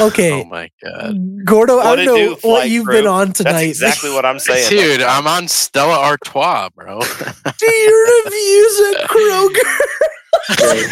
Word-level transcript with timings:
Okay, 0.00 0.42
Oh 0.42 0.44
my 0.44 0.70
god, 0.84 1.16
Gordo, 1.44 1.78
I 1.78 1.96
don't 1.96 2.04
know 2.06 2.16
do, 2.16 2.36
what 2.42 2.68
you've 2.70 2.84
crew? 2.86 2.94
been 2.96 3.06
on 3.06 3.32
tonight. 3.32 3.52
That's 3.52 3.64
exactly 3.66 4.10
what 4.10 4.26
I'm 4.26 4.38
saying. 4.40 4.68
dude, 4.70 5.02
I'm 5.02 5.26
on 5.26 5.48
Stella 5.48 5.98
Artois, 5.98 6.68
bro. 6.74 7.00
Do 7.58 7.66
your 7.74 8.24
reviews 8.24 8.80
at 8.94 9.08
Kroger. 9.08 10.90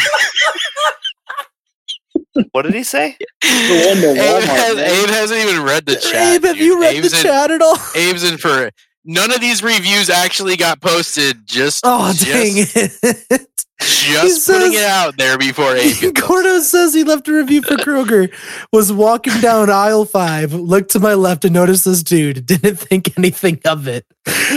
what 2.52 2.62
did 2.62 2.74
he 2.74 2.82
say? 2.82 3.16
The 3.42 3.84
one 3.88 3.96
to 3.98 4.10
Abe, 4.10 4.42
has, 4.44 4.76
Abe 4.78 5.10
hasn't 5.10 5.40
even 5.40 5.62
read 5.62 5.86
the 5.86 5.96
chat. 5.96 6.14
Abe, 6.36 6.44
have 6.44 6.56
dude. 6.56 6.64
you 6.64 6.80
read 6.80 6.96
Abe's 6.96 7.10
the 7.12 7.18
in, 7.18 7.22
chat 7.24 7.50
at 7.50 7.62
all? 7.62 7.76
Abe's 7.94 8.24
in 8.24 8.38
for 8.38 8.70
none 9.04 9.32
of 9.32 9.40
these 9.40 9.62
reviews 9.62 10.10
actually 10.10 10.56
got 10.56 10.80
posted. 10.80 11.46
Just 11.46 11.82
Oh, 11.84 12.12
just, 12.12 12.26
dang 12.26 12.52
it. 12.56 13.48
Just 13.80 14.46
He 14.46 14.52
putting 14.52 14.72
it 14.74 14.84
out 14.84 15.16
there 15.18 15.36
before 15.36 15.72
Abe. 15.76 15.94
gets 16.00 16.20
Gordo 16.20 16.60
says 16.60 16.94
he 16.94 17.02
left 17.04 17.26
a 17.28 17.32
review 17.34 17.60
for 17.60 17.74
Kroger. 17.76 18.32
Was 18.72 18.92
walking 18.92 19.38
down 19.40 19.68
aisle 19.68 20.04
five, 20.04 20.54
looked 20.54 20.92
to 20.92 21.00
my 21.00 21.14
left 21.14 21.44
and 21.44 21.52
noticed 21.52 21.84
this 21.84 22.02
dude. 22.02 22.46
Didn't 22.46 22.76
think 22.76 23.18
anything 23.18 23.60
of 23.64 23.88
it. 23.88 24.06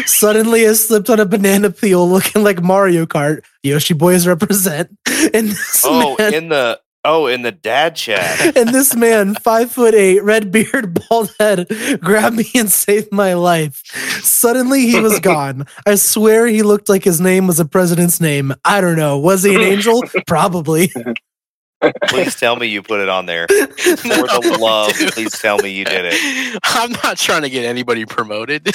Suddenly, 0.05 0.67
I 0.67 0.73
slipped 0.73 1.09
on 1.09 1.19
a 1.19 1.25
banana 1.25 1.71
peel 1.71 2.07
looking 2.07 2.43
like 2.43 2.61
Mario 2.61 3.05
Kart. 3.05 3.43
Yoshi 3.63 3.95
boys 3.95 4.27
represent. 4.27 4.89
And 5.33 5.49
this 5.49 5.83
Oh, 5.85 6.16
man, 6.19 6.33
in 6.33 6.49
the 6.49 6.79
oh, 7.03 7.27
in 7.27 7.41
the 7.41 7.51
dad 7.51 7.95
chat. 7.95 8.55
and 8.57 8.69
this 8.69 8.95
man, 8.95 9.35
five 9.35 9.71
foot 9.71 9.93
eight, 9.93 10.23
red 10.23 10.51
beard, 10.51 10.99
bald 11.09 11.33
head, 11.39 11.67
grabbed 12.01 12.35
me 12.35 12.49
and 12.55 12.71
saved 12.71 13.11
my 13.11 13.33
life. 13.33 13.81
Suddenly, 14.23 14.88
he 14.88 14.99
was 14.99 15.19
gone. 15.19 15.65
I 15.85 15.95
swear 15.95 16.47
he 16.47 16.63
looked 16.63 16.89
like 16.89 17.03
his 17.03 17.21
name 17.21 17.47
was 17.47 17.59
a 17.59 17.65
president's 17.65 18.21
name. 18.21 18.53
I 18.65 18.81
don't 18.81 18.97
know. 18.97 19.17
Was 19.17 19.43
he 19.43 19.55
an 19.55 19.61
angel? 19.61 20.03
Probably. 20.27 20.91
Please 22.07 22.35
tell 22.35 22.55
me 22.55 22.65
you 22.65 22.81
put 22.81 22.99
it 22.99 23.09
on 23.09 23.27
there. 23.27 23.47
For 23.47 23.57
the 23.57 24.57
love, 24.59 24.93
dude. 24.97 25.11
please 25.11 25.39
tell 25.39 25.59
me 25.59 25.69
you 25.69 25.85
did 25.85 26.05
it. 26.11 26.59
I'm 26.63 26.91
not 27.03 27.17
trying 27.17 27.43
to 27.43 27.49
get 27.52 27.66
anybody 27.66 28.05
promoted. 28.05 28.66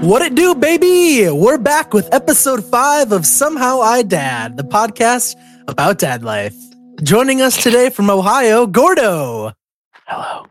What 0.00 0.22
it 0.22 0.34
do, 0.34 0.54
baby? 0.54 1.28
We're 1.28 1.58
back 1.58 1.92
with 1.92 2.08
episode 2.14 2.64
five 2.64 3.12
of 3.12 3.26
Somehow 3.26 3.80
I 3.82 4.00
Dad, 4.00 4.56
the 4.56 4.62
podcast 4.62 5.36
about 5.68 5.98
dad 5.98 6.24
life. 6.24 6.56
Joining 7.02 7.42
us 7.42 7.62
today 7.62 7.90
from 7.90 8.08
Ohio, 8.08 8.66
Gordo. 8.66 9.52
Hello. 10.06 10.46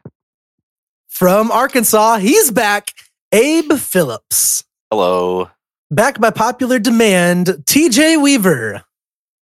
From 1.07 1.51
Arkansas, 1.51 2.17
he's 2.17 2.51
back, 2.51 2.93
Abe 3.31 3.73
Phillips. 3.73 4.65
Hello. 4.91 5.49
Back 5.89 6.19
by 6.19 6.29
popular 6.29 6.77
demand, 6.77 7.47
TJ 7.47 8.21
Weaver. 8.21 8.83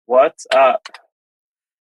What's 0.07 0.47
up? 0.55 0.89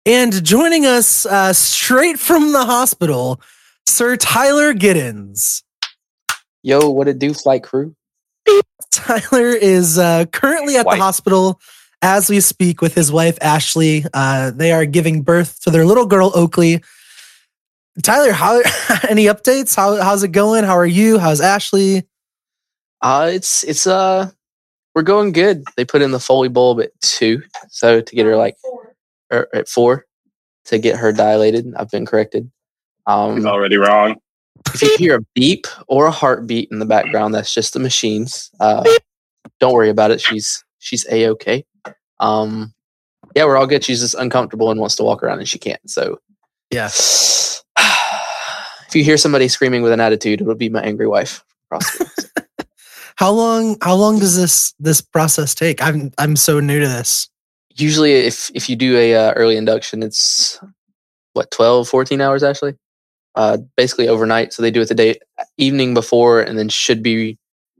And 0.08 0.44
joining 0.44 0.88
us 0.88 1.28
uh, 1.28 1.54
straight 1.54 2.18
from 2.18 2.54
the 2.54 2.66
hospital, 2.66 3.40
Sir 3.88 4.18
Tyler 4.18 4.73
Giddens. 4.73 5.62
Yo, 6.64 6.90
what 6.90 7.08
it 7.08 7.20
do, 7.20 7.36
flight 7.36 7.64
crew? 7.64 7.96
Tyler 8.92 9.47
is 9.50 9.97
uh, 9.97 10.25
currently 10.31 10.75
at 10.78 10.86
White. 10.86 10.97
the 10.97 11.03
hospital 11.03 11.59
as 12.02 12.30
we 12.30 12.39
speak 12.39 12.81
with 12.81 12.94
his 12.95 13.11
wife 13.11 13.38
Ashley. 13.42 14.05
Uh, 14.14 14.52
they 14.52 14.71
are 14.71 14.86
giving 14.86 15.21
birth 15.21 15.61
to 15.64 15.70
their 15.71 15.86
little 15.86 16.05
girl 16.05 16.32
Oakley. 16.36 16.82
Tyler, 18.04 18.32
how 18.32 18.58
any 19.09 19.26
updates? 19.26 19.76
How 19.76 20.02
how's 20.02 20.23
it 20.23 20.32
going? 20.32 20.64
How 20.64 20.77
are 20.77 20.86
you? 20.86 21.20
How's 21.20 21.42
Ashley? 21.42 22.04
Uh 23.02 23.30
it's 23.33 23.64
it's 23.64 23.88
uh 23.88 24.30
we're 24.95 25.02
going 25.04 25.32
good. 25.32 25.64
They 25.77 25.86
put 25.86 26.02
in 26.02 26.11
the 26.11 26.20
Foley 26.20 26.49
bulb 26.49 26.82
at 26.82 26.92
two, 27.02 27.42
so 27.70 28.02
to 28.02 28.15
get 28.15 28.26
her 28.26 28.36
like 28.36 28.55
or 29.32 29.48
at 29.54 29.67
four 29.70 30.05
to 30.65 30.77
get 30.77 30.98
her 30.98 31.11
dilated. 31.11 31.73
I've 31.76 31.89
been 31.92 32.05
corrected. 32.05 32.49
Um, 33.05 33.36
He's 33.36 33.45
Um, 33.45 33.52
already 33.52 33.77
wrong. 33.77 34.17
If 34.73 34.81
you 34.81 34.95
hear 34.97 35.17
a 35.17 35.25
beep 35.36 35.67
or 35.87 36.05
a 36.05 36.11
heartbeat 36.11 36.70
in 36.71 36.80
the 36.80 36.86
background, 36.86 37.33
that's 37.33 37.53
just 37.53 37.73
the 37.73 37.80
machines. 37.80 38.49
Uh, 38.59 38.83
don't 39.59 39.73
worry 39.73 39.89
about 39.89 40.11
it. 40.11 40.21
She's 40.21 40.64
she's 40.80 41.05
a 41.11 41.27
okay. 41.30 41.65
Um, 42.20 42.73
yeah, 43.36 43.45
we're 43.45 43.58
all 43.58 43.67
good. 43.67 43.83
She's 43.83 44.02
just 44.02 44.15
uncomfortable 44.15 44.71
and 44.71 44.80
wants 44.80 44.95
to 44.97 45.03
walk 45.03 45.23
around, 45.23 45.39
and 45.39 45.47
she 45.47 45.59
can't. 45.59 45.81
So 45.89 46.20
Yeah. 46.71 46.87
if 46.87 47.64
you 48.95 49.03
hear 49.03 49.17
somebody 49.17 49.47
screaming 49.47 49.81
with 49.81 49.92
an 49.92 49.99
attitude, 49.99 50.42
it'll 50.42 50.55
be 50.55 50.70
my 50.70 50.81
angry 50.81 51.08
wife. 51.08 51.43
How 53.15 53.31
long 53.31 53.76
how 53.81 53.95
long 53.95 54.20
does 54.20 54.37
this 54.37 54.73
this 54.80 55.02
process 55.02 55.53
take? 55.53 55.81
I'm 55.81 56.11
I'm 56.17 56.37
so 56.37 56.61
new 56.61 56.80
to 56.80 56.87
this. 56.87 57.30
Usually, 57.76 58.14
if 58.14 58.49
if 58.55 58.70
you 58.70 58.77
do 58.77 58.95
a 58.97 59.14
uh, 59.14 59.33
early 59.33 59.58
induction, 59.58 60.03
it's 60.03 60.58
what 61.33 61.52
12, 61.52 61.89
14 61.89 62.21
hours 62.21 62.43
actually. 62.43 62.76
Uh, 63.39 63.55
basically 63.77 64.10
overnight. 64.10 64.52
So 64.52 64.61
they 64.61 64.70
do 64.70 64.82
it 64.82 64.89
the 64.89 64.94
day 64.94 65.17
evening 65.55 65.94
before, 65.94 66.42
and 66.42 66.60
then 66.60 66.67
should 66.67 67.02
be 67.02 67.38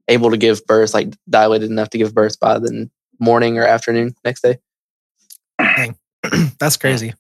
able 0.08 0.32
to 0.32 0.38
give 0.38 0.66
birth, 0.66 0.94
like 0.94 1.14
dilated 1.30 1.70
enough 1.70 1.90
to 1.90 1.98
give 1.98 2.14
birth 2.14 2.40
by 2.40 2.60
the 2.60 2.90
morning 3.20 3.58
or 3.58 3.66
afternoon 3.66 4.16
next 4.24 4.42
day. 4.42 4.58
That's 6.60 6.78
crazy. 6.78 7.14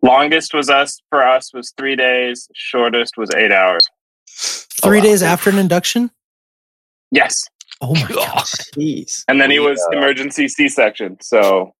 Longest 0.00 0.54
was 0.54 0.70
us 0.70 0.98
for 1.10 1.26
us 1.26 1.52
was 1.52 1.74
three 1.76 1.94
days. 1.94 2.48
Shortest 2.54 3.18
was 3.18 3.30
eight 3.36 3.52
hours. 3.52 3.82
Three 4.30 5.00
wow. 5.00 5.04
days 5.04 5.22
after 5.22 5.50
an 5.50 5.58
induction? 5.58 6.10
Yes, 7.10 7.34
Oh 7.82 7.94
my 7.94 8.08
gosh. 8.08 8.52
Jeez. 8.76 9.24
and 9.28 9.40
then 9.40 9.50
he 9.50 9.58
was 9.58 9.78
uh, 9.92 9.98
emergency 9.98 10.48
C-section. 10.48 11.18
So 11.20 11.74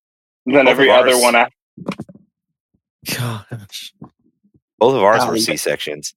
then 0.44 0.66
Both 0.66 0.72
every 0.72 0.90
other 0.90 1.18
one 1.18 1.34
after. 1.34 1.54
Gosh. 3.16 3.94
Both 4.78 4.94
of 4.94 5.02
ours 5.02 5.26
were 5.26 5.36
C 5.38 5.56
sections. 5.56 6.14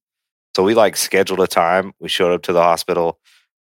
So 0.56 0.62
we 0.62 0.74
like 0.74 0.96
scheduled 0.96 1.40
a 1.40 1.46
time. 1.46 1.92
We 2.00 2.08
showed 2.08 2.32
up 2.32 2.42
to 2.42 2.52
the 2.52 2.62
hospital 2.62 3.18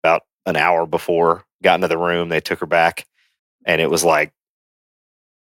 about 0.03 0.23
an 0.45 0.55
hour 0.55 0.85
before, 0.85 1.45
got 1.61 1.75
into 1.75 1.87
the 1.87 1.97
room, 1.97 2.29
they 2.29 2.39
took 2.39 2.59
her 2.59 2.65
back, 2.65 3.05
and 3.65 3.81
it 3.81 3.89
was 3.89 4.03
like 4.03 4.31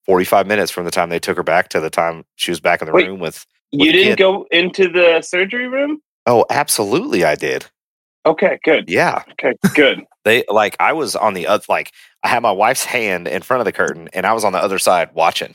45 0.07 0.47
minutes 0.47 0.71
from 0.71 0.85
the 0.85 0.91
time 0.91 1.09
they 1.09 1.19
took 1.19 1.37
her 1.37 1.43
back 1.43 1.69
to 1.71 1.81
the 1.81 1.91
time 1.91 2.25
she 2.37 2.51
was 2.51 2.61
back 2.61 2.81
in 2.83 2.87
the 2.87 2.93
Wait. 2.93 3.07
room 3.09 3.21
with 3.21 3.47
You 3.73 3.93
didn't 3.93 4.11
kid. 4.11 4.19
go 4.19 4.47
into 4.51 4.89
the 4.89 5.21
surgery 5.23 5.69
room. 5.69 6.01
Oh, 6.27 6.45
absolutely 6.51 7.25
I 7.25 7.35
did. 7.37 7.67
Okay, 8.25 8.59
good. 8.65 8.89
Yeah. 8.89 9.23
Okay, 9.33 9.55
good. 9.75 10.03
They 10.25 10.43
like 10.49 10.75
I 10.81 10.93
was 10.93 11.15
on 11.15 11.35
the 11.35 11.47
other 11.47 11.63
like 11.69 11.93
I 12.25 12.29
had 12.29 12.43
my 12.43 12.51
wife's 12.51 12.85
hand 12.85 13.29
in 13.29 13.43
front 13.43 13.61
of 13.61 13.65
the 13.65 13.71
curtain 13.71 14.09
and 14.13 14.27
I 14.27 14.33
was 14.33 14.43
on 14.43 14.53
the 14.53 14.59
other 14.59 14.81
side 14.81 15.11
watching. 15.15 15.55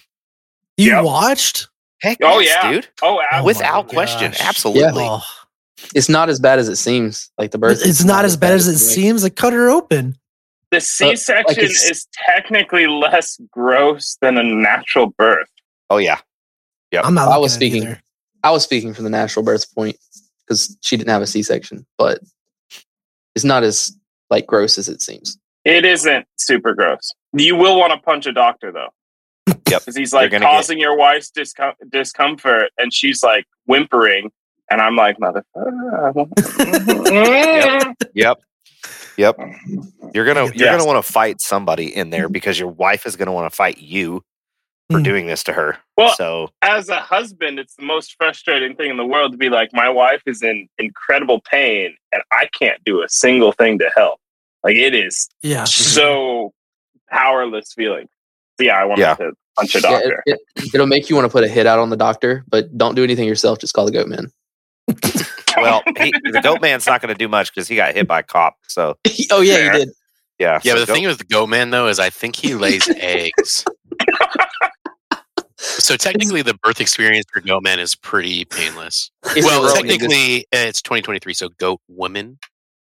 You 0.78 0.94
Yep. 0.94 1.03
watched? 1.03 1.67
Heck 2.01 2.17
Oh, 2.23 2.39
yes, 2.39 2.57
yeah. 2.63 2.72
dude. 2.72 2.88
Oh, 3.01 3.22
Oh 3.31 3.44
Without 3.44 3.88
question. 3.88 4.31
gosh. 4.31 4.41
Absolutely. 4.41 5.03
Oh, 5.07 5.22
It's 5.95 6.09
not 6.09 6.29
as 6.29 6.39
bad 6.39 6.59
as 6.59 6.67
it 6.67 6.75
seems. 6.78 7.31
Like 7.38 7.51
the 7.51 7.57
birth. 7.57 7.78
it's 7.79 8.00
is 8.00 8.06
not 8.06 8.25
as 8.25 8.38
bad 8.38 8.53
as 8.53 8.67
it 8.67 8.72
like- 8.72 8.79
seems. 8.79 9.23
Like 9.23 9.35
cut 9.35 9.53
her 9.53 9.69
open. 9.69 10.17
the 10.72 10.79
C-section 10.81 11.63
it's- 11.63 11.84
is 11.90 12.07
technically 12.28 12.88
less 12.88 13.38
gross 13.51 14.17
than 14.22 14.38
a 14.38 14.44
natural 14.44 15.07
birth. 15.17 15.50
Oh 15.90 15.97
yeah. 15.97 16.19
Yep. 16.91 17.06
I'm 17.06 17.13
not. 17.13 17.28
I 17.29 17.38
was 17.38 17.53
speaking. 17.53 17.84
either. 17.84 18.01
I 18.44 18.51
was 18.51 18.63
speaking 18.63 18.94
from 18.94 19.03
the 19.03 19.09
natural 19.09 19.44
birth 19.45 19.66
point 19.75 19.97
because 20.47 20.75
she 20.81 20.97
didn't 20.97 21.09
have 21.11 21.22
a 21.22 21.28
C-section, 21.28 21.85
but 21.97 22.19
it's 23.35 23.45
not 23.45 23.63
as 23.63 23.91
like 24.29 24.47
gross 24.47 24.78
as 24.78 24.87
it 24.90 25.02
seems. 25.02 25.37
It 25.66 25.85
isn't 25.85 26.25
super 26.37 26.73
gross. 26.73 27.11
You 27.34 27.55
will 27.55 27.78
want 27.78 27.93
to 27.93 27.99
punch 27.99 28.25
a 28.25 28.31
doctor 28.31 28.72
though. 28.72 28.90
Yep. 29.47 29.58
Because 29.67 29.96
he's 29.96 30.14
like 30.14 30.32
gonna 30.32 30.46
get- 30.46 30.52
causing 30.52 30.79
your 30.79 30.96
wife's 30.97 31.32
discom- 31.32 31.76
discomfort, 31.90 32.72
and 32.78 32.93
she's 32.93 33.23
like 33.23 33.46
whimpering, 33.66 34.32
and 34.70 34.82
I'm 34.82 34.96
like, 34.96 35.17
motherfucker. 35.17 36.35
Yep. 38.14 38.41
Yep. 39.17 39.38
You're 40.14 40.26
gonna 40.26 40.46
you're 40.53 40.72
gonna 40.72 40.85
want 40.85 41.03
to 41.05 41.11
fight 41.11 41.41
somebody 41.41 41.96
in 41.96 42.09
there 42.09 42.28
because 42.29 42.59
your 42.59 42.70
wife 42.70 43.05
is 43.05 43.16
gonna 43.16 43.32
want 43.34 43.49
to 43.52 43.55
fight 43.55 43.78
you 43.78 44.23
for 44.90 44.99
Mm. 44.99 45.03
doing 45.05 45.26
this 45.28 45.44
to 45.46 45.53
her. 45.53 45.78
Well, 45.97 46.14
so 46.16 46.49
As 46.61 46.90
a 46.90 46.99
husband, 46.99 47.59
it's 47.59 47.76
the 47.76 47.84
most 47.85 48.16
frustrating 48.17 48.76
thing 48.76 48.90
in 48.90 48.97
the 48.97 49.05
world 49.05 49.32
to 49.32 49.37
be 49.37 49.49
like, 49.49 49.70
my 49.73 49.87
wife 49.90 50.22
is 50.26 50.41
in 50.44 50.67
incredible 50.78 51.40
pain, 51.49 51.96
and 52.11 52.22
I 52.32 52.49
can't 52.59 52.84
do 52.84 53.02
a 53.02 53.08
single 53.09 53.53
thing 53.53 53.79
to 53.79 53.90
help. 53.96 54.20
Like 54.64 54.76
it 54.76 54.94
is 54.94 55.29
Yeah. 55.41 55.64
so 55.64 56.52
powerless 57.09 57.73
feeling. 57.73 58.08
So 58.61 58.66
yeah, 58.67 58.78
I 58.79 58.85
wanted 58.85 59.02
Yeah. 59.02 59.16
to 59.16 59.31
punch 59.58 59.75
a 59.75 59.79
Yeah, 59.79 59.90
doctor. 59.90 60.23
it, 60.25 60.40
it, 60.55 60.73
it'll 60.75 60.87
make 60.87 61.09
you 61.09 61.16
want 61.16 61.25
to 61.25 61.31
put 61.31 61.43
a 61.43 61.47
hit 61.47 61.66
out 61.66 61.79
on 61.79 61.90
the 61.90 61.97
doctor, 61.97 62.43
but 62.47 62.78
don't 62.78 62.96
do 62.96 63.03
anything 63.03 63.28
yourself. 63.28 63.58
Just 63.59 63.73
call 63.73 63.85
the 63.85 63.91
goat 63.91 64.08
man. 64.08 64.28
well, 65.58 65.81
he, 65.97 66.11
the 66.31 66.41
goat 66.43 66.61
man's 66.61 66.85
not 66.85 67.02
going 67.02 67.13
to 67.13 67.17
do 67.17 67.28
much 67.28 67.53
because 67.53 67.67
he 67.67 67.75
got 67.75 67.93
hit 67.93 68.08
by 68.08 68.19
a 68.19 68.23
cop. 68.23 68.55
So 68.67 68.97
oh 69.31 69.41
yeah, 69.41 69.55
Fair. 69.55 69.66
you 69.66 69.72
did. 69.85 69.90
yeah, 70.40 70.59
Yeah, 70.63 70.73
so 70.73 70.75
but 70.75 70.79
the 70.81 70.85
goat- 70.87 70.93
thing 70.93 71.05
with 71.08 71.17
the 71.17 71.23
goat 71.25 71.47
man 71.47 71.69
though 71.72 71.87
is 71.87 71.99
I 71.99 72.09
think 72.11 72.35
he 72.35 72.53
lays 72.55 72.87
eggs. 72.97 73.66
So 75.58 75.96
technically, 75.96 76.41
the 76.41 76.55
birth 76.63 76.81
experience 76.81 77.25
for 77.31 77.40
goat 77.41 77.61
man 77.63 77.79
is 77.79 77.96
pretty 77.96 78.46
painless. 78.46 79.11
Is 79.35 79.46
well, 79.46 79.73
technically, 79.73 80.40
uh, 80.53 80.66
it's 80.67 80.81
2023, 80.81 81.34
so 81.35 81.49
goat 81.59 81.79
woman, 81.87 82.40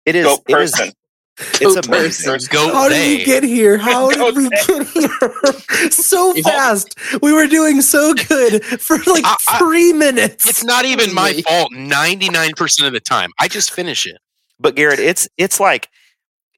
it 0.05 0.15
is. 0.15 0.25
Goat 0.27 0.41
it 0.49 0.59
is- 0.59 0.73
person. 0.73 0.93
It's 1.41 1.77
a 1.77 1.89
amazing. 1.89 2.33
person. 2.33 2.49
goat 2.53 2.73
How 2.73 2.89
they. 2.89 3.17
did 3.17 3.19
we 3.19 3.25
get 3.25 3.43
here? 3.45 3.79
How 3.79 4.11
did 4.11 4.37
we 4.37 4.49
get 4.49 4.87
here? 4.89 5.91
so 5.91 6.35
fast. 6.43 6.97
We 7.23 7.33
were 7.33 7.47
doing 7.47 7.81
so 7.83 8.15
good 8.15 8.65
for 8.65 8.97
like 9.07 9.25
I- 9.25 9.37
I- 9.49 9.59
three 9.59 9.93
minutes. 9.93 10.49
It's 10.49 10.65
not 10.65 10.85
even 10.85 11.15
my 11.15 11.33
fault 11.47 11.73
99% 11.73 12.87
of 12.87 12.93
the 12.93 13.01
time. 13.01 13.31
I 13.41 13.49
just 13.49 13.73
finish 13.73 14.07
it. 14.07 14.19
But 14.61 14.75
Garrett, 14.75 14.99
it's 14.99 15.29
it's 15.37 15.61
like 15.61 15.89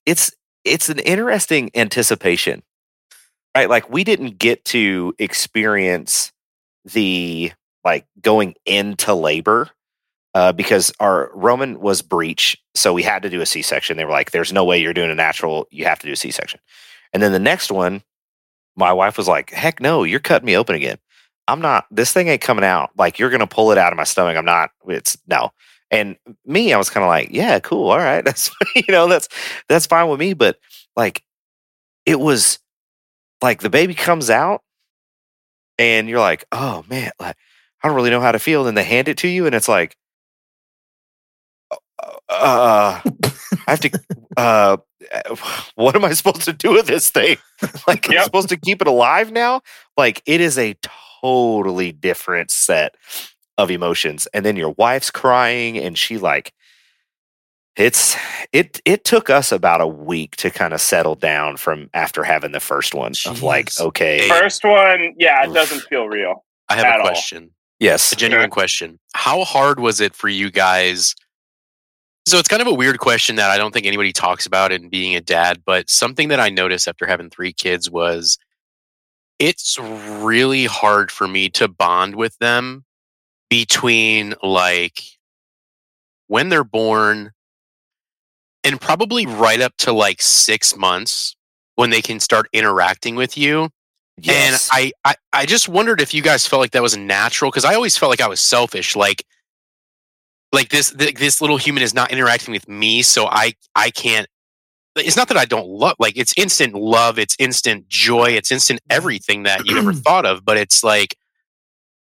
it's 0.07 0.33
it's 0.65 0.89
an 0.89 0.99
interesting 1.01 1.71
anticipation, 1.75 2.63
right? 3.55 3.69
Like 3.69 3.91
we 3.91 4.05
didn't 4.05 4.39
get 4.39 4.65
to 4.67 5.15
experience 5.19 6.33
the 6.87 7.53
like 7.85 8.07
going 8.23 8.55
into 8.65 9.13
labor 9.15 9.69
uh, 10.35 10.53
because 10.53 10.93
our 11.01 11.31
Roman 11.35 11.81
was 11.81 12.03
breech, 12.03 12.59
so 12.75 12.93
we 12.93 13.03
had 13.03 13.23
to 13.23 13.31
do 13.31 13.41
a 13.41 13.47
C 13.47 13.63
section. 13.63 13.97
They 13.97 14.05
were 14.05 14.11
like, 14.13 14.31
"There's 14.31 14.53
no 14.53 14.65
way 14.65 14.79
you're 14.81 14.95
doing 14.95 15.11
a 15.11 15.15
natural. 15.15 15.67
You 15.71 15.85
have 15.87 15.99
to 16.01 16.07
do 16.07 16.13
a 16.13 16.17
C 16.17 16.31
section." 16.31 16.61
And 17.13 17.23
then 17.23 17.33
the 17.33 17.39
next 17.41 17.71
one, 17.73 18.03
my 18.77 18.93
wife 18.93 19.19
was 19.19 19.29
like, 19.29 19.51
"Heck 19.51 19.81
no, 19.81 20.05
you're 20.05 20.21
cutting 20.21 20.47
me 20.47 20.57
open 20.57 20.77
again. 20.77 20.99
I'm 21.49 21.61
not. 21.61 21.87
This 21.91 22.13
thing 22.13 22.29
ain't 22.29 22.43
coming 22.43 22.65
out. 22.65 22.91
Like 22.97 23.19
you're 23.19 23.31
gonna 23.31 23.47
pull 23.47 23.73
it 23.73 23.79
out 23.79 23.93
of 23.93 23.97
my 23.97 24.05
stomach. 24.05 24.37
I'm 24.37 24.45
not. 24.45 24.71
It's 24.89 25.19
no." 25.29 25.51
And 25.91 26.17
me, 26.47 26.73
I 26.73 26.79
was 26.79 26.91
kind 26.91 27.05
of 27.05 27.09
like, 27.09 27.31
"Yeah, 27.33 27.59
cool, 27.61 27.91
all 27.91 27.99
right. 27.99 28.25
That's 28.27 28.51
you 28.77 28.85
know, 28.89 29.09
that's 29.09 29.29
that's 29.69 29.87
fine 29.87 30.09
with 30.09 30.21
me." 30.21 30.35
But 30.35 30.59
like, 30.97 31.23
it 32.07 32.21
was 32.21 32.59
like 33.43 33.61
the 33.63 33.71
baby 33.71 33.95
comes 33.95 34.31
out, 34.31 34.63
and 35.79 36.09
you're 36.09 36.21
like, 36.21 36.45
"Oh 36.53 36.85
man, 36.89 37.11
like 37.19 37.37
I 37.83 37.89
don't 37.89 37.97
really 37.97 38.11
know 38.11 38.21
how 38.21 38.33
to 38.33 38.39
feel." 38.39 38.65
Then 38.65 38.75
they 38.75 38.85
hand 38.85 39.09
it 39.09 39.19
to 39.19 39.29
you, 39.29 39.47
and 39.47 39.55
it's 39.55 39.69
like, 39.69 39.97
uh, 42.29 43.01
I 43.67 43.71
have 43.71 43.81
to. 43.81 43.91
Uh, 44.37 44.77
what 45.75 45.97
am 45.97 46.05
I 46.05 46.13
supposed 46.13 46.43
to 46.43 46.53
do 46.53 46.73
with 46.73 46.87
this 46.87 47.11
thing? 47.11 47.37
Like, 47.87 48.09
I'm 48.11 48.23
supposed 48.25 48.49
to 48.51 48.57
keep 48.57 48.81
it 48.81 48.87
alive 48.87 49.33
now? 49.33 49.61
Like, 49.97 50.23
it 50.25 50.41
is 50.41 50.57
a 50.59 50.77
totally 51.23 51.93
different 51.93 52.51
set 52.51 52.95
of 53.59 53.71
emotions. 53.71 54.27
And 54.33 54.47
then 54.47 54.57
your 54.57 54.71
wife's 54.79 55.11
crying, 55.11 55.77
and 55.79 55.99
she 55.99 56.17
like, 56.19 56.53
it's 57.77 58.17
it. 58.53 58.81
It 58.85 59.05
took 59.05 59.31
us 59.31 59.53
about 59.53 59.81
a 59.81 59.87
week 59.87 60.37
to 60.37 60.51
kind 60.51 60.73
of 60.75 60.81
settle 60.81 61.15
down 61.15 61.57
from 61.57 61.89
after 61.95 62.23
having 62.25 62.53
the 62.53 62.61
first 62.61 62.95
one 62.95 63.13
of 63.27 63.43
like, 63.43 63.71
okay, 63.81 64.19
Hey. 64.23 64.29
First 64.29 64.65
one, 64.65 65.15
yeah, 65.19 65.45
it 65.45 65.53
doesn't 65.55 65.81
feel 65.83 66.07
real. 66.09 66.45
I 66.69 66.77
have 66.77 66.85
At 66.87 66.97
a 66.97 67.03
all. 67.03 67.09
question, 67.09 67.51
yes, 67.79 68.13
a 68.13 68.17
genuine 68.17 68.45
Sure. 68.45 68.51
question. 68.51 68.99
How 69.15 69.45
hard 69.45 69.81
was 69.81 70.01
it 70.01 70.15
for 70.15 70.29
you 70.29 70.51
guys? 70.51 71.15
So 72.27 72.39
it's 72.39 72.49
kind 72.49 72.63
of 72.63 72.69
a 72.69 72.75
weird 72.75 72.99
question 72.99 73.37
that 73.37 73.51
I 73.51 73.59
don't 73.59 73.73
think 73.73 73.87
anybody 73.87 74.13
talks 74.13 74.47
about 74.47 74.73
in 74.73 74.89
being 74.89 75.17
a 75.17 75.21
dad, 75.21 75.63
but 75.65 75.91
something 75.91 76.29
that 76.29 76.39
I 76.39 76.49
noticed 76.49 76.87
after 76.87 77.07
having 77.07 77.31
three 77.31 77.53
kids 77.53 77.91
was 77.91 78.39
it's 79.39 79.79
really 79.79 80.67
hard 80.67 81.11
for 81.11 81.27
me 81.27 81.49
to 81.51 81.67
bond 81.67 82.15
with 82.15 82.37
them 82.39 82.85
between 83.49 84.35
like 84.43 85.03
when 86.29 86.51
they're 86.51 86.63
born 86.63 87.33
and 88.63 88.81
probably 88.81 89.27
right 89.27 89.61
up 89.61 89.73
to 89.79 89.93
like 89.93 90.21
six 90.23 90.77
months 90.77 91.35
when 91.77 91.91
they 91.91 92.03
can 92.03 92.21
start 92.21 92.47
interacting 92.53 93.17
with 93.17 93.37
you. 93.39 93.71
yes. 94.19 94.69
And 94.71 94.93
I, 95.05 95.11
I, 95.11 95.15
I 95.33 95.47
just 95.47 95.69
wondered 95.69 96.01
if 96.01 96.13
you 96.13 96.23
guys 96.23 96.47
felt 96.47 96.61
like 96.61 96.73
that 96.73 96.83
was 96.83 96.97
natural 96.97 97.51
because 97.51 97.65
I 97.65 97.75
always 97.75 97.97
felt 97.97 98.11
like 98.11 98.21
I 98.21 98.29
was 98.29 98.41
selfish. 98.41 98.95
Like, 98.95 99.25
like 100.53 100.69
this, 100.69 100.93
th- 100.93 101.15
this 101.15 101.41
little 101.41 101.57
human 101.57 101.83
is 101.83 101.95
not 101.95 102.11
interacting 102.11 102.53
with 102.53 102.69
me, 102.69 103.03
so 103.03 103.27
I, 103.27 103.55
I 103.75 103.91
can't. 103.91 104.27
It's 104.97 105.17
not 105.17 105.29
that 105.29 105.37
I 105.37 105.45
don't 105.45 105.69
love. 105.69 105.95
Like, 105.99 106.17
it's 106.17 106.35
instant 106.37 106.75
love, 106.75 107.19
it's 107.19 107.37
instant 107.39 107.89
joy, 107.89 108.31
it's 108.31 108.51
instant 108.51 108.81
everything 108.91 109.45
that 109.45 109.67
you 109.67 109.79
ever 109.79 109.93
thought 109.93 110.27
of. 110.27 110.45
But 110.45 110.57
it's 110.57 110.83
like, 110.83 111.17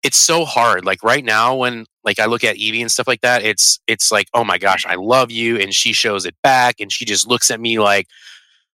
it's 0.04 0.18
so 0.18 0.46
hard. 0.46 0.84
Like 0.84 1.04
right 1.04 1.24
now, 1.24 1.56
when 1.56 1.86
like 2.04 2.20
I 2.20 2.26
look 2.26 2.44
at 2.44 2.56
Evie 2.56 2.82
and 2.82 2.90
stuff 2.90 3.08
like 3.08 3.22
that, 3.22 3.44
it's, 3.44 3.80
it's 3.86 4.12
like, 4.12 4.28
oh 4.34 4.44
my 4.44 4.58
gosh, 4.58 4.86
I 4.86 4.96
love 4.96 5.30
you, 5.30 5.58
and 5.58 5.74
she 5.74 5.94
shows 5.94 6.26
it 6.26 6.36
back, 6.42 6.80
and 6.80 6.92
she 6.92 7.06
just 7.06 7.28
looks 7.28 7.52
at 7.52 7.62
me 7.62 7.80
like, 7.80 8.08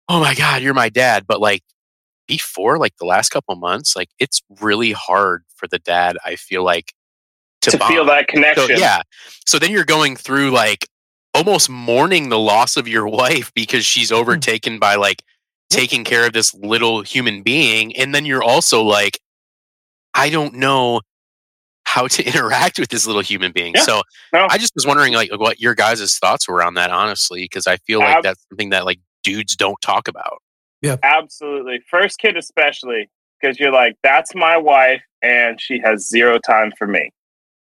oh 0.07 0.19
my 0.19 0.35
god, 0.35 0.61
you're 0.61 0.75
my 0.75 0.89
dad. 0.89 1.25
But 1.27 1.41
like 1.41 1.63
before 2.27 2.77
like 2.77 2.97
the 2.97 3.05
last 3.05 3.29
couple 3.29 3.55
months 3.55 3.95
like 3.95 4.09
it's 4.19 4.41
really 4.59 4.91
hard 4.91 5.43
for 5.55 5.67
the 5.67 5.79
dad 5.79 6.17
i 6.25 6.35
feel 6.35 6.63
like 6.63 6.93
to, 7.65 7.77
To, 7.77 7.85
feel 7.85 8.05
that 8.05 8.27
connection. 8.27 8.67
so, 8.67 8.73
yeah 8.73 9.01
so 9.45 9.59
then 9.59 9.71
you're 9.71 9.85
going 9.85 10.15
through 10.15 10.51
like 10.51 10.87
almost 11.33 11.69
mourning 11.69 12.29
the 12.29 12.39
loss 12.39 12.77
of 12.77 12.87
your 12.87 13.07
wife 13.21 13.51
because 13.53 13.85
she's 13.85 14.09
hmm. 14.09 14.15
overtaken 14.15 14.79
by 14.79 14.95
like 14.95 15.21
taking 15.69 16.03
care 16.03 16.25
of 16.25 16.33
this 16.33 16.53
little 16.53 17.01
human 17.01 17.41
being 17.43 17.95
and 17.95 18.13
then 18.15 18.25
you're 18.25 18.43
also 18.43 18.81
like 18.83 19.19
i 20.13 20.29
don't 20.29 20.53
know 20.53 21.01
how 21.85 22.07
to 22.07 22.23
interact 22.27 22.79
with 22.79 22.89
this 22.89 23.05
little 23.05 23.21
human 23.21 23.51
being 23.51 23.73
Yeah. 23.75 23.81
so 23.81 24.01
No. 24.33 24.47
i 24.49 24.57
just 24.57 24.73
was 24.75 24.85
wondering 24.87 25.13
like 25.13 25.31
what 25.37 25.59
your 25.59 25.75
guys' 25.75 26.17
thoughts 26.17 26.47
were 26.47 26.63
on 26.63 26.75
that 26.75 26.91
honestly 26.91 27.41
because 27.43 27.67
i 27.67 27.77
feel 27.77 27.99
like 27.99 28.17
Ab- 28.17 28.23
that's 28.23 28.45
something 28.49 28.69
that 28.69 28.85
like 28.85 28.99
dudes 29.23 29.55
don't 29.55 29.81
talk 29.81 30.07
about 30.07 30.39
Yeah. 30.81 30.97
Absolutely. 31.01 31.79
First 31.89 32.19
kid, 32.19 32.37
especially, 32.37 33.09
because 33.41 33.59
you're 33.59 33.71
like, 33.71 33.95
that's 34.03 34.35
my 34.35 34.55
wife, 34.55 35.01
and 35.23 35.59
she 35.59 35.79
has 35.79 36.07
zero 36.07 36.37
time 36.37 36.71
for 36.77 36.85
me. 36.85 37.09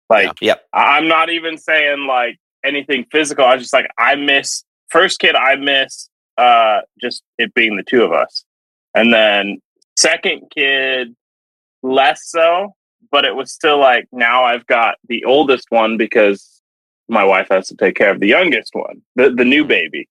Like, 0.08 0.32
Yep. 0.40 0.64
I- 0.72 0.96
I'm 0.98 1.08
not 1.08 1.30
even 1.30 1.58
saying 1.58 2.06
like 2.06 2.38
anything 2.64 3.04
physical. 3.10 3.44
I 3.44 3.54
was 3.54 3.62
just 3.62 3.72
like, 3.72 3.90
I 3.98 4.14
miss 4.14 4.64
first 4.88 5.18
kid. 5.18 5.34
I 5.34 5.56
miss 5.56 6.08
uh, 6.38 6.80
just 7.00 7.22
it 7.38 7.52
being 7.54 7.76
the 7.76 7.82
two 7.82 8.02
of 8.02 8.12
us, 8.12 8.44
and 8.94 9.12
then 9.12 9.60
second 9.96 10.42
kid, 10.54 11.14
less 11.82 12.28
so. 12.28 12.74
But 13.10 13.24
it 13.24 13.34
was 13.34 13.52
still 13.52 13.78
like 13.78 14.06
now 14.12 14.44
I've 14.44 14.66
got 14.66 14.96
the 15.08 15.24
oldest 15.24 15.66
one 15.70 15.96
because 15.96 16.60
my 17.08 17.22
wife 17.24 17.46
has 17.50 17.68
to 17.68 17.76
take 17.76 17.94
care 17.94 18.10
of 18.10 18.20
the 18.20 18.26
youngest 18.26 18.74
one, 18.74 19.00
the 19.14 19.30
the 19.30 19.44
new 19.44 19.64
baby, 19.64 20.08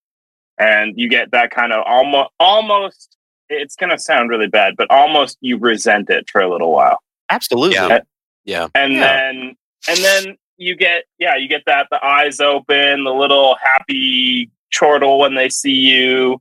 and 0.58 0.98
you 0.98 1.10
get 1.10 1.32
that 1.32 1.52
kind 1.52 1.72
of 1.74 1.84
almost 1.86 2.30
almost. 2.40 3.18
It's 3.50 3.76
gonna 3.76 4.00
sound 4.00 4.30
really 4.32 4.48
bad, 4.48 4.76
but 4.76 4.90
almost 4.90 5.38
you 5.42 5.58
resent 5.58 6.10
it 6.10 6.28
for 6.32 6.42
a 6.42 6.50
little 6.50 6.72
while 6.72 6.98
Absolutely. 7.30 7.76
Yeah. 7.76 8.00
yeah 8.46 8.68
and 8.74 8.94
Yeah. 8.94 9.00
then 9.00 9.56
and 9.88 9.98
then 10.00 10.38
you 10.58 10.76
get 10.76 11.04
yeah 11.18 11.36
you 11.36 11.48
get 11.48 11.64
that 11.66 11.88
the 11.92 12.04
eyes 12.04 12.40
open 12.40 13.04
the 13.04 13.14
little 13.14 13.56
happy 13.62 14.50
chortle 14.74 15.20
when 15.20 15.36
they 15.36 15.50
see 15.50 15.74
you 15.74 16.40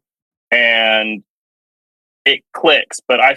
and 0.51 1.23
it 2.25 2.43
clicks 2.53 3.01
but 3.07 3.21
i 3.21 3.37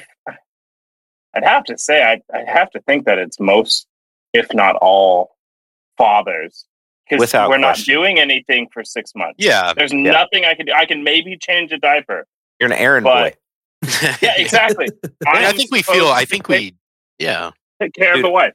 i'd 1.35 1.43
have 1.43 1.63
to 1.63 1.77
say 1.77 2.03
i 2.03 2.21
i 2.35 2.43
have 2.49 2.69
to 2.69 2.79
think 2.81 3.05
that 3.05 3.17
it's 3.17 3.39
most 3.39 3.87
if 4.33 4.53
not 4.53 4.75
all 4.77 5.35
fathers 5.97 6.65
because 7.09 7.33
we're 7.33 7.57
not 7.57 7.77
doing 7.77 8.19
anything 8.19 8.67
for 8.71 8.83
six 8.83 9.13
months 9.15 9.35
yeah 9.39 9.73
there's 9.75 9.93
nothing 9.93 10.45
i 10.45 10.53
can 10.53 10.65
do 10.65 10.73
i 10.73 10.85
can 10.85 11.03
maybe 11.03 11.37
change 11.37 11.71
a 11.71 11.77
diaper 11.77 12.25
You're 12.59 12.71
an 12.71 12.77
errand 12.77 13.05
boy. 13.05 13.33
yeah 14.21 14.33
exactly 14.37 14.87
I, 15.27 15.47
I 15.47 15.51
think 15.53 15.71
we 15.71 15.83
feel. 15.83 16.07
I 16.07 16.25
think 16.25 16.49
we. 16.49 16.75
Yeah. 17.19 17.51
take 17.79 17.93
care 17.93 18.13
Dude, 18.13 18.25
of 18.25 18.29
the 18.29 18.31
wife 18.31 18.53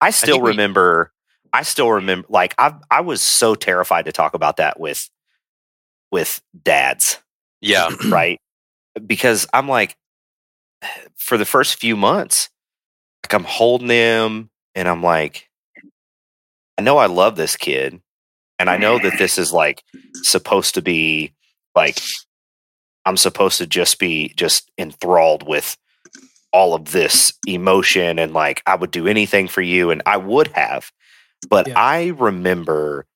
I 0.00 0.10
still 0.10 0.40
we- 0.40 0.50
remember. 0.50 1.12
I 1.52 1.62
still 1.62 1.90
remember. 1.90 2.26
Like 2.30 2.54
I, 2.58 2.74
I 2.90 3.00
was 3.00 3.20
so 3.20 3.54
terrified 3.54 4.04
to 4.04 4.12
talk 4.12 4.34
about 4.34 4.58
that 4.58 4.78
with, 4.78 5.08
with 6.12 6.40
dads, 6.62 7.18
Yeah. 7.60 7.90
right? 8.08 8.40
Because 9.06 9.46
I'm 9.52 9.68
like, 9.68 9.96
for 11.16 11.36
the 11.36 11.44
first 11.44 11.76
few 11.80 11.96
months, 11.96 12.48
like 13.24 13.34
I'm 13.34 13.44
holding 13.44 13.88
him, 13.88 14.50
and 14.74 14.88
I'm 14.88 15.02
like, 15.02 15.48
I 16.78 16.82
know 16.82 16.96
I 16.98 17.06
love 17.06 17.36
this 17.36 17.56
kid, 17.56 18.00
and 18.58 18.70
I 18.70 18.76
know 18.78 18.98
that 18.98 19.18
this 19.18 19.36
is 19.38 19.52
like 19.52 19.82
supposed 20.22 20.74
to 20.76 20.82
be 20.82 21.32
like, 21.74 22.00
I'm 23.04 23.16
supposed 23.16 23.58
to 23.58 23.66
just 23.66 23.98
be 23.98 24.32
just 24.36 24.70
enthralled 24.78 25.46
with 25.46 25.76
all 26.52 26.74
of 26.74 26.92
this 26.92 27.32
emotion 27.46 28.18
and 28.18 28.32
like 28.32 28.62
I 28.66 28.74
would 28.74 28.90
do 28.90 29.06
anything 29.06 29.48
for 29.48 29.62
you 29.62 29.90
and 29.90 30.02
I 30.06 30.16
would 30.16 30.48
have 30.48 30.90
but 31.48 31.68
Yeah. 31.68 31.74
I 31.78 32.08
remember 32.08 33.06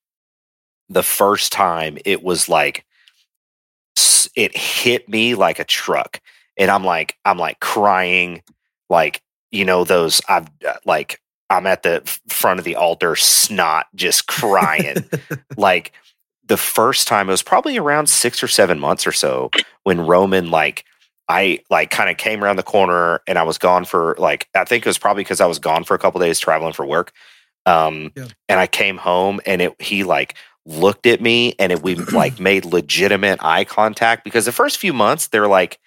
the 0.89 1.03
first 1.03 1.51
time 1.51 1.97
it 2.05 2.23
was 2.23 2.47
like 2.47 2.85
it 4.35 4.55
hit 4.55 5.07
me 5.07 5.35
like 5.35 5.59
a 5.59 5.63
truck 5.63 6.21
and 6.57 6.71
I'm 6.71 6.83
like 6.83 7.17
I'm 7.25 7.37
like 7.37 7.59
crying 7.59 8.41
like 8.89 9.21
you 9.51 9.65
know 9.65 9.83
those 9.83 10.21
I've 10.27 10.47
uh, 10.67 10.73
like 10.85 11.19
I'm 11.49 11.67
at 11.67 11.83
the 11.83 12.01
front 12.27 12.59
of 12.59 12.65
the 12.65 12.75
altar, 12.75 13.15
snot, 13.15 13.87
just 13.95 14.27
crying. 14.27 15.05
like 15.57 15.91
the 16.45 16.57
first 16.57 17.07
time, 17.07 17.29
it 17.29 17.33
was 17.33 17.43
probably 17.43 17.77
around 17.77 18.07
six 18.07 18.41
or 18.41 18.47
seven 18.47 18.79
months 18.79 19.05
or 19.05 19.11
so 19.11 19.51
when 19.83 20.01
Roman, 20.01 20.49
like, 20.49 20.85
I 21.27 21.59
like 21.69 21.89
kind 21.89 22.09
of 22.09 22.17
came 22.17 22.43
around 22.43 22.57
the 22.57 22.63
corner 22.63 23.21
and 23.27 23.37
I 23.39 23.43
was 23.43 23.57
gone 23.57 23.85
for 23.85 24.15
like, 24.19 24.47
I 24.53 24.63
think 24.63 24.85
it 24.85 24.89
was 24.89 24.97
probably 24.97 25.23
because 25.23 25.41
I 25.41 25.47
was 25.47 25.59
gone 25.59 25.83
for 25.83 25.95
a 25.95 25.99
couple 25.99 26.19
days 26.21 26.39
traveling 26.39 26.73
for 26.73 26.85
work. 26.85 27.11
Um, 27.65 28.11
Yeah. 28.15 28.27
and 28.47 28.59
I 28.59 28.67
came 28.67 28.97
home 28.97 29.41
and 29.45 29.61
it, 29.61 29.81
he 29.81 30.03
like 30.03 30.35
looked 30.67 31.07
at 31.07 31.21
me 31.21 31.55
and 31.57 31.71
it, 31.71 31.81
we 31.81 31.95
like 31.95 32.39
made 32.39 32.63
legitimate 32.65 33.39
eye 33.43 33.63
contact 33.63 34.23
because 34.23 34.45
the 34.45 34.51
first 34.51 34.77
few 34.77 34.93
months 34.93 35.27
they're 35.27 35.47
like, 35.47 35.79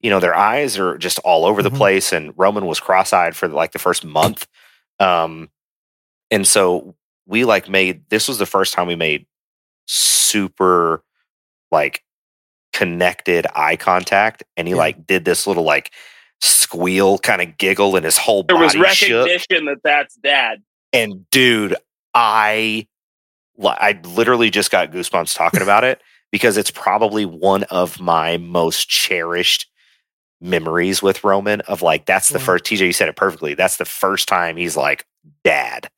you 0.00 0.10
know, 0.10 0.20
their 0.20 0.36
eyes 0.36 0.78
are 0.78 0.98
just 0.98 1.18
all 1.20 1.46
over 1.46 1.62
the 1.62 1.70
Mhm. 1.70 1.76
place. 1.76 2.12
And 2.12 2.32
Roman 2.36 2.66
was 2.66 2.80
cross 2.80 3.12
eyed 3.14 3.34
for 3.34 3.48
like 3.48 3.72
the 3.72 3.78
first 3.78 4.04
month. 4.04 4.46
Um, 5.00 5.48
and 6.30 6.46
so 6.46 6.94
we 7.26 7.44
like 7.44 7.68
made 7.68 8.08
this 8.10 8.28
was 8.28 8.38
the 8.38 8.46
first 8.46 8.74
time 8.74 8.88
we 8.88 8.96
made 8.96 9.26
super 9.86 11.02
like 11.70 12.02
connected 12.72 13.46
eye 13.54 13.76
contact. 13.76 14.42
And 14.56 14.66
he 14.68 14.74
Yeah. 14.74 14.78
like 14.78 15.06
did 15.06 15.24
this 15.24 15.46
little 15.46 15.64
like 15.64 15.92
squeal 16.40 17.18
kind 17.18 17.40
of 17.42 17.56
giggle 17.58 17.96
and 17.96 18.04
his 18.04 18.18
whole 18.18 18.42
There 18.44 18.56
was 18.56 18.74
body 18.74 18.84
shook. 18.94 19.26
recognition 19.26 19.64
that 19.66 19.78
that's 19.84 20.14
dad. 20.16 20.62
And 20.92 21.28
dude, 21.30 21.76
I 22.14 22.86
I 23.62 24.00
literally 24.04 24.50
just 24.50 24.70
got 24.70 24.90
goosebumps 24.90 25.36
talking 25.36 25.62
about 25.62 25.84
it 25.84 26.00
because 26.32 26.56
it's 26.56 26.70
probably 26.70 27.24
one 27.26 27.64
of 27.64 28.00
my 28.00 28.38
most 28.38 28.88
cherished 28.88 29.68
memories 30.40 31.00
with 31.02 31.22
Roman 31.22 31.60
of 31.62 31.82
like 31.82 32.06
that's 32.06 32.30
the 32.30 32.38
Wow. 32.38 32.44
first 32.46 32.64
TJ 32.64 32.86
you 32.86 32.92
said 32.92 33.08
it 33.08 33.16
perfectly. 33.16 33.54
That's 33.54 33.76
the 33.76 33.84
first 33.84 34.28
time 34.28 34.56
he's 34.56 34.76
like 34.76 35.06
dad. 35.44 35.88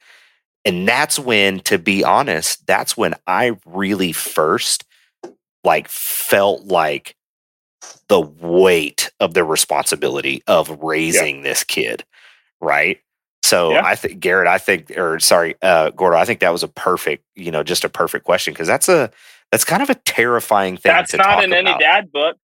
And 0.66 0.86
that's 0.88 1.18
when 1.18 1.60
to 1.60 1.78
be 1.78 2.04
honest, 2.04 2.66
that's 2.66 2.96
when 2.96 3.14
I 3.26 3.56
really 3.64 4.12
first 4.12 4.84
like 5.64 5.88
felt 5.88 6.64
like 6.64 7.16
the 8.08 8.20
weight 8.20 9.10
of 9.20 9.34
the 9.34 9.44
responsibility 9.44 10.42
of 10.46 10.70
raising 10.82 11.42
this 11.42 11.64
kid, 11.64 12.04
right? 12.60 13.00
So 13.42 13.72
Yeah. 13.72 13.84
I 13.84 13.94
think 13.94 14.20
Garrett, 14.20 14.48
I 14.48 14.58
think, 14.58 14.96
or 14.96 15.18
sorry, 15.20 15.54
uh, 15.62 15.90
Gordo, 15.90 16.16
I 16.16 16.24
think 16.24 16.40
that 16.40 16.50
was 16.52 16.62
a 16.62 16.68
perfect, 16.68 17.24
you 17.34 17.50
know, 17.50 17.62
just 17.62 17.84
a 17.84 17.88
perfect 17.88 18.24
question 18.24 18.54
because 18.54 18.66
that's 18.66 18.88
a 18.88 19.10
that's 19.52 19.64
kind 19.64 19.82
of 19.82 19.90
a 19.90 19.94
terrifying 19.94 20.76
thing. 20.76 20.90
That's 20.92 21.10
to 21.12 21.18
not 21.18 21.24
talk 21.24 21.44
in 21.44 21.52
any 21.52 21.76
dad 21.78 22.10
book. 22.10 22.36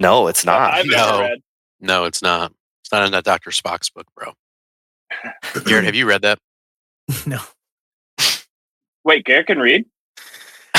No, 0.00 0.26
it's 0.26 0.44
not. 0.44 0.84
No. 0.86 1.36
No, 1.80 2.04
it's 2.04 2.22
not. 2.22 2.52
It's 2.82 2.90
not 2.90 3.04
in 3.04 3.12
that 3.12 3.24
Dr. 3.24 3.50
Spock's 3.50 3.90
book, 3.90 4.06
bro. 4.16 4.32
Garrett, 5.64 5.84
have 5.84 5.94
you 5.94 6.06
read 6.06 6.22
that? 6.22 6.38
no. 7.26 7.38
Wait, 9.04 9.24
Garrett 9.24 9.46
can 9.46 9.58
read. 9.58 9.84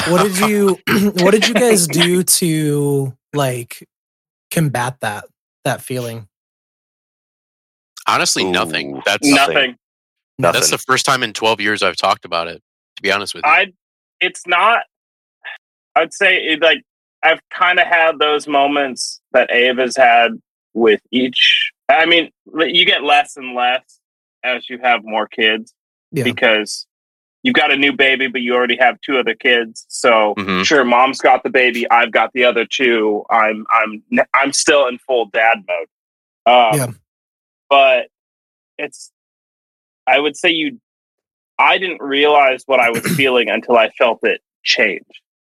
What 0.08 0.24
did 0.24 0.38
you 0.40 0.78
what 1.22 1.32
did 1.32 1.48
you 1.48 1.54
guys 1.54 1.88
do 1.88 2.24
to 2.24 3.16
like 3.34 3.88
combat 4.52 4.98
that 5.02 5.26
that 5.64 5.82
feeling? 5.82 6.28
Honestly, 8.08 8.44
nothing. 8.44 9.02
That's 9.06 9.28
Nothing. 9.28 9.54
Nothing. 9.56 9.76
Nothing. 10.38 10.54
that's 10.60 10.70
the 10.70 10.78
first 10.78 11.06
time 11.06 11.24
in 11.24 11.34
12 11.34 11.60
years 11.62 11.82
I've 11.82 11.96
talked 11.96 12.26
about 12.26 12.48
it. 12.48 12.62
To 12.98 13.02
be 13.02 13.12
honest 13.12 13.34
with 13.34 13.44
you, 13.46 13.50
I. 13.52 13.74
It's 14.22 14.46
not. 14.48 14.84
I'd 15.96 16.14
say 16.14 16.38
it, 16.38 16.62
like 16.62 16.84
I've 17.24 17.40
kind 17.50 17.80
of 17.80 17.88
had 17.88 18.20
those 18.20 18.48
moments 18.48 19.22
that 19.32 19.50
Abe's 19.52 19.98
had 19.98 20.32
with 20.74 21.02
each. 21.12 21.72
I 21.90 22.06
mean, 22.06 22.30
you 22.58 22.86
get 22.86 23.04
less 23.04 23.38
and 23.38 23.56
less 23.56 24.00
as 24.44 24.70
you 24.70 24.78
have 24.84 25.02
more 25.04 25.28
kids 25.28 25.74
Yeah. 26.12 26.24
because 26.24 26.86
you've 27.46 27.54
got 27.54 27.72
a 27.72 27.78
new 27.78 27.94
baby, 27.94 28.28
but 28.28 28.42
you 28.42 28.56
already 28.56 28.76
have 28.78 29.00
two 29.02 29.18
other 29.20 29.36
kids. 29.36 29.86
So 29.88 30.34
Mhm. 30.38 30.66
sure, 30.66 30.84
mom's 30.84 31.20
got 31.20 31.44
the 31.44 31.50
baby, 31.52 31.90
I've 31.92 32.12
got 32.12 32.32
the 32.34 32.44
other 32.44 32.66
two. 32.66 33.24
I'm 33.30 33.66
I'm 33.70 34.04
I'm 34.34 34.52
still 34.52 34.88
in 34.88 34.98
full 34.98 35.26
dad 35.28 35.64
mode. 35.68 35.88
Um, 36.48 36.80
Yeah. 36.80 36.88
But 37.70 38.08
it's. 38.78 39.12
I 40.08 40.20
would 40.20 40.36
say 40.36 40.50
you. 40.52 40.80
I 41.58 41.78
didn't 41.78 42.02
realize 42.02 42.64
what 42.66 42.80
I 42.80 42.90
was 42.90 43.04
feeling 43.16 43.50
until 43.50 43.78
I 43.78 43.90
felt 43.92 44.20
it 44.24 44.42
change. 44.64 45.06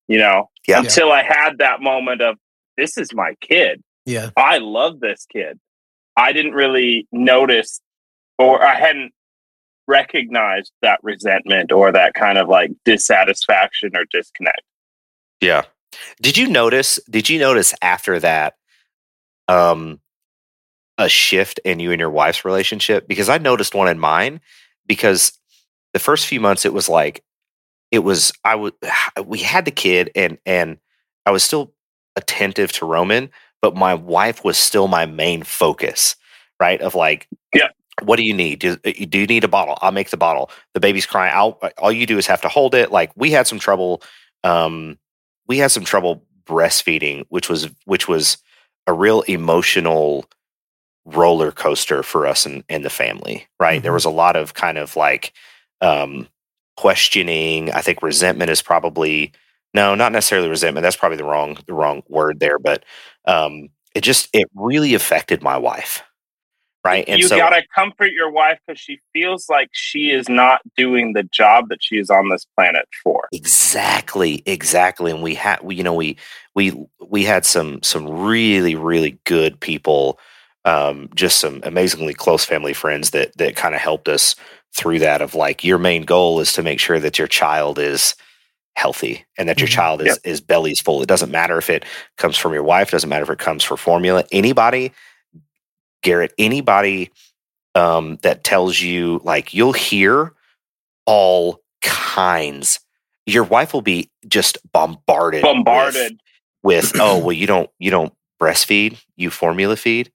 You 0.07 0.17
know, 0.19 0.49
Yeah. 0.67 0.79
until 0.79 1.11
I 1.11 1.23
had 1.23 1.59
that 1.59 1.79
moment 1.81 2.21
of 2.21 2.37
this 2.77 2.97
is 2.97 3.13
my 3.13 3.35
kid. 3.41 3.81
Yeah. 4.05 4.31
I 4.35 4.57
love 4.57 4.99
this 4.99 5.25
kid. 5.31 5.59
I 6.17 6.33
didn't 6.33 6.53
really 6.53 7.07
notice 7.11 7.79
or 8.37 8.63
I 8.63 8.75
hadn't 8.75 9.13
recognized 9.87 10.71
that 10.81 10.99
resentment 11.03 11.71
or 11.71 11.91
that 11.91 12.13
kind 12.13 12.37
of 12.37 12.47
like 12.47 12.71
dissatisfaction 12.85 13.91
or 13.95 14.05
disconnect. 14.11 14.61
Yeah. 15.41 15.63
Did 16.21 16.37
you 16.37 16.47
notice? 16.47 16.99
Did 17.09 17.29
you 17.29 17.39
notice 17.39 17.73
after 17.81 18.19
that, 18.19 18.55
um, 19.47 19.99
a 20.97 21.09
shift 21.09 21.59
in 21.65 21.79
you 21.79 21.91
and 21.91 21.99
your 21.99 22.09
wife's 22.09 22.45
relationship? 22.45 23.07
Because 23.07 23.29
I 23.29 23.37
noticed 23.37 23.75
one 23.75 23.87
in 23.87 23.99
mine. 23.99 24.41
Because 24.85 25.37
the 25.93 25.99
first 25.99 26.27
few 26.27 26.41
months, 26.41 26.65
it 26.65 26.73
was 26.73 26.89
like, 26.89 27.23
it 27.91 27.99
was 27.99 28.33
I 28.43 28.55
would 28.55 28.73
we 29.25 29.39
had 29.39 29.65
the 29.65 29.71
kid 29.71 30.11
and 30.15 30.37
and 30.45 30.77
I 31.25 31.31
was 31.31 31.43
still 31.43 31.73
attentive 32.15 32.71
to 32.73 32.85
Roman, 32.85 33.29
but 33.61 33.75
my 33.75 33.93
wife 33.93 34.43
was 34.43 34.57
still 34.57 34.87
my 34.87 35.05
main 35.05 35.43
focus, 35.43 36.15
right? 36.59 36.81
Of 36.81 36.95
like. 36.95 37.27
What 38.01 38.17
do 38.17 38.23
you 38.25 38.33
need? 38.33 38.59
Do, 38.59 38.75
do 38.77 39.19
you 39.19 39.27
need 39.27 39.43
a 39.43 39.47
bottle? 39.47 39.77
I'll 39.81 39.91
make 39.91 40.09
the 40.09 40.17
bottle. 40.17 40.49
The 40.73 40.79
baby's 40.79 41.05
crying. 41.05 41.31
I'll, 41.35 41.59
all 41.77 41.91
you 41.91 42.05
do 42.05 42.17
is 42.17 42.25
have 42.27 42.41
to 42.41 42.49
hold 42.49 42.73
it. 42.73 42.91
Like 42.91 43.11
we 43.15 43.31
had 43.31 43.47
some 43.47 43.59
trouble 43.59 44.01
um, 44.43 44.97
we 45.47 45.57
had 45.57 45.71
some 45.71 45.83
trouble 45.85 46.23
breastfeeding, 46.45 47.25
which 47.29 47.49
was 47.49 47.69
which 47.85 48.07
was 48.07 48.37
a 48.87 48.93
real 48.93 49.21
emotional 49.21 50.25
roller 51.05 51.51
coaster 51.51 52.03
for 52.03 52.25
us 52.25 52.45
and, 52.45 52.63
and 52.69 52.85
the 52.85 52.89
family. 52.89 53.47
Right, 53.59 53.81
there 53.83 53.91
Mhm. 53.91 53.95
was 53.95 54.05
a 54.05 54.09
lot 54.09 54.35
of 54.35 54.53
kind 54.53 54.77
of 54.77 54.95
like 54.95 55.33
um, 55.81 56.27
questioning. 56.77 57.71
I 57.71 57.81
think 57.81 58.01
resentment 58.01 58.49
is 58.51 58.61
probably 58.61 59.31
no, 59.73 59.95
not 59.95 60.11
necessarily 60.11 60.49
resentment. 60.49 60.83
That's 60.83 60.95
probably 60.95 61.17
the 61.17 61.23
wrong 61.25 61.57
the 61.67 61.73
wrong 61.73 62.03
word 62.09 62.39
there, 62.39 62.59
but 62.59 62.83
um, 63.25 63.69
it 63.95 64.01
just 64.01 64.29
it 64.33 64.47
really 64.55 64.93
affected 64.93 65.41
my 65.43 65.57
wife. 65.57 66.03
Right, 66.83 67.07
and 67.07 67.21
you 67.21 67.27
so 67.27 67.37
gotta 67.37 67.63
comfort 67.73 68.11
your 68.11 68.29
wife 68.29 68.59
because 68.67 68.79
she 68.79 68.99
feels 69.13 69.47
like 69.49 69.69
she 69.71 70.11
is 70.11 70.27
not 70.27 70.61
doing 70.75 71.13
the 71.13 71.23
job 71.23 71.69
that 71.69 71.81
she 71.81 71.97
is 71.97 72.09
on 72.09 72.29
this 72.29 72.45
planet 72.55 72.87
for. 73.03 73.27
Exactly, 73.31 74.43
exactly. 74.45 75.11
And 75.11 75.23
we 75.23 75.33
had 75.35 75.61
we 75.63 75.75
you 75.75 75.83
know 75.83 75.93
we 75.93 76.17
we 76.55 76.73
we 77.07 77.23
had 77.23 77.45
some 77.45 77.81
some 77.83 78.07
really 78.07 78.75
really 78.75 79.17
good 79.23 79.59
people 79.59 80.19
um 80.65 81.09
just 81.15 81.39
some 81.39 81.61
amazingly 81.63 82.13
close 82.13 82.45
family 82.45 82.73
friends 82.73 83.11
that 83.11 83.35
that 83.37 83.55
kind 83.55 83.75
of 83.75 83.81
helped 83.81 84.07
us 84.09 84.35
through 84.75 84.99
that 84.99 85.21
of 85.21 85.35
like 85.35 85.63
your 85.63 85.77
main 85.77 86.03
goal 86.03 86.39
is 86.39 86.51
to 86.53 86.63
make 86.63 86.79
sure 86.79 86.99
that 86.99 87.17
your 87.17 87.27
child 87.27 87.79
is 87.79 88.15
healthy 88.75 89.25
and 89.37 89.47
that 89.47 89.59
your 89.59 89.67
Mhm. 89.67 89.71
child 89.71 90.01
is 90.01 90.19
is 90.23 90.41
bellies 90.41 90.81
full. 90.81 91.01
It 91.01 91.07
doesn't 91.07 91.31
matter 91.31 91.57
if 91.57 91.69
it 91.69 91.85
comes 92.17 92.37
from 92.37 92.53
your 92.53 92.63
wife, 92.63 92.91
doesn't 92.91 93.09
matter 93.09 93.23
if 93.23 93.29
it 93.29 93.39
comes 93.39 93.63
from 93.63 93.77
formula. 93.77 94.25
Anybody 94.31 94.91
Garrett, 96.03 96.33
anybody 96.37 97.09
um 97.75 98.17
that 98.21 98.43
tells 98.43 98.79
you 98.79 99.19
like 99.23 99.53
you'll 99.53 99.73
hear 99.73 100.33
all 101.07 101.59
kinds 101.81 102.79
your 103.25 103.43
wife 103.43 103.73
will 103.73 103.81
be 103.81 104.11
just 104.27 104.57
bombarded 104.71 105.41
with- 105.43 105.55
Bombarded. 105.55 106.19
with, 106.61 106.91
oh 106.99 107.17
well 107.17 107.31
you 107.33 107.47
don't 107.47 107.69
you 107.79 107.89
don't 107.89 108.13
breastfeed 108.39 109.01
you 109.15 109.31
formula 109.31 109.75
feed 109.75 110.11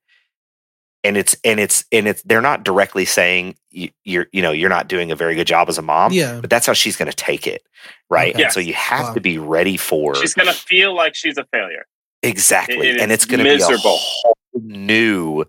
and 1.03 1.17
it's 1.17 1.35
and 1.45 1.59
it's 1.59 1.85
and 1.91 2.07
it's 2.07 2.23
they're 2.23 2.41
not 2.41 2.63
directly 2.65 3.05
saying 3.05 3.57
you, 3.71 3.89
you're 4.05 4.27
you 4.33 4.41
know 4.41 4.53
you're 4.53 4.69
not 4.69 4.87
doing 4.89 5.11
a 5.11 5.17
very 5.17 5.35
good 5.35 5.47
job 5.49 5.69
as 5.69 5.79
a 5.79 5.83
mom 5.83 6.13
Yeah. 6.13 6.41
but 6.41 6.51
that's 6.51 6.67
how 6.67 6.73
she's 6.75 6.97
going 6.97 7.11
to 7.11 7.17
take 7.17 7.47
it 7.49 7.63
right 8.09 8.35
Okay. 8.35 8.45
and 8.45 8.53
so 8.53 8.61
you 8.61 8.75
have 8.75 9.09
Wow. 9.09 9.15
to 9.15 9.21
be 9.21 9.37
ready 9.39 9.77
for 9.77 10.15
She's 10.15 10.35
gonna 10.35 10.53
feel 10.53 10.95
like 10.95 11.15
she's 11.17 11.39
a 11.39 11.45
failure. 11.53 11.87
exactly 12.23 12.89
it 12.89 12.97
is 12.97 13.03
and 13.03 13.11
it's 13.13 13.25
going 13.25 13.39
to 13.39 13.45
be 13.45 13.63
a 13.63 13.77
whole 13.79 14.37
new 14.55 15.45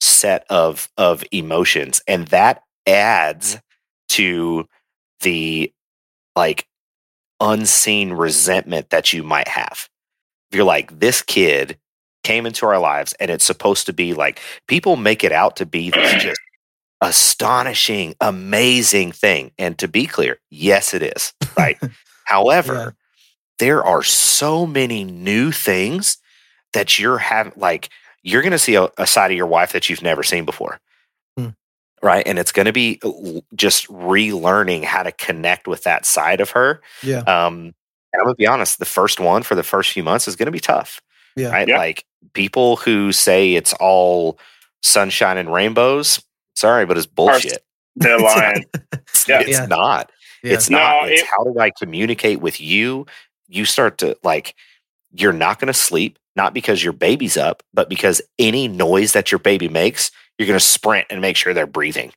set 0.00 0.44
of 0.50 0.88
of 0.96 1.24
emotions 1.30 2.00
and 2.06 2.28
that 2.28 2.62
adds 2.86 3.58
to 4.08 4.66
the 5.20 5.72
like 6.34 6.66
unseen 7.40 8.12
resentment 8.12 8.90
that 8.90 9.12
you 9.12 9.22
might 9.22 9.48
have. 9.48 9.88
If 10.50 10.56
you're 10.56 10.64
like 10.64 10.98
this 11.00 11.22
kid 11.22 11.78
came 12.24 12.46
into 12.46 12.66
our 12.66 12.78
lives 12.78 13.14
and 13.20 13.30
it's 13.30 13.44
supposed 13.44 13.86
to 13.86 13.92
be 13.92 14.12
like 14.14 14.40
people 14.68 14.96
make 14.96 15.24
it 15.24 15.32
out 15.32 15.56
to 15.56 15.66
be 15.66 15.90
this 15.90 16.12
just 16.22 16.40
astonishing 17.00 18.14
amazing 18.20 19.10
thing 19.12 19.52
and 19.58 19.78
to 19.78 19.88
be 19.88 20.06
clear 20.06 20.38
yes 20.50 20.92
it 20.94 21.02
is 21.02 21.32
right? 21.56 21.78
However 22.24 22.74
Yeah. 22.74 22.90
there 23.58 23.84
are 23.84 24.02
so 24.02 24.66
many 24.66 25.04
new 25.04 25.50
things 25.50 26.18
that 26.74 26.98
you're 26.98 27.18
having 27.18 27.52
like 27.56 27.88
you're 28.22 28.42
going 28.42 28.52
to 28.52 28.58
see 28.58 28.74
a, 28.74 28.88
a 28.98 29.06
side 29.06 29.30
of 29.30 29.36
your 29.36 29.46
wife 29.46 29.72
that 29.72 29.88
you've 29.88 30.02
never 30.02 30.22
seen 30.22 30.44
before 30.44 30.78
Hmm. 31.38 31.48
right? 32.02 32.26
And 32.26 32.38
it's 32.38 32.52
going 32.52 32.66
to 32.66 32.72
be 32.72 33.00
just 33.54 33.86
relearning 33.88 34.84
how 34.84 35.02
to 35.02 35.12
connect 35.12 35.66
with 35.68 35.84
that 35.84 36.04
side 36.04 36.40
of 36.40 36.50
her. 36.50 36.80
Yeah. 37.02 37.18
Um, 37.20 37.74
and 38.12 38.20
I'm 38.20 38.24
gonna 38.24 38.34
be 38.34 38.46
honest, 38.46 38.78
the 38.80 38.84
first 38.84 39.20
one 39.20 39.42
for 39.44 39.54
the 39.54 39.62
first 39.62 39.92
few 39.92 40.02
months 40.02 40.26
is 40.26 40.34
going 40.36 40.46
to 40.46 40.52
be 40.52 40.58
tough, 40.60 41.00
Yeah. 41.36 41.50
right? 41.50 41.68
Yeah. 41.68 41.78
Like 41.78 42.04
people 42.32 42.76
who 42.76 43.12
say 43.12 43.54
it's 43.54 43.72
all 43.74 44.38
sunshine 44.82 45.36
and 45.38 45.52
rainbows. 45.52 46.20
Sorry, 46.56 46.84
but 46.86 46.96
it's 46.98 47.06
bullshit. 47.06 47.62
They're 47.96 48.18
lying. 48.18 48.64
It's, 48.92 49.28
Yeah. 49.28 49.40
it's 49.40 49.50
Yeah. 49.50 49.66
not. 49.66 50.10
Yeah. 50.42 50.54
It's 50.54 50.68
No, 50.70 50.78
not. 50.78 51.08
It's 51.10 51.22
it- 51.22 51.28
how 51.28 51.44
do 51.44 51.58
I 51.60 51.70
communicate 51.70 52.40
with 52.40 52.60
you? 52.60 53.06
You 53.48 53.64
start 53.64 53.98
to 53.98 54.16
like, 54.24 54.54
you're 55.12 55.32
not 55.32 55.58
going 55.60 55.68
to 55.68 55.74
sleep, 55.74 56.18
not 56.36 56.54
because 56.54 56.82
your 56.82 56.92
baby's 56.92 57.36
up, 57.36 57.62
but 57.74 57.88
because 57.88 58.22
any 58.38 58.68
noise 58.68 59.12
that 59.12 59.32
your 59.32 59.38
baby 59.38 59.68
makes, 59.68 60.10
you're 60.38 60.46
going 60.46 60.58
to 60.58 60.64
sprint 60.64 61.06
and 61.10 61.20
make 61.20 61.36
sure 61.36 61.52
they're 61.52 61.66
breathing. 61.66 62.12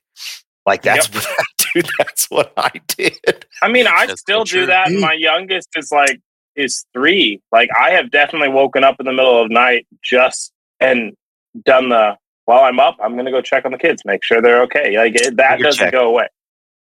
Like 0.66 0.82
that's 0.82 1.08
what 1.14 1.26
I 1.26 1.44
do. 1.74 1.82
That's 1.98 2.30
what 2.30 2.52
I 2.56 2.70
did. 2.88 3.46
I 3.60 3.68
mean, 3.68 3.86
I 3.86 4.06
That's 4.06 4.20
still 4.20 4.44
do 4.44 4.66
that. 4.66 4.88
and 4.88 5.00
My 5.00 5.12
youngest 5.12 5.68
is 5.76 5.90
like 5.92 6.20
is 6.56 6.86
three. 6.94 7.40
Like 7.52 7.68
I 7.78 7.90
have 7.90 8.10
definitely 8.10 8.48
woken 8.48 8.84
up 8.84 8.96
in 9.00 9.06
the 9.06 9.12
middle 9.12 9.42
of 9.42 9.48
the 9.48 9.54
night 9.54 9.86
just 10.02 10.52
and 10.80 11.12
done 11.64 11.88
the 11.90 12.16
while 12.46 12.64
I'm 12.64 12.78
up. 12.80 12.96
I'm 13.02 13.16
gonna 13.16 13.30
go 13.30 13.42
check 13.42 13.64
on 13.66 13.72
the 13.72 13.78
kids, 13.78 14.02
make 14.06 14.22
sure 14.24 14.40
they're 14.40 14.62
okay. 14.62 14.96
Like 14.96 15.16
it, 15.16 15.36
that 15.36 15.50
Finger 15.56 15.64
doesn't 15.64 15.84
check. 15.86 15.92
go 15.92 16.08
away. 16.08 16.28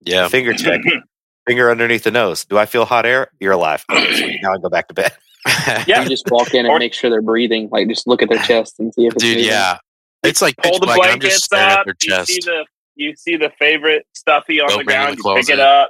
Yeah. 0.02 0.28
Finger 0.28 0.54
check, 0.54 0.82
finger 1.48 1.70
underneath 1.72 2.04
the 2.04 2.12
nose. 2.12 2.44
Do 2.46 2.58
I 2.58 2.66
feel 2.66 2.84
hot 2.86 3.06
air? 3.06 3.30
You're 3.40 3.54
alive. 3.54 3.86
Okay, 3.92 4.14
sweet. 4.16 4.40
Now 4.44 4.54
I 4.54 4.58
go 4.58 4.70
back 4.70 4.88
to 4.90 4.94
bed. 4.94 5.12
Yeah. 5.88 6.04
You 6.04 6.10
just 6.10 6.30
walk 6.30 6.54
in 6.54 6.66
and 6.66 6.70
Or- 6.70 6.80
make 6.80 6.94
sure 6.94 7.10
they're 7.10 7.22
breathing. 7.22 7.70
Like 7.72 7.88
just 7.88 8.08
look 8.08 8.22
at 8.22 8.30
their 8.30 8.40
chest 8.44 8.76
and 8.80 8.94
see 8.94 9.06
if 9.08 9.14
it's 9.14 9.24
Dude, 9.24 9.38
moving. 9.38 9.52
yeah. 9.52 9.78
It's 10.24 10.42
like 10.42 10.58
pitch 10.58 10.72
Pull 10.72 10.80
the 10.80 10.86
black, 10.88 10.98
and 10.98 11.04
I'm 11.06 11.20
blankets 11.20 11.34
just 11.36 11.46
staring 11.46 11.72
at 11.72 11.80
up. 11.80 11.86
their 11.86 11.96
You 12.02 12.10
chest. 12.10 12.28
see 12.32 12.40
the 12.44 12.66
you 12.96 13.16
see 13.16 13.38
the 13.38 13.50
favorite 13.58 14.06
stuffy 14.14 14.60
on 14.60 14.68
Go 14.68 14.80
the 14.80 14.84
bring 14.84 14.98
it 14.98 15.10
in 15.12 15.16
ground. 15.16 15.18
the 15.24 15.30
You 15.30 15.36
pick 15.46 15.50
it 15.50 15.60
up. 15.60 15.90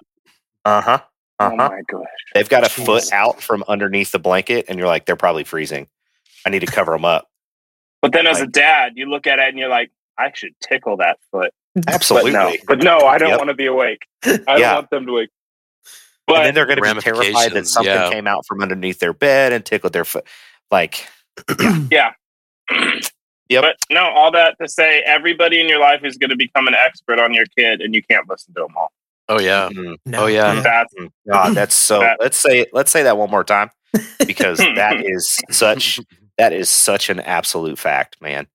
Uh 0.65 0.81
huh. 0.81 0.99
Uh 1.39 1.49
Oh 1.53 1.55
my 1.55 1.81
gosh! 1.89 2.05
They've 2.35 2.49
got 2.49 2.63
a 2.65 2.69
Jeez. 2.69 2.85
foot 2.85 3.11
out 3.13 3.41
from 3.41 3.63
underneath 3.67 4.11
the 4.11 4.19
blanket, 4.19 4.65
and 4.67 4.77
you're 4.77 4.87
like, 4.89 5.05
they're 5.05 5.15
probably 5.15 5.45
freezing. 5.45 5.87
I 6.45 6.49
need 6.49 6.59
to 6.59 6.65
cover 6.67 6.91
them 6.91 7.05
up. 7.05 7.27
But 8.01 8.11
then 8.11 8.27
as 8.27 8.39
a 8.41 8.45
dad, 8.47 8.93
you 8.95 9.05
look 9.09 9.25
at 9.25 9.39
it 9.39 9.47
and 9.49 9.57
you're 9.57 9.69
like, 9.69 9.89
I 10.17 10.31
should 10.33 10.51
tickle 10.61 10.97
that 10.97 11.17
foot. 11.31 11.51
Absolutely. 11.87 12.31
But 12.33 12.37
no, 12.39 12.53
but 12.67 12.83
no, 12.83 12.97
I 13.07 13.17
don't 13.17 13.29
Yep. 13.29 13.37
want 13.39 13.49
to 13.49 13.53
be 13.55 13.65
awake. 13.65 14.05
I 14.25 14.37
don't 14.37 14.59
Yeah. 14.59 14.75
want 14.75 14.89
them 14.89 15.05
to 15.07 15.13
wake. 15.13 15.29
And 16.35 16.45
then 16.45 16.53
they're 16.55 16.65
going 16.65 16.77
to 16.77 16.95
be 16.95 17.01
terrified 17.01 17.53
that 17.53 17.67
something 17.67 17.93
yeah. 17.93 18.09
came 18.09 18.27
out 18.27 18.45
from 18.45 18.61
underneath 18.61 18.99
their 18.99 19.13
bed 19.13 19.53
and 19.53 19.65
tickled 19.65 19.93
their 19.93 20.05
foot. 20.05 20.25
Like, 20.71 21.07
yeah. 21.91 22.11
Yep. 23.49 23.63
But 23.63 23.75
no, 23.89 24.01
all 24.09 24.31
that 24.31 24.55
to 24.61 24.67
say, 24.67 25.01
everybody 25.07 25.59
in 25.59 25.67
your 25.67 25.79
life 25.79 26.01
is 26.03 26.17
going 26.17 26.29
to 26.29 26.35
become 26.35 26.67
an 26.67 26.75
expert 26.75 27.19
on 27.19 27.33
your 27.33 27.45
kid, 27.57 27.81
and 27.81 27.95
you 27.95 28.03
can't 28.03 28.29
listen 28.29 28.53
to 28.53 28.61
them 28.61 28.77
all. 28.77 28.91
oh 29.27 29.39
yeah. 29.39 29.69
mm, 29.71 29.95
No. 30.05 30.23
Oh, 30.23 30.27
yeah. 30.27 30.61
That's 30.61 30.93
God, 31.27 31.55
that's 31.55 31.73
so. 31.75 31.99
That- 31.99 32.17
let's 32.19 32.37
say 32.37 32.67
let's 32.73 32.91
say 32.91 33.03
that 33.03 33.17
one 33.17 33.31
more 33.31 33.43
time 33.43 33.71
because 34.27 34.57
that 34.75 35.03
is 35.03 35.41
such 35.49 35.99
that 36.37 36.53
is 36.53 36.69
such 36.69 37.09
an 37.09 37.19
absolute 37.21 37.79
fact, 37.79 38.21
man. 38.21 38.45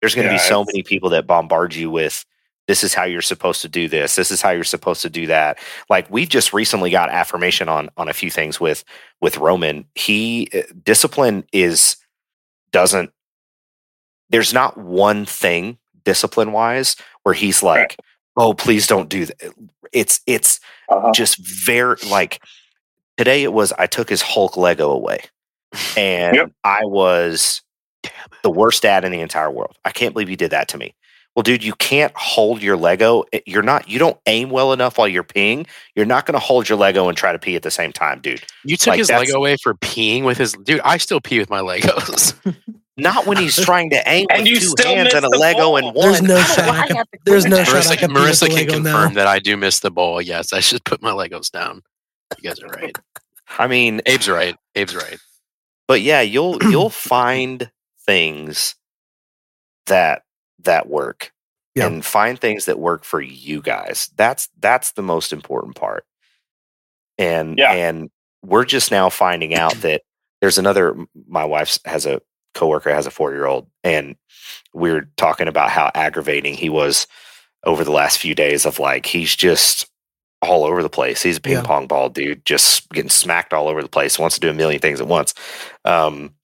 There's 0.00 0.16
going 0.16 0.26
to 0.26 0.32
Yeah, 0.32 0.38
be 0.38 0.42
so 0.42 0.64
many 0.64 0.82
people 0.82 1.10
that 1.10 1.28
bombard 1.28 1.76
you 1.76 1.88
with 1.88 2.24
this 2.68 2.84
is 2.84 2.94
how 2.94 3.04
you're 3.04 3.20
supposed 3.22 3.60
to 3.62 3.68
do 3.68 3.88
this. 3.88 4.14
This 4.14 4.30
is 4.30 4.40
how 4.40 4.50
you're 4.50 4.64
supposed 4.64 5.02
to 5.02 5.10
do 5.10 5.26
that. 5.26 5.58
Like 5.90 6.10
we've 6.10 6.28
just 6.28 6.52
recently 6.52 6.90
got 6.90 7.10
affirmation 7.10 7.68
on 7.68 7.90
on 7.96 8.08
a 8.08 8.12
few 8.12 8.30
things 8.30 8.60
with 8.60 8.84
with 9.20 9.38
Roman. 9.38 9.84
He 9.94 10.48
uh, 10.54 10.62
discipline 10.84 11.44
is 11.52 11.96
doesn't 12.70 13.12
there's 14.30 14.54
not 14.54 14.78
one 14.78 15.26
thing 15.26 15.78
discipline 16.04 16.52
wise 16.52 16.96
where 17.22 17.34
he's 17.34 17.62
like, 17.62 17.96
"Oh, 18.36 18.54
please 18.54 18.86
don't 18.86 19.08
do 19.08 19.26
that." 19.26 19.52
It's 19.92 20.20
it's 20.26 20.60
uh, 20.88 21.10
just 21.12 21.38
very 21.38 21.96
like 22.08 22.40
today 23.18 23.42
it 23.42 23.52
was 23.52 23.72
I 23.72 23.86
took 23.86 24.08
his 24.08 24.22
Hulk 24.22 24.56
Lego 24.56 24.90
away. 24.90 25.20
And 25.96 26.36
Yep. 26.36 26.52
I 26.64 26.80
was 26.84 27.62
the 28.42 28.50
worst 28.50 28.82
dad 28.82 29.04
in 29.04 29.12
the 29.12 29.20
entire 29.20 29.50
world. 29.50 29.76
I 29.84 29.90
can't 29.90 30.12
believe 30.12 30.28
you 30.28 30.36
did 30.36 30.50
that 30.50 30.68
to 30.68 30.78
me. 30.78 30.94
Well, 31.34 31.42
dude, 31.42 31.64
you 31.64 31.72
can't 31.74 32.12
hold 32.14 32.62
your 32.62 32.76
Lego. 32.76 33.24
Eh, 33.32 33.40
you're 33.46 33.62
not 33.62 33.88
you 33.88 33.98
don't 33.98 34.18
aim 34.26 34.50
well 34.50 34.72
enough 34.72 34.98
while 34.98 35.08
you're 35.08 35.24
peeing. 35.24 35.66
You're 35.94 36.04
not 36.06 36.26
gonna 36.26 36.38
hold 36.38 36.68
your 36.68 36.76
Lego 36.78 37.08
and 37.08 37.16
try 37.16 37.32
to 37.32 37.38
pee 37.38 37.56
at 37.56 37.62
the 37.62 37.70
same 37.70 37.92
time, 37.92 38.20
dude. 38.20 38.42
You 38.64 38.76
took 38.76 38.88
Like, 38.92 38.98
his 38.98 39.08
Lego 39.10 39.38
away 39.38 39.56
for 39.62 39.74
peeing 39.74 40.24
with 40.24 40.36
his 40.38 40.52
dude. 40.52 40.80
I 40.84 40.98
still 40.98 41.20
pee 41.20 41.38
with 41.38 41.48
my 41.50 41.60
Legos. 41.60 42.34
Not 42.98 43.26
when 43.26 43.38
he's 43.38 43.56
trying 43.58 43.88
to 43.90 44.02
aim 44.06 44.26
And 44.30 44.42
with 44.42 44.48
you 44.48 44.60
two 44.60 44.66
still 44.66 44.94
hands 44.94 45.14
and 45.14 45.24
a 45.24 45.28
Lego 45.38 45.60
ball. 45.60 45.76
and 45.78 45.86
one. 45.94 45.94
There's 46.08 46.20
no 46.22 46.38
shot. 46.42 46.68
I 46.68 46.86
can, 46.86 47.04
there's 47.24 47.46
no 47.46 47.64
shot. 47.64 47.76
I 47.86 47.96
Marissa, 47.96 47.98
can 47.98 48.10
Marissa 48.10 48.46
can 48.48 48.54
Lego 48.56 48.78
now. 48.78 48.92
confirm 48.92 49.14
that 49.14 49.26
I 49.26 49.38
do 49.38 49.56
miss 49.56 49.80
the 49.80 49.90
ball. 49.90 50.20
Yes, 50.20 50.52
I 50.52 50.60
should 50.60 50.84
put 50.84 51.00
my 51.00 51.10
Legos 51.12 51.50
down. 51.50 51.82
You 52.38 52.50
guys 52.50 52.60
are 52.60 52.68
right. 52.68 52.94
I 53.58 53.66
mean, 53.66 54.02
Abe's 54.06 54.28
right. 54.28 54.54
Abe's 54.76 54.94
right. 54.94 55.16
but 55.88 56.02
yeah, 56.02 56.20
you'll 56.20 56.58
you'll 56.64 56.90
find 56.90 57.70
things 58.04 58.74
that 59.86 60.22
that 60.64 60.88
work 60.88 61.32
Yeah. 61.74 61.86
and 61.86 62.04
find 62.04 62.38
things 62.40 62.64
that 62.66 62.78
work 62.78 63.04
for 63.04 63.20
you 63.20 63.60
guys. 63.62 64.10
That's 64.16 64.48
that's 64.58 64.92
the 64.92 65.02
most 65.02 65.32
important 65.32 65.76
part. 65.76 66.04
And 67.18 67.58
Yeah. 67.58 67.72
and 67.72 68.10
we're 68.42 68.64
just 68.64 68.90
now 68.90 69.08
finding 69.08 69.54
out 69.54 69.74
that 69.82 70.02
there's 70.40 70.58
another 70.58 70.96
my 71.28 71.44
wife 71.44 71.78
has 71.84 72.06
a 72.06 72.20
coworker 72.54 72.92
has 72.92 73.06
a 73.06 73.10
4-year-old 73.10 73.66
and 73.82 74.14
we're 74.74 75.08
talking 75.16 75.48
about 75.48 75.70
how 75.70 75.90
aggravating 75.94 76.52
he 76.54 76.68
was 76.68 77.06
over 77.64 77.82
the 77.84 77.92
last 77.92 78.18
few 78.18 78.34
days 78.34 78.66
of 78.66 78.78
like 78.78 79.06
he's 79.06 79.34
just 79.34 79.86
all 80.42 80.64
over 80.64 80.82
the 80.82 80.90
place. 80.90 81.22
He's 81.22 81.36
a 81.36 81.40
ping 81.40 81.52
Yeah. 81.54 81.62
pong 81.62 81.86
ball 81.86 82.08
dude, 82.08 82.44
just 82.44 82.88
getting 82.90 83.08
smacked 83.08 83.52
all 83.54 83.68
over 83.68 83.80
the 83.80 83.88
place, 83.88 84.18
wants 84.18 84.34
to 84.34 84.40
do 84.40 84.50
a 84.50 84.54
million 84.54 84.80
things 84.80 85.00
at 85.00 85.06
once. 85.06 85.32
Um, 85.84 86.34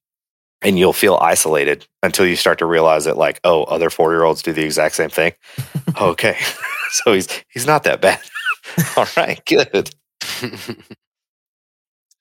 and 0.61 0.77
you'll 0.77 0.93
feel 0.93 1.17
isolated 1.21 1.87
until 2.03 2.25
you 2.25 2.35
start 2.35 2.59
to 2.59 2.65
realize 2.65 3.05
that, 3.05 3.17
like, 3.17 3.39
oh, 3.43 3.63
other 3.63 3.89
four 3.89 4.11
year 4.11 4.23
olds 4.23 4.41
do 4.41 4.53
the 4.53 4.63
exact 4.63 4.95
same 4.95 5.09
thing. 5.09 5.33
okay, 6.01 6.37
so 6.91 7.13
he's 7.13 7.27
he's 7.49 7.65
not 7.65 7.83
that 7.83 8.01
bad. 8.01 8.21
all 8.97 9.07
right, 9.17 9.41
good. 9.45 9.91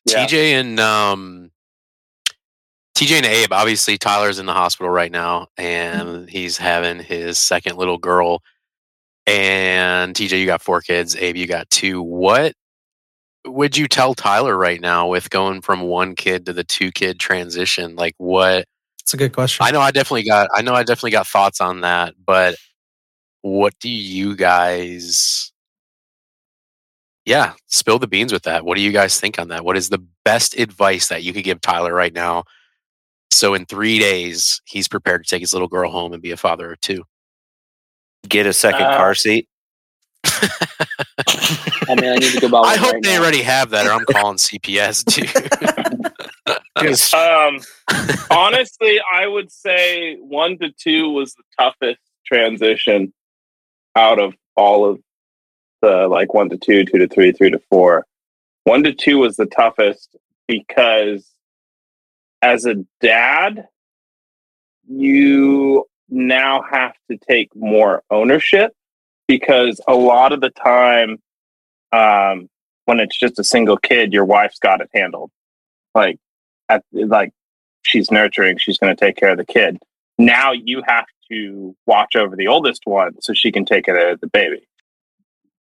Yeah. 0.06 0.26
TJ 0.26 0.52
and 0.52 0.80
um, 0.80 1.50
TJ 2.96 3.18
and 3.18 3.26
Abe. 3.26 3.52
Obviously, 3.52 3.98
Tyler's 3.98 4.38
in 4.38 4.46
the 4.46 4.52
hospital 4.54 4.90
right 4.90 5.12
now, 5.12 5.48
and 5.56 6.28
he's 6.28 6.56
having 6.56 6.98
his 6.98 7.38
second 7.38 7.76
little 7.76 7.98
girl. 7.98 8.42
And 9.26 10.14
TJ, 10.14 10.40
you 10.40 10.46
got 10.46 10.62
four 10.62 10.80
kids. 10.80 11.14
Abe, 11.16 11.36
you 11.36 11.46
got 11.46 11.68
two. 11.70 12.02
What 12.02 12.54
would 13.52 13.76
you 13.76 13.88
tell 13.88 14.14
Tyler 14.14 14.56
right 14.56 14.80
now 14.80 15.08
with 15.08 15.30
going 15.30 15.60
from 15.60 15.82
one 15.82 16.14
kid 16.14 16.46
to 16.46 16.52
the 16.52 16.64
two 16.64 16.90
kid 16.90 17.18
transition? 17.18 17.96
Like, 17.96 18.14
what? 18.18 18.66
It's 19.00 19.14
a 19.14 19.16
good 19.16 19.32
question. 19.32 19.64
I 19.64 19.70
know 19.70 19.80
I 19.80 19.90
definitely 19.90 20.24
got. 20.24 20.48
I 20.54 20.62
know 20.62 20.74
I 20.74 20.82
definitely 20.82 21.12
got 21.12 21.26
thoughts 21.26 21.60
on 21.60 21.80
that, 21.80 22.14
but 22.24 22.56
what 23.42 23.74
do 23.80 23.88
you 23.88 24.36
guys? 24.36 25.52
Yeah, 27.24 27.54
spill 27.66 27.98
the 27.98 28.06
beans 28.06 28.32
with 28.32 28.42
that. 28.44 28.64
What 28.64 28.76
do 28.76 28.82
you 28.82 28.92
guys 28.92 29.20
think 29.20 29.38
on 29.38 29.48
that? 29.48 29.64
What 29.64 29.76
is 29.76 29.88
the 29.88 30.04
best 30.24 30.58
advice 30.58 31.08
that 31.08 31.22
you 31.22 31.32
could 31.32 31.44
give 31.44 31.60
Tyler 31.60 31.94
right 31.94 32.12
now? 32.12 32.44
So 33.30 33.54
in 33.54 33.66
three 33.66 33.98
days, 33.98 34.60
he's 34.64 34.88
prepared 34.88 35.24
to 35.24 35.28
take 35.30 35.40
his 35.40 35.52
little 35.52 35.68
girl 35.68 35.90
home 35.90 36.12
and 36.12 36.22
be 36.22 36.30
a 36.30 36.36
father 36.36 36.72
of 36.72 36.80
two. 36.80 37.04
Get 38.28 38.46
a 38.46 38.52
second 38.52 38.86
Uh, 38.86 38.96
car 38.96 39.14
seat. 39.14 39.47
I 41.88 41.94
mean, 41.94 42.10
I 42.10 42.16
need 42.16 42.32
to 42.32 42.40
go 42.40 42.48
buy 42.48 42.60
one 42.60 42.68
I 42.68 42.76
hope 42.76 42.94
right 42.94 43.02
they 43.02 43.14
now. 43.14 43.22
already 43.22 43.42
have 43.42 43.70
that, 43.70 43.86
or 43.86 43.92
I'm 43.92 44.04
calling 44.10 44.36
CPS 44.36 45.04
too. 45.04 45.26
Um, 46.78 47.58
honestly, 48.30 49.00
I 49.12 49.26
would 49.26 49.50
say 49.50 50.16
one 50.16 50.58
to 50.58 50.70
two 50.70 51.10
was 51.10 51.34
the 51.34 51.42
toughest 51.58 52.00
transition 52.24 53.12
out 53.96 54.20
of 54.20 54.34
all 54.56 54.88
of 54.88 55.00
the 55.82 56.06
like 56.06 56.32
one 56.34 56.48
to 56.50 56.56
two, 56.56 56.84
two 56.84 56.98
to 56.98 57.08
three, 57.08 57.32
three 57.32 57.50
to 57.50 57.60
four. 57.68 58.06
One 58.62 58.84
to 58.84 58.92
two 58.92 59.18
was 59.18 59.36
the 59.36 59.46
toughest 59.46 60.16
because 60.46 61.28
as 62.42 62.64
a 62.64 62.76
dad, 63.00 63.66
you 64.88 65.84
now 66.08 66.62
have 66.62 66.94
to 67.10 67.16
take 67.16 67.54
more 67.56 68.02
ownership 68.10 68.72
because 69.28 69.80
a 69.86 69.94
lot 69.94 70.32
of 70.32 70.40
the 70.40 70.50
time, 70.50 71.18
um, 71.92 72.48
when 72.86 72.98
it's 72.98 73.18
just 73.18 73.38
a 73.38 73.44
single 73.44 73.76
kid, 73.76 74.12
your 74.12 74.24
wife's 74.24 74.58
got 74.58 74.80
it 74.80 74.88
handled. 74.92 75.30
Like, 75.94 76.18
at 76.68 76.82
like 76.92 77.32
she's 77.82 78.10
nurturing, 78.10 78.58
she's 78.58 78.78
going 78.78 78.94
to 78.94 78.98
take 78.98 79.16
care 79.16 79.30
of 79.30 79.38
the 79.38 79.44
kid. 79.44 79.78
Now 80.18 80.52
you 80.52 80.82
have 80.86 81.06
to 81.30 81.76
watch 81.86 82.16
over 82.16 82.34
the 82.34 82.48
oldest 82.48 82.82
one 82.84 83.20
so 83.20 83.32
she 83.34 83.52
can 83.52 83.64
take 83.64 83.84
care 83.84 84.10
of 84.10 84.20
the 84.20 84.26
baby. 84.26 84.66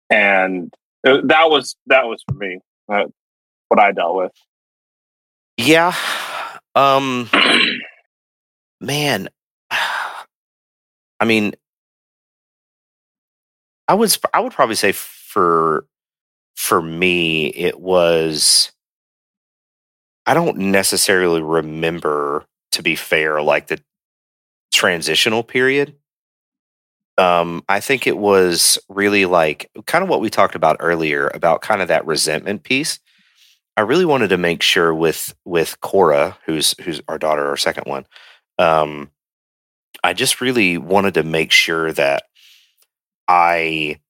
And 0.08 0.72
uh, 1.06 1.18
that 1.24 1.50
was 1.50 1.76
that 1.86 2.06
was 2.06 2.22
for 2.26 2.34
me 2.34 2.60
uh, 2.88 3.04
what 3.68 3.80
I 3.80 3.92
dealt 3.92 4.16
with. 4.16 4.32
yeah. 5.56 5.94
Um. 6.74 7.28
Man. 8.80 9.28
I 11.20 11.24
mean, 11.24 11.54
I 13.88 13.94
would 13.94 14.16
I 14.34 14.40
would 14.40 14.52
probably 14.52 14.74
say 14.76 14.92
for 14.92 15.86
for 16.56 16.82
me 16.82 17.48
it 17.48 17.80
was 17.80 18.72
I 20.26 20.34
don't 20.34 20.58
necessarily 20.58 21.42
remember 21.42 22.46
to 22.72 22.82
be 22.82 22.96
fair 22.96 23.40
like 23.42 23.68
the 23.68 23.80
transitional 24.72 25.42
period. 25.42 25.96
Um 27.16 27.64
I 27.68 27.80
think 27.80 28.06
it 28.06 28.18
was 28.18 28.78
really 28.88 29.24
like 29.26 29.70
kind 29.86 30.04
of 30.04 30.10
what 30.10 30.20
we 30.20 30.30
talked 30.30 30.54
about 30.54 30.76
earlier 30.80 31.30
about 31.34 31.62
kind 31.62 31.82
of 31.82 31.88
that 31.88 32.06
resentment 32.06 32.62
piece. 32.62 33.00
I 33.76 33.82
really 33.82 34.04
wanted 34.04 34.28
to 34.30 34.38
make 34.38 34.62
sure 34.62 34.94
with 34.94 35.34
with 35.44 35.80
Cora, 35.80 36.36
who's 36.46 36.74
who's 36.82 37.00
our 37.08 37.18
daughter, 37.18 37.48
our 37.48 37.56
second 37.56 37.84
one. 37.86 38.06
Um, 38.58 39.10
I 40.04 40.12
just 40.14 40.40
really 40.40 40.78
wanted 40.78 41.14
to 41.14 41.22
make 41.24 41.52
sure 41.52 41.92
that 41.92 42.24
I 43.28 44.00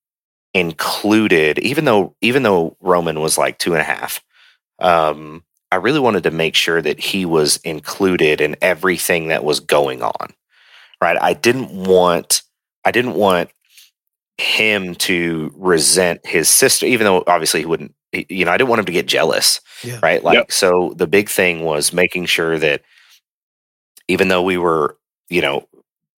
included, 0.54 1.58
even 1.60 1.84
though 1.84 2.16
even 2.20 2.42
though 2.42 2.76
Roman 2.80 3.20
was 3.20 3.38
like 3.38 3.58
two 3.58 3.72
and 3.74 3.80
a 3.80 3.84
half, 3.84 4.22
um, 4.78 5.44
I 5.72 5.76
really 5.76 6.00
wanted 6.00 6.24
to 6.24 6.30
make 6.30 6.54
sure 6.54 6.80
that 6.82 7.00
he 7.00 7.24
was 7.26 7.58
included 7.58 8.40
in 8.40 8.56
everything 8.62 9.28
that 9.28 9.44
was 9.44 9.60
going 9.60 10.02
on. 10.02 10.34
Right. 11.00 11.16
I 11.20 11.34
didn't 11.34 11.70
want 11.72 12.42
I 12.84 12.90
didn't 12.90 13.14
want 13.14 13.50
him 14.38 14.94
to 14.96 15.52
resent 15.56 16.24
his 16.26 16.48
sister, 16.48 16.86
even 16.86 17.04
though 17.04 17.24
obviously 17.26 17.60
he 17.60 17.66
wouldn't 17.66 17.94
you 18.12 18.44
know, 18.44 18.52
I 18.52 18.56
didn't 18.56 18.70
want 18.70 18.80
him 18.80 18.86
to 18.86 18.92
get 18.92 19.06
jealous. 19.06 19.60
Yeah. 19.84 20.00
Right. 20.02 20.22
Like 20.24 20.34
Yep. 20.36 20.52
so 20.52 20.94
the 20.96 21.06
big 21.06 21.28
thing 21.28 21.62
was 21.64 21.92
making 21.92 22.26
sure 22.26 22.58
that 22.58 22.82
even 24.08 24.28
though 24.28 24.42
we 24.42 24.56
were, 24.58 24.96
you 25.28 25.42
know, 25.42 25.68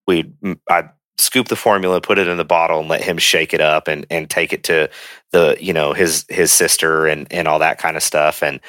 we 0.07 0.31
I 0.69 0.89
scoop 1.19 1.47
the 1.47 1.55
formula, 1.55 2.01
put 2.01 2.17
it 2.17 2.27
in 2.27 2.38
the 2.38 2.45
bottle, 2.45 2.79
and 2.79 2.89
let 2.89 3.03
him 3.03 3.17
shake 3.17 3.53
it 3.53 3.62
up 3.62 3.88
and 3.88 4.05
and 4.10 4.29
take 4.29 4.53
it 4.53 4.63
to 4.63 4.89
the 5.32 5.58
you 5.60 5.73
know 5.73 5.93
his 5.93 6.25
his 6.29 6.51
sister 6.51 7.08
and 7.08 7.32
and 7.32 7.47
all 7.47 7.60
that 7.60 7.77
kind 7.77 7.97
of 7.97 8.03
stuff. 8.03 8.41
And 8.41 8.60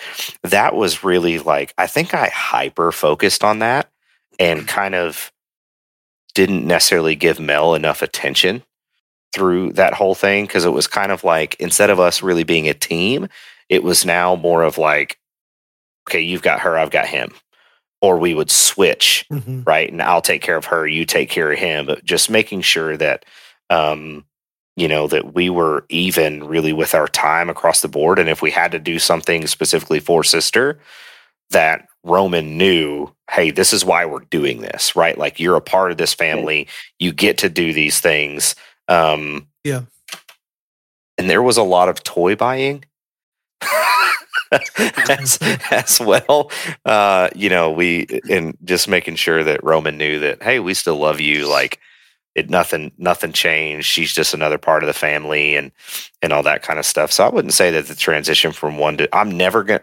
that 0.42 0.74
was 0.74 1.04
really 1.04 1.38
like 1.38 1.72
I 1.78 1.86
think 1.86 2.14
I 2.14 2.28
hyper 2.28 2.92
focused 2.92 3.44
on 3.44 3.60
that 3.60 3.90
and 4.38 4.60
mm-hmm. 4.60 4.68
kind 4.68 4.94
of 4.94 5.32
didn't 6.34 6.66
necessarily 6.66 7.14
give 7.14 7.40
Mel 7.40 7.74
enough 7.74 8.02
attention 8.02 8.62
through 9.32 9.72
that 9.74 9.94
whole 9.94 10.14
thing 10.14 10.46
because 10.46 10.64
it 10.64 10.72
was 10.72 10.86
kind 10.86 11.12
of 11.12 11.24
like 11.24 11.56
instead 11.60 11.90
of 11.90 12.00
us 12.00 12.22
really 12.22 12.44
being 12.44 12.68
a 12.68 12.74
team, 12.74 13.28
it 13.68 13.82
was 13.82 14.04
now 14.04 14.34
more 14.34 14.62
of 14.62 14.78
like, 14.78 15.18
okay, 16.08 16.20
you've 16.20 16.42
got 16.42 16.60
her, 16.60 16.76
I've 16.76 16.90
got 16.90 17.06
him. 17.06 17.32
Or 18.02 18.18
we 18.18 18.32
would 18.34 18.50
switch 18.50 19.26
Mhm. 19.30 19.66
right? 19.66 19.90
And 19.90 20.00
I'll 20.02 20.22
take 20.22 20.42
care 20.42 20.56
of 20.56 20.64
her, 20.66 20.86
you 20.86 21.04
take 21.04 21.28
care 21.30 21.52
of 21.52 21.58
him, 21.58 21.86
but 21.86 22.04
just 22.04 22.30
making 22.30 22.62
sure 22.62 22.96
that 22.96 23.24
um 23.70 24.24
you 24.76 24.88
know 24.88 25.06
that 25.08 25.34
we 25.34 25.50
were 25.50 25.84
even 25.90 26.44
really 26.44 26.72
with 26.72 26.94
our 26.94 27.08
time 27.08 27.50
across 27.50 27.80
the 27.82 27.88
board 27.88 28.18
and 28.18 28.28
if 28.28 28.40
we 28.40 28.50
had 28.50 28.72
to 28.72 28.78
do 28.78 28.98
something 28.98 29.46
specifically 29.46 30.00
for 30.00 30.24
sister 30.24 30.78
that 31.50 31.86
Roman 32.04 32.56
knew, 32.56 33.12
hey, 33.30 33.50
this 33.50 33.72
is 33.72 33.84
why 33.84 34.06
we're 34.06 34.20
doing 34.30 34.60
this, 34.62 34.94
right? 34.96 35.18
Like 35.18 35.38
you're 35.40 35.56
a 35.56 35.60
part 35.60 35.90
of 35.90 35.98
this 35.98 36.14
family, 36.14 36.68
you 36.98 37.12
get 37.12 37.36
to 37.38 37.48
do 37.50 37.72
these 37.74 38.00
things. 38.00 38.54
Um 38.88 39.48
Yeah. 39.64 39.82
And 41.18 41.28
there 41.28 41.42
was 41.42 41.58
a 41.58 41.62
lot 41.62 41.88
of 41.90 42.02
toy 42.02 42.34
buying. 42.36 42.84
as, 45.08 45.38
as 45.70 46.00
well. 46.00 46.50
Uh 46.84 47.28
you 47.34 47.48
know 47.48 47.70
we 47.70 48.06
and 48.30 48.56
just 48.64 48.88
making 48.88 49.16
sure 49.16 49.44
that 49.44 49.62
roman 49.64 49.96
knew 49.98 50.18
that 50.20 50.42
hey 50.42 50.60
we 50.60 50.74
still 50.74 50.96
love 50.96 51.20
you 51.20 51.48
like 51.48 51.78
it 52.34 52.50
nothing 52.50 52.92
nothing 52.98 53.32
changed. 53.32 53.86
She's 53.86 54.12
just 54.12 54.34
another 54.34 54.58
part 54.58 54.82
of 54.82 54.86
the 54.86 54.92
family 54.92 55.56
and 55.56 55.72
and 56.22 56.32
all 56.32 56.42
that 56.44 56.62
kind 56.62 56.78
of 56.78 56.86
stuff. 56.86 57.12
So 57.12 57.24
i 57.26 57.28
wouldn't 57.28 57.54
say 57.54 57.70
that 57.72 57.86
the 57.86 57.94
transition 57.94 58.52
from 58.52 58.78
one 58.78 58.96
to 58.98 59.16
i'm 59.16 59.30
never 59.30 59.64
gonna 59.64 59.82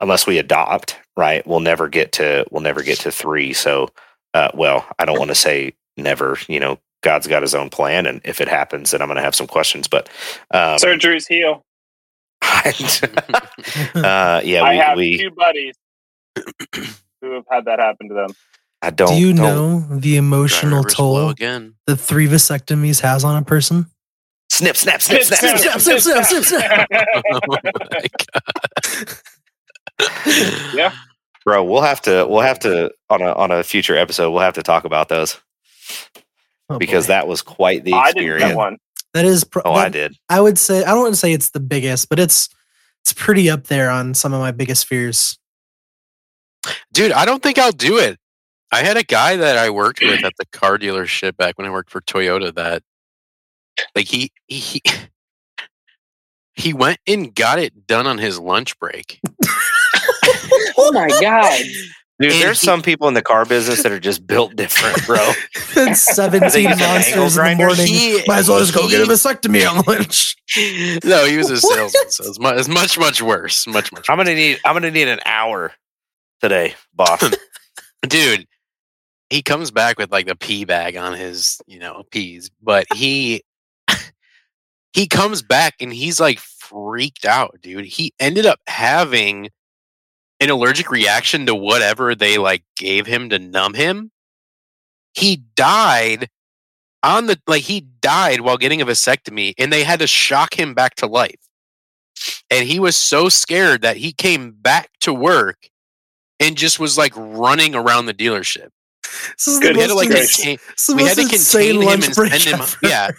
unless 0.00 0.26
we 0.26 0.38
adopt 0.38 0.98
right 1.16 1.46
we'll 1.46 1.60
never 1.60 1.88
get 1.88 2.12
to 2.12 2.44
we'll 2.50 2.62
never 2.62 2.82
get 2.82 2.98
to 3.00 3.10
three. 3.10 3.52
So 3.52 3.88
uh 4.34 4.50
well 4.54 4.86
i 4.98 5.04
don't 5.04 5.18
want 5.18 5.30
to 5.30 5.34
say 5.34 5.74
never 5.96 6.38
you 6.48 6.60
know 6.60 6.78
god's 7.02 7.26
got 7.26 7.42
his 7.42 7.54
own 7.54 7.68
plan 7.70 8.06
and 8.06 8.20
if 8.24 8.40
it 8.40 8.48
happens 8.48 8.90
then 8.90 9.02
i'm 9.02 9.08
gonna 9.08 9.20
have 9.22 9.34
some 9.34 9.46
questions 9.46 9.88
but 9.88 10.08
um 10.52 10.78
Surgeries 10.78 11.28
heal. 11.28 11.64
uh 13.94 14.40
yeah 14.44 14.62
I 14.62 14.70
we, 14.72 14.76
have 14.78 14.96
we 14.96 15.18
two 15.18 15.30
buddies 15.30 15.74
who 17.20 17.32
have 17.34 17.44
had 17.50 17.64
that 17.66 17.78
happen 17.78 18.08
to 18.08 18.14
them. 18.14 18.30
i 18.82 18.90
don't 18.90 19.08
Do 19.08 19.20
you 19.20 19.32
don't- 19.32 19.44
know 19.90 19.98
the 19.98 20.16
emotional 20.16 20.82
toll 20.84 21.28
again. 21.30 21.74
that 21.86 21.96
three 21.96 22.26
vasectomies 22.26 23.00
has 23.00 23.24
on 23.24 23.36
a 23.36 23.44
person? 23.44 23.86
snip 24.50 24.76
snap 24.76 25.00
snip 25.00 25.22
snap, 25.22 25.38
snip, 25.38 25.80
snap. 25.80 25.80
snap, 25.80 26.24
snap, 26.24 26.24
snap, 26.24 26.44
snap. 26.44 26.88
oh 27.32 27.40
my 27.46 27.60
god. 28.32 29.08
Yeah. 30.74 30.92
bro 31.44 31.64
we'll 31.64 31.82
have 31.82 32.00
to 32.02 32.26
we'll 32.28 32.40
have 32.40 32.58
to 32.60 32.92
on 33.08 33.22
a 33.22 33.32
on 33.32 33.50
a 33.50 33.62
future 33.62 33.96
episode 33.96 34.30
we'll 34.30 34.42
have 34.42 34.54
to 34.54 34.62
talk 34.62 34.84
about 34.84 35.08
those 35.08 35.40
Oh, 36.70 36.78
because 36.78 37.06
boy. 37.06 37.08
that 37.08 37.26
was 37.28 37.42
quite 37.42 37.84
the 37.84 37.92
I 37.92 38.12
didn't 38.12 38.22
experience 38.22 38.50
get 38.52 38.56
one. 38.56 38.76
That 39.14 39.24
is. 39.24 39.44
Pro- 39.44 39.62
oh 39.64 39.74
that- 39.74 39.86
i 39.86 39.88
did 39.88 40.16
I 40.28 40.40
would 40.40 40.58
say 40.58 40.82
I 40.84 40.88
don't 40.90 41.02
want 41.02 41.14
to 41.14 41.20
say 41.20 41.32
it's 41.32 41.50
the 41.50 41.60
biggest, 41.60 42.08
but 42.08 42.18
it's 42.18 42.48
it's 43.02 43.12
pretty 43.12 43.50
up 43.50 43.64
there 43.66 43.90
on 43.90 44.14
some 44.14 44.32
of 44.32 44.40
my 44.40 44.52
biggest 44.52 44.86
fears. 44.86 45.38
Dude, 46.92 47.12
I 47.12 47.24
don't 47.24 47.42
think 47.42 47.58
I'll 47.58 47.72
do 47.72 47.98
it. 47.98 48.18
I 48.70 48.82
had 48.82 48.96
a 48.96 49.02
guy 49.02 49.36
that 49.36 49.58
I 49.58 49.68
worked 49.70 50.00
with 50.00 50.24
at 50.24 50.32
the 50.38 50.46
car 50.46 50.78
dealership 50.78 51.36
back 51.36 51.58
when 51.58 51.66
I 51.66 51.70
worked 51.70 51.90
for 51.90 52.00
Toyota 52.00 52.54
that 52.54 52.82
like 53.94 54.06
he 54.06 54.30
he 54.46 54.80
he 56.54 56.72
went 56.74 56.98
and 57.06 57.34
got 57.34 57.58
it 57.58 57.86
done 57.86 58.06
on 58.06 58.18
his 58.18 58.38
lunch 58.38 58.78
break. 58.78 59.20
Oh 60.78 60.90
my 60.92 61.08
god! 61.20 61.60
Dude 62.22 62.32
And 62.32 62.40
there's 62.42 62.60
he- 62.60 62.64
some 62.66 62.80
people 62.82 63.08
in 63.08 63.14
the 63.14 63.22
car 63.22 63.44
business 63.44 63.82
that 63.82 63.92
are 63.92 64.00
just 64.00 64.26
built 64.26 64.56
different 64.56 65.04
bro 65.06 65.16
Seventeen 65.94 66.70
monsters 66.70 67.36
in 67.36 67.44
the 67.44 67.54
morning. 67.56 67.86
He- 67.86 68.22
Might 68.26 68.38
as 68.38 68.48
well 68.48 68.58
just 68.60 68.74
go 68.74 68.88
get 68.88 69.00
a 69.00 69.04
vasectomy 69.10 69.68
on 69.68 69.82
lunch. 69.86 70.36
no, 71.04 71.24
he 71.26 71.36
was 71.36 71.50
a 71.50 71.58
salesman, 71.58 72.10
so 72.10 72.24
it's 72.26 72.38
much, 72.40 72.56
it's 72.58 72.68
much, 72.68 72.98
much 72.98 73.20
worse. 73.22 73.66
Much, 73.66 73.92
much. 73.92 74.08
i'm 74.08 74.16
gonna 74.16 74.34
need 74.34 74.58
i'm 74.64 74.74
gonna 74.74 74.90
need 74.90 75.08
an 75.08 75.20
hour 75.26 75.72
today 76.40 76.74
boss 76.94 77.22
dude 78.08 78.46
he 79.30 79.40
comes 79.42 79.70
back 79.70 79.96
with 79.98 80.10
like 80.12 80.28
a 80.28 80.34
pee 80.36 80.64
bag 80.64 80.96
on 80.96 81.14
his 81.14 81.60
you 81.66 81.78
know 81.78 82.02
peas 82.10 82.50
but 82.62 82.84
he 82.94 83.42
he 84.92 85.06
comes 85.06 85.40
back 85.40 85.74
and 85.80 85.92
he's 85.92 86.20
like 86.20 86.38
freaked 86.38 87.24
out 87.24 87.56
dude 87.62 87.84
he 87.86 88.12
ended 88.20 88.44
up 88.44 88.60
having 88.66 89.48
an 90.42 90.50
allergic 90.50 90.90
reaction 90.90 91.46
to 91.46 91.54
whatever 91.54 92.14
they 92.14 92.38
like 92.38 92.62
gave 92.76 93.06
him 93.06 93.28
to 93.30 93.38
numb 93.38 93.74
him 93.74 94.10
he 95.14 95.36
died 95.56 96.28
on 97.02 97.26
the 97.26 97.38
like 97.46 97.62
he 97.62 97.80
died 98.00 98.40
while 98.40 98.56
getting 98.56 98.80
a 98.80 98.86
vasectomy 98.86 99.54
and 99.58 99.72
they 99.72 99.82
had 99.84 100.00
to 100.00 100.06
shock 100.06 100.54
him 100.58 100.74
back 100.74 100.94
to 100.94 101.06
life 101.06 101.40
and 102.50 102.66
he 102.68 102.78
was 102.78 102.96
so 102.96 103.28
scared 103.28 103.82
that 103.82 103.96
he 103.96 104.12
came 104.12 104.52
back 104.52 104.90
to 105.00 105.12
work 105.12 105.68
and 106.40 106.56
just 106.56 106.78
was 106.78 106.98
like 106.98 107.12
running 107.16 107.74
around 107.74 108.06
the 108.06 108.14
dealership. 108.14 108.68
This 109.02 109.48
is 109.48 109.58
Good 109.58 109.74
the 109.74 109.78
We 109.78 109.80
had 109.82 109.88
to 109.88 109.94
like 109.94 110.08
contain, 110.08 110.58
this 110.68 110.80
is 110.80 110.86
the 110.86 110.94
we 110.94 111.02
had 111.04 111.16
to 111.16 111.28
contain 111.28 111.80
him 111.80 112.02
and 112.02 112.14
send 112.14 112.42
him- 112.42 112.60
ever. 112.60 112.76
yeah. 112.82 113.10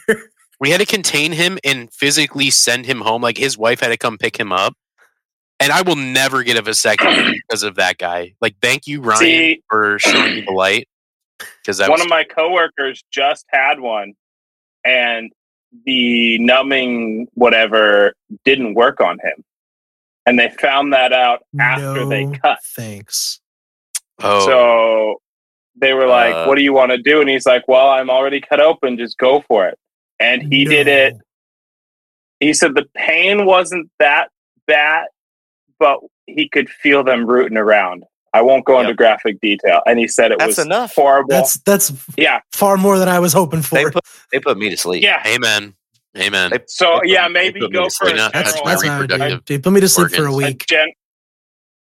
we 0.59 0.69
had 0.69 0.79
to 0.79 0.85
contain 0.85 1.31
him 1.31 1.57
and 1.63 1.91
physically 1.93 2.49
send 2.49 2.85
him 2.85 3.01
home. 3.01 3.21
Like 3.21 3.37
his 3.37 3.57
wife 3.57 3.79
had 3.79 3.89
to 3.89 3.97
come 3.97 4.17
pick 4.17 4.37
him 4.39 4.51
up. 4.51 4.75
And 5.63 5.71
I 5.71 5.81
will 5.81 5.95
never 5.95 6.43
get 6.43 6.57
a 6.57 6.61
vasectomy 6.61 7.33
because 7.47 7.63
of 7.63 7.75
that 7.75 7.97
guy. 7.97 8.33
Like, 8.41 8.55
thank 8.61 8.85
you, 8.85 9.01
Ryan, 9.01 9.19
See- 9.19 9.63
for 9.69 9.97
showing 9.99 10.35
me 10.35 10.41
the 10.41 10.51
light. 10.51 10.87
Because 11.39 11.79
one 11.79 11.91
was 11.91 12.01
of 12.01 12.09
my 12.09 12.23
coworkers 12.23 13.03
just 13.11 13.45
had 13.49 13.79
one, 13.79 14.13
and 14.85 15.31
the 15.85 16.37
numbing 16.39 17.27
whatever 17.33 18.13
didn't 18.45 18.75
work 18.75 19.01
on 19.01 19.17
him, 19.19 19.43
and 20.25 20.37
they 20.37 20.49
found 20.49 20.93
that 20.93 21.11
out 21.11 21.43
after 21.59 22.05
they 22.05 22.29
cut. 22.41 22.59
Thanks. 22.75 23.41
oh, 24.21 24.45
So 24.45 25.21
they 25.75 25.93
were 25.93 26.05
like, 26.07 26.33
Uh. 26.33 26.45
"What 26.45 26.55
do 26.55 26.63
you 26.63 26.71
want 26.73 26.91
to 26.91 26.97
do?" 26.97 27.19
And 27.19 27.29
he's 27.29 27.45
like, 27.45 27.67
"Well, 27.67 27.89
I'm 27.89 28.09
already 28.09 28.39
cut 28.39 28.59
open. 28.61 28.97
Just 28.97 29.17
go 29.17 29.41
for 29.47 29.67
it." 29.67 29.77
And 30.19 30.53
he 30.53 30.63
did 30.65 30.87
it. 30.87 31.15
He 32.39 32.53
said 32.53 32.75
the 32.75 32.85
pain 32.95 33.45
wasn't 33.45 33.89
that 33.99 34.29
bad, 34.67 35.07
but 35.79 35.99
he 36.27 36.47
could 36.49 36.69
feel 36.69 37.03
them 37.03 37.25
rooting 37.25 37.57
around. 37.57 38.03
I 38.35 38.41
won't 38.41 38.65
go 38.65 38.79
into 38.79 38.93
graphic 38.95 39.39
detail. 39.41 39.81
And 39.85 39.99
he 39.99 40.07
said 40.07 40.31
it 40.31 40.39
That's 40.39 40.57
was 40.57 40.65
enough. 40.65 40.95
horrible. 40.95 41.29
That's 41.29 41.57
that's 41.59 41.91
yeah. 42.17 42.39
far 42.51 42.77
more 42.77 42.97
than 42.97 43.07
I 43.07 43.19
was 43.19 43.31
hoping 43.33 43.61
for. 43.61 43.75
They 43.75 43.83
for. 43.85 43.91
put 43.91 44.03
they 44.31 44.39
put 44.39 44.57
me 44.57 44.69
to 44.69 44.77
sleep. 44.77 45.03
Yeah. 45.03 45.21
amen, 45.27 45.75
amen. 46.17 46.49
They- 46.51 46.59
So 46.67 46.99
They 47.03 47.11
yeah, 47.11 47.25
put- 47.25 47.33
maybe 47.33 47.59
put 47.59 47.69
me 47.71 47.75
go 47.75 47.89
to 47.89 47.95
for 47.95 48.05
a 48.05 48.09
sleep. 48.09 48.17
That's 48.17 48.33
That's 48.33 48.51
general, 48.53 48.65
my 48.65 48.71
that's 48.71 48.83
what 48.83 48.91
I 48.91 48.97
would 48.99 49.07
do. 49.09 49.13
reproductive 49.15 49.45
Dude, 49.45 49.63
put 49.63 49.73
me 49.73 49.81
to 49.81 49.87
sleep 49.87 50.09
for 50.11 50.25
a 50.25 50.31
organs. 50.33 50.43
a 50.43 50.47
week. 50.47 50.65
gen- 50.67 50.91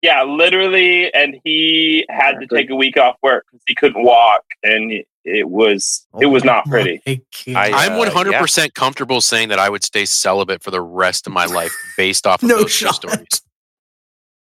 Yeah, 0.01 0.23
literally, 0.23 1.13
and 1.13 1.39
he 1.43 2.05
had 2.09 2.39
to 2.39 2.47
take 2.47 2.69
a 2.69 2.75
week 2.75 2.97
off 2.97 3.15
work 3.23 3.45
because 3.51 3.63
he 3.67 3.75
couldn't 3.75 4.03
walk, 4.03 4.43
and 4.63 4.91
it- 4.91 5.07
it 5.23 5.47
was 5.47 6.05
it 6.19 6.25
was 6.25 6.43
not 6.43 6.65
pretty. 6.65 6.99
my 7.05 7.21
God. 7.45 7.55
I- 7.55 7.85
I'm 7.85 7.93
uh, 7.93 7.97
100 7.99 8.33
percent 8.39 8.73
comfortable 8.73 9.21
saying 9.21 9.49
that 9.49 9.59
I 9.59 9.69
would 9.69 9.83
stay 9.83 10.03
celibate 10.05 10.63
for 10.63 10.71
the 10.71 10.81
rest 10.81 11.27
of 11.27 11.31
my 11.33 11.45
life 11.45 11.73
based 11.95 12.25
off 12.27 12.41
of 12.41 12.49
No 12.49 12.57
those 12.57 12.77
two 12.77 12.89
stories. 12.91 13.41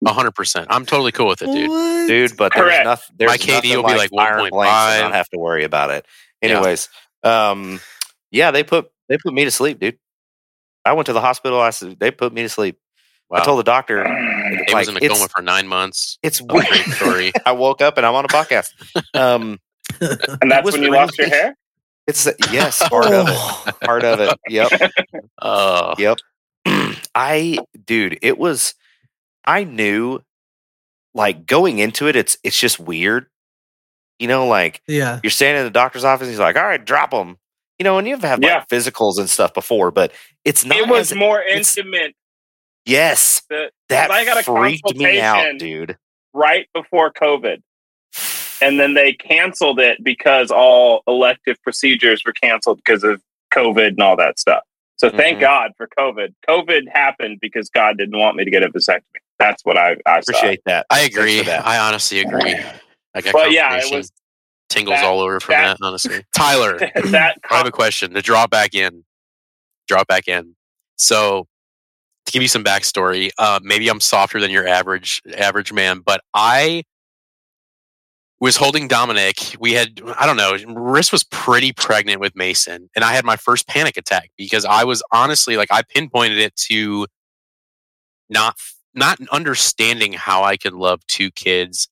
100. 0.06 0.32
percent 0.32 0.68
I'm 0.70 0.86
totally 0.86 1.12
cool 1.12 1.28
with 1.28 1.42
it, 1.42 1.48
dude. 1.48 1.70
What? 1.70 2.08
dude. 2.08 2.38
But 2.38 2.54
there's 2.56 2.64
Correct. 2.66 2.86
nothing. 2.86 3.16
There's 3.18 3.32
My 3.32 3.38
KD 3.38 3.54
nothing 3.56 3.70
will 3.78 3.84
be 3.84 3.96
like, 3.98 4.12
like 4.12 4.28
iron 4.32 4.50
blanks 4.50 4.74
and 4.74 5.02
1.5. 5.02 5.06
not 5.10 5.14
have 5.14 5.30
to 5.30 5.38
worry 5.40 5.64
about 5.64 5.90
it. 5.92 6.06
Yeah. 6.42 6.50
Anyways, 6.50 6.90
um, 7.24 7.80
yeah, 8.32 8.52
they 8.52 8.64
put 8.64 8.90
they 9.10 9.18
put 9.18 9.34
me 9.34 9.44
to 9.46 9.52
sleep, 9.52 9.80
dude. 9.80 9.98
I 10.86 10.94
went 10.94 11.08
to 11.08 11.14
the 11.14 11.22
hospital. 11.22 11.60
I 11.62 11.72
said 11.72 12.00
they 12.00 12.12
put 12.12 12.32
me 12.34 12.44
to 12.44 12.50
sleep. 12.50 12.78
Wow. 13.30 13.40
I 13.40 13.44
told 13.44 13.58
the 13.60 13.64
doctor, 13.64 14.04
He 14.06 14.72
like, 14.74 14.88
was 14.88 14.90
in 14.90 14.98
a 14.98 15.00
coma 15.00 15.28
for 15.30 15.42
nine 15.42 15.68
months. 15.68 16.20
it's 16.22 16.40
a 16.42 16.46
weird. 16.46 16.68
great 16.68 16.86
story. 16.86 17.32
I 17.46 17.54
woke 17.54 17.82
up 17.82 17.98
and 17.98 18.06
I'm 18.06 18.14
on 18.14 18.24
a 18.26 18.28
podcast. 18.28 18.70
Um, 19.16 19.60
And 20.42 20.52
that's 20.52 20.64
when 20.72 20.76
you 20.84 20.90
really- 20.92 20.98
lost 21.00 21.18
your 21.18 21.30
hair. 21.30 21.56
it's 22.06 22.28
a, 22.28 22.34
yes, 22.52 22.88
part 22.88 23.08
of 23.08 23.28
it. 23.28 23.34
Oh. 23.36 23.66
Part 23.82 24.04
of 24.04 24.20
it. 24.20 24.38
Yep. 24.48 24.92
Uh, 25.42 25.96
Yep. 26.00 26.18
I 27.16 27.58
dude, 27.86 28.20
it 28.22 28.38
was 28.38 28.76
I 29.46 29.64
knew 29.64 30.22
like 31.14 31.46
going 31.46 31.80
into 31.80 32.08
it 32.08 32.16
it's 32.16 32.38
it's 32.44 32.60
just 32.60 32.80
weird. 32.80 33.28
You 34.20 34.28
know, 34.28 34.48
like 34.48 34.82
Yeah. 34.88 35.20
you're 35.24 35.30
standing 35.32 35.60
in 35.60 35.66
the 35.66 35.72
doctor's 35.72 36.04
office, 36.04 36.28
he's 36.30 36.40
like, 36.40 36.56
"All 36.56 36.64
right, 36.64 36.84
drop 36.84 37.12
them." 37.12 37.38
You 37.80 37.84
know, 37.84 37.98
and 37.98 38.08
you've 38.08 38.22
had 38.24 38.42
Yeah. 38.44 38.56
like 38.60 38.68
physicals 38.70 39.18
and 39.20 39.30
stuff 39.30 39.54
before, 39.54 39.92
but 39.92 40.12
it's 40.46 40.64
not 40.66 40.78
It 40.78 40.88
was 40.88 41.12
as- 41.12 41.18
more 41.18 41.42
it's- 41.42 41.78
intimate 41.78 42.16
Yes. 42.86 43.42
The- 43.50 43.72
That 43.90 44.12
I 44.12 44.24
got 44.26 44.38
a 44.38 44.44
freaked 44.44 44.96
me 44.96 45.20
out, 45.20 45.58
dude. 45.58 45.98
right 46.34 46.68
before 46.74 47.12
COVID, 47.12 47.64
and 48.62 48.80
then 48.80 48.94
they 48.94 49.14
canceled 49.14 49.80
it 49.80 50.04
because 50.04 50.52
all 50.52 51.02
elective 51.08 51.62
procedures 51.64 52.24
were 52.24 52.34
canceled 52.34 52.78
because 52.86 53.04
of 53.04 53.22
COVID 53.52 53.88
and 53.90 54.02
all 54.02 54.16
that 54.18 54.38
stuff. 54.40 54.64
So 54.98 55.10
thank 55.10 55.38
Mhm. 55.40 55.42
God 55.42 55.72
for 55.78 55.88
COVID. 56.00 56.36
COVID 56.48 56.88
happened 56.94 57.40
because 57.42 57.70
God 57.70 57.98
didn't 57.98 58.18
want 58.20 58.38
me 58.38 58.46
to 58.46 58.52
get 58.52 58.62
a 58.64 58.70
vasectomy. 58.70 59.02
That's 59.40 59.64
what 59.66 59.78
I, 59.78 59.98
I 60.06 60.22
saw. 60.22 60.32
Appreciate 60.32 60.62
that. 60.66 60.86
I 60.90 61.02
agree. 61.02 61.42
that. 61.44 61.66
I 61.66 61.78
honestly 61.80 62.22
agree. 62.22 62.56
I 63.14 63.22
got 63.22 63.34
But 63.34 63.52
yeah, 63.52 63.76
it 63.78 63.94
was 63.94 64.12
tingles 64.70 64.98
that- 64.98 65.06
all 65.06 65.20
over 65.20 65.40
from 65.40 65.54
that- 65.54 65.78
that. 65.80 65.86
honestly, 65.86 66.24
Tyler, 66.36 66.78
that. 67.06 67.38
I 67.52 67.58
have 67.58 67.68
a 67.68 67.72
question 67.72 68.14
to 68.14 68.22
drop 68.22 68.50
back 68.50 68.74
in. 68.76 69.04
Drop 69.88 70.08
back 70.08 70.28
in. 70.28 70.56
So, 70.98 71.48
to 72.26 72.32
give 72.32 72.42
you 72.42 72.48
some 72.48 72.64
backstory, 72.64 73.30
uh, 73.38 73.60
maybe 73.62 73.88
I'm 73.90 74.00
softer 74.00 74.40
than 74.40 74.50
your 74.50 74.68
average 74.68 75.22
average 75.38 75.72
man, 75.72 76.00
but 76.00 76.22
I 76.34 76.84
was 78.40 78.56
holding 78.58 78.88
Dominic. 78.88 79.56
We 79.60 79.74
had, 79.74 80.02
I 80.18 80.26
don't 80.26 80.36
know, 80.38 80.54
Riss 80.54 81.12
was 81.12 81.24
pretty 81.24 81.72
pregnant 81.72 82.20
with 82.20 82.36
Mason, 82.36 82.90
and 82.96 83.04
I 83.06 83.14
had 83.14 83.26
my 83.26 83.36
first 83.36 83.68
panic 83.68 83.96
attack 83.98 84.32
because 84.38 84.66
I 84.66 84.84
was 84.86 85.04
honestly 85.12 85.56
like 85.58 85.70
I 85.72 85.84
pinpointed 85.84 86.40
it 86.40 86.56
to 86.70 87.06
not 88.30 88.56
not 88.96 89.20
understanding 89.32 90.14
how 90.14 90.44
I 90.44 90.58
can 90.58 90.78
love 90.78 91.06
two 91.08 91.32
kids 91.32 91.88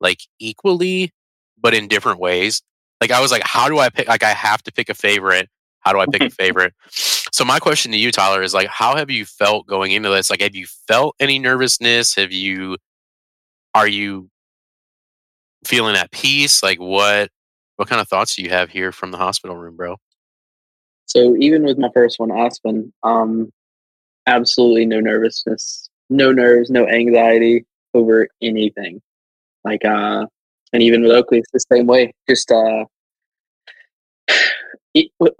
like 0.00 0.20
equally, 0.38 1.12
but 1.60 1.74
in 1.74 1.88
different 1.88 2.20
ways. 2.20 2.62
Like 3.00 3.10
I 3.10 3.20
was 3.20 3.30
like, 3.30 3.42
how 3.44 3.68
do 3.68 3.78
I 3.78 3.88
pick? 3.88 4.08
Like 4.08 4.22
I 4.22 4.32
have 4.32 4.62
to 4.64 4.72
pick 4.72 4.88
a 4.88 4.94
favorite. 4.94 5.48
How 5.80 5.92
do 5.92 6.00
I 6.00 6.06
pick 6.06 6.22
a 6.22 6.30
favorite? 6.30 6.74
So 6.90 7.44
my 7.44 7.58
question 7.58 7.92
to 7.92 7.98
you, 7.98 8.10
Tyler, 8.10 8.42
is 8.42 8.54
like, 8.54 8.68
how 8.68 8.96
have 8.96 9.10
you 9.10 9.24
felt 9.24 9.66
going 9.66 9.92
into 9.92 10.08
this? 10.08 10.30
Like, 10.30 10.40
have 10.40 10.54
you 10.54 10.66
felt 10.88 11.14
any 11.20 11.38
nervousness? 11.38 12.14
Have 12.14 12.32
you? 12.32 12.76
Are 13.74 13.86
you 13.86 14.30
feeling 15.64 15.96
at 15.96 16.10
peace? 16.10 16.62
Like, 16.62 16.80
what? 16.80 17.30
What 17.76 17.88
kind 17.88 18.00
of 18.00 18.08
thoughts 18.08 18.36
do 18.36 18.42
you 18.42 18.48
have 18.48 18.70
here 18.70 18.90
from 18.90 19.10
the 19.10 19.18
hospital 19.18 19.54
room, 19.54 19.76
bro? 19.76 19.96
So 21.04 21.36
even 21.38 21.62
with 21.62 21.78
my 21.78 21.90
first 21.92 22.18
one, 22.18 22.32
Aspen, 22.32 22.92
um, 23.02 23.52
absolutely 24.26 24.86
no 24.86 24.98
nervousness, 24.98 25.88
no 26.10 26.32
nerves, 26.32 26.70
no 26.70 26.86
anxiety 26.88 27.64
over 27.94 28.28
anything. 28.42 29.00
Like, 29.64 29.84
uh, 29.84 30.26
and 30.72 30.82
even 30.82 31.02
with 31.02 31.12
Oakley, 31.12 31.38
it's 31.38 31.50
the 31.52 31.60
same 31.60 31.86
way. 31.86 32.12
Just 32.28 32.50
uh, 32.50 32.84
it, 34.94 35.10
with- 35.20 35.34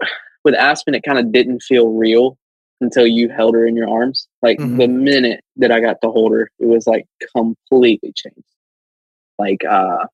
Aspen, 0.57 0.95
it 0.95 1.03
kind 1.03 1.19
of 1.19 1.31
didn't 1.33 1.61
feel 1.61 1.89
real 1.89 2.37
until 2.79 3.05
you 3.05 3.27
held 3.27 3.53
her 3.53 3.65
in 3.67 3.75
your 3.75 3.89
arms. 3.89 4.27
Like 4.41 4.57
Mhm. 4.59 4.77
the 4.77 4.87
minute 4.87 5.41
that 5.57 5.71
I 5.73 5.81
got 5.81 5.97
to 6.03 6.09
hold 6.09 6.31
her, 6.31 6.49
it 6.59 6.65
was 6.65 6.87
like 6.87 7.05
completely 7.35 8.13
changed. 8.15 8.47
Like, 9.39 9.65
uh, 9.65 10.05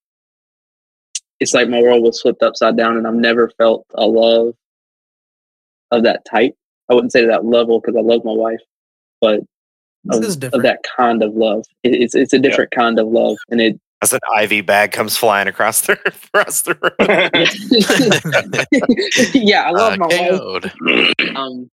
it's 1.40 1.54
like 1.54 1.70
my 1.70 1.82
world 1.82 2.04
was 2.04 2.20
flipped 2.22 2.42
upside 2.42 2.78
down, 2.78 2.98
and 2.98 3.06
I've 3.06 3.14
never 3.14 3.50
felt 3.58 3.86
a 3.94 4.08
love 4.08 4.56
of 5.92 6.04
that 6.04 6.26
type. 6.26 6.56
I 6.90 6.94
wouldn't 6.96 7.12
say 7.12 7.22
to 7.22 7.28
that 7.28 7.46
level 7.46 7.80
because 7.80 7.96
I 7.96 8.02
love 8.02 8.24
my 8.26 8.34
wife, 8.34 8.62
but 9.22 9.42
of, 10.12 10.24
of 10.54 10.62
that 10.64 10.80
kind 10.98 11.24
of 11.24 11.34
love. 11.34 11.66
It, 11.84 11.94
it's 11.96 12.16
it's 12.16 12.34
a 12.34 12.40
different 12.40 12.72
kind 12.72 13.00
of 13.00 13.08
love, 13.08 13.38
and 13.50 13.62
it. 13.62 13.80
As 14.02 14.12
an 14.12 14.20
IV 14.42 14.66
bag 14.66 14.92
comes 14.92 15.16
flying 15.16 15.48
across 15.48 15.82
the 15.82 15.94
across 16.34 16.64
the 16.64 16.76
room. 16.82 16.94
yeah, 19.34 19.64
I 19.64 19.72
love 19.72 19.94
Uh, 19.94 19.98
my 19.98 20.08
wife. 20.08 20.40
KO'd. 20.42 21.38
Um, 21.38 21.70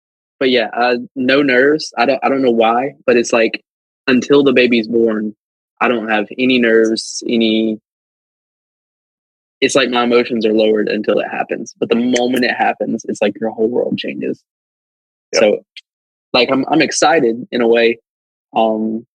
but 0.40 0.48
yeah, 0.50 0.68
uh, 0.74 0.96
no 1.16 1.42
nerves. 1.42 1.92
I 1.98 2.06
don't. 2.06 2.20
I 2.24 2.28
don't 2.30 2.40
know 2.42 2.50
why, 2.50 2.94
but 3.06 3.16
it's 3.16 3.32
like 3.32 3.62
until 4.06 4.42
the 4.42 4.52
baby's 4.54 4.88
born, 4.88 5.34
I 5.82 5.88
don't 5.88 6.08
have 6.08 6.26
any 6.38 6.58
nerves. 6.58 7.22
Any. 7.28 7.78
It's 9.60 9.74
like 9.74 9.88
my 9.90 10.04
emotions 10.04 10.44
are 10.44 10.52
lowered 10.52 10.88
until 10.88 11.18
it 11.18 11.28
happens, 11.28 11.74
but 11.78 11.88
the 11.88 11.96
moment 11.96 12.44
it 12.44 12.54
happens, 12.54 13.04
it's 13.08 13.22
like 13.22 13.34
your 13.40 13.50
whole 13.50 13.68
world 13.68 13.96
changes. 13.96 14.42
Yep. 15.32 15.42
So, 15.42 15.64
like, 16.32 16.50
I'm 16.50 16.64
I'm 16.68 16.82
excited 16.82 17.46
in 17.50 17.60
a 17.60 17.68
way, 17.68 17.98
um, 18.56 19.06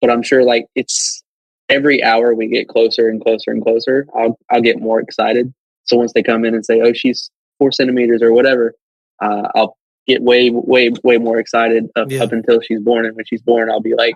but 0.00 0.10
I'm 0.10 0.22
sure 0.22 0.42
like 0.44 0.66
it's 0.74 1.22
every 1.68 2.02
hour 2.02 2.34
we 2.34 2.46
get 2.48 2.68
closer 2.68 3.08
and 3.08 3.22
closer 3.22 3.50
and 3.50 3.62
closer. 3.62 4.06
I'll 4.16 4.38
I'll 4.50 4.60
get 4.60 4.80
more 4.80 5.00
excited. 5.00 5.52
So 5.84 5.96
once 5.96 6.12
they 6.12 6.22
come 6.22 6.44
in 6.44 6.54
and 6.54 6.64
say, 6.64 6.80
"Oh, 6.80 6.92
she's 6.92 7.30
four 7.58 7.72
centimeters" 7.72 8.22
or 8.22 8.32
whatever, 8.32 8.74
uh, 9.22 9.48
I'll 9.54 9.76
get 10.06 10.22
way, 10.22 10.50
way, 10.50 10.90
way 11.02 11.16
more 11.18 11.38
excited 11.38 11.88
up, 11.96 12.10
Yeah. 12.10 12.22
up 12.24 12.32
until 12.32 12.60
she's 12.60 12.80
born. 12.80 13.06
And 13.06 13.16
when 13.16 13.24
she's 13.24 13.40
born, 13.42 13.70
I'll 13.70 13.80
be 13.80 13.94
like, 13.94 14.14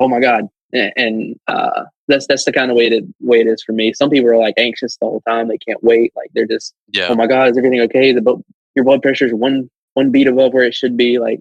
"Oh 0.00 0.08
my 0.08 0.20
god!" 0.20 0.46
And, 0.72 0.92
and 0.96 1.36
uh, 1.48 1.84
that's 2.08 2.26
that's 2.26 2.44
the 2.44 2.52
kind 2.52 2.70
of 2.70 2.76
way 2.76 2.88
that 2.88 3.02
way 3.20 3.40
it 3.40 3.46
is 3.46 3.62
for 3.62 3.72
me. 3.72 3.92
Some 3.92 4.10
people 4.10 4.30
are 4.30 4.36
like 4.36 4.54
anxious 4.56 4.96
the 4.96 5.06
whole 5.06 5.22
time; 5.28 5.48
they 5.48 5.58
can't 5.58 5.82
wait. 5.82 6.12
Like 6.16 6.30
they're 6.34 6.46
just, 6.46 6.74
Yeah. 6.92 7.08
"Oh 7.10 7.14
my 7.14 7.26
god, 7.26 7.50
is 7.50 7.58
everything 7.58 7.80
okay?" 7.82 8.12
The 8.12 8.22
bu- 8.22 8.42
your 8.74 8.84
blood 8.84 9.02
pressure 9.02 9.26
is 9.26 9.34
one 9.34 9.68
one 9.94 10.10
beat 10.10 10.28
above 10.28 10.52
where 10.52 10.64
it 10.64 10.74
should 10.74 10.96
be. 10.96 11.18
Like, 11.18 11.40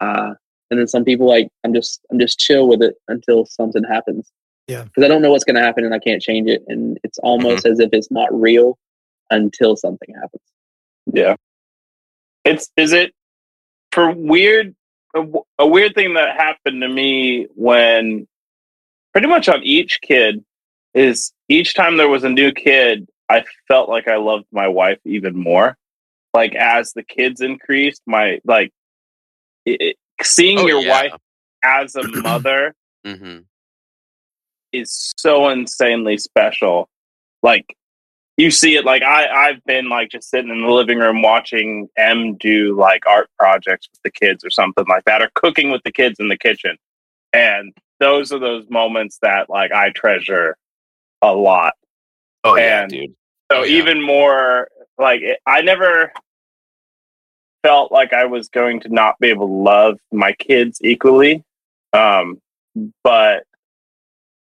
uh, 0.00 0.34
and 0.74 0.80
then 0.80 0.88
some 0.88 1.04
people 1.04 1.26
like, 1.26 1.48
"I'm 1.64 1.72
just 1.72 2.00
I'm 2.10 2.18
just 2.18 2.38
chill 2.38 2.68
with 2.68 2.82
it 2.82 2.94
until 3.08 3.46
something 3.46 3.84
happens." 3.84 4.30
Yeah. 4.66 4.84
because 4.84 5.04
I 5.04 5.08
don't 5.08 5.20
know 5.20 5.30
what's 5.30 5.44
going 5.44 5.56
to 5.56 5.62
happen 5.62 5.84
and 5.84 5.94
I 5.94 5.98
can't 5.98 6.22
change 6.22 6.48
it, 6.48 6.62
and 6.68 6.98
it's 7.04 7.18
almost 7.18 7.64
mm-hmm. 7.64 7.72
as 7.72 7.80
if 7.80 7.90
it's 7.92 8.10
not 8.10 8.28
real 8.32 8.78
until 9.30 9.76
something 9.76 10.14
happens. 10.14 10.42
Yeah. 11.12 11.36
It's 12.44 12.70
is 12.76 12.92
it 12.92 13.12
for 13.92 14.10
weird 14.10 14.74
a 15.58 15.66
weird 15.66 15.94
thing 15.94 16.14
that 16.14 16.36
happened 16.36 16.82
to 16.82 16.88
me 16.88 17.46
when 17.54 18.26
pretty 19.12 19.28
much 19.28 19.48
on 19.48 19.62
each 19.62 20.00
kid 20.00 20.44
is 20.92 21.32
each 21.48 21.74
time 21.74 21.96
there 21.96 22.08
was 22.08 22.24
a 22.24 22.28
new 22.28 22.52
kid, 22.52 23.08
I 23.28 23.44
felt 23.68 23.88
like 23.88 24.08
I 24.08 24.16
loved 24.16 24.46
my 24.52 24.68
wife 24.68 24.98
even 25.04 25.36
more. 25.36 25.76
Like 26.32 26.54
as 26.54 26.92
the 26.92 27.04
kids 27.04 27.40
increased, 27.40 28.02
my 28.06 28.40
like 28.44 28.72
it, 29.64 29.80
it- 29.80 29.96
seeing 30.22 30.58
Oh, 30.60 30.66
your 30.66 30.80
yeah. 30.80 30.90
wife 31.02 31.12
as 31.64 31.96
a 31.96 32.02
mother 32.22 32.74
hmm 33.04 33.38
is 34.72 35.14
so 35.16 35.48
insanely 35.50 36.18
special. 36.18 36.88
Like 37.42 37.76
you 38.36 38.50
see 38.50 38.76
it 38.76 38.84
like 38.84 39.02
I 39.02 39.28
I've 39.28 39.64
been 39.64 39.88
like 39.88 40.10
just 40.10 40.28
sitting 40.30 40.50
in 40.50 40.62
the 40.62 40.68
living 40.72 40.98
room 40.98 41.22
watching 41.22 41.88
M 41.96 42.36
do 42.36 42.76
like 42.76 43.06
art 43.06 43.28
projects 43.38 43.88
with 43.92 44.00
the 44.02 44.10
kids 44.10 44.44
or 44.44 44.50
something 44.50 44.84
like 44.88 45.04
that 45.04 45.22
or 45.22 45.30
cooking 45.34 45.70
with 45.70 45.82
the 45.84 45.92
kids 45.92 46.18
in 46.18 46.28
the 46.28 46.36
kitchen. 46.38 46.76
And 47.32 47.72
those 48.00 48.32
are 48.32 48.38
those 48.40 48.68
moments 48.68 49.18
that 49.22 49.48
like 49.48 49.70
I 49.72 49.90
treasure 49.90 50.56
a 51.22 51.32
lot. 51.32 51.74
Oh 52.42 52.56
yeah, 52.56 52.82
And- 52.82 52.90
dude. 52.90 53.14
So 53.52 53.58
Oh, 53.58 53.62
yeah. 53.62 53.76
even 53.78 54.02
more 54.02 54.68
like 54.98 55.20
it, 55.20 55.38
I 55.46 55.60
never 55.60 56.12
felt 57.64 57.90
like 57.90 58.12
I 58.12 58.26
was 58.26 58.48
going 58.48 58.80
to 58.80 58.90
not 58.90 59.18
be 59.18 59.28
able 59.28 59.46
to 59.46 59.52
love 59.52 59.98
my 60.12 60.32
kids 60.32 60.78
equally. 60.84 61.42
Um, 61.94 62.40
but 63.02 63.44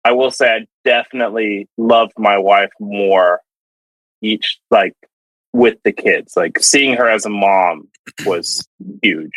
I 0.05 0.13
will 0.13 0.31
say 0.31 0.55
I 0.55 0.67
definitely 0.85 1.69
loved 1.79 2.13
my 2.19 2.37
wife 2.37 2.71
more 2.79 3.41
each 4.21 4.59
like 4.71 4.93
with 5.53 5.79
the 5.83 5.93
kids. 5.93 6.35
Like 6.37 6.59
seeing 6.61 6.95
her 6.95 7.09
as 7.09 7.25
a 7.25 7.31
mom 7.31 7.89
was 8.27 8.69
huge. 9.03 9.33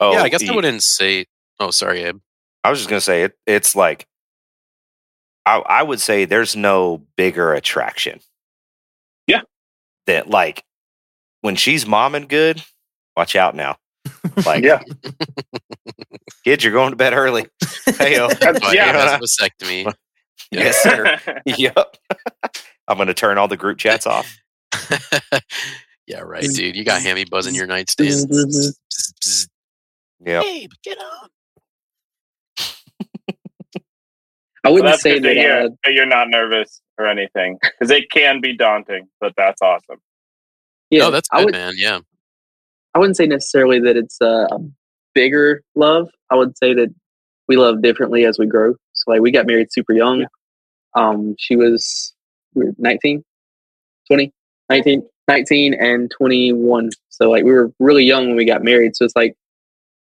Oh, 0.00 0.12
yeah, 0.12 0.22
I 0.22 0.28
guess 0.28 0.48
I 0.48 0.54
wouldn't 0.54 0.82
say. 0.82 1.26
Oh, 1.60 1.70
sorry, 1.70 2.02
Abe. 2.02 2.18
I 2.64 2.70
was 2.70 2.80
just 2.80 2.90
gonna 2.90 3.00
say 3.00 3.22
it. 3.22 3.34
It's 3.46 3.76
like 3.76 4.06
I, 5.46 5.58
I 5.58 5.82
would 5.82 6.00
say 6.00 6.24
there's 6.24 6.56
no 6.56 7.06
bigger 7.16 7.54
attraction. 7.54 8.20
Yeah. 9.26 9.42
That 10.06 10.28
like 10.28 10.64
when 11.42 11.54
she's 11.54 11.86
mom 11.86 12.16
and 12.16 12.28
good, 12.28 12.62
watch 13.18 13.34
out 13.36 13.54
now. 13.56 13.76
Like 14.46 14.62
Yeah. 14.64 14.80
kids, 16.44 16.62
you're 16.64 16.72
going 16.72 16.90
to 16.90 16.96
bed 16.96 17.12
early. 17.12 17.46
Hey 17.98 18.14
yo. 18.14 18.28
But 18.28 18.62
Yeah. 18.62 18.86
yeah, 18.86 18.92
that's 18.92 19.36
vasectomy. 19.40 19.92
yes, 20.52 20.80
sir. 20.82 21.20
yep. 21.44 21.96
I'm 22.86 22.96
gonna 22.96 23.12
turn 23.14 23.36
all 23.36 23.48
the 23.48 23.56
group 23.56 23.76
chats 23.78 24.06
off. 24.06 24.38
yeah, 26.06 26.20
right, 26.20 26.44
dude. 26.44 26.76
You 26.76 26.84
got 26.84 27.02
hammy 27.02 27.24
buzzing 27.24 27.54
your 27.56 27.66
nightstand. 27.66 28.30
yeah. 30.24 30.40
Babe, 30.40 30.70
get 30.84 30.98
on. 30.98 31.28
I 34.64 34.70
wouldn't 34.70 34.86
that's 34.90 35.02
say 35.02 35.14
good 35.14 35.22
to 35.22 35.28
that. 35.28 35.36
hear 35.36 35.60
Uh, 35.60 35.68
that 35.84 35.92
you're 35.92 36.06
not 36.06 36.28
nervous 36.30 36.80
or 36.98 37.06
anything 37.06 37.58
because 37.62 37.90
it 37.90 38.10
can 38.10 38.40
be 38.40 38.56
daunting, 38.56 39.08
but 39.20 39.32
that's 39.36 39.60
awesome. 39.62 39.98
yeah, 40.90 41.04
oh, 41.04 41.10
that's 41.10 41.28
I 41.32 41.38
good, 41.38 41.44
would. 41.46 41.54
man. 41.54 41.72
Yeah. 41.76 42.00
I 42.94 42.98
wouldn't 42.98 43.16
say 43.16 43.26
necessarily 43.26 43.80
that 43.80 43.96
it's 43.96 44.20
a, 44.20 44.48
a 44.50 44.58
bigger 45.14 45.62
love. 45.74 46.08
I 46.30 46.36
would 46.36 46.56
say 46.56 46.74
that 46.74 46.94
we 47.48 47.56
love 47.56 47.82
differently 47.82 48.24
as 48.24 48.38
we 48.38 48.46
grow. 48.46 48.74
So 48.92 49.10
like 49.10 49.20
we 49.20 49.30
got 49.30 49.46
married 49.46 49.72
super 49.72 49.92
young. 49.92 50.26
Um, 50.94 51.34
she 51.38 51.56
was 51.56 52.14
we 52.54 52.66
were 52.66 52.72
19, 52.78 53.22
20, 54.08 54.32
19, 54.70 55.02
19 55.28 55.74
and 55.74 56.10
21. 56.10 56.90
So 57.08 57.30
like 57.30 57.44
we 57.44 57.52
were 57.52 57.72
really 57.78 58.04
young 58.04 58.28
when 58.28 58.36
we 58.36 58.44
got 58.44 58.62
married. 58.62 58.96
So 58.96 59.04
it's 59.04 59.16
like 59.16 59.34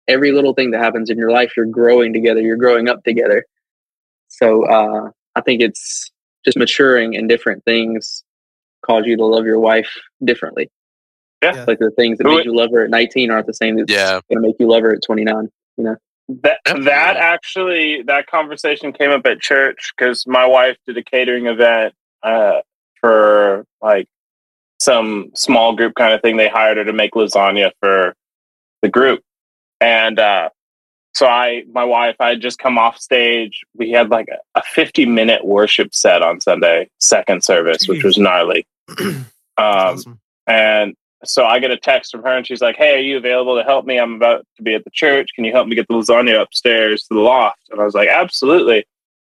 every 0.08 0.32
little 0.32 0.54
thing 0.54 0.70
that 0.72 0.80
happens 0.80 1.10
in 1.10 1.18
your 1.18 1.30
life, 1.30 1.52
you're 1.56 1.66
growing 1.66 2.12
together, 2.12 2.40
you're 2.40 2.56
growing 2.56 2.88
up 2.88 3.02
together. 3.04 3.44
So 4.28 4.64
uh, 4.66 5.10
I 5.36 5.40
think 5.42 5.62
it's 5.62 6.10
just 6.44 6.56
maturing 6.56 7.16
and 7.16 7.28
different 7.28 7.64
things 7.64 8.24
cause 8.84 9.04
you 9.06 9.16
to 9.16 9.24
love 9.24 9.46
your 9.46 9.60
wife 9.60 9.90
differently. 10.24 10.70
Yeah. 11.42 11.64
Like 11.66 11.78
the 11.78 11.90
things 11.92 12.18
that 12.18 12.26
Who- 12.26 12.36
made 12.36 12.44
you 12.46 12.54
love 12.56 12.70
her 12.72 12.84
at 12.84 12.90
19 12.90 13.30
aren't 13.30 13.46
the 13.46 13.54
same 13.54 13.76
that's 13.76 13.92
Yeah. 13.92 14.20
going 14.30 14.40
to 14.42 14.48
make 14.48 14.56
you 14.58 14.68
love 14.68 14.82
her 14.82 14.94
at 14.94 15.02
29. 15.02 15.48
That 15.78 15.98
Absolutely. 16.66 16.84
that 16.84 17.16
actually 17.16 18.02
that 18.04 18.26
conversation 18.28 18.92
came 18.92 19.10
up 19.10 19.26
at 19.26 19.40
church 19.40 19.92
because 19.96 20.26
my 20.26 20.46
wife 20.46 20.76
did 20.86 20.96
a 20.96 21.02
catering 21.02 21.46
event 21.46 21.94
uh, 22.22 22.60
for 23.00 23.66
like 23.82 24.06
some 24.80 25.30
small 25.34 25.74
group 25.74 25.94
kind 25.96 26.14
of 26.14 26.22
thing. 26.22 26.36
They 26.36 26.48
hired 26.48 26.76
her 26.76 26.84
to 26.84 26.92
make 26.92 27.12
lasagna 27.12 27.72
for 27.80 28.14
the 28.82 28.88
group, 28.88 29.20
and 29.80 30.18
uh, 30.18 30.48
so 31.14 31.26
I, 31.26 31.64
my 31.72 31.84
wife, 31.84 32.16
I 32.20 32.30
had 32.30 32.40
just 32.40 32.58
come 32.58 32.78
off 32.78 32.98
stage. 32.98 33.62
We 33.76 33.90
had 33.90 34.10
like 34.10 34.28
a, 34.28 34.38
a 34.58 34.62
fifty 34.62 35.04
minute 35.04 35.44
worship 35.44 35.92
set 35.94 36.22
on 36.22 36.40
Sunday, 36.40 36.88
second 37.00 37.42
service, 37.44 37.86
which 37.88 38.04
was 38.04 38.16
gnarly. 38.16 38.64
Um, 39.58 39.66
Awesome. 39.66 40.20
and 40.46 40.94
so 41.24 41.44
I 41.44 41.58
get 41.58 41.70
a 41.70 41.76
text 41.76 42.12
from 42.12 42.22
her 42.22 42.36
and 42.36 42.46
she's 42.46 42.60
like, 42.60 42.76
Hey, 42.76 42.96
are 42.96 43.00
you 43.00 43.16
available 43.16 43.56
to 43.56 43.64
help 43.64 43.86
me? 43.86 43.98
I'm 43.98 44.14
about 44.14 44.46
to 44.56 44.62
be 44.62 44.74
at 44.74 44.84
the 44.84 44.90
church. 44.90 45.30
Can 45.34 45.44
you 45.44 45.52
help 45.52 45.68
me 45.68 45.76
get 45.76 45.86
the 45.88 45.94
lasagna 45.94 46.40
upstairs 46.40 47.02
to 47.04 47.14
the 47.14 47.20
loft? 47.20 47.62
And 47.70 47.80
I 47.80 47.84
was 47.84 47.94
like, 47.94 48.08
Absolutely. 48.08 48.84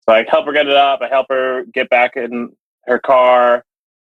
So 0.05 0.15
I 0.15 0.25
help 0.29 0.47
her 0.47 0.53
get 0.53 0.67
it 0.67 0.77
up. 0.77 1.01
I 1.03 1.09
help 1.09 1.27
her 1.31 1.65
get 1.73 1.91
back 1.91 2.17
in 2.17 2.53
her 2.87 2.99
car. 2.99 3.65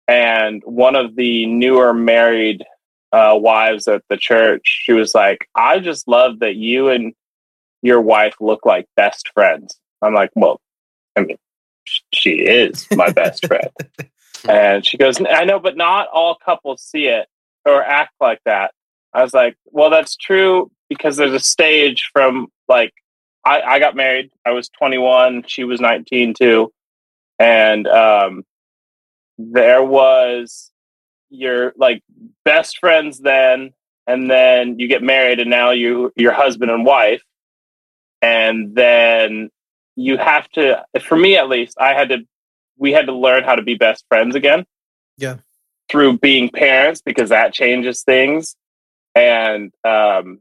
And 0.06 0.62
one 0.64 0.96
of 0.96 1.16
the 1.16 1.46
newer 1.46 1.92
married 1.92 2.64
uh, 3.12 3.36
wives 3.40 3.88
at 3.88 4.02
the 4.08 4.16
church, 4.16 4.62
she 4.64 4.92
was 4.92 5.14
like, 5.14 5.48
I 5.54 5.78
just 5.78 6.08
love 6.08 6.40
that 6.40 6.56
you 6.56 6.88
and 6.88 7.14
your 7.82 8.00
wife 8.00 8.34
look 8.40 8.64
like 8.64 8.86
best 8.96 9.30
friends. 9.34 9.78
I'm 10.02 10.14
like, 10.14 10.30
Well, 10.34 10.60
I 11.16 11.22
mean, 11.22 11.38
she 12.12 12.30
is 12.30 12.86
my 12.92 13.10
best 13.10 13.46
friend. 13.46 13.70
And 14.48 14.86
she 14.86 14.96
goes, 14.96 15.20
I 15.20 15.44
know, 15.44 15.58
but 15.58 15.76
not 15.76 16.06
all 16.12 16.36
couples 16.36 16.80
see 16.80 17.08
it 17.08 17.26
or 17.64 17.82
act 17.82 18.14
like 18.20 18.40
that. 18.44 18.72
I 19.12 19.22
was 19.22 19.34
like, 19.34 19.56
well, 19.66 19.90
that's 19.90 20.16
true 20.16 20.70
because 20.88 21.16
there's 21.16 21.32
a 21.32 21.40
stage 21.40 22.10
from 22.12 22.48
like, 22.68 22.92
I, 23.44 23.60
I 23.62 23.78
got 23.78 23.96
married. 23.96 24.30
I 24.44 24.50
was 24.50 24.68
21. 24.68 25.44
She 25.46 25.64
was 25.64 25.80
19 25.80 26.34
too. 26.34 26.72
And 27.38 27.86
um, 27.86 28.44
there 29.38 29.82
was 29.82 30.70
your 31.30 31.72
like 31.76 32.02
best 32.44 32.78
friends 32.78 33.18
then. 33.18 33.72
And 34.06 34.30
then 34.30 34.78
you 34.78 34.88
get 34.88 35.02
married 35.02 35.38
and 35.38 35.50
now 35.50 35.70
you, 35.70 36.12
your 36.16 36.32
husband 36.32 36.70
and 36.70 36.84
wife. 36.84 37.22
And 38.22 38.74
then 38.74 39.50
you 39.96 40.16
have 40.16 40.48
to, 40.50 40.84
for 41.02 41.16
me 41.16 41.36
at 41.36 41.48
least, 41.48 41.76
I 41.78 41.94
had 41.94 42.08
to 42.08 42.18
we 42.78 42.92
had 42.92 43.06
to 43.06 43.12
learn 43.12 43.44
how 43.44 43.56
to 43.56 43.62
be 43.62 43.74
best 43.74 44.04
friends 44.08 44.34
again. 44.34 44.64
Yeah. 45.16 45.38
Through 45.90 46.18
being 46.18 46.50
parents 46.50 47.00
because 47.02 47.30
that 47.30 47.52
changes 47.54 48.02
things. 48.02 48.56
And 49.14 49.72
um 49.84 50.40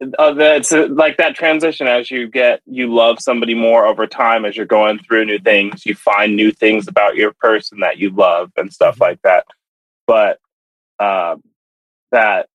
uh, 0.00 0.34
it's 0.38 0.72
uh, 0.72 0.86
like 0.90 1.16
that 1.16 1.34
transition 1.34 1.88
as 1.88 2.10
you 2.10 2.28
get 2.28 2.60
you 2.66 2.92
love 2.92 3.20
somebody 3.20 3.54
more 3.54 3.86
over 3.86 4.06
time 4.06 4.44
as 4.44 4.56
you're 4.56 4.66
going 4.66 4.98
through 5.00 5.24
new 5.24 5.40
things 5.40 5.84
you 5.84 5.94
find 5.94 6.36
new 6.36 6.52
things 6.52 6.86
about 6.86 7.16
your 7.16 7.32
person 7.40 7.80
that 7.80 7.98
you 7.98 8.10
love 8.10 8.52
and 8.56 8.72
stuff 8.72 9.00
like 9.00 9.20
that. 9.22 9.44
But 10.06 10.38
um 11.00 11.42
that 12.12 12.48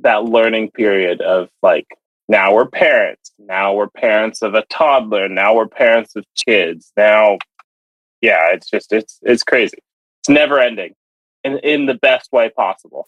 that 0.00 0.24
learning 0.24 0.70
period 0.70 1.20
of 1.20 1.48
like 1.62 1.86
now 2.28 2.54
we're 2.54 2.66
parents 2.66 3.32
now 3.38 3.74
we're 3.74 3.88
parents 3.88 4.42
of 4.42 4.54
a 4.54 4.64
toddler 4.66 5.28
now 5.28 5.54
we're 5.54 5.68
parents 5.68 6.16
of 6.16 6.24
kids 6.46 6.92
now 6.96 7.38
yeah 8.20 8.48
it's 8.52 8.68
just 8.70 8.92
it's 8.92 9.18
it's 9.22 9.42
crazy 9.42 9.78
it's 10.24 10.30
never 10.30 10.58
ending 10.58 10.94
in 11.44 11.58
in 11.58 11.84
the 11.84 11.94
best 11.94 12.32
way 12.32 12.48
possible 12.48 13.06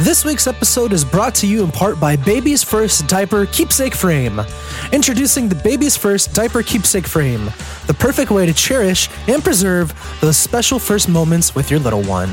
This 0.00 0.24
week's 0.24 0.46
episode 0.46 0.92
is 0.92 1.04
brought 1.04 1.34
to 1.36 1.46
you 1.48 1.64
in 1.64 1.72
part 1.72 1.98
by 1.98 2.14
Baby's 2.14 2.62
First 2.62 3.08
Diaper 3.08 3.46
Keepsake 3.46 3.94
Frame. 3.94 4.40
Introducing 4.92 5.48
the 5.48 5.56
Baby's 5.56 5.96
First 5.96 6.32
Diaper 6.34 6.62
Keepsake 6.62 7.06
Frame, 7.06 7.46
the 7.88 7.96
perfect 7.98 8.30
way 8.30 8.46
to 8.46 8.54
cherish 8.54 9.08
and 9.26 9.42
preserve 9.42 9.92
those 10.20 10.36
special 10.36 10.78
first 10.78 11.08
moments 11.08 11.56
with 11.56 11.68
your 11.68 11.80
little 11.80 12.04
one. 12.04 12.32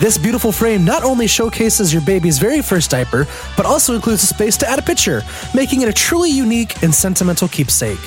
This 0.00 0.18
beautiful 0.18 0.50
frame 0.50 0.84
not 0.84 1.04
only 1.04 1.28
showcases 1.28 1.92
your 1.92 2.02
baby's 2.02 2.40
very 2.40 2.60
first 2.60 2.90
diaper, 2.90 3.28
but 3.56 3.64
also 3.64 3.94
includes 3.94 4.24
a 4.24 4.26
space 4.26 4.56
to 4.56 4.68
add 4.68 4.80
a 4.80 4.82
picture, 4.82 5.22
making 5.54 5.82
it 5.82 5.88
a 5.88 5.92
truly 5.92 6.30
unique 6.30 6.82
and 6.82 6.92
sentimental 6.92 7.46
keepsake. 7.46 8.00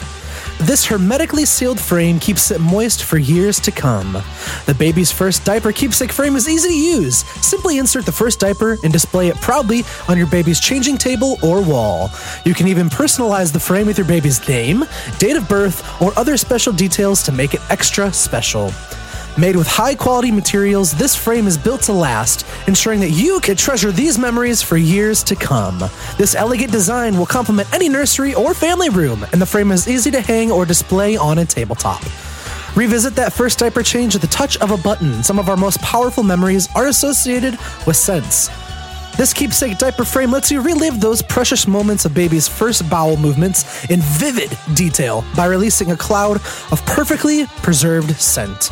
This 0.62 0.86
hermetically 0.86 1.46
sealed 1.46 1.80
frame 1.80 2.20
keeps 2.20 2.50
it 2.50 2.60
moist 2.60 3.04
for 3.04 3.20
years 3.20 3.60
to 3.60 3.72
come. 3.72 4.14
The 4.66 4.76
baby's 4.78 5.12
first 5.12 5.46
diaper 5.46 5.72
keepsake 5.72 6.12
frame 6.12 6.36
is 6.36 6.50
easy 6.50 6.70
to 6.70 6.76
use. 6.76 7.18
Simply 7.46 7.78
insert 7.78 8.08
the 8.08 8.12
first 8.12 8.40
diaper 8.40 8.76
and 8.84 8.92
display 8.92 9.28
it 9.28 9.36
proudly 9.36 9.84
on 10.10 10.18
your 10.18 10.26
baby's 10.26 10.60
changing 10.60 10.98
table 10.98 11.38
or 11.44 11.62
wall. 11.62 12.10
You 12.44 12.56
can 12.56 12.68
even 12.68 12.90
personalize 12.90 13.54
the 13.54 13.60
frame 13.60 13.86
with 13.86 14.00
your 14.00 14.08
baby's 14.08 14.46
name, 14.48 14.84
date 15.20 15.38
of 15.38 15.48
birth, 15.48 16.02
or 16.02 16.18
other 16.18 16.36
special 16.38 16.74
details 16.74 17.22
to 17.24 17.32
make 17.32 17.54
it 17.54 17.62
extra 17.70 18.12
special. 18.12 18.72
Made 19.40 19.56
with 19.56 19.68
high 19.68 19.94
quality 19.94 20.32
materials, 20.32 20.94
this 20.94 21.16
frame 21.16 21.46
is 21.46 21.60
built 21.60 21.84
to 21.84 21.94
last, 21.94 22.44
ensuring 22.68 23.02
that 23.02 23.12
you 23.12 23.40
can 23.40 23.56
treasure 23.56 23.92
these 23.92 24.18
memories 24.18 24.64
for 24.64 24.78
years 24.78 25.22
to 25.26 25.36
come. 25.36 25.78
This 26.18 26.34
elegant 26.34 26.72
design 26.72 27.16
will 27.16 27.28
complement 27.28 27.72
any 27.72 27.88
nursery 27.88 28.34
or 28.34 28.56
family 28.56 28.90
room, 28.90 29.24
and 29.32 29.40
the 29.40 29.46
frame 29.46 29.72
is 29.72 29.88
easy 29.88 30.10
to 30.10 30.22
hang 30.22 30.52
or 30.52 30.66
display 30.66 31.18
on 31.18 31.38
a 31.38 31.46
tabletop. 31.46 32.02
Revisit 32.76 33.14
that 33.14 33.32
first 33.32 33.60
diaper 33.60 33.84
change 33.84 34.16
at 34.16 34.22
the 34.22 34.28
touch 34.28 34.58
of 34.58 34.72
a 34.72 34.78
button. 34.78 35.22
Some 35.22 35.38
of 35.38 35.50
our 35.50 35.58
most 35.58 35.80
powerful 35.82 36.24
memories 36.24 36.68
are 36.76 36.88
associated 36.88 37.60
with 37.86 37.96
scents. 37.96 38.50
This 39.18 39.34
keepsake 39.34 39.78
diaper 39.78 40.06
frame 40.06 40.32
lets 40.32 40.50
you 40.50 40.62
relive 40.62 41.00
those 41.00 41.22
precious 41.22 41.68
moments 41.68 42.06
of 42.06 42.14
baby's 42.16 42.48
first 42.48 42.90
bowel 42.90 43.18
movements 43.18 43.86
in 43.92 44.00
vivid 44.02 44.58
detail 44.74 45.24
by 45.36 45.46
releasing 45.46 45.92
a 45.92 45.98
cloud 45.98 46.38
of 46.72 46.84
perfectly 46.88 47.46
preserved 47.62 48.16
scent. 48.20 48.72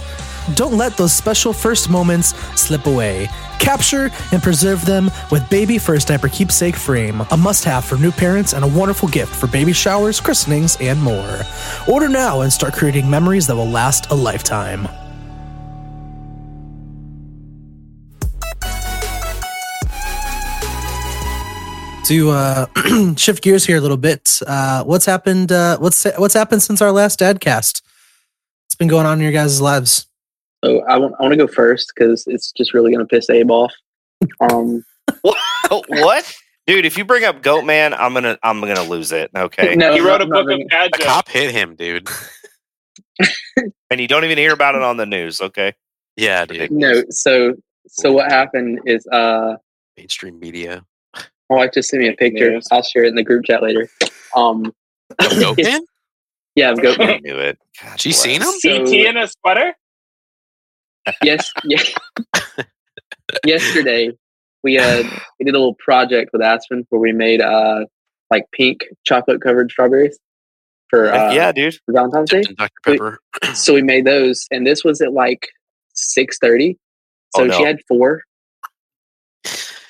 Don't 0.53 0.77
let 0.77 0.95
those 0.95 1.11
special 1.11 1.53
first 1.53 1.89
moments 1.89 2.35
slip 2.59 2.85
away. 2.85 3.27
Capture 3.59 4.11
and 4.31 4.43
preserve 4.43 4.85
them 4.85 5.09
with 5.31 5.49
Baby 5.49 5.79
First 5.79 6.07
Diaper 6.07 6.27
Keepsake 6.29 6.75
Frame, 6.75 7.21
a 7.31 7.37
must 7.37 7.63
have 7.63 7.83
for 7.83 7.97
new 7.97 8.11
parents 8.11 8.53
and 8.53 8.63
a 8.63 8.67
wonderful 8.67 9.09
gift 9.09 9.35
for 9.35 9.47
baby 9.47 9.73
showers, 9.73 10.21
christenings, 10.21 10.77
and 10.79 11.01
more. 11.01 11.39
Order 11.87 12.09
now 12.09 12.41
and 12.41 12.53
start 12.53 12.73
creating 12.73 13.09
memories 13.09 13.47
that 13.47 13.55
will 13.55 13.67
last 13.67 14.11
a 14.11 14.13
lifetime. 14.13 14.87
To 22.05 22.29
uh, 22.29 23.15
shift 23.17 23.41
gears 23.41 23.65
here 23.65 23.77
a 23.77 23.81
little 23.81 23.97
bit, 23.97 24.39
uh, 24.45 24.83
what's 24.83 25.07
happened? 25.07 25.51
Uh, 25.51 25.79
what's 25.79 26.05
what's 26.17 26.35
happened 26.35 26.61
since 26.61 26.79
our 26.83 26.91
last 26.91 27.19
Dadcast? 27.19 27.81
What's 28.65 28.75
been 28.77 28.87
going 28.87 29.07
on 29.07 29.17
in 29.17 29.23
your 29.23 29.31
guys' 29.31 29.59
lives? 29.59 30.05
So 30.65 30.81
I 30.85 30.97
want, 30.97 31.13
I 31.19 31.23
want 31.23 31.33
to 31.33 31.37
go 31.37 31.47
first 31.47 31.91
because 31.95 32.23
it's 32.27 32.51
just 32.51 32.73
really 32.73 32.91
going 32.91 33.05
to 33.05 33.07
piss 33.07 33.29
Abe 33.29 33.51
off. 33.51 33.71
Um, 34.39 34.83
what? 35.69 36.35
Dude, 36.65 36.85
if 36.87 36.97
you 36.97 37.05
bring 37.05 37.23
up 37.23 37.43
Goat 37.43 37.63
Man, 37.65 37.93
I'm 37.93 38.13
gonna 38.15 38.39
I'm 38.41 38.59
gonna 38.59 38.81
lose 38.83 39.11
it. 39.11 39.29
Okay. 39.35 39.75
No, 39.75 39.93
he 39.93 39.99
wrote 39.99 40.21
a 40.21 40.23
I'm 40.23 40.29
not 40.29 40.35
book 40.37 40.39
of 40.41 40.45
bringing- 40.45 40.67
dad 40.69 40.87
A 40.87 40.97
jokes. 40.97 41.05
cop 41.05 41.29
hit 41.29 41.51
him, 41.51 41.75
dude. 41.75 42.07
And 43.91 44.01
you 44.01 44.07
don't 44.07 44.23
even 44.25 44.37
hear 44.39 44.51
about 44.51 44.73
it 44.75 44.81
on 44.81 44.97
the 44.97 45.05
news, 45.05 45.39
okay? 45.39 45.73
Yeah, 46.17 46.43
dude. 46.45 46.71
No, 46.71 47.03
so 47.11 47.53
so 47.87 48.11
what 48.11 48.31
happened 48.31 48.79
is 48.87 49.05
uh 49.07 49.57
Mainstream 49.95 50.39
media. 50.39 50.83
my 51.49 51.55
wife 51.57 51.71
just 51.75 51.89
sent 51.89 52.01
me 52.01 52.09
a 52.09 52.13
picture. 52.13 52.49
News. 52.51 52.65
I'll 52.71 52.81
share 52.81 53.03
it 53.03 53.09
in 53.09 53.15
the 53.15 53.23
group 53.23 53.45
chat 53.45 53.61
later. 53.61 53.87
Um 54.35 54.73
Of 55.19 55.39
Goat 55.39 55.59
Man? 55.61 55.81
yeah, 56.55 56.71
of 56.71 56.81
Goat 56.81 56.99
I 56.99 57.19
knew 57.19 57.37
it. 57.37 57.59
God 57.81 57.99
She 58.01 58.09
bless. 58.09 58.21
seen 58.21 58.41
him? 58.41 58.49
CT 58.87 58.93
in 58.93 59.17
a 59.17 59.27
sweater? 59.27 59.75
Yes, 61.23 61.51
yeah. 61.63 61.81
Yesterday 63.45 64.11
we 64.63 64.77
uh 64.79 65.03
we 65.39 65.45
did 65.45 65.55
a 65.55 65.57
little 65.59 65.75
project 65.75 66.31
with 66.33 66.41
Aspen 66.41 66.85
where 66.89 67.01
we 67.01 67.11
made 67.11 67.41
uh 67.41 67.85
like 68.31 68.45
pink 68.51 68.81
chocolate 69.05 69.41
covered 69.41 69.71
strawberries 69.71 70.17
for 70.89 71.11
uh 71.13 71.31
yeah, 71.33 71.51
dude. 71.51 71.75
for 71.85 71.93
Valentine's 71.93 72.29
Day. 72.29 72.41
Dr. 72.57 72.71
Pepper. 72.83 73.19
So 73.55 73.73
we 73.73 73.81
made 73.81 74.05
those 74.05 74.45
and 74.51 74.65
this 74.65 74.83
was 74.83 75.01
at 75.01 75.13
like 75.13 75.47
six 75.93 76.37
thirty. 76.39 76.77
So 77.35 77.43
Oh, 77.43 77.45
no. 77.47 77.57
she 77.57 77.63
had 77.63 77.79
four. 77.87 78.21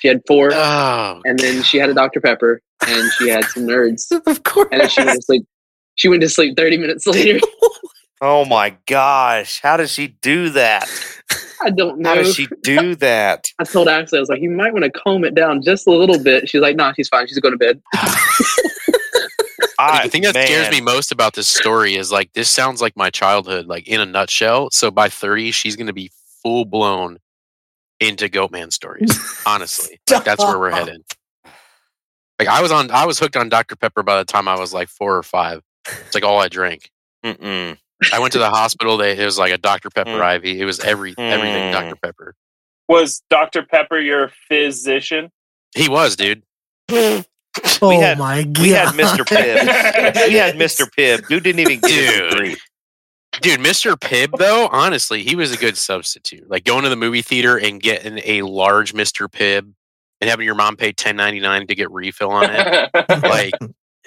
She 0.00 0.08
had 0.08 0.20
four 0.26 0.50
Oh, 0.52 1.22
and 1.24 1.38
then 1.38 1.62
she 1.62 1.78
had 1.78 1.88
a 1.90 1.94
Dr. 1.94 2.20
Pepper 2.20 2.60
and 2.86 3.10
she 3.12 3.28
had 3.28 3.44
some 3.46 3.62
nerds. 3.66 4.02
of 4.26 4.42
course. 4.42 4.68
And 4.72 4.80
then 4.80 4.88
she 4.88 5.02
went 5.02 5.16
to 5.16 5.22
sleep. 5.22 5.46
She 5.94 6.08
went 6.08 6.22
to 6.22 6.28
sleep 6.28 6.56
30 6.56 6.76
minutes 6.78 7.06
later. 7.06 7.40
Oh 8.20 8.44
my 8.44 8.76
gosh. 8.86 9.60
How 9.60 9.76
does 9.76 9.92
she 9.92 10.08
do 10.08 10.50
that? 10.50 10.88
I 11.62 11.70
don't 11.70 11.98
know. 12.00 12.10
How 12.10 12.14
does 12.16 12.34
she 12.34 12.48
do 12.62 12.94
that? 12.96 13.48
I 13.58 13.64
told 13.64 13.88
Ashley, 13.88 14.18
I 14.18 14.20
was 14.20 14.28
like, 14.28 14.40
you 14.40 14.50
might 14.50 14.72
want 14.72 14.84
to 14.84 14.90
comb 14.90 15.24
it 15.24 15.34
down 15.34 15.62
just 15.62 15.86
a 15.86 15.90
little 15.90 16.22
bit. 16.22 16.48
She's 16.48 16.60
like, 16.60 16.76
nah, 16.76 16.92
she's 16.92 17.08
fine. 17.08 17.26
She's 17.26 17.38
going 17.38 17.52
to 17.52 17.58
bed. 17.58 17.82
I, 19.78 20.04
the 20.04 20.10
thing 20.10 20.22
that 20.22 20.34
scares 20.34 20.70
me 20.70 20.80
most 20.80 21.12
about 21.12 21.34
this 21.34 21.48
story 21.48 21.96
is 21.96 22.10
like 22.10 22.32
this 22.32 22.48
sounds 22.48 22.80
like 22.80 22.96
my 22.96 23.10
childhood, 23.10 23.66
like 23.66 23.86
in 23.86 24.00
a 24.00 24.06
nutshell. 24.06 24.70
So 24.72 24.90
by 24.90 25.08
30, 25.08 25.50
she's 25.50 25.76
gonna 25.76 25.92
be 25.92 26.10
full 26.42 26.64
blown 26.64 27.18
into 28.00 28.28
Goatman 28.28 28.72
stories. 28.72 29.42
Honestly. 29.46 30.00
Like, 30.10 30.24
that's 30.24 30.42
where 30.42 30.58
we're 30.58 30.70
Stop. 30.70 30.88
headed. 30.88 31.02
Like 32.38 32.48
I 32.48 32.62
was 32.62 32.72
on 32.72 32.90
I 32.90 33.04
was 33.04 33.18
hooked 33.18 33.36
on 33.36 33.48
Dr. 33.48 33.76
Pepper 33.76 34.02
by 34.02 34.18
the 34.18 34.24
time 34.24 34.48
I 34.48 34.58
was 34.58 34.72
like 34.72 34.88
four 34.88 35.16
or 35.16 35.22
five. 35.22 35.62
It's 35.86 36.14
like 36.14 36.24
all 36.24 36.38
I 36.38 36.48
drank. 36.48 36.90
Mm-mm. 37.24 37.78
I 38.12 38.18
went 38.18 38.32
to 38.34 38.38
the 38.38 38.50
hospital, 38.50 38.96
they 38.96 39.16
it 39.16 39.24
was 39.24 39.38
like 39.38 39.52
a 39.52 39.58
Dr. 39.58 39.90
Pepper 39.90 40.10
Mm. 40.18 40.36
IV. 40.36 40.44
It 40.60 40.64
was 40.64 40.80
every 40.80 41.14
everything 41.18 41.70
Mm. 41.70 41.72
Dr. 41.72 41.96
Pepper. 41.96 42.34
Was 42.88 43.22
Dr. 43.30 43.62
Pepper 43.64 43.98
your 43.98 44.30
physician? 44.48 45.30
He 45.74 45.88
was, 45.88 46.14
dude. 46.16 46.42
oh 46.90 47.24
had- 47.90 48.18
my 48.18 48.44
god. 48.44 48.58
We 48.62 48.70
had 48.70 48.88
Mr. 48.94 49.24
Pibb. 49.26 50.28
we 50.28 50.34
had 50.34 50.54
Mr. 50.56 50.86
Pibb. 50.96 51.26
Dude 51.28 51.42
didn't 51.42 51.60
even 51.60 51.80
get 51.80 51.90
his 51.90 52.10
Dude. 52.20 52.30
degree. 52.30 52.56
Dude, 53.42 53.60
Mr. 53.60 53.96
Pibb, 53.96 54.38
though, 54.38 54.68
honestly, 54.68 55.22
he 55.22 55.34
was 55.36 55.52
a 55.52 55.58
good 55.58 55.76
substitute. 55.76 56.48
Like 56.48 56.64
going 56.64 56.84
to 56.84 56.88
the 56.88 56.96
movie 56.96 57.20
theater 57.22 57.58
and 57.58 57.82
getting 57.82 58.18
a 58.24 58.42
large 58.42 58.94
Mr. 58.94 59.28
Pibb 59.28 59.72
and 60.20 60.30
having 60.30 60.46
your 60.46 60.54
mom 60.54 60.76
pay 60.76 60.92
ten 60.92 61.16
ninety 61.16 61.40
nine 61.40 61.66
to 61.66 61.74
get 61.74 61.90
refill 61.90 62.30
on 62.30 62.48
it. 62.50 62.90
like, 63.22 63.52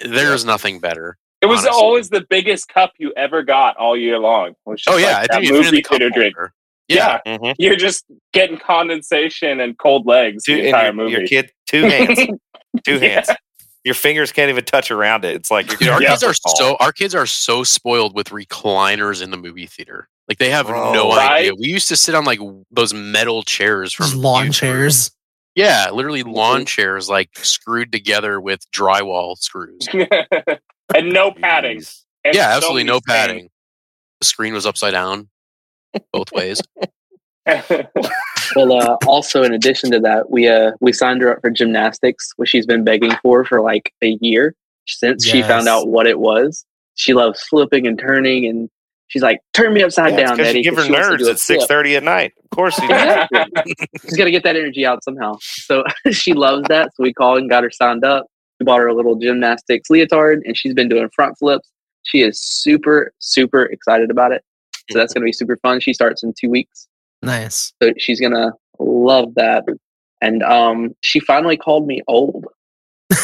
there's 0.00 0.44
nothing 0.44 0.80
better. 0.80 1.16
It 1.42 1.46
was 1.46 1.60
honestly. 1.60 1.70
always 1.82 2.08
the 2.10 2.24
biggest 2.28 2.68
cup 2.68 2.92
you 2.98 3.12
ever 3.16 3.42
got 3.42 3.76
all 3.76 3.96
year 3.96 4.18
long. 4.18 4.54
Oh 4.66 4.96
yeah, 4.96 5.06
like 5.06 5.16
I 5.16 5.20
that 5.22 5.30
think 5.30 5.44
you 5.44 5.48
fit 5.50 5.56
in 5.58 5.64
movie 5.64 5.76
the 5.78 5.82
cup 5.82 5.90
theater 5.98 6.10
drink. 6.10 6.36
holder. 6.36 6.52
Yeah. 6.88 7.20
Yeah, 7.24 7.38
Mhm. 7.38 7.54
you're 7.58 7.76
just 7.76 8.04
getting 8.32 8.58
condensation 8.58 9.60
and 9.60 9.78
cold 9.78 10.06
legs 10.06 10.42
Two, 10.44 10.56
the 10.56 10.66
entire 10.66 10.84
your, 10.86 10.92
movie. 10.92 11.12
your 11.12 11.26
kid, 11.26 11.52
two 11.66 11.82
hands, 11.84 12.18
two 12.84 12.94
Yeah. 12.94 12.98
hands. 12.98 13.30
Your 13.84 13.94
fingers 13.94 14.32
can't 14.32 14.50
even 14.50 14.64
touch 14.64 14.90
around 14.90 15.24
it. 15.24 15.34
It's 15.36 15.50
like 15.50 15.68
Dude, 15.78 15.88
our 15.88 16.02
Yeah. 16.02 16.10
kids 16.10 16.22
are 16.24 16.34
so 16.34 16.76
our 16.80 16.92
kids 16.92 17.14
are 17.14 17.26
so 17.26 17.62
spoiled 17.64 18.14
with 18.14 18.28
recliners 18.30 19.22
in 19.22 19.30
the 19.30 19.36
movie 19.36 19.66
theater. 19.66 20.08
Like 20.28 20.38
they 20.38 20.50
have 20.50 20.66
Bro. 20.66 20.92
no 20.92 21.08
Right? 21.10 21.38
idea. 21.38 21.54
We 21.54 21.68
used 21.68 21.88
to 21.88 21.96
sit 21.96 22.14
on 22.14 22.24
like 22.24 22.40
those 22.70 22.92
metal 22.92 23.42
chairs 23.44 23.92
from 23.94 24.06
Just 24.06 24.16
lawn 24.16 24.46
Buford. 24.48 24.54
chairs. 24.56 25.10
Yeah, 25.54 25.90
literally 25.90 26.22
lawn 26.22 26.64
chairs 26.66 27.08
like 27.08 27.30
screwed 27.38 27.90
together 27.92 28.40
with 28.40 28.60
drywall 28.72 29.36
screws. 29.38 29.86
and 30.94 31.12
no 31.12 31.30
padding. 31.32 31.82
And 32.24 32.34
yeah, 32.34 32.48
absolutely 32.50 32.84
many 32.84 32.96
no 32.96 33.00
padding. 33.06 33.50
The 34.20 34.26
screen 34.26 34.52
was 34.54 34.66
upside 34.66 34.92
down 34.92 35.28
both 36.12 36.32
ways. 36.32 36.60
Well, 38.56 38.72
uh, 38.72 38.96
also 39.06 39.42
in 39.44 39.52
addition 39.52 39.92
to 39.92 40.00
that, 40.00 40.30
we 40.30 40.48
uh, 40.48 40.72
we 40.80 40.92
signed 40.92 41.22
her 41.22 41.32
up 41.32 41.40
for 41.40 41.50
gymnastics, 41.50 42.32
which 42.36 42.48
she's 42.50 42.66
been 42.66 42.82
begging 42.84 43.12
for 43.22 43.44
for 43.44 43.60
like 43.60 43.92
a 44.02 44.18
year 44.20 44.54
since 44.86 45.24
she 45.24 45.42
found 45.42 45.68
out 45.68 45.88
what 45.88 46.06
it 46.08 46.18
was. 46.18 46.64
She 46.96 47.14
loves 47.14 47.40
flipping 47.44 47.86
and 47.86 47.96
turning, 47.98 48.46
and 48.46 48.68
she's 49.06 49.22
like, 49.22 49.38
"Turn 49.52 49.72
me 49.72 49.82
upside 49.84 50.12
Yeah, 50.14 50.26
down, 50.26 50.36
because 50.36 50.48
Daddy." 50.48 50.58
you 50.58 50.64
give 50.64 50.74
her 50.74 50.80
'cause 50.80 50.86
she 50.86 50.92
wants 50.92 51.08
to 51.10 51.16
do 51.18 51.24
nerds 51.24 51.28
a 51.28 51.30
at 51.30 51.38
six 51.38 51.66
thirty 51.66 51.94
at 51.96 52.02
night. 52.02 52.32
Of 52.42 52.50
course, 52.50 52.76
you 52.80 52.88
do. 52.88 52.94
Exactly. 52.94 53.40
she's 54.02 54.16
got 54.16 54.24
to 54.24 54.30
get 54.32 54.42
that 54.42 54.56
energy 54.56 54.84
out 54.84 55.04
somehow. 55.04 55.36
So 55.40 55.84
she 56.10 56.32
loves 56.32 56.66
that. 56.68 56.90
So 56.96 57.04
we 57.04 57.12
called 57.12 57.38
and 57.38 57.48
got 57.48 57.62
her 57.62 57.70
signed 57.70 58.04
up. 58.04 58.26
We 58.60 58.64
bought 58.64 58.78
her 58.78 58.88
a 58.88 58.94
little 58.94 59.16
gymnastics 59.16 59.88
leotard, 59.90 60.42
and 60.44 60.56
she's 60.56 60.74
been 60.74 60.88
doing 60.88 61.08
front 61.14 61.38
flips. 61.38 61.68
She 62.02 62.20
is 62.20 62.40
super, 62.40 63.12
super 63.18 63.64
excited 63.64 64.10
about 64.10 64.32
it. 64.32 64.44
So 64.90 64.98
that's 64.98 65.12
going 65.12 65.22
to 65.22 65.26
be 65.26 65.32
super 65.32 65.56
fun. 65.58 65.80
She 65.80 65.92
starts 65.92 66.22
in 66.22 66.34
two 66.38 66.50
weeks. 66.50 66.88
Nice. 67.22 67.72
So 67.82 67.92
she's 67.98 68.20
gonna 68.20 68.52
love 68.78 69.34
that. 69.34 69.64
And 70.20 70.42
um, 70.42 70.94
she 71.00 71.20
finally 71.20 71.56
called 71.56 71.86
me 71.86 72.02
old. 72.06 72.46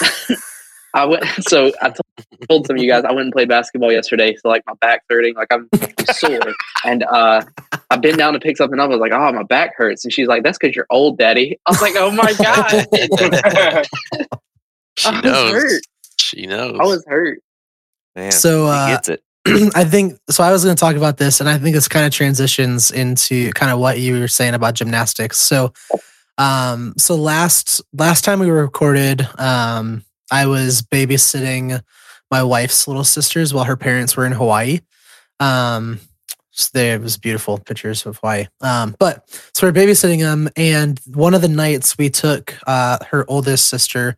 I 0.94 1.04
went. 1.04 1.24
So 1.46 1.72
I 1.82 1.88
told, 1.88 2.38
told 2.48 2.66
some 2.66 2.76
of 2.76 2.82
you 2.82 2.88
guys 2.88 3.04
I 3.04 3.12
went 3.12 3.26
and 3.26 3.32
played 3.32 3.48
basketball 3.48 3.92
yesterday. 3.92 4.34
So 4.34 4.48
like 4.48 4.62
my 4.66 4.72
back's 4.80 5.04
hurting, 5.10 5.34
like 5.34 5.48
I'm, 5.52 5.68
I'm 5.74 6.06
sore, 6.14 6.40
and 6.84 7.04
uh, 7.04 7.42
I 7.90 7.96
bent 7.96 8.16
down 8.16 8.32
to 8.32 8.40
pick 8.40 8.56
something 8.56 8.80
up. 8.80 8.86
I 8.86 8.94
was 8.94 9.00
like, 9.00 9.12
"Oh, 9.12 9.32
my 9.32 9.42
back 9.42 9.72
hurts," 9.76 10.04
and 10.04 10.12
she's 10.12 10.26
like, 10.26 10.42
"That's 10.42 10.56
because 10.58 10.74
you're 10.74 10.86
old, 10.90 11.18
Daddy." 11.18 11.58
I 11.66 11.70
was 11.70 11.82
like, 11.82 11.94
"Oh 11.96 12.10
my 12.10 12.32
god!" 12.38 13.86
She 14.98 15.08
I 15.08 15.12
was 15.12 15.22
knows. 15.22 15.52
hurt. 15.52 15.82
She 16.18 16.46
knows. 16.46 16.78
I 16.80 16.84
was 16.84 17.04
hurt. 17.06 17.40
Man, 18.14 18.32
So, 18.32 18.64
he 18.64 18.70
uh, 18.70 18.86
gets 18.88 19.08
it. 19.08 19.22
I 19.76 19.84
think 19.84 20.18
so. 20.28 20.42
I 20.42 20.50
was 20.50 20.64
going 20.64 20.74
to 20.74 20.80
talk 20.80 20.96
about 20.96 21.18
this, 21.18 21.40
and 21.40 21.48
I 21.48 21.58
think 21.58 21.74
this 21.74 21.86
kind 21.86 22.04
of 22.04 22.12
transitions 22.12 22.90
into 22.90 23.52
kind 23.52 23.70
of 23.70 23.78
what 23.78 24.00
you 24.00 24.18
were 24.18 24.28
saying 24.28 24.54
about 24.54 24.74
gymnastics. 24.74 25.38
So, 25.38 25.72
um, 26.38 26.94
so 26.96 27.14
last 27.14 27.80
last 27.92 28.24
time 28.24 28.40
we 28.40 28.50
recorded, 28.50 29.26
um, 29.38 30.02
I 30.32 30.46
was 30.46 30.82
babysitting 30.82 31.80
my 32.30 32.42
wife's 32.42 32.88
little 32.88 33.04
sisters 33.04 33.54
while 33.54 33.64
her 33.64 33.76
parents 33.76 34.16
were 34.16 34.26
in 34.26 34.32
Hawaii. 34.32 34.80
Um, 35.38 36.00
so 36.50 36.70
there 36.72 36.98
was 36.98 37.18
beautiful 37.18 37.58
pictures 37.58 38.04
of 38.06 38.16
Hawaii. 38.18 38.46
Um, 38.62 38.96
but 38.98 39.28
so 39.52 39.66
we're 39.66 39.72
babysitting 39.72 40.20
them, 40.20 40.48
and 40.56 40.98
one 41.06 41.34
of 41.34 41.42
the 41.42 41.48
nights 41.48 41.96
we 41.98 42.10
took 42.10 42.54
uh, 42.66 42.98
her 43.10 43.24
oldest 43.28 43.68
sister, 43.68 44.16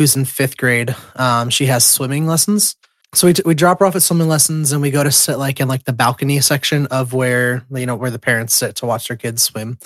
who's 0.00 0.16
in 0.16 0.24
fifth 0.24 0.56
grade. 0.56 0.96
Um, 1.14 1.50
she 1.50 1.66
has 1.66 1.84
swimming 1.84 2.26
lessons. 2.26 2.74
So 3.12 3.26
we, 3.26 3.34
t- 3.34 3.42
we 3.44 3.54
drop 3.54 3.80
her 3.80 3.84
off 3.84 3.94
at 3.96 4.00
swimming 4.00 4.28
lessons 4.28 4.72
and 4.72 4.80
we 4.80 4.90
go 4.90 5.04
to 5.04 5.12
sit 5.12 5.36
like 5.36 5.60
in 5.60 5.68
like 5.68 5.84
the 5.84 5.92
balcony 5.92 6.40
section 6.40 6.86
of 6.86 7.12
where 7.12 7.66
you 7.70 7.84
know 7.84 7.96
where 7.96 8.10
the 8.10 8.18
parents 8.18 8.54
sit 8.54 8.76
to 8.76 8.86
watch 8.86 9.08
their 9.08 9.18
kids 9.18 9.42
swim. 9.42 9.78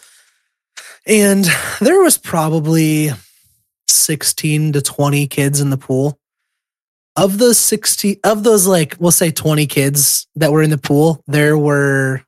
And 1.04 1.44
there 1.80 2.00
was 2.00 2.16
probably 2.16 3.10
16 3.88 4.74
to 4.74 4.80
20 4.80 5.26
kids 5.26 5.60
in 5.60 5.70
the 5.70 5.76
pool. 5.76 6.16
Of 7.16 7.38
those 7.38 7.58
60 7.58 8.20
of 8.22 8.44
those 8.44 8.68
like 8.68 8.94
we'll 9.00 9.10
say 9.10 9.32
20 9.32 9.66
kids 9.66 10.28
that 10.36 10.52
were 10.52 10.62
in 10.62 10.70
the 10.70 10.78
pool, 10.78 11.24
there 11.26 11.58
were 11.58 12.22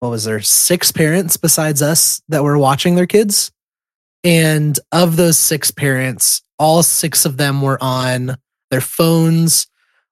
what 0.00 0.08
was 0.08 0.24
there? 0.24 0.40
Six 0.40 0.90
parents 0.90 1.36
besides 1.36 1.82
us 1.82 2.22
that 2.30 2.44
were 2.44 2.56
watching 2.56 2.94
their 2.94 3.06
kids. 3.06 3.52
And 4.28 4.78
of 4.92 5.16
those 5.16 5.38
six 5.38 5.70
parents, 5.70 6.42
all 6.58 6.82
six 6.82 7.24
of 7.24 7.38
them 7.38 7.62
were 7.62 7.78
on 7.82 8.36
their 8.70 8.82
phones 8.82 9.68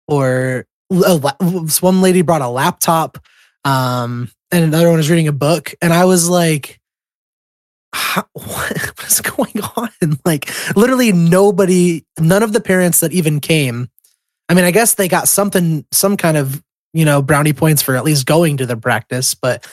or 0.09 0.64
one 0.89 2.01
lady 2.01 2.23
brought 2.23 2.41
a 2.41 2.49
laptop 2.49 3.19
um 3.64 4.31
and 4.51 4.64
another 4.64 4.89
one 4.89 4.97
was 4.97 5.11
reading 5.11 5.29
a 5.29 5.33
book. 5.33 5.75
And 5.83 5.93
i 5.93 6.07
was 6.07 6.31
like 6.31 6.81
"How- 7.93 8.25
what 8.33 9.05
is 9.07 9.21
going 9.21 9.61
on? 9.77 9.91
Like 10.25 10.49
literally 10.75 11.12
nobody 11.12 12.07
none 12.19 12.43
of 12.43 12.55
the 12.55 12.61
parents 12.62 13.01
that 13.01 13.12
even 13.12 13.41
came. 13.41 13.91
I 14.49 14.55
mean 14.55 14.64
i 14.64 14.71
guess 14.71 14.95
they 14.95 15.09
got 15.09 15.29
something 15.29 15.85
some 15.93 16.17
kind 16.17 16.39
of 16.39 16.62
you 16.95 17.05
know 17.05 17.21
brownie 17.21 17.53
points 17.53 17.83
for 17.83 17.97
at 17.97 18.05
least 18.05 18.25
going 18.25 18.57
to 18.57 18.64
the 18.67 18.77
practice 18.79 19.35
but 19.35 19.67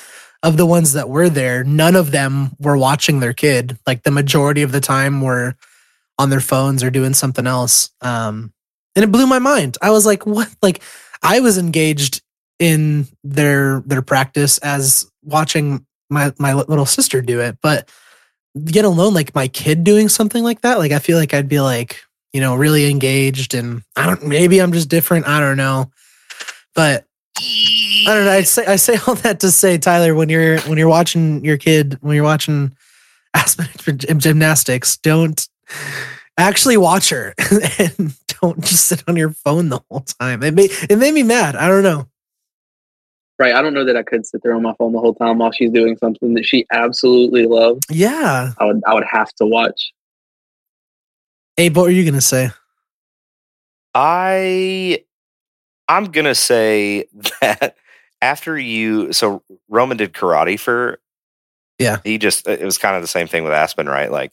of 0.44 0.58
the 0.58 0.66
ones 0.66 0.94
that 0.94 1.10
were 1.10 1.30
there 1.30 1.64
none 1.64 1.96
of 1.96 2.12
them 2.12 2.52
were 2.60 2.78
watching 2.78 3.20
their 3.20 3.34
kid 3.34 3.78
like 3.88 4.04
the 4.04 4.12
majority 4.12 4.62
of 4.62 4.72
the 4.72 4.82
time 4.82 5.22
were 5.22 5.56
on 6.20 6.30
their 6.30 6.42
phones 6.42 6.84
or 6.84 6.92
doing 6.92 7.14
something 7.14 7.48
else 7.48 7.90
um 8.02 8.54
and 8.96 9.04
it 9.04 9.12
blew 9.12 9.28
my 9.28 9.40
mind. 9.40 9.78
I 9.82 9.92
was 9.92 10.06
like, 10.06 10.26
what? 10.26 10.50
Like, 10.62 10.82
I 11.22 11.40
was 11.40 11.58
engaged 11.58 12.22
in 12.60 13.08
their 13.24 13.82
their 13.86 14.02
practice 14.02 14.58
as 14.60 15.10
watching 15.24 15.86
my 16.10 16.34
my 16.38 16.54
little 16.54 16.86
sister 16.86 17.22
do 17.22 17.40
it, 17.42 17.58
but 17.62 17.90
get 18.66 18.86
alone 18.86 19.14
like 19.14 19.34
my 19.34 19.48
kid 19.48 19.84
doing 19.84 20.10
something 20.10 20.44
like 20.44 20.62
that. 20.62 20.78
Like 20.78 20.92
I 20.92 21.00
feel 21.00 21.18
like 21.18 21.34
I'd 21.34 21.50
be 21.50 21.60
like, 21.60 22.04
you 22.32 22.42
know, 22.42 22.56
really 22.56 22.90
engaged 22.90 23.54
and 23.54 23.84
I 23.96 24.06
don't 24.06 24.28
maybe 24.28 24.60
I'm 24.62 24.74
just 24.74 24.90
different. 24.90 25.28
I 25.28 25.40
don't 25.40 25.58
know. 25.58 25.92
But 26.76 27.06
I 27.38 28.04
don't 28.08 28.26
know. 28.26 28.32
I 28.32 28.44
say 28.44 28.66
I 28.66 28.76
say 28.76 28.98
all 29.08 29.16
that 29.16 29.40
to 29.42 29.52
say, 29.52 29.78
Tyler, 29.78 30.16
when 30.16 30.30
you're 30.30 30.60
when 30.62 30.78
you're 30.78 30.90
watching 30.90 31.44
your 31.44 31.58
kid, 31.58 31.98
when 32.02 32.16
you're 32.16 32.24
watching 32.24 32.76
Aspen 33.34 33.68
gym- 33.98 34.20
gymnastics, 34.20 34.98
don't 34.98 35.48
actually 36.38 36.78
watch 36.78 37.10
her 37.10 37.34
and 37.80 38.16
don't 38.42 38.62
just 38.62 38.86
sit 38.86 39.04
on 39.08 39.16
your 39.16 39.32
phone 39.32 39.70
the 39.70 39.80
whole 39.90 40.02
time. 40.02 40.44
It 40.44 40.54
made 40.54 40.72
it 40.90 40.98
made 40.98 41.14
me 41.14 41.24
mad. 41.24 41.56
I 41.56 41.68
don't 41.68 41.84
know. 41.84 42.08
Right. 43.40 43.56
I 43.56 43.62
don't 43.64 43.74
know 43.74 43.84
that 43.86 43.98
I 43.98 44.04
could 44.04 44.26
sit 44.26 44.42
there 44.44 44.54
on 44.54 44.62
my 44.62 44.74
phone 44.78 44.94
the 44.94 45.00
whole 45.00 45.16
time 45.16 45.40
while 45.40 45.52
she's 45.52 45.72
doing 45.72 45.98
something 45.98 46.36
that 46.36 46.46
she 46.46 46.68
absolutely 46.72 47.46
loves. 47.46 47.80
Yeah. 47.90 48.52
I 48.60 48.66
would 48.66 48.82
I 48.86 48.94
would 48.94 49.06
have 49.10 49.34
to 49.36 49.46
watch. 49.46 49.92
Abe, 51.58 51.76
what 51.76 51.84
were 51.84 51.90
you 51.90 52.06
gonna 52.06 52.22
say? 52.22 52.50
I 53.96 55.04
I'm 55.88 56.06
gonna 56.06 56.36
say 56.36 57.06
that 57.42 57.76
after 58.22 58.58
you 58.58 59.12
so 59.14 59.44
Roman 59.70 59.98
did 59.98 60.14
karate 60.14 60.60
for 60.60 61.00
Yeah. 61.80 61.98
he 62.04 62.18
just 62.18 62.48
it 62.48 62.64
was 62.64 62.78
kind 62.78 62.96
of 62.96 63.02
the 63.02 63.08
same 63.08 63.28
thing 63.28 63.44
with 63.44 63.54
Aspen 63.54 63.88
right 63.88 64.12
like 64.12 64.32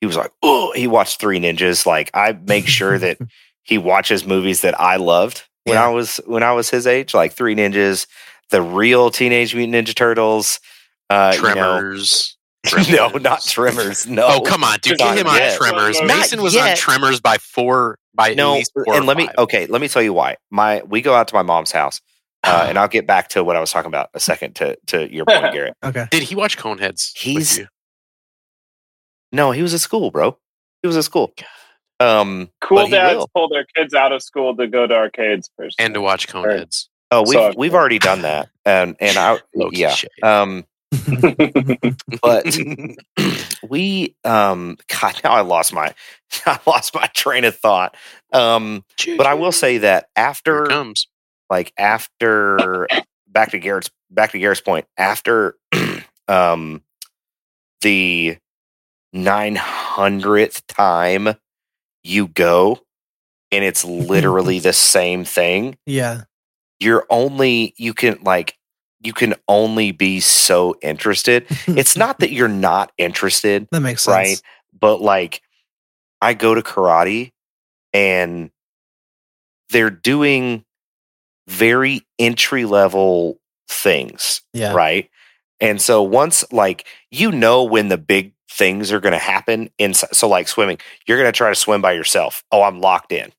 he 0.00 0.06
was 0.06 0.16
like 0.16 0.32
oh 0.42 0.72
he 0.74 0.86
watched 0.86 1.20
Three 1.20 1.38
Ninjas 1.38 1.86
like 1.86 2.10
I 2.14 2.32
make 2.32 2.66
sure 2.66 2.98
that 2.98 3.18
he 3.62 3.78
watches 3.78 4.26
movies 4.26 4.62
that 4.62 4.78
I 4.80 4.96
loved 4.96 5.44
when 5.64 5.74
Yeah. 5.76 5.86
I 5.86 5.88
was 5.90 6.16
when 6.26 6.42
I 6.42 6.52
was 6.52 6.68
his 6.70 6.86
age 6.86 7.14
like 7.14 7.32
Three 7.32 7.54
Ninjas 7.54 8.06
the 8.50 8.60
real 8.60 9.10
Teenage 9.10 9.54
Mutant 9.54 9.86
Ninja 9.88 9.94
Turtles 9.94 10.58
uh 11.10 11.32
you 11.36 11.42
know- 11.42 11.52
Tremors. 11.54 12.36
no 12.90 13.08
not 13.08 13.42
Tremors 13.44 14.06
no 14.06 14.24
Oh 14.28 14.40
come 14.40 14.62
on, 14.62 14.78
dude! 14.82 14.98
Not 15.00 15.16
Get 15.16 15.18
him 15.18 15.26
on 15.26 15.36
yet. 15.36 15.56
Tremors. 15.58 16.00
Mason 16.02 16.40
was 16.42 16.54
on 16.56 16.64
yet. 16.66 16.76
Tremors 16.78 17.20
by 17.20 17.38
four 17.38 17.98
by 18.14 18.34
no 18.34 18.54
least 18.54 18.72
four 18.74 18.84
and 18.94 19.04
or 19.04 19.06
let 19.06 19.16
me 19.16 19.28
okay 19.38 19.66
let 19.66 19.80
me 19.80 19.88
tell 19.88 20.02
you 20.02 20.12
why 20.12 20.36
my 20.50 20.82
we 20.86 21.00
go 21.00 21.14
out 21.14 21.28
to 21.28 21.34
my 21.34 21.42
mom's 21.42 21.72
house 21.72 22.00
uh, 22.44 22.66
and 22.68 22.78
I'll 22.78 22.88
get 22.88 23.06
back 23.06 23.28
to 23.30 23.44
what 23.44 23.56
I 23.56 23.60
was 23.60 23.70
talking 23.70 23.88
about 23.88 24.10
a 24.14 24.20
second 24.20 24.56
to 24.56 24.76
to 24.88 25.12
your 25.12 25.24
point, 25.24 25.40
Garrett. 25.52 25.74
Okay. 25.82 26.06
Did 26.10 26.22
he 26.24 26.34
watch 26.34 26.58
Coneheads? 26.58 27.12
with 27.14 27.22
He's- 27.22 27.58
you? 27.58 27.66
No, 29.30 29.50
he 29.52 29.62
was 29.62 29.72
at 29.72 29.80
school, 29.80 30.10
bro. 30.10 30.36
He 30.82 30.86
was 30.88 30.96
at 30.96 31.04
school. 31.04 31.32
Um, 32.00 32.50
Cool 32.60 32.88
dads 32.88 33.16
will. 33.18 33.30
pull 33.34 33.48
their 33.48 33.64
kids 33.76 33.94
out 33.94 34.12
of 34.12 34.22
school 34.22 34.56
to 34.56 34.66
go 34.66 34.86
to 34.86 34.94
arcades 34.94 35.48
first. 35.56 35.76
and 35.80 35.94
to 35.94 36.00
watch 36.00 36.26
Coneheads. 36.26 36.88
Oh, 37.12 37.22
we've 37.22 37.32
Sorry. 37.34 37.54
we've 37.56 37.74
already 37.74 37.98
done 38.00 38.22
that, 38.22 38.48
and 38.64 38.96
and 38.98 39.16
I 39.16 39.38
yeah. 39.72 39.94
Um, 40.22 40.64
but 42.20 42.44
we 43.68 44.14
um, 44.24 44.76
God, 45.00 45.20
now 45.24 45.32
I 45.32 45.40
lost 45.42 45.72
my 45.72 45.94
I 46.46 46.58
lost 46.66 46.94
my 46.94 47.06
train 47.08 47.44
of 47.44 47.56
thought. 47.56 47.96
Um, 48.32 48.84
but 49.16 49.26
I 49.26 49.34
will 49.34 49.52
say 49.52 49.78
that 49.78 50.08
after 50.16 50.66
comes. 50.66 51.06
like 51.50 51.72
after 51.78 52.88
back 53.28 53.50
to 53.50 53.58
Garrett's 53.58 53.90
back 54.10 54.32
to 54.32 54.38
Garrett's 54.38 54.60
point 54.60 54.86
after 54.96 55.56
um 56.28 56.82
the 57.82 58.36
900th 59.14 60.62
time 60.68 61.28
you 62.04 62.28
go 62.28 62.78
and 63.50 63.64
it's 63.64 63.84
literally 63.84 64.58
the 64.60 64.72
same 64.72 65.24
thing 65.24 65.76
Yeah. 65.86 66.22
you're 66.80 67.06
only 67.10 67.74
you 67.76 67.94
can 67.94 68.18
like 68.22 68.56
you 69.04 69.12
can 69.12 69.34
only 69.48 69.90
be 69.92 70.20
so 70.20 70.74
interested 70.82 71.46
it's 71.66 71.96
not 71.96 72.18
that 72.20 72.32
you're 72.32 72.48
not 72.48 72.92
interested 72.98 73.66
that 73.72 73.80
makes 73.80 74.02
sense. 74.04 74.14
right 74.14 74.42
but 74.78 75.00
like 75.00 75.42
i 76.20 76.34
go 76.34 76.54
to 76.54 76.62
karate 76.62 77.32
and 77.92 78.50
they're 79.70 79.90
doing 79.90 80.64
very 81.48 82.02
entry 82.18 82.64
level 82.64 83.38
things 83.68 84.42
Yeah. 84.52 84.72
right 84.74 85.10
and 85.60 85.80
so 85.80 86.02
once 86.02 86.44
like 86.52 86.86
you 87.10 87.32
know 87.32 87.64
when 87.64 87.88
the 87.88 87.98
big 87.98 88.32
things 88.50 88.92
are 88.92 89.00
going 89.00 89.12
to 89.12 89.18
happen 89.18 89.70
in 89.78 89.94
so 89.94 90.28
like 90.28 90.46
swimming 90.46 90.78
you're 91.06 91.18
going 91.18 91.28
to 91.30 91.36
try 91.36 91.48
to 91.48 91.54
swim 91.54 91.80
by 91.82 91.92
yourself 91.92 92.44
oh 92.52 92.62
i'm 92.62 92.80
locked 92.80 93.12
in 93.12 93.32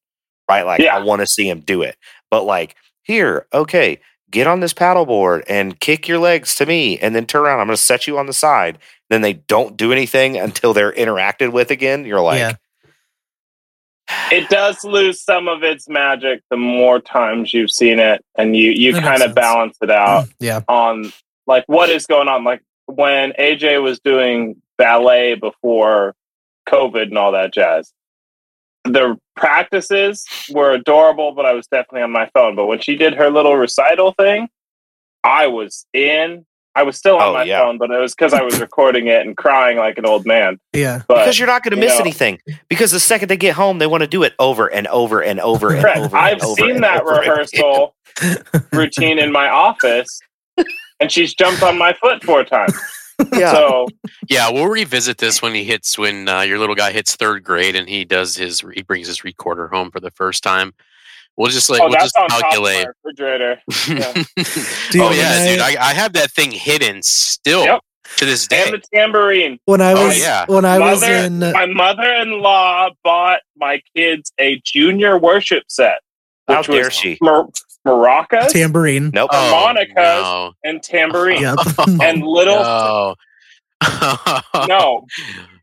right 0.49 0.66
like 0.66 0.80
Yeah. 0.82 0.95
i 0.97 1.01
want 1.03 1.22
to 1.22 1.28
see 1.28 1.47
him 1.47 1.59
do 1.61 1.82
it 1.84 1.95
but 2.32 2.43
like 2.45 2.76
here 3.03 3.45
okay 3.53 3.99
get 4.34 4.47
on 4.47 4.59
this 4.59 4.73
paddleboard 4.73 5.43
and 5.47 5.79
kick 5.79 6.07
your 6.09 6.19
legs 6.19 6.55
to 6.55 6.65
me 6.65 6.99
and 6.99 7.15
then 7.15 7.25
turn 7.25 7.43
around 7.43 7.61
i'm 7.61 7.67
going 7.67 7.75
to 7.75 7.81
set 7.81 8.07
you 8.07 8.17
on 8.17 8.25
the 8.25 8.34
side 8.34 8.77
then 9.09 9.21
they 9.21 9.34
don't 9.34 9.77
do 9.77 9.91
anything 9.93 10.38
until 10.38 10.73
they're 10.73 10.91
interacted 10.91 11.53
with 11.53 11.71
again 11.71 12.03
you're 12.03 12.19
like 12.19 12.39
Yeah. 12.39 12.53
it 14.31 14.49
does 14.49 14.84
lose 14.84 15.21
some 15.21 15.47
of 15.47 15.63
its 15.63 15.88
magic 15.88 16.41
the 16.49 16.57
more 16.57 16.99
times 16.99 17.53
you've 17.53 17.71
seen 17.71 17.99
it, 17.99 18.23
and 18.38 18.55
you 18.55 18.71
you 18.71 18.93
kind 18.93 19.21
of 19.23 19.34
balance 19.34 19.77
it 19.81 19.89
out 19.89 20.27
yeah. 20.39 20.61
on 20.67 21.11
like 21.47 21.63
what 21.67 21.89
is 21.89 22.05
going 22.05 22.27
on. 22.27 22.43
Like 22.43 22.61
when 22.86 23.31
AJ 23.39 23.81
was 23.81 23.99
doing 23.99 24.61
ballet 24.77 25.36
before 25.36 26.15
COVID 26.67 27.03
and 27.03 27.17
all 27.17 27.31
that 27.31 27.53
jazz. 27.53 27.93
The 28.86 29.17
practices 29.36 30.25
were 30.51 30.71
adorable, 30.71 31.31
but 31.34 31.45
I 31.45 31.53
was 31.53 31.67
definitely 31.67 32.01
on 32.01 32.11
my 32.11 32.29
phone. 32.34 32.55
But 32.55 32.65
when 32.65 32.79
she 32.79 32.95
did 32.95 33.13
her 33.13 33.29
little 33.29 33.55
recital 33.55 34.13
thing, 34.13 34.49
I 35.23 35.47
was 35.47 35.86
in. 35.93 36.45
I 36.75 36.81
was 36.84 36.97
still 36.97 37.17
on 37.17 37.21
Oh, 37.29 37.34
my 37.34 37.43
yeah. 37.43 37.59
phone, 37.59 37.77
but 37.77 37.91
it 37.91 37.99
was 37.99 38.15
because 38.15 38.34
I 38.34 38.41
was 38.41 38.59
recording 38.59 39.05
it 39.05 39.25
and 39.25 39.38
crying 39.38 39.77
like 39.77 39.99
an 39.99 40.07
old 40.07 40.25
man. 40.25 40.59
Yeah. 40.73 41.03
But 41.07 41.19
because 41.19 41.38
you're 41.38 41.47
not 41.47 41.61
going 41.63 41.75
to 41.75 41.79
miss 41.79 41.93
know- 41.93 41.99
anything. 42.01 42.39
Because 42.67 42.89
the 42.91 42.99
second 42.99 43.27
they 43.29 43.38
get 43.38 43.53
home, 43.53 43.77
they 43.77 43.86
want 43.86 44.01
to 44.01 44.07
do 44.07 44.23
it 44.23 44.34
over 44.39 44.67
and 44.67 44.88
over 44.88 45.21
and 45.21 45.39
over 45.39 45.69
and 45.71 45.81
Correct. 45.81 45.97
over. 45.99 46.17
I've 46.17 46.34
and 46.34 46.41
over 46.43 46.55
seen 46.55 46.71
and 46.71 46.84
that 46.84 47.03
over 47.03 47.19
rehearsal 47.19 47.95
routine 48.73 49.19
in 49.19 49.31
my 49.31 49.49
office, 49.49 50.19
and 50.99 51.11
she's 51.11 51.34
jumped 51.36 51.61
on 51.61 51.77
my 51.77 51.93
foot 51.93 52.23
four 52.23 52.43
times. 52.43 52.73
Yeah, 53.34 53.51
So 53.53 53.88
Yeah, 54.30 54.49
we'll 54.51 54.68
revisit 54.68 55.18
this 55.18 55.41
when 55.41 55.53
he 55.53 55.64
hits 55.64 55.97
when 55.97 56.28
uh, 56.28 56.41
your 56.41 56.59
little 56.59 56.76
guy 56.76 56.91
hits 56.91 57.16
third 57.16 57.43
grade 57.43 57.76
and 57.76 57.88
he 57.89 58.05
does 58.05 58.36
his 58.36 58.64
he 58.74 58.82
brings 58.82 59.07
his 59.07 59.24
recorder 59.24 59.68
home 59.68 59.91
for 59.91 59.99
the 59.99 60.11
first 60.11 60.43
time. 60.43 60.74
We'll 61.36 61.49
just 61.49 61.70
like 61.70 61.82
oh, 61.82 61.88
we'll 61.88 61.95
just 61.99 62.16
on 62.18 62.28
top 62.30 62.38
of 62.39 62.43
calculate. 62.43 62.88
refrigerator. 63.03 63.59
Yeah. 63.88 64.14
Dude, 64.91 65.01
oh 65.01 65.11
yeah, 65.11 65.32
I- 65.41 65.47
dude, 65.47 65.59
I, 65.61 65.89
I 65.89 65.93
have 65.93 66.14
that 66.14 66.32
thing 66.32 66.51
hidden 66.51 67.01
still 67.01 67.64
Yep. 67.66 67.82
to 68.18 68.26
this 68.26 68.47
day. 68.47 68.64
And 68.66 68.74
the 68.76 68.84
tambourine. 68.93 69.57
when 69.66 69.82
I 69.82 69.93
Oh, 69.93 70.07
was 70.07 70.20
yeah. 70.20 70.45
when 70.47 70.64
I 70.66 70.78
was 70.78 71.01
in 71.01 71.39
My 71.39 71.66
mother-in-law 71.66 72.91
bought 73.03 73.39
my 73.57 73.82
kids 73.95 74.32
a 74.39 74.61
junior 74.64 75.18
worship 75.18 75.64
set, 75.70 75.99
how 76.47 76.61
dare 76.61 76.86
was 76.86 76.93
she? 76.93 77.18
mar- 77.22 77.47
maracas 77.86 78.49
tambourine. 78.49 79.11
Nope. 79.13 79.29
Oh, 79.34 79.73
no. 79.95 80.53
and 80.63 80.81
tambourine 80.81 81.41
Yep. 81.41 81.57
and 82.01 82.23
little. 82.23 82.55
No. 82.61 83.15
No, 84.67 85.05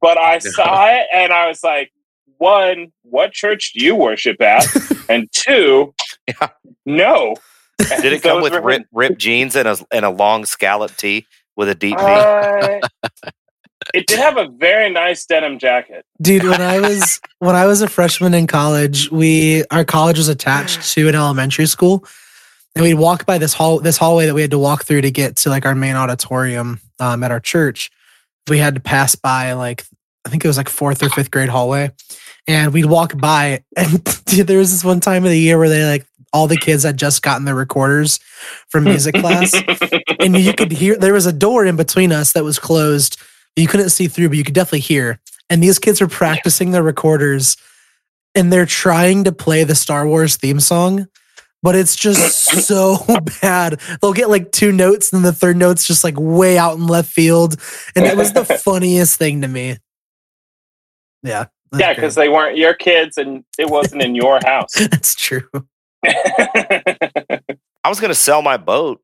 but 0.03 0.19
I 0.19 0.39
saw 0.39 0.87
it 0.89 1.07
and 1.15 1.33
I 1.33 1.47
was 1.49 1.63
like, 1.65 1.91
one, 2.39 2.93
what 3.03 3.33
church 3.33 3.73
do 3.75 3.85
you 3.85 3.95
worship 3.97 4.41
at? 4.43 4.67
And 5.09 5.27
two, 5.33 5.93
Yeah. 6.29 6.49
no. 6.87 7.35
Did 7.79 8.13
it 8.13 8.23
come 8.23 8.43
with 8.43 8.53
was 8.53 8.63
rip, 8.63 8.87
ripped 8.93 9.19
jeans 9.19 9.57
and 9.57 9.67
a 9.67 9.77
and 9.91 10.05
a 10.05 10.11
long 10.11 10.45
scallop 10.45 10.95
tee 10.97 11.27
with 11.57 11.69
a 11.71 11.75
deep 11.75 11.99
V? 11.99 12.05
Uh, 12.05 12.81
it 13.95 14.07
did 14.07 14.19
have 14.19 14.37
a 14.37 14.49
very 14.49 14.91
nice 14.91 15.25
denim 15.27 15.59
jacket. 15.59 16.05
Dude, 16.21 16.45
when 16.45 16.61
I 16.61 16.81
was 16.81 17.21
when 17.39 17.57
I 17.57 17.67
was 17.67 17.83
a 17.83 17.89
freshman 17.89 18.35
in 18.35 18.47
college, 18.47 19.11
we 19.11 19.65
our 19.71 19.85
college 19.85 20.19
was 20.19 20.29
attached 20.29 20.93
to 20.95 21.09
an 21.09 21.15
elementary 21.15 21.67
school, 21.67 22.05
and 22.75 22.85
we'd 22.85 22.95
walk 22.95 23.27
by 23.27 23.39
this 23.39 23.55
hall 23.55 23.81
this 23.81 23.97
hallway 23.97 24.27
that 24.27 24.35
we 24.35 24.43
had 24.43 24.51
to 24.51 24.59
walk 24.59 24.85
through 24.85 25.03
to 25.03 25.11
get 25.11 25.37
to 25.37 25.49
like 25.51 25.67
our 25.67 25.75
main 25.75 25.97
auditorium 25.97 26.81
um, 26.99 27.23
at 27.23 27.31
our 27.31 27.41
church. 27.41 27.91
We 28.49 28.59
had 28.59 28.75
to 28.75 28.81
pass 28.81 29.15
by 29.15 29.53
like 29.53 29.85
I 30.25 30.29
think 30.29 30.45
it 30.45 30.49
was 30.49 30.57
like 30.57 30.69
fourth 30.69 31.03
or 31.03 31.09
fifth 31.09 31.31
grade 31.31 31.49
hallway, 31.49 31.91
and 32.47 32.73
we'd 32.73 32.87
walk 32.87 33.17
by, 33.19 33.65
and 33.77 34.05
dude, 34.25 34.47
there 34.47 34.59
was 34.59 34.73
this 34.73 34.85
one 34.85 35.01
time 35.01 35.25
of 35.25 35.31
the 35.31 35.39
year 35.39 35.59
where 35.59 35.69
they 35.69 35.85
like 35.85 36.07
all 36.33 36.47
the 36.47 36.57
kids 36.57 36.85
had 36.85 36.97
just 36.97 37.23
gotten 37.23 37.45
their 37.45 37.55
recorders 37.55 38.21
from 38.69 38.85
music 38.85 39.15
class, 39.17 39.55
and 40.21 40.37
you 40.37 40.53
could 40.53 40.73
hear 40.73 40.97
there 40.97 41.13
was 41.13 41.27
a 41.27 41.33
door 41.33 41.65
in 41.65 41.77
between 41.77 42.13
us 42.13 42.33
that 42.33 42.45
was 42.45 42.59
closed. 42.59 43.19
You 43.57 43.67
couldn't 43.67 43.91
see 43.91 44.09
through, 44.09 44.29
but 44.29 44.39
you 44.39 44.45
could 44.45 44.55
definitely 44.55 44.81
hear. 44.81 45.21
And 45.49 45.63
these 45.63 45.79
kids 45.79 46.01
are 46.01 46.09
practicing 46.09 46.71
their 46.71 46.83
recorders 46.83 47.57
and 48.35 48.53
they're 48.53 48.67
trying 48.67 49.25
to 49.25 49.33
play 49.33 49.65
the 49.65 49.75
Star 49.75 50.07
Wars 50.07 50.37
theme 50.37 50.61
song, 50.61 51.09
but 51.63 51.75
it's 51.75 51.97
just 51.97 52.45
so 52.67 52.99
bad. 53.43 53.81
They'll 54.01 54.13
get 54.13 54.31
like 54.31 54.53
two 54.53 54.73
notes 54.73 55.13
and 55.13 55.25
the 55.25 55.33
third 55.33 55.57
note's 55.57 55.87
just 55.87 56.05
like 56.05 56.15
way 56.19 56.57
out 56.57 56.77
in 56.77 56.87
left 56.87 57.13
field. 57.13 57.61
And 57.97 58.07
it 58.07 58.17
was 58.17 58.33
the 58.33 58.45
funniest 58.65 59.19
thing 59.19 59.43
to 59.43 59.49
me. 59.49 59.79
Yeah. 61.23 61.47
yeah, 61.77 61.93
because 61.93 62.15
they 62.15 62.29
weren't 62.29 62.57
your 62.57 62.75
kids 62.75 63.19
and 63.19 63.45
it 63.59 63.69
wasn't 63.69 64.03
in 64.03 64.15
your 64.15 64.41
house. 64.45 64.73
that's 64.79 65.15
true. 65.15 65.49
I 66.05 67.89
was 67.89 68.01
going 68.01 68.11
to 68.11 68.15
sell 68.15 68.43
my 68.43 68.57
boat. 68.57 69.03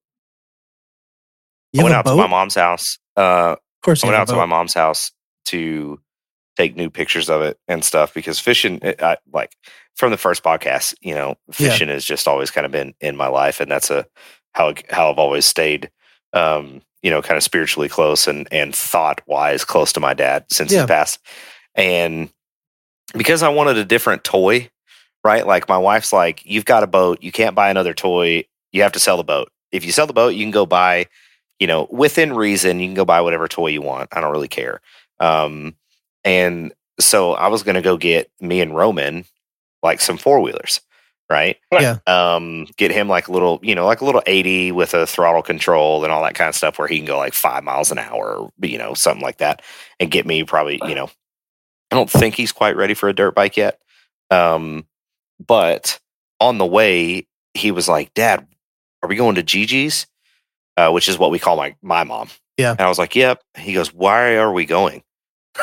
You 1.72 1.80
I 1.80 1.84
went 1.84 1.94
out 1.94 2.06
a 2.06 2.10
to 2.10 2.16
my 2.16 2.26
mom's 2.26 2.54
house. 2.54 2.98
Uh, 3.16 3.56
Of 3.78 3.82
course, 3.82 4.04
I 4.04 4.06
went 4.08 4.16
out 4.16 4.28
to 4.28 4.36
my 4.36 4.46
mom's 4.46 4.74
house 4.74 5.12
to 5.46 6.00
take 6.56 6.76
new 6.76 6.90
pictures 6.90 7.28
of 7.28 7.42
it 7.42 7.58
and 7.68 7.84
stuff 7.84 8.14
because 8.14 8.40
fishing, 8.40 8.78
it, 8.82 9.02
I, 9.02 9.18
like 9.32 9.56
from 9.94 10.10
the 10.10 10.16
first 10.16 10.42
podcast, 10.42 10.94
you 11.00 11.14
know, 11.14 11.36
Yeah. 11.58 11.70
fishing 11.70 11.88
has 11.88 12.04
just 12.04 12.26
always 12.26 12.50
kind 12.50 12.64
of 12.64 12.72
been 12.72 12.94
in 13.00 13.16
my 13.16 13.28
life, 13.28 13.60
and 13.60 13.70
that's 13.70 13.90
a 13.90 14.06
how 14.52 14.74
how 14.90 15.10
I've 15.10 15.18
always 15.18 15.44
stayed, 15.44 15.90
um, 16.32 16.80
you 17.02 17.10
know, 17.10 17.20
kind 17.22 17.36
of 17.36 17.42
spiritually 17.42 17.88
close 17.88 18.26
and 18.26 18.48
and 18.50 18.74
thought 18.74 19.20
wise 19.26 19.64
close 19.64 19.92
to 19.94 20.00
my 20.00 20.14
dad 20.14 20.46
since 20.50 20.72
Yeah. 20.72 20.82
he 20.82 20.86
passed, 20.86 21.18
and 21.74 22.30
because 23.14 23.42
I 23.42 23.48
wanted 23.50 23.76
a 23.78 23.84
different 23.84 24.24
toy, 24.24 24.68
right? 25.22 25.46
Like 25.46 25.68
my 25.68 25.78
wife's 25.78 26.12
like, 26.12 26.42
you've 26.44 26.64
got 26.64 26.82
a 26.82 26.86
boat, 26.88 27.22
you 27.22 27.30
can't 27.32 27.54
buy 27.54 27.70
another 27.70 27.94
toy, 27.94 28.44
you 28.72 28.82
have 28.82 28.92
to 28.92 29.00
sell 29.00 29.16
the 29.16 29.24
boat. 29.24 29.50
If 29.70 29.84
you 29.84 29.92
sell 29.92 30.06
the 30.06 30.12
boat, 30.12 30.34
you 30.34 30.44
can 30.44 30.50
go 30.50 30.66
buy, 30.66 31.06
you 31.58 31.66
know, 31.66 31.88
within 31.90 32.34
reason, 32.34 32.80
you 32.80 32.86
can 32.86 32.94
go 32.94 33.04
buy 33.04 33.20
whatever 33.20 33.48
toy 33.48 33.68
you 33.68 33.82
want. 33.82 34.08
I 34.12 34.20
don't 34.20 34.32
really 34.32 34.48
care. 34.48 34.80
Um, 35.20 35.74
and 36.24 36.72
so 37.00 37.32
I 37.32 37.48
was 37.48 37.62
going 37.62 37.76
to 37.76 37.82
go 37.82 37.96
get 37.96 38.30
me 38.40 38.60
and 38.60 38.76
Roman 38.76 39.24
like 39.82 40.00
some 40.00 40.18
four 40.18 40.40
wheelers, 40.40 40.80
right? 41.30 41.56
Yeah. 41.72 41.98
Um, 42.06 42.66
get 42.76 42.90
him 42.90 43.08
like 43.08 43.28
a 43.28 43.32
little, 43.32 43.60
you 43.62 43.74
know, 43.74 43.86
like 43.86 44.00
a 44.00 44.04
little 44.04 44.22
80 44.26 44.72
with 44.72 44.94
a 44.94 45.06
throttle 45.06 45.42
control 45.42 46.02
and 46.04 46.12
all 46.12 46.22
that 46.24 46.34
kind 46.34 46.48
of 46.48 46.54
stuff 46.54 46.78
where 46.78 46.88
he 46.88 46.98
can 46.98 47.06
go 47.06 47.18
like 47.18 47.34
five 47.34 47.64
miles 47.64 47.90
an 47.90 47.98
hour, 47.98 48.50
you 48.60 48.78
know, 48.78 48.94
something 48.94 49.22
like 49.22 49.38
that. 49.38 49.62
And 50.00 50.10
get 50.10 50.26
me 50.26 50.44
probably, 50.44 50.80
you 50.86 50.94
know, 50.94 51.10
I 51.90 51.96
don't 51.96 52.10
think 52.10 52.34
he's 52.34 52.52
quite 52.52 52.76
ready 52.76 52.94
for 52.94 53.08
a 53.08 53.14
dirt 53.14 53.34
bike 53.34 53.56
yet. 53.56 53.80
Um, 54.30 54.86
but 55.44 56.00
on 56.40 56.58
the 56.58 56.66
way, 56.66 57.26
he 57.54 57.70
was 57.70 57.88
like, 57.88 58.12
Dad, 58.14 58.46
are 59.02 59.08
we 59.08 59.16
going 59.16 59.36
to 59.36 59.42
Gigi's? 59.42 60.06
Uh, 60.76 60.90
which 60.90 61.08
is 61.08 61.18
what 61.18 61.30
we 61.30 61.38
call 61.38 61.56
my 61.56 61.74
my 61.82 62.04
mom. 62.04 62.28
Yeah. 62.58 62.72
And 62.72 62.80
I 62.82 62.88
was 62.88 62.98
like, 62.98 63.14
Yep. 63.16 63.42
He 63.58 63.72
goes, 63.72 63.92
Why 63.94 64.36
are 64.36 64.52
we 64.52 64.64
going? 64.66 65.02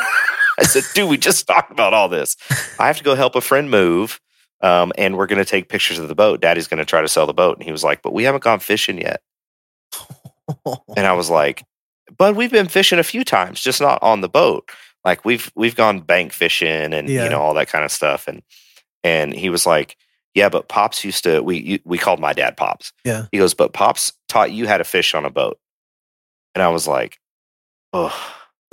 I 0.58 0.62
said, 0.64 0.84
Dude, 0.94 1.08
we 1.10 1.16
just 1.18 1.46
talked 1.46 1.70
about 1.70 1.94
all 1.94 2.08
this. 2.08 2.36
I 2.78 2.86
have 2.88 2.98
to 2.98 3.04
go 3.04 3.14
help 3.14 3.34
a 3.36 3.40
friend 3.40 3.70
move. 3.70 4.20
Um, 4.60 4.92
and 4.96 5.16
we're 5.16 5.26
gonna 5.26 5.44
take 5.44 5.68
pictures 5.68 5.98
of 5.98 6.08
the 6.08 6.14
boat. 6.14 6.40
Daddy's 6.40 6.68
gonna 6.68 6.84
try 6.84 7.00
to 7.02 7.08
sell 7.08 7.26
the 7.26 7.34
boat. 7.34 7.56
And 7.58 7.64
he 7.64 7.72
was 7.72 7.84
like, 7.84 8.02
But 8.02 8.12
we 8.12 8.24
haven't 8.24 8.42
gone 8.44 8.60
fishing 8.60 8.98
yet. 8.98 9.20
And 10.96 11.06
I 11.06 11.12
was 11.12 11.30
like, 11.30 11.64
But 12.18 12.36
we've 12.36 12.50
been 12.50 12.68
fishing 12.68 12.98
a 12.98 13.02
few 13.04 13.24
times, 13.24 13.60
just 13.60 13.80
not 13.80 14.02
on 14.02 14.20
the 14.20 14.28
boat. 14.28 14.70
Like 15.04 15.24
we've 15.24 15.50
we've 15.54 15.74
gone 15.76 16.00
bank 16.00 16.32
fishing 16.32 16.92
and 16.92 17.08
Yeah. 17.08 17.24
you 17.24 17.30
know 17.30 17.40
all 17.40 17.54
that 17.54 17.68
kind 17.68 17.84
of 17.84 17.90
stuff. 17.92 18.26
And 18.28 18.42
and 19.02 19.32
he 19.34 19.48
was 19.50 19.66
like, 19.66 19.96
"Yeah, 20.34 20.48
but 20.48 20.68
Pops 20.68 21.04
used 21.04 21.24
to. 21.24 21.40
We 21.40 21.58
you- 21.58 21.80
we 21.84 21.98
called 21.98 22.20
my 22.20 22.32
dad 22.32 22.56
Pops. 22.56 22.92
Yeah. 23.04 23.26
He 23.32 23.38
goes, 23.38 23.54
but 23.54 23.72
Pops 23.72 24.12
taught 24.28 24.52
you 24.52 24.66
how 24.66 24.76
to 24.78 24.84
fish 24.84 25.14
on 25.14 25.24
a 25.24 25.30
boat. 25.30 25.58
And 26.54 26.62
I 26.62 26.68
was 26.68 26.86
like, 26.86 27.18
oh, 27.92 28.14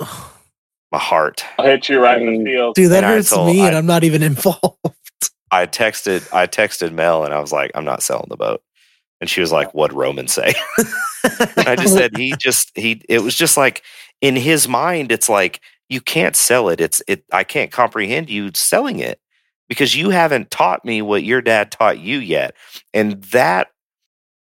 my 0.00 0.98
heart. 0.98 1.44
I'll 1.58 1.66
hit 1.66 1.88
you 1.88 2.00
right 2.00 2.20
in 2.20 2.26
the 2.26 2.38
mm. 2.38 2.44
field. 2.44 2.74
Dude, 2.74 2.90
that 2.90 3.04
And 3.04 3.14
hurts 3.14 3.30
told- 3.30 3.48
me, 3.48 3.60
and 3.60 3.74
I- 3.74 3.78
I'm 3.78 3.86
not 3.86 4.04
even 4.04 4.22
involved. 4.22 4.78
I 5.50 5.66
texted 5.66 6.32
I 6.32 6.46
texted 6.46 6.92
Mel 6.92 7.24
and 7.24 7.34
I 7.34 7.40
was 7.40 7.52
like, 7.52 7.70
I'm 7.74 7.84
not 7.84 8.02
selling 8.02 8.28
the 8.30 8.36
boat. 8.36 8.62
And 9.20 9.28
she 9.28 9.40
was 9.40 9.52
like, 9.52 9.72
What'd 9.74 9.96
Roman 9.96 10.28
say? 10.28 10.54
And 11.56 11.68
I 11.68 11.76
just 11.76 11.94
said 11.94 12.16
he 12.16 12.34
just 12.36 12.72
he 12.74 13.00
it 13.08 13.20
was 13.22 13.36
just 13.36 13.56
like 13.56 13.82
in 14.20 14.34
his 14.34 14.66
mind, 14.66 15.12
it's 15.12 15.28
like 15.28 15.60
you 15.88 16.00
can't 16.00 16.34
sell 16.34 16.68
it. 16.68 16.80
It's 16.80 17.00
it 17.06 17.24
I 17.32 17.44
can't 17.44 17.70
comprehend 17.70 18.28
you 18.28 18.50
selling 18.54 18.98
it 18.98 19.20
because 19.72 19.96
you 19.96 20.10
haven't 20.10 20.50
taught 20.50 20.84
me 20.84 21.00
what 21.00 21.22
your 21.24 21.40
dad 21.40 21.70
taught 21.70 21.98
you 21.98 22.18
yet. 22.18 22.54
And 22.92 23.22
that 23.24 23.68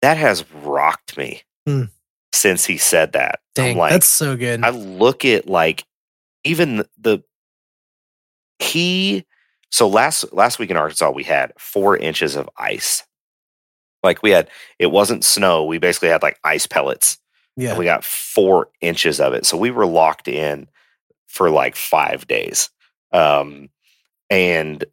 that 0.02 0.18
has 0.18 0.44
rocked 0.52 1.16
me 1.16 1.40
Hmm. 1.66 1.84
since 2.34 2.66
he 2.66 2.76
said 2.76 3.12
that. 3.12 3.40
Dang, 3.54 3.78
like 3.78 3.90
that's 3.92 4.04
so 4.06 4.36
good. 4.36 4.62
I 4.62 4.68
look 4.68 5.24
at 5.24 5.48
like 5.48 5.84
even 6.44 6.76
the, 6.76 6.88
the 6.98 7.22
he 8.58 9.24
so 9.70 9.88
last 9.88 10.32
last 10.32 10.58
week 10.58 10.70
in 10.70 10.76
Arkansas 10.76 11.10
we 11.10 11.24
had 11.24 11.52
four 11.58 11.96
inches 11.96 12.36
of 12.36 12.48
ice. 12.58 13.02
Like 14.02 14.22
we 14.22 14.30
had 14.30 14.50
it 14.78 14.90
wasn't 14.90 15.24
snow. 15.24 15.64
We 15.64 15.78
basically 15.78 16.10
had 16.10 16.22
like 16.22 16.38
ice 16.44 16.66
pellets. 16.66 17.18
yeah. 17.56 17.70
And 17.70 17.78
we 17.78 17.86
got 17.86 18.04
four 18.04 18.68
inches 18.82 19.20
of 19.20 19.32
it. 19.32 19.46
So 19.46 19.56
we 19.56 19.70
were 19.70 19.86
locked 19.86 20.28
in 20.28 20.68
for 21.28 21.48
like 21.50 21.76
five 21.76 22.26
days. 22.26 22.68
Um 23.12 23.70
and 24.30 24.84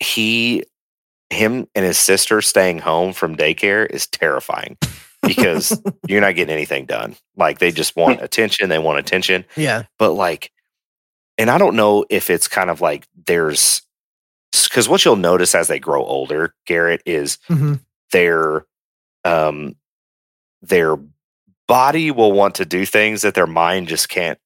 he 0.00 0.64
him 1.30 1.66
and 1.74 1.84
his 1.84 1.98
sister 1.98 2.40
staying 2.40 2.78
home 2.78 3.12
from 3.12 3.36
daycare 3.36 3.86
is 3.88 4.06
terrifying 4.06 4.78
because 5.22 5.80
you're 6.08 6.20
not 6.20 6.34
getting 6.34 6.54
anything 6.54 6.86
done. 6.86 7.16
Like 7.36 7.58
they 7.58 7.70
just 7.70 7.96
want 7.96 8.22
attention, 8.22 8.68
they 8.68 8.78
want 8.78 8.98
attention. 8.98 9.44
yeah. 9.56 9.84
But 9.98 10.12
like, 10.12 10.52
and 11.36 11.50
I 11.50 11.58
don't 11.58 11.76
know 11.76 12.04
if 12.08 12.30
it's 12.30 12.48
kind 12.48 12.70
of 12.70 12.80
like 12.80 13.06
there's 13.26 13.82
because 14.52 14.88
what 14.88 15.04
you'll 15.04 15.16
notice 15.16 15.54
as 15.54 15.68
they 15.68 15.78
grow 15.78 16.02
older, 16.02 16.54
Garrett, 16.66 17.02
is 17.04 17.38
hmm 17.46 17.74
their 18.10 18.64
um 19.24 19.76
their 20.62 20.96
body 21.66 22.10
will 22.10 22.32
want 22.32 22.54
to 22.54 22.64
do 22.64 22.86
things 22.86 23.20
that 23.22 23.34
their 23.34 23.46
mind 23.46 23.86
just 23.86 24.08
can't 24.08 24.38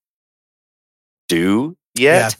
do 1.28 1.76
yet. 1.94 2.36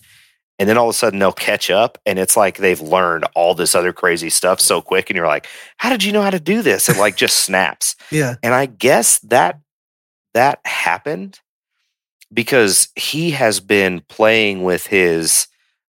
And 0.62 0.68
then 0.68 0.78
all 0.78 0.88
of 0.88 0.94
a 0.94 0.96
sudden 0.96 1.18
they'll 1.18 1.32
catch 1.32 1.70
up 1.70 1.98
and 2.06 2.20
it's 2.20 2.36
like 2.36 2.58
they've 2.58 2.80
learned 2.80 3.24
all 3.34 3.52
this 3.52 3.74
other 3.74 3.92
crazy 3.92 4.30
stuff 4.30 4.60
so 4.60 4.80
quick 4.80 5.10
and 5.10 5.16
you're 5.16 5.26
like, 5.26 5.48
how 5.76 5.90
did 5.90 6.04
you 6.04 6.12
know 6.12 6.22
how 6.22 6.30
to 6.30 6.38
do 6.38 6.62
this? 6.62 6.88
It 6.88 6.98
like 6.98 7.16
just 7.16 7.40
snaps. 7.40 7.96
Yeah. 8.12 8.36
And 8.44 8.54
I 8.54 8.66
guess 8.66 9.18
that 9.20 9.58
that 10.34 10.60
happened 10.64 11.40
because 12.32 12.90
he 12.94 13.32
has 13.32 13.58
been 13.58 14.02
playing 14.08 14.62
with 14.62 14.86
his 14.86 15.48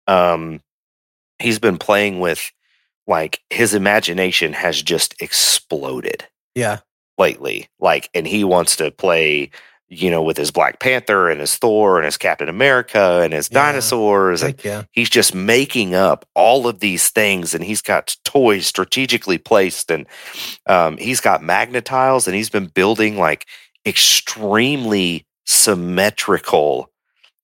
um 0.05 0.59
he's 1.39 1.59
been 1.59 1.78
playing 1.78 2.20
with 2.20 2.51
like 3.07 3.39
his 3.49 3.74
imagination 3.74 4.51
has 4.51 4.82
just 4.82 5.15
exploded 5.22 6.26
Yeah. 6.55 6.80
lately. 7.18 7.70
Like 7.80 8.09
and 8.13 8.28
he 8.28 8.43
wants 8.43 8.76
to 8.76 8.91
play 8.91 9.49
you 9.90 10.12
know 10.12 10.22
with 10.22 10.36
his 10.38 10.52
Black 10.52 10.80
Panther 10.80 11.30
and 11.30 11.40
his 11.40 11.56
Thor 11.58 11.98
and 11.98 12.06
his 12.06 12.18
Captain 12.18 12.50
America 12.50 13.22
and 13.24 13.32
his 13.34 13.50
Yeah. 13.52 13.72
dinosaurs 13.72 14.44
and 14.44 14.60
yeah. 14.66 14.84
he's 14.92 15.10
just 15.10 15.34
making 15.34 15.96
up 15.96 16.26
all 16.36 16.68
of 16.68 16.80
these 16.82 17.10
things 17.10 17.54
and 17.54 17.64
he's 17.64 17.82
got 17.82 18.16
toys 18.26 18.68
strategically 18.68 19.38
placed 19.38 19.90
and 19.90 20.06
um, 20.66 20.98
he's 20.98 21.22
got 21.22 21.42
Magna-Tiles 21.42 22.28
and 22.28 22.36
he's 22.36 22.50
been 22.50 22.66
building 22.68 23.18
like 23.18 23.46
extremely 23.86 25.26
symmetrical 25.46 26.90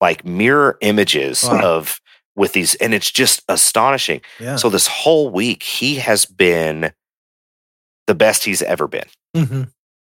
like 0.02 0.26
mirror 0.26 0.78
images 0.82 1.44
Wow. 1.44 1.62
of 1.62 2.00
with 2.36 2.54
these 2.54 2.76
and 2.76 2.94
it's 2.94 3.12
just 3.12 3.42
astonishing 3.48 4.22
Yeah. 4.40 4.58
so 4.58 4.70
this 4.70 4.88
whole 4.88 5.30
week 5.30 5.64
he 5.64 5.96
has 5.96 6.26
been 6.26 6.92
the 8.08 8.16
best 8.16 8.44
he's 8.44 8.62
ever 8.62 8.88
been 8.88 9.06
hmm 9.36 9.64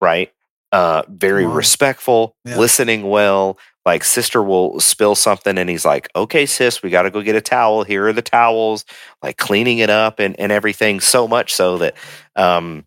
right? 0.00 0.30
Uh, 0.70 1.02
very 1.08 1.46
Wow. 1.46 1.54
respectful, 1.54 2.36
Yeah. 2.44 2.56
listening 2.58 3.08
well. 3.08 3.58
Like 3.86 4.04
sister 4.04 4.42
will 4.42 4.80
spill 4.80 5.14
something, 5.14 5.56
and 5.56 5.70
he's 5.70 5.86
like, 5.86 6.08
"Okay, 6.14 6.44
sis, 6.44 6.82
we 6.82 6.90
got 6.90 7.02
to 7.02 7.10
go 7.10 7.22
get 7.22 7.36
a 7.36 7.40
towel. 7.40 7.84
Here 7.84 8.06
are 8.06 8.12
the 8.12 8.20
towels." 8.20 8.84
Like 9.22 9.38
cleaning 9.38 9.78
it 9.78 9.88
up 9.88 10.18
and 10.20 10.38
and 10.38 10.52
everything. 10.52 11.00
So 11.00 11.26
much 11.26 11.54
so 11.54 11.78
that 11.78 11.94
um, 12.36 12.84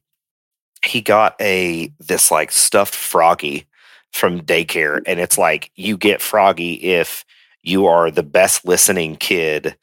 he 0.85 1.01
got 1.01 1.35
a 1.41 1.91
this 1.99 2.29
like 2.29 2.51
stuffed 2.51 2.93
froggy 2.93 3.65
from 4.13 4.41
daycare, 4.41 5.01
and 5.07 5.19
it's 5.19 5.39
like 5.39 5.71
you 5.75 5.97
get 5.97 6.21
froggy 6.21 6.73
if 6.73 7.25
you 7.63 7.87
are 7.87 8.11
the 8.11 8.23
best 8.23 8.63
listening 8.65 9.15
kid. 9.15 9.75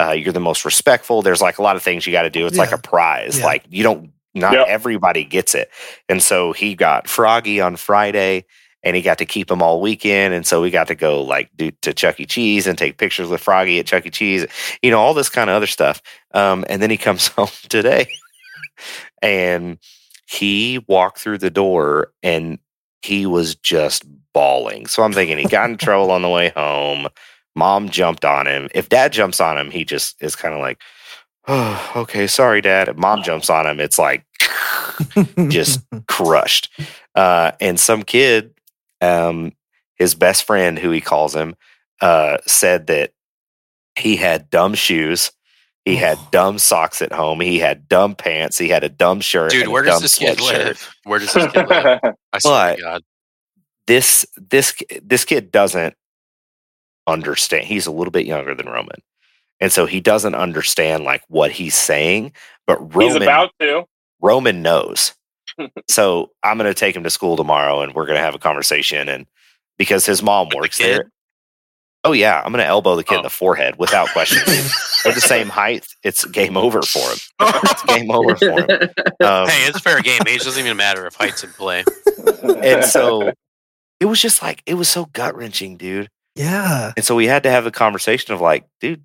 Uh, 0.00 0.12
you're 0.12 0.32
the 0.32 0.40
most 0.40 0.64
respectful. 0.64 1.20
There's 1.20 1.42
like 1.42 1.58
a 1.58 1.62
lot 1.62 1.76
of 1.76 1.82
things 1.82 2.06
you 2.06 2.12
got 2.14 2.22
to 2.22 2.30
do. 2.30 2.46
It's 2.46 2.56
like 2.56 2.72
a 2.72 2.78
prize. 2.78 3.38
Yeah. 3.40 3.44
Like 3.44 3.64
you 3.68 3.82
don't. 3.82 4.10
Not 4.34 4.54
Yep. 4.54 4.66
everybody 4.68 5.24
gets 5.24 5.54
it. 5.54 5.70
And 6.08 6.22
so 6.22 6.52
he 6.52 6.74
got 6.74 7.08
Froggy 7.08 7.60
on 7.60 7.76
Friday 7.76 8.44
and 8.82 8.96
he 8.96 9.02
got 9.02 9.18
to 9.18 9.26
keep 9.26 9.50
him 9.50 9.62
all 9.62 9.80
weekend. 9.80 10.34
And 10.34 10.46
so 10.46 10.60
we 10.62 10.70
got 10.70 10.88
to 10.88 10.94
go 10.94 11.22
like 11.22 11.50
do 11.56 11.70
to 11.82 11.92
Chuck 11.92 12.18
E. 12.18 12.26
Cheese 12.26 12.66
and 12.66 12.76
take 12.78 12.98
pictures 12.98 13.28
with 13.28 13.40
Froggy 13.42 13.78
at 13.78 13.86
Chuck 13.86 14.06
E. 14.06 14.10
Cheese, 14.10 14.46
you 14.82 14.90
know, 14.90 14.98
all 14.98 15.14
this 15.14 15.28
kind 15.28 15.50
of 15.50 15.56
other 15.56 15.66
stuff. 15.66 16.02
Um, 16.32 16.64
and 16.68 16.82
then 16.82 16.90
he 16.90 16.96
comes 16.96 17.28
home 17.36 17.48
today 17.68 18.06
and 19.20 19.78
he 20.26 20.84
walked 20.88 21.18
through 21.18 21.38
the 21.38 21.50
door 21.50 22.12
and 22.22 22.58
he 23.02 23.26
was 23.26 23.54
just 23.56 24.04
bawling. 24.32 24.86
So 24.86 25.02
I'm 25.02 25.12
thinking 25.12 25.38
he 25.38 25.44
got 25.46 25.68
in 25.70 25.76
trouble 25.76 26.10
on 26.10 26.22
the 26.22 26.28
way 26.28 26.50
home. 26.50 27.08
Mom 27.54 27.90
jumped 27.90 28.24
on 28.24 28.46
him. 28.46 28.68
If 28.74 28.88
dad 28.88 29.12
jumps 29.12 29.40
on 29.40 29.58
him, 29.58 29.70
he 29.70 29.84
just 29.84 30.16
is 30.22 30.34
kind 30.36 30.54
of 30.54 30.60
like, 30.60 30.80
okay, 31.96 32.26
sorry, 32.26 32.60
dad. 32.60 32.88
If 32.88 32.96
mom 32.96 33.22
jumps 33.22 33.50
on 33.50 33.66
him, 33.66 33.80
it's 33.80 33.98
like, 33.98 34.24
just 35.48 35.80
crushed. 36.08 36.70
Uh, 37.14 37.52
and 37.60 37.78
some 37.78 38.02
kid, 38.02 38.54
um, 39.00 39.52
his 39.96 40.14
best 40.14 40.44
friend, 40.44 40.78
who 40.78 40.90
he 40.90 41.00
calls 41.00 41.34
him, 41.34 41.54
uh, 42.00 42.38
said 42.46 42.86
that 42.88 43.12
he 43.96 44.16
had 44.16 44.50
dumb 44.50 44.74
shoes. 44.74 45.32
He 45.84 45.96
had 45.96 46.16
dumb 46.30 46.58
socks 46.58 47.02
at 47.02 47.12
home. 47.12 47.40
He 47.40 47.58
had 47.58 47.88
dumb 47.88 48.14
pants. 48.14 48.56
He 48.56 48.68
had 48.68 48.84
a 48.84 48.88
dumb 48.88 49.20
shirt. 49.20 49.50
Dude, 49.50 49.62
and 49.62 49.68
a 49.68 49.72
where 49.72 49.82
does 49.82 50.00
this 50.00 50.16
kid 50.16 50.38
sweatshirt. 50.38 50.64
live? 50.64 50.94
Where 51.04 51.18
does 51.18 51.32
this 51.32 51.52
kid 51.52 51.68
live? 51.68 51.98
I 52.32 52.38
swear 52.38 52.52
But- 52.70 52.76
to 52.76 52.82
God. 52.82 53.02
This 53.88 54.24
this 54.36 54.74
this 55.02 55.24
kid 55.24 55.50
doesn't 55.50 55.94
understand. 57.08 57.64
He's 57.66 57.86
a 57.86 57.90
little 57.90 58.12
bit 58.12 58.26
younger 58.26 58.54
than 58.54 58.66
Roman, 58.66 59.02
and 59.62 59.72
so 59.72 59.86
he 59.86 60.00
doesn't 60.00 60.34
understand 60.34 61.04
like 61.04 61.22
what 61.28 61.50
he's 61.52 61.74
saying. 61.74 62.32
But 62.66 62.80
He's 62.80 62.94
Roman, 62.94 63.22
about 63.22 63.50
to. 63.60 63.84
Roman 64.20 64.60
knows. 64.60 65.14
so 65.88 66.30
I'm 66.42 66.58
going 66.58 66.68
to 66.68 66.78
take 66.78 66.94
him 66.94 67.04
to 67.04 67.10
school 67.10 67.36
tomorrow, 67.36 67.80
and 67.80 67.94
we're 67.94 68.06
going 68.06 68.18
to 68.18 68.22
have 68.22 68.34
a 68.34 68.38
conversation. 68.38 69.08
And 69.08 69.26
because 69.78 70.04
his 70.04 70.22
mom 70.22 70.48
With 70.48 70.56
works 70.56 70.78
kid? 70.78 70.96
there, 70.98 71.10
oh 72.04 72.12
yeah, 72.12 72.40
I'm 72.44 72.52
going 72.52 72.62
to 72.62 72.68
elbow 72.68 72.96
the 72.96 73.04
kid 73.04 73.14
in 73.14 73.20
Oh. 73.20 73.22
the 73.24 73.30
forehead 73.30 73.76
without 73.78 74.08
question. 74.10 74.42
They're 75.04 75.12
the 75.12 75.20
same 75.20 75.48
height. 75.48 75.86
It's 76.04 76.24
game 76.24 76.56
over 76.56 76.82
for 76.82 76.98
him. 77.10 77.18
It's 77.64 77.82
game 77.84 78.10
over 78.10 78.36
for 78.36 78.50
him. 78.60 78.70
Um, 79.20 79.48
hey, 79.48 79.66
it's 79.68 79.80
fair 79.80 80.00
game. 80.00 80.20
Age 80.28 80.42
doesn't 80.44 80.62
even 80.64 80.76
matter 80.76 81.06
if 81.06 81.14
height's 81.14 81.42
in 81.44 81.50
play. 81.50 81.84
and 82.62 82.84
so 82.84 83.32
it 84.00 84.06
was 84.06 84.20
just 84.20 84.42
like 84.42 84.62
it 84.66 84.74
was 84.74 84.88
so 84.88 85.06
gut 85.06 85.36
wrenching, 85.36 85.76
dude. 85.76 86.08
Yeah. 86.36 86.92
And 86.96 87.04
so 87.04 87.14
we 87.16 87.26
had 87.26 87.42
to 87.44 87.50
have 87.50 87.66
a 87.66 87.70
conversation 87.70 88.32
of 88.32 88.40
like, 88.40 88.64
dude, 88.80 89.00
like 89.00 89.02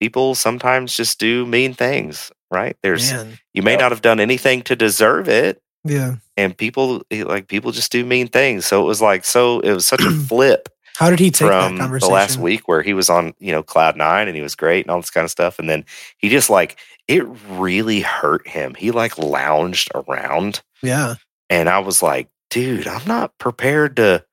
people 0.00 0.34
sometimes 0.34 0.96
just 0.96 1.18
do 1.18 1.46
mean 1.46 1.74
things, 1.74 2.30
right? 2.50 2.76
There's 2.82 3.12
Man. 3.12 3.38
you 3.52 3.62
may 3.62 3.72
Yep. 3.72 3.80
not 3.80 3.92
have 3.92 4.02
done 4.02 4.20
anything 4.20 4.62
to 4.62 4.76
deserve 4.76 5.28
it, 5.28 5.60
Yeah. 5.84 6.16
and 6.36 6.56
people 6.56 7.02
eh, 7.10 7.24
like 7.24 7.48
people 7.48 7.72
just 7.72 7.92
do 7.92 8.04
mean 8.04 8.28
things. 8.28 8.66
So 8.66 8.82
it 8.82 8.86
was 8.86 9.00
like 9.02 9.24
so 9.24 9.60
it 9.60 9.72
was 9.72 9.86
such 9.86 10.02
a 10.02 10.10
flip 10.28 10.68
How 10.96 11.10
did 11.10 11.18
he 11.20 11.30
take 11.30 11.48
from 11.48 11.76
that 11.78 12.00
the 12.00 12.06
last 12.08 12.38
week 12.38 12.68
where 12.68 12.82
he 12.82 12.94
was 12.94 13.08
on 13.10 13.34
you 13.38 13.52
know 13.52 13.62
cloud 13.62 13.96
nine 13.96 14.28
and 14.28 14.36
he 14.36 14.42
was 14.42 14.54
great 14.54 14.84
and 14.84 14.90
all 14.90 15.00
this 15.00 15.10
kind 15.10 15.24
of 15.24 15.30
stuff, 15.30 15.58
and 15.58 15.68
then 15.68 15.84
he 16.18 16.28
just 16.28 16.50
like 16.50 16.76
it 17.08 17.24
really 17.50 18.00
hurt 18.00 18.46
him. 18.48 18.74
He 18.74 18.90
like 18.90 19.18
lounged 19.18 19.90
around 19.94 20.62
Yeah. 20.82 21.14
and 21.50 21.68
I 21.68 21.78
was 21.80 22.02
like, 22.02 22.28
dude, 22.50 22.86
I'm 22.88 23.06
not 23.06 23.36
prepared 23.38 23.96
to, 23.96 24.24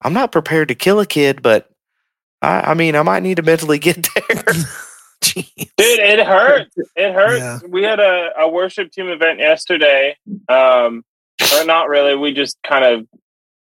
I'm 0.00 0.14
not 0.14 0.32
prepared 0.32 0.68
to 0.68 0.74
kill 0.74 1.00
a 1.00 1.06
kid, 1.06 1.42
but 1.42 1.68
I, 2.40 2.70
I 2.70 2.74
mean, 2.74 2.94
I 2.96 3.02
might 3.02 3.22
need 3.22 3.36
to 3.36 3.42
mentally 3.42 3.78
get 3.88 4.08
there. 4.14 4.44
Jeez. 5.24 5.46
Dude, 5.56 6.00
it 6.00 6.26
hurts. 6.26 6.74
It 6.96 7.12
hurts. 7.12 7.62
Yeah. 7.62 7.68
We 7.68 7.82
had 7.82 8.00
a, 8.00 8.30
a 8.38 8.48
worship 8.48 8.92
team 8.92 9.08
event 9.08 9.38
yesterday. 9.40 10.16
Um, 10.48 11.04
or 11.56 11.64
not 11.64 11.88
really. 11.88 12.14
We 12.16 12.32
just 12.32 12.58
kind 12.66 12.84
of 12.84 13.06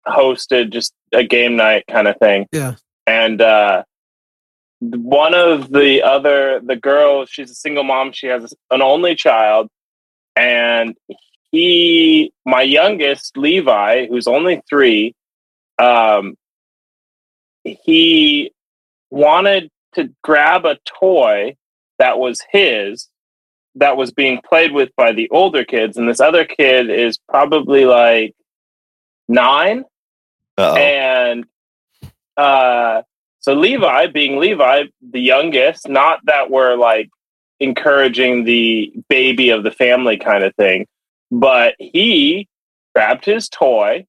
hosted 0.08 0.72
just 0.72 0.93
a 1.14 1.24
game 1.24 1.56
night 1.56 1.86
kind 1.89 2.08
of 2.08 2.18
thing. 2.18 2.47
Yeah. 2.52 2.76
And 3.08 3.41
uh, 3.41 3.84
one 4.80 5.34
of 5.34 5.72
the 5.72 6.04
other, 6.04 6.62
the 6.64 6.76
girl, 6.76 7.26
she's 7.26 7.52
a 7.52 7.56
single 7.56 7.84
mom. 7.84 8.12
She 8.12 8.28
has 8.28 8.54
an 8.72 8.82
only 8.82 9.16
child. 9.16 9.70
And 10.36 10.95
he, 11.52 12.32
my 12.45 12.62
youngest, 12.62 13.38
Levi, 13.38 14.08
who's 14.08 14.28
only 14.28 14.62
three, 14.70 15.16
um, 15.80 16.36
he 17.64 18.52
wanted 19.10 19.70
to 19.96 20.10
grab 20.24 20.66
a 20.66 20.78
toy 20.86 21.56
that 21.98 22.20
was 22.20 22.42
his 22.52 23.08
that 23.76 23.98
was 23.98 24.12
being 24.12 24.42
played 24.48 24.72
with 24.72 24.90
by 24.96 25.12
the 25.12 25.30
older 25.30 25.64
kids 25.64 25.98
and 25.98 26.08
this 26.10 26.20
other 26.20 26.44
kid 26.46 26.90
is 26.90 27.18
probably 27.30 27.86
like 27.86 28.36
nine? 29.28 29.86
Uh-oh. 30.58 30.76
and 30.76 31.46
uh 32.36 33.02
so 33.40 33.54
levi 33.54 34.08
being 34.08 34.38
levi 34.38 34.84
the 35.12 35.22
youngest 35.22 35.88
not 35.88 36.20
that 36.26 36.52
we're 36.52 36.76
like 36.76 37.10
encouraging 37.62 38.44
the 38.44 38.92
baby 39.08 39.52
of 39.52 39.64
the 39.64 39.72
family 39.72 40.18
kind 40.18 40.44
of 40.44 40.54
thing 40.56 40.86
but 41.32 41.76
he 41.80 42.48
grabbed 42.94 43.24
his 43.24 43.48
toy 43.48 44.06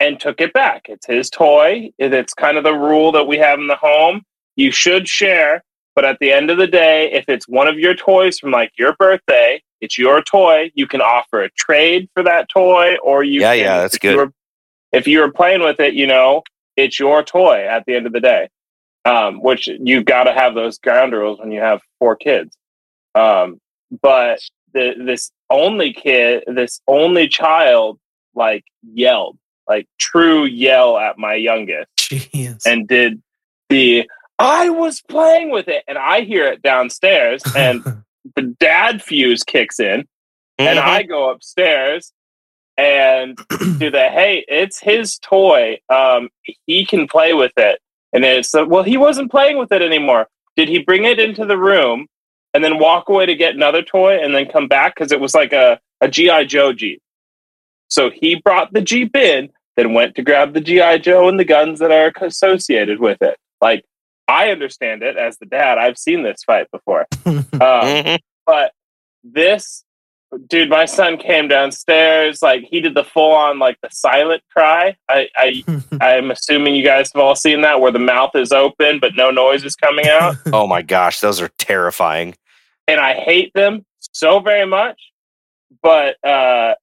and 0.00 0.20
took 0.20 0.40
it 0.40 0.52
back. 0.52 0.86
It's 0.88 1.06
his 1.06 1.30
toy 1.30 1.90
it's 1.98 2.34
kind 2.34 2.58
of 2.58 2.64
the 2.64 2.74
rule 2.74 3.12
that 3.12 3.26
we 3.26 3.38
have 3.38 3.58
in 3.58 3.66
the 3.66 3.76
home 3.76 4.22
you 4.56 4.70
should 4.70 5.06
share 5.08 5.62
but 5.94 6.04
at 6.04 6.18
the 6.20 6.32
end 6.32 6.50
of 6.50 6.58
the 6.58 6.66
day 6.66 7.10
if 7.12 7.28
it's 7.28 7.46
one 7.48 7.68
of 7.68 7.78
your 7.78 7.94
toys 7.94 8.38
from 8.38 8.50
like 8.50 8.72
your 8.78 8.94
birthday 8.98 9.60
it's 9.80 9.96
your 9.98 10.22
toy 10.22 10.70
you 10.74 10.86
can 10.86 11.00
offer 11.00 11.42
a 11.42 11.50
trade 11.50 12.08
for 12.14 12.22
that 12.22 12.48
toy 12.48 12.96
or 13.02 13.22
you 13.22 13.40
Yeah, 13.40 13.54
can, 13.54 13.64
yeah, 13.64 13.78
that's 13.82 13.96
if 13.96 14.04
you 14.04 14.10
good. 14.10 14.16
were- 14.16 14.32
if 14.92 15.06
you 15.06 15.20
were 15.20 15.30
playing 15.30 15.62
with 15.62 15.78
it 15.80 15.94
you 15.94 16.06
know 16.06 16.42
it's 16.76 16.98
your 16.98 17.22
toy 17.22 17.66
at 17.66 17.84
the 17.86 17.94
end 17.94 18.06
of 18.06 18.12
the 18.12 18.20
day 18.20 18.48
um, 19.04 19.40
which 19.40 19.68
you've 19.68 20.04
got 20.04 20.24
to 20.24 20.32
have 20.32 20.54
those 20.54 20.78
ground 20.78 21.12
rules 21.12 21.38
when 21.38 21.50
you 21.52 21.60
have 21.60 21.80
four 21.98 22.16
kids 22.16 22.56
um, 23.14 23.60
but 24.02 24.40
the, 24.74 24.94
this 24.98 25.30
only 25.50 25.92
kid 25.92 26.44
this 26.46 26.80
only 26.88 27.28
child 27.28 27.98
like 28.34 28.64
yelled 28.92 29.38
like 29.68 29.86
true 29.98 30.44
yell 30.44 30.96
at 30.98 31.18
my 31.18 31.34
youngest 31.34 31.88
Jeez. 31.96 32.62
and 32.66 32.86
did 32.88 33.22
the 33.68 34.08
I 34.38 34.68
was 34.70 35.00
playing 35.00 35.50
with 35.50 35.68
it 35.68 35.84
and 35.88 35.96
I 35.98 36.22
hear 36.22 36.46
it 36.46 36.62
downstairs 36.62 37.42
and 37.56 37.82
the 38.34 38.42
dad 38.60 39.02
fuse 39.02 39.42
kicks 39.42 39.80
in 39.80 40.06
and 40.58 40.78
Mhm. 40.78 40.82
I 40.82 41.02
go 41.02 41.30
upstairs 41.30 42.12
and 42.76 43.38
do 43.78 43.90
the 43.90 44.08
hey, 44.10 44.44
it's 44.48 44.78
his 44.80 45.18
toy. 45.18 45.78
Um, 45.88 46.28
he 46.66 46.84
can 46.84 47.06
play 47.06 47.32
with 47.32 47.52
it. 47.56 47.80
And 48.12 48.24
it's 48.24 48.54
uh, 48.54 48.64
well, 48.66 48.82
he 48.82 48.96
wasn't 48.96 49.30
playing 49.30 49.58
with 49.58 49.72
it 49.72 49.82
anymore. 49.82 50.28
Did 50.56 50.68
he 50.68 50.78
bring 50.78 51.04
it 51.04 51.18
into 51.18 51.44
the 51.44 51.58
room 51.58 52.06
and 52.54 52.62
then 52.64 52.78
walk 52.78 53.08
away 53.08 53.26
to 53.26 53.34
get 53.34 53.54
another 53.54 53.82
toy 53.82 54.18
and 54.22 54.34
then 54.34 54.46
come 54.46 54.68
back 54.68 54.94
because 54.94 55.12
it 55.12 55.20
was 55.20 55.34
like 55.34 55.52
a 55.52 55.78
a 56.00 56.08
GI 56.08 56.46
Joe 56.46 56.72
Jeep? 56.72 57.00
So 57.88 58.10
he 58.10 58.36
brought 58.36 58.72
the 58.72 58.80
Jeep 58.82 59.14
in, 59.16 59.50
then 59.76 59.94
went 59.94 60.14
to 60.16 60.22
grab 60.22 60.52
the 60.54 60.60
GI 60.60 60.98
Joe 61.00 61.28
and 61.28 61.38
the 61.38 61.44
guns 61.44 61.78
that 61.78 61.90
are 61.92 62.12
associated 62.20 63.00
with 63.00 63.20
it. 63.22 63.36
Like 63.60 63.84
I 64.28 64.50
understand 64.50 65.02
it 65.02 65.16
as 65.16 65.38
the 65.38 65.46
dad. 65.46 65.78
I've 65.78 65.98
seen 65.98 66.22
this 66.22 66.42
fight 66.44 66.70
before. 66.70 67.06
Um, 67.26 67.42
Mhm. 67.52 68.18
but 68.44 68.72
this 69.24 69.84
dude 70.48 70.68
my 70.68 70.84
son 70.84 71.16
came 71.16 71.46
downstairs 71.48 72.42
like 72.42 72.64
he 72.64 72.80
did 72.80 72.94
the 72.94 73.04
full 73.04 73.30
on 73.32 73.58
like 73.60 73.78
the 73.80 73.88
silent 73.92 74.42
cry 74.54 74.94
i 75.08 75.28
i 75.36 75.64
i'm 76.00 76.30
assuming 76.32 76.74
you 76.74 76.82
guys 76.84 77.10
have 77.14 77.22
all 77.22 77.36
seen 77.36 77.60
that 77.60 77.80
where 77.80 77.92
the 77.92 77.98
mouth 77.98 78.32
is 78.34 78.50
open 78.52 78.98
but 79.00 79.12
no 79.14 79.30
noise 79.30 79.64
is 79.64 79.76
coming 79.76 80.06
out 80.08 80.34
oh 80.52 80.66
my 80.66 80.82
gosh, 80.82 81.20
those 81.20 81.40
are 81.40 81.48
terrifying. 81.58 82.34
and 82.88 83.00
i 83.00 83.14
hate 83.14 83.52
them 83.54 83.84
so 84.00 84.40
very 84.40 84.66
much 84.66 85.00
but 85.80 86.22
uh 86.24 86.74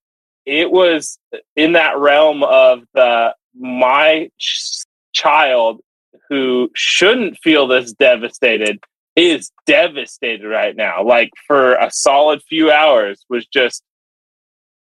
it 0.45 0.71
was 0.71 1.19
in 1.57 1.73
that 1.73 1.97
realm 1.97 2.43
of 2.43 2.83
the 2.93 3.35
my 3.59 4.29
ch- 4.39 4.83
child 5.11 5.81
who 6.30 6.69
shouldn't 6.76 7.38
feel 7.43 7.67
this 7.67 7.93
devastated 7.93 8.80
is 9.15 9.51
devastated 9.67 10.47
right 10.47 10.76
now 10.76 11.03
like 11.03 11.30
for 11.47 11.74
a 11.76 11.91
solid 11.91 12.41
few 12.49 12.71
hours 12.71 13.24
was 13.30 13.45
just 13.47 13.84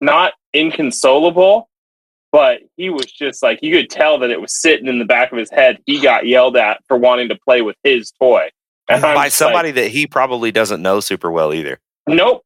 not 0.01 0.33
inconsolable 0.53 1.67
but 2.31 2.59
he 2.77 2.89
was 2.91 3.05
just 3.07 3.41
like 3.41 3.57
you 3.63 3.75
could 3.75 3.89
tell 3.89 4.19
that 4.19 4.29
it 4.29 4.39
was 4.39 4.61
sitting 4.61 4.87
in 4.87 4.99
the 4.99 5.05
back 5.05 5.31
of 5.31 5.37
his 5.37 5.49
head 5.49 5.79
he 5.85 5.99
got 5.99 6.27
yelled 6.27 6.55
at 6.55 6.79
for 6.87 6.95
wanting 6.97 7.27
to 7.29 7.37
play 7.43 7.61
with 7.61 7.75
his 7.83 8.11
toy 8.11 8.47
And 8.87 9.01
By 9.01 9.07
just 9.09 9.15
like, 9.17 9.31
somebody 9.31 9.71
that 9.71 9.89
he 9.89 10.05
probably 10.07 10.51
doesn't 10.51 10.81
know 10.81 10.99
super 10.99 11.31
well 11.31 11.53
either. 11.53 11.79
Nope. 12.07 12.43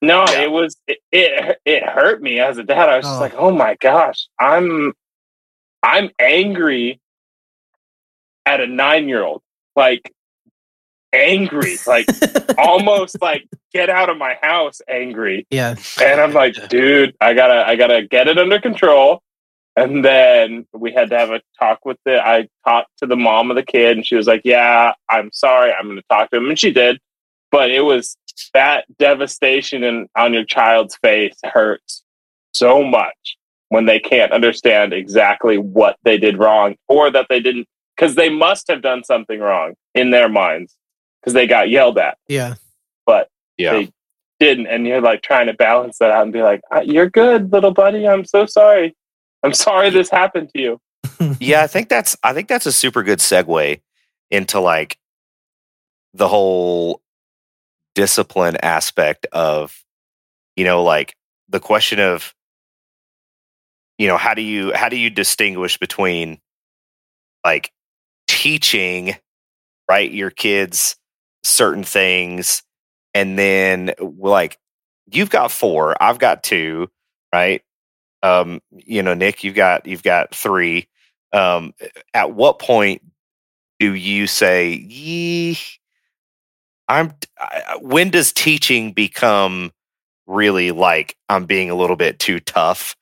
No, 0.00 0.24
Yeah. 0.28 0.40
it 0.42 0.50
was 0.50 0.76
it, 0.86 0.98
it 1.12 1.58
it 1.66 1.82
hurt 1.84 2.22
me 2.22 2.40
as 2.40 2.56
a 2.58 2.62
dad. 2.64 2.88
I 2.88 2.96
was 2.96 3.04
just 3.04 3.16
Oh. 3.16 3.20
like, 3.20 3.34
"Oh 3.36 3.50
my 3.50 3.76
gosh, 3.80 4.28
I'm 4.40 4.92
I'm 5.82 6.10
angry 6.18 7.00
at 8.48 8.60
a 8.60 8.66
9-year-old." 8.66 9.42
Like 9.76 10.12
angry, 11.12 11.76
like 11.86 12.06
almost 12.58 13.20
like 13.20 13.46
get 13.72 13.90
out 13.90 14.08
of 14.08 14.16
my 14.16 14.36
house 14.40 14.80
angry. 14.88 15.46
yeah. 15.50 15.76
And 16.00 16.20
I'm 16.20 16.32
like, 16.32 16.68
"Dude, 16.68 17.14
I 17.20 17.34
got 17.34 17.48
to 17.48 17.66
I 17.66 17.76
got 17.76 17.88
to 17.88 18.06
get 18.06 18.28
it 18.28 18.38
under 18.38 18.60
control." 18.60 19.22
And 19.76 20.04
then 20.04 20.66
we 20.72 20.92
had 20.92 21.10
to 21.10 21.18
have 21.18 21.30
a 21.30 21.40
talk 21.58 21.84
with 21.84 21.98
the 22.04 22.20
I 22.20 22.48
talked 22.66 22.90
to 22.98 23.06
the 23.06 23.16
mom 23.16 23.50
of 23.50 23.56
the 23.56 23.62
kid 23.62 23.96
and 23.96 24.06
she 24.06 24.16
was 24.16 24.26
like, 24.26 24.42
"Yeah, 24.44 24.92
I'm 25.08 25.30
sorry. 25.32 25.72
I'm 25.72 25.86
going 25.86 25.96
to 25.96 26.04
talk 26.10 26.30
to 26.30 26.38
him." 26.38 26.48
And 26.48 26.58
she 26.58 26.72
did. 26.72 26.98
But 27.50 27.70
it 27.70 27.80
was 27.80 28.16
that 28.54 28.84
devastation 28.98 29.82
in, 29.84 30.08
on 30.16 30.34
your 30.34 30.44
child's 30.44 30.96
face 30.96 31.36
hurts 31.44 32.02
so 32.52 32.82
much 32.82 33.36
when 33.68 33.86
they 33.86 34.00
can't 34.00 34.32
understand 34.32 34.92
exactly 34.92 35.58
what 35.58 35.96
they 36.02 36.18
did 36.18 36.38
wrong 36.38 36.74
or 36.88 37.10
that 37.10 37.26
they 37.28 37.40
didn't 37.40 37.66
because 37.98 38.14
they 38.14 38.28
must 38.30 38.68
have 38.68 38.80
done 38.80 39.02
something 39.02 39.40
wrong 39.40 39.74
in 39.94 40.10
their 40.10 40.28
minds 40.28 40.76
because 41.20 41.34
they 41.34 41.46
got 41.46 41.68
yelled 41.68 41.98
at 41.98 42.16
Yeah. 42.28 42.54
But 43.06 43.28
yeah. 43.56 43.72
They- 43.72 43.92
didn't 44.40 44.68
and 44.68 44.86
you're 44.86 45.00
like 45.00 45.20
trying 45.20 45.48
to 45.48 45.52
balance 45.52 45.98
that 45.98 46.12
out 46.12 46.22
and 46.22 46.32
be 46.32 46.42
like 46.42 46.60
"Uh, 46.72 46.80
you're 46.84 47.10
good 47.10 47.50
little 47.52 47.72
buddy 47.72 48.06
i'm 48.06 48.24
so 48.24 48.46
sorry 48.46 48.94
i'm 49.42 49.52
sorry 49.52 49.90
this 49.90 50.08
happened 50.10 50.48
to 50.54 50.60
you 50.60 50.80
yeah, 51.40 51.62
I 51.62 51.66
think 51.66 51.88
that's 51.88 52.16
I 52.22 52.32
think 52.32 52.48
that's 52.48 52.66
a 52.66 52.72
super 52.72 53.02
good 53.02 53.18
segue 53.18 53.80
into 54.30 54.60
like 54.60 54.98
the 56.14 56.28
whole 56.28 57.00
discipline 57.94 58.56
aspect 58.62 59.26
of 59.32 59.84
you 60.56 60.64
know 60.64 60.82
like 60.82 61.16
the 61.48 61.60
question 61.60 61.98
of 61.98 62.34
you 63.96 64.06
know 64.06 64.16
how 64.16 64.34
do 64.34 64.42
you 64.42 64.72
how 64.74 64.88
do 64.88 64.96
you 64.96 65.10
distinguish 65.10 65.78
between 65.78 66.38
like 67.44 67.72
teaching 68.38 69.16
right 69.90 70.12
your 70.12 70.30
kids 70.30 70.94
certain 71.42 71.82
things 71.82 72.62
and 73.14 73.36
then 73.36 73.92
like 74.18 74.58
you've 75.10 75.30
got 75.30 75.50
four 75.50 76.00
i've 76.00 76.20
got 76.20 76.44
two 76.44 76.88
right? 77.34 77.62
Um 78.22 78.60
you 78.70 79.02
know 79.02 79.14
nick 79.14 79.42
you've 79.42 79.56
got 79.56 79.86
you've 79.86 80.04
got 80.04 80.32
three. 80.34 80.86
Um 81.32 81.74
at 82.14 82.32
what 82.34 82.60
point 82.60 83.02
do 83.80 83.94
you 83.94 84.28
say 84.28 84.74
Yee, 84.74 85.58
i'm 86.88 87.12
I, 87.40 87.76
when 87.80 88.10
does 88.10 88.32
teaching 88.32 88.92
become 88.92 89.72
really 90.28 90.70
like 90.70 91.16
i'm 91.28 91.44
being 91.46 91.70
a 91.70 91.74
little 91.74 91.96
bit 91.96 92.20
too 92.20 92.38
tough? 92.40 92.94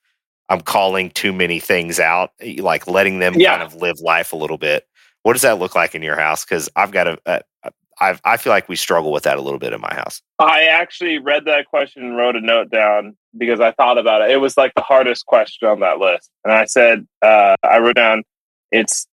I'm 0.49 0.61
calling 0.61 1.11
too 1.11 1.33
many 1.33 1.59
things 1.59 1.99
out 1.99 2.31
like 2.59 2.87
letting 2.87 3.19
them 3.19 3.35
Yeah. 3.35 3.57
kind 3.57 3.63
of 3.63 3.75
live 3.75 3.99
life 4.01 4.31
a 4.33 4.37
little 4.37 4.57
bit 4.57 4.85
what 5.23 5.33
does 5.33 5.41
that 5.41 5.59
look 5.59 5.75
like 5.75 5.95
in 5.95 6.01
your 6.01 6.17
house? 6.17 6.45
Because 6.45 6.69
i've 6.75 6.91
got 6.91 7.07
a, 7.07 7.19
a, 7.25 7.41
a 7.63 7.71
I've, 7.99 8.21
I 8.23 8.37
feel 8.37 8.53
like 8.53 8.69
we 8.69 8.75
struggle 8.75 9.11
with 9.11 9.23
that 9.23 9.37
a 9.37 9.41
little 9.41 9.59
bit 9.59 9.73
in 9.73 9.81
my 9.81 9.93
house. 9.93 10.21
I 10.37 10.65
actually 10.65 11.17
read 11.17 11.45
that 11.45 11.65
question 11.65 12.03
and 12.03 12.15
wrote 12.15 12.35
a 12.35 12.41
note 12.41 12.69
down 12.69 13.17
because 13.37 13.59
I 13.59 13.71
thought 13.71 13.97
about 13.97 14.21
it. 14.21 14.31
It 14.31 14.37
was 14.37 14.55
like 14.55 14.73
the 14.75 14.83
hardest 14.83 15.25
question 15.25 15.67
on 15.67 15.79
that 15.79 15.97
list, 15.97 16.29
and 16.43 16.53
I 16.53 16.65
said 16.65 17.07
uh, 17.21 17.55
I 17.63 17.79
wrote 17.79 17.95
down 17.95 18.23
it's 18.71 19.07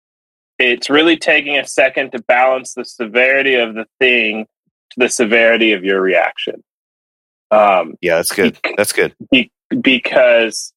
it's 0.58 0.90
really 0.90 1.16
taking 1.16 1.58
a 1.58 1.66
second 1.66 2.12
to 2.12 2.22
balance 2.22 2.74
the 2.74 2.84
severity 2.84 3.54
of 3.54 3.74
the 3.74 3.86
thing 4.00 4.46
to 4.90 5.00
the 5.00 5.08
severity 5.08 5.72
of 5.72 5.84
your 5.84 6.00
reaction. 6.00 6.62
Um, 7.50 7.94
yeah 8.00 8.16
that's 8.16 8.32
good. 8.32 8.58
that's 8.76 8.92
good. 8.92 9.14
be- 9.30 9.52
because 9.80 10.72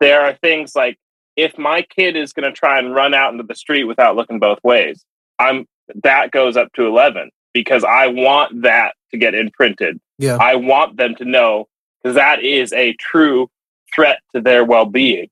there 0.00 0.20
are 0.22 0.34
things 0.42 0.74
like 0.74 0.98
if 1.36 1.56
my 1.58 1.82
kid 1.82 2.16
is 2.16 2.32
going 2.32 2.50
to 2.50 2.52
try 2.52 2.78
and 2.78 2.94
run 2.94 3.14
out 3.14 3.32
into 3.32 3.44
the 3.44 3.54
street 3.54 3.84
without 3.84 4.16
looking 4.16 4.38
both 4.38 4.58
ways, 4.62 5.04
I'm 5.38 5.66
that 6.04 6.30
goes 6.30 6.56
up 6.56 6.72
to 6.74 6.86
11 6.86 7.30
because 7.52 7.84
I 7.84 8.06
want 8.06 8.62
that 8.62 8.94
to 9.10 9.18
get 9.18 9.34
imprinted. 9.34 10.00
Yeah. 10.18 10.38
I 10.40 10.56
want 10.56 10.96
them 10.96 11.14
to 11.16 11.24
know 11.24 11.68
because 12.02 12.14
that 12.14 12.42
is 12.42 12.72
a 12.72 12.94
true 12.94 13.50
threat 13.94 14.20
to 14.34 14.40
their 14.40 14.64
well-being. 14.64 15.28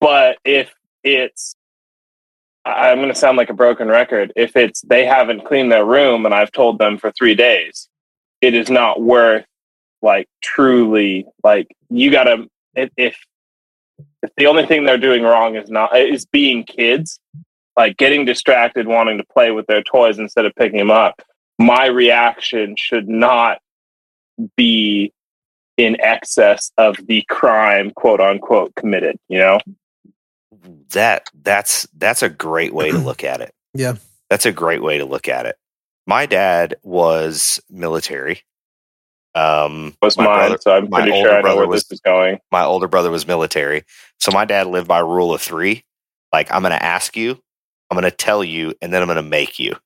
But 0.00 0.38
if 0.44 0.72
it's 1.04 1.54
I'm 2.64 2.98
going 2.98 3.08
to 3.08 3.14
sound 3.14 3.36
like 3.36 3.50
a 3.50 3.54
broken 3.54 3.88
record. 3.88 4.32
If 4.36 4.56
it's 4.56 4.82
they 4.82 5.04
haven't 5.04 5.44
cleaned 5.44 5.72
their 5.72 5.84
room 5.84 6.24
and 6.26 6.34
I've 6.34 6.52
told 6.52 6.78
them 6.78 6.96
for 6.96 7.10
3 7.12 7.34
days, 7.34 7.88
it 8.40 8.54
is 8.54 8.70
not 8.70 9.02
worth 9.02 9.44
like 10.00 10.28
truly 10.42 11.26
like 11.42 11.68
you 11.90 12.10
got 12.10 12.24
to 12.24 12.46
if 12.74 13.16
if 14.22 14.30
if 14.30 14.30
the 14.36 14.46
only 14.46 14.66
thing 14.66 14.84
they're 14.84 14.98
doing 14.98 15.22
wrong 15.22 15.56
is 15.56 15.70
not 15.70 15.96
is 15.96 16.26
being 16.26 16.64
kids 16.64 17.18
like 17.76 17.96
getting 17.96 18.24
distracted 18.24 18.86
wanting 18.86 19.18
to 19.18 19.24
play 19.32 19.50
with 19.50 19.66
their 19.66 19.82
toys 19.82 20.18
instead 20.18 20.44
of 20.44 20.52
picking 20.54 20.78
them 20.78 20.90
up 20.90 21.22
my 21.58 21.86
reaction 21.86 22.74
should 22.76 23.08
not 23.08 23.58
be 24.56 25.12
in 25.76 26.00
excess 26.00 26.70
of 26.78 26.96
the 27.06 27.24
crime 27.28 27.90
quote 27.90 28.20
unquote 28.20 28.74
committed 28.74 29.16
you 29.28 29.38
know 29.38 29.58
that 30.90 31.28
that's 31.42 31.86
that's 31.96 32.22
a 32.22 32.28
great 32.28 32.74
way 32.74 32.90
to 32.90 32.98
look 32.98 33.24
at 33.24 33.40
it. 33.40 33.54
Yeah. 33.74 33.94
That's 34.30 34.46
a 34.46 34.52
great 34.52 34.82
way 34.82 34.98
to 34.98 35.04
look 35.04 35.28
at 35.28 35.46
it. 35.46 35.56
My 36.06 36.26
dad 36.26 36.76
was 36.82 37.60
military. 37.70 38.42
Um 39.34 39.96
was 40.02 40.16
my 40.18 40.24
mine 40.24 40.38
brother- 40.50 40.58
so 40.60 40.76
i'm 40.76 40.88
pretty 40.88 41.10
older 41.12 41.28
sure 41.30 41.38
i 41.38 41.40
know 41.42 41.56
where 41.56 41.66
was- 41.66 41.84
this 41.84 41.92
is 41.92 42.00
going 42.00 42.38
my 42.50 42.62
older 42.64 42.86
brother 42.88 43.10
was 43.10 43.26
military. 43.26 43.84
So 44.20 44.30
my 44.30 44.44
dad 44.44 44.66
lived 44.66 44.86
by 44.88 44.98
rule 45.00 45.32
of 45.34 45.40
3. 45.42 45.82
Like 46.32 46.52
I'm 46.52 46.62
going 46.62 46.72
to 46.72 46.82
ask 46.82 47.16
you, 47.16 47.40
I'm 47.90 47.96
going 47.98 48.10
to 48.10 48.16
tell 48.16 48.44
you 48.44 48.74
and 48.82 48.92
then 48.92 49.02
I'm 49.02 49.08
going 49.08 49.16
to 49.16 49.22
make 49.22 49.58
you. 49.58 49.76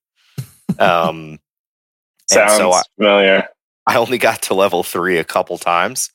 Um 0.78 1.38
sounds 2.26 2.56
so 2.56 2.72
I- 2.72 2.82
familiar 2.96 3.48
I 3.88 3.96
only 3.98 4.18
got 4.18 4.42
to 4.42 4.54
level 4.54 4.82
three 4.82 5.16
a 5.18 5.24
couple 5.24 5.56
times. 5.58 6.10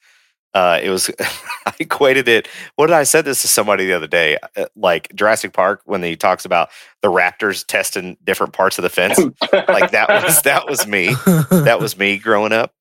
Uh, 0.54 0.78
it 0.84 0.90
was 0.90 1.10
I 1.66 1.74
equated 1.80 2.28
it. 2.28 2.50
What 2.76 2.88
did 2.88 2.96
I 2.98 3.04
said 3.04 3.24
this 3.24 3.42
to 3.44 3.48
somebody 3.48 3.86
the 3.86 3.94
other 3.94 4.08
day? 4.08 4.38
Uh, 4.58 4.66
Like 4.76 5.08
Jurassic 5.16 5.54
Park 5.54 5.82
when 5.86 6.04
he 6.04 6.18
talks 6.18 6.44
about 6.44 6.70
the 7.02 7.08
raptors 7.08 7.66
testing 7.66 8.18
different 8.26 8.52
parts 8.52 8.78
of 8.78 8.82
the 8.84 8.90
fence. 8.90 9.18
like 9.54 9.92
that 9.92 10.10
was 10.26 10.42
that 10.42 10.68
was 10.68 10.86
me. 10.86 11.16
That 11.50 11.78
was 11.80 11.98
me 11.98 12.18
growing 12.18 12.52
up, 12.52 12.74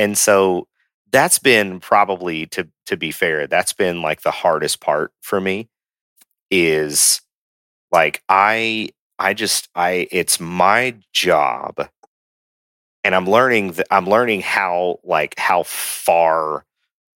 and 0.00 0.16
so 0.16 0.66
that's 1.12 1.38
been 1.38 1.78
probably 1.80 2.46
to 2.48 2.66
to 2.86 2.96
be 2.96 3.10
fair. 3.10 3.46
That's 3.46 3.74
been 3.74 4.00
like 4.02 4.22
the 4.22 4.30
hardest 4.30 4.80
part 4.80 5.12
for 5.20 5.40
me. 5.42 5.68
Is 6.50 7.20
like 7.92 8.22
I 8.28 8.90
I 9.18 9.34
just 9.34 9.68
I 9.74 10.08
it's 10.10 10.40
my 10.40 10.96
job 11.12 11.88
and 13.04 13.14
I'm 13.14 13.26
learning 13.26 13.74
th- 13.74 13.86
I'm 13.90 14.06
learning 14.08 14.40
how 14.42 15.00
like 15.04 15.38
how 15.38 15.64
far 15.64 16.64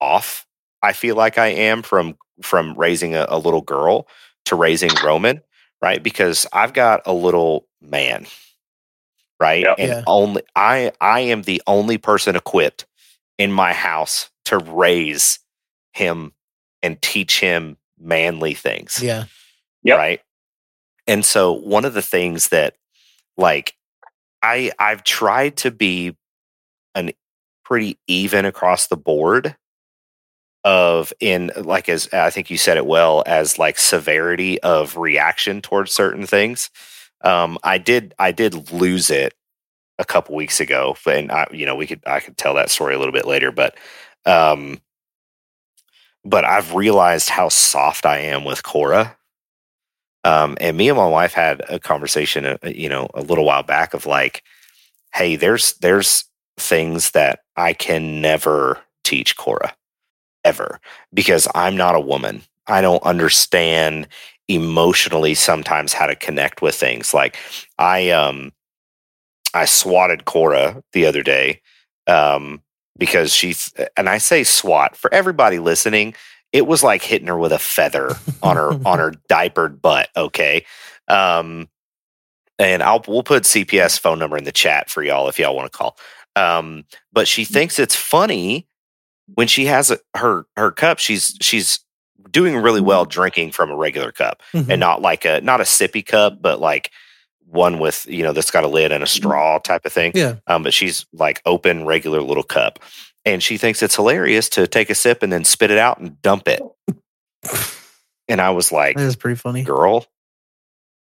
off 0.01 0.47
I 0.83 0.93
feel 0.93 1.17
like 1.17 1.39
I 1.39 1.49
am 1.49 1.83
from 1.83 2.17
from 2.43 2.75
raising 2.75 3.15
a, 3.15 3.27
a 3.29 3.39
little 3.39 3.63
girl 3.63 4.09
to 4.47 4.57
raising 4.57 4.91
Roman, 5.05 5.43
right? 5.81 6.03
Because 6.03 6.47
I've 6.53 6.73
got 6.73 7.03
a 7.07 7.13
little 7.13 7.69
man, 7.81 8.27
right? 9.43 9.65
Yep. 9.65 9.77
And 9.81 9.89
Yeah. 9.91 10.05
only 10.07 10.43
I 10.57 10.93
I 11.03 11.21
am 11.21 11.43
the 11.43 11.63
only 11.69 11.99
person 11.99 12.37
equipped 12.37 12.87
in 13.39 13.53
my 13.53 13.75
house 13.75 14.31
to 14.47 14.59
raise 14.59 15.41
him 15.95 16.33
and 16.83 17.01
teach 17.03 17.41
him 17.41 17.77
manly 18.01 18.55
things 18.55 19.01
yeah. 19.03 19.25
Yep. 19.85 19.99
right 19.99 20.21
and 21.07 21.25
so 21.25 21.53
one 21.53 21.85
of 21.85 21.95
the 21.95 22.03
things 22.03 22.49
that 22.49 22.75
like 23.37 23.75
i 24.43 24.73
i've 24.81 25.05
tried 25.05 25.57
to 25.59 25.71
be 25.71 26.17
an 26.97 27.13
pretty 27.65 27.99
even 28.09 28.45
across 28.47 28.89
the 28.89 28.97
board 28.97 29.57
of 30.65 31.13
in 31.21 31.53
like 31.57 31.89
as 31.89 32.09
i 32.13 32.31
think 32.31 32.51
you 32.51 32.59
said 32.59 32.77
it 32.77 32.87
well 32.87 33.23
as 33.27 33.59
like 33.59 33.79
severity 33.79 34.61
of 34.63 34.97
reaction 34.97 35.63
towards 35.63 35.93
certain 35.93 36.27
things 36.27 36.71
um 37.25 37.59
i 37.63 37.79
did 37.79 38.15
i 38.19 38.33
did 38.33 38.73
lose 38.73 39.11
it 39.11 39.35
a 39.99 40.05
couple 40.05 40.35
weeks 40.35 40.61
ago 40.61 40.97
and 41.07 41.31
i 41.33 41.47
you 41.53 41.67
know 41.67 41.77
we 41.77 41.87
could 41.87 42.01
i 42.07 42.21
could 42.21 42.37
tell 42.37 42.55
that 42.55 42.71
story 42.71 42.95
a 42.95 42.99
little 42.99 43.13
bit 43.13 43.27
later 43.27 43.53
but 43.53 43.77
um 44.27 44.81
but 46.25 46.45
i've 46.45 46.75
realized 46.75 47.29
how 47.29 47.49
soft 47.49 48.07
i 48.07 48.19
am 48.19 48.45
with 48.45 48.63
cora 48.63 49.17
um, 50.25 50.57
and 50.61 50.77
me 50.77 50.89
and 50.89 50.97
my 50.97 51.09
wife 51.09 51.33
had 51.33 51.63
a 51.69 51.81
conversation, 51.81 52.47
uh, 52.47 52.59
you 52.65 52.89
know, 52.89 53.09
a 53.15 53.23
little 53.23 53.45
while 53.45 53.63
back 53.63 53.93
of 53.93 54.07
like, 54.07 54.43
hey, 55.15 55.37
there's 55.37 55.75
there's 55.75 56.25
things 56.59 57.11
that 57.13 57.41
I 57.57 57.73
can 57.73 58.21
never 58.21 58.79
teach 59.05 59.37
Cora 59.37 59.75
ever 60.45 60.81
because 61.13 61.49
I'm 61.55 61.77
not 61.77 61.97
a 61.97 62.01
woman. 62.01 62.43
I 62.69 62.81
don't 62.81 63.03
understand 63.03 64.07
emotionally 64.55 65.35
sometimes 65.35 65.93
how 65.93 66.07
to 66.07 66.17
connect 66.17 66.63
with 66.63 66.75
things. 66.75 67.15
Like 67.15 67.37
I 67.79 68.11
um 68.11 68.53
I 69.55 69.65
swatted 69.65 70.25
Cora 70.25 70.83
the 70.93 71.07
other 71.07 71.23
day 71.23 71.61
um 72.07 72.63
because 72.99 73.33
she's 73.33 73.73
and 73.97 74.09
I 74.09 74.19
say 74.19 74.45
swat 74.45 74.97
for 74.97 75.13
everybody 75.13 75.59
listening 75.59 76.15
it 76.53 76.67
was 76.67 76.83
like 76.83 77.03
hitting 77.03 77.29
her 77.29 77.39
with 77.39 77.53
a 77.53 77.59
feather 77.59 78.15
on 78.43 78.57
her 78.57 78.73
on 78.87 78.99
her 78.99 79.15
diapered 79.29 79.81
butt. 79.81 80.11
Okay, 80.17 80.65
um, 81.09 81.69
and 82.59 82.83
I'll 82.83 83.03
we'll 83.09 83.23
put 83.23 83.45
CPS 83.45 83.99
phone 83.99 84.19
number 84.19 84.37
in 84.37 84.45
the 84.45 84.53
chat 84.53 84.91
for 84.91 85.03
y'all 85.03 85.29
if 85.29 85.39
y'all 85.39 85.57
want 85.57 85.73
to 85.73 85.77
call. 85.77 85.97
Um, 86.37 86.85
but 87.13 87.27
she 87.27 87.45
thinks 87.45 87.79
it's 87.79 87.97
funny 87.97 88.69
when 89.35 89.49
she 89.49 89.67
has 89.67 89.91
a, 89.91 89.99
her 90.15 90.45
her 90.57 90.71
cup. 90.71 90.99
She's 90.99 91.37
she's 91.41 91.81
doing 92.33 92.57
really 92.57 92.81
well 92.81 93.05
mm-hmm. 93.05 93.11
drinking 93.11 93.53
from 93.53 93.71
a 93.71 93.77
regular 93.77 94.11
cup 94.11 94.43
and 94.53 94.67
mm-hmm. 94.67 94.81
not 94.81 95.03
like 95.03 95.25
a 95.25 95.41
not 95.43 95.61
a 95.61 95.65
sippy 95.65 96.05
cup, 96.05 96.43
but 96.43 96.61
like 96.61 96.91
one 97.47 97.79
with 97.79 98.07
you 98.09 98.23
know 98.23 98.33
that's 98.33 98.51
got 98.51 98.65
a 98.65 98.69
lid 98.69 98.91
and 98.93 99.03
a 99.03 99.07
mm-hmm. 99.07 99.17
straw 99.17 99.59
type 99.59 99.85
of 99.85 99.93
thing. 99.93 100.13
Yeah. 100.15 100.37
Um, 100.47 100.63
but 100.63 100.75
she's 100.75 101.07
like 101.13 101.41
open 101.47 101.85
regular 101.87 102.23
little 102.23 102.43
cup, 102.43 102.79
and 103.25 103.43
she 103.43 103.59
thinks 103.59 103.83
it's 103.83 103.97
hilarious 103.97 104.49
to 104.51 104.67
take 104.67 104.91
a 104.91 104.95
sip 104.95 105.23
and 105.23 105.33
then 105.33 105.45
spit 105.45 105.71
it 105.71 105.79
out 105.79 105.99
and 105.99 106.21
dump 106.23 106.49
it. 106.49 106.63
and 108.29 108.41
I 108.41 108.51
was 108.51 108.73
like, 108.73 108.97
That 108.97 109.05
is 109.05 109.17
pretty 109.17 109.37
funny. 109.37 109.63
girl, 109.63 110.07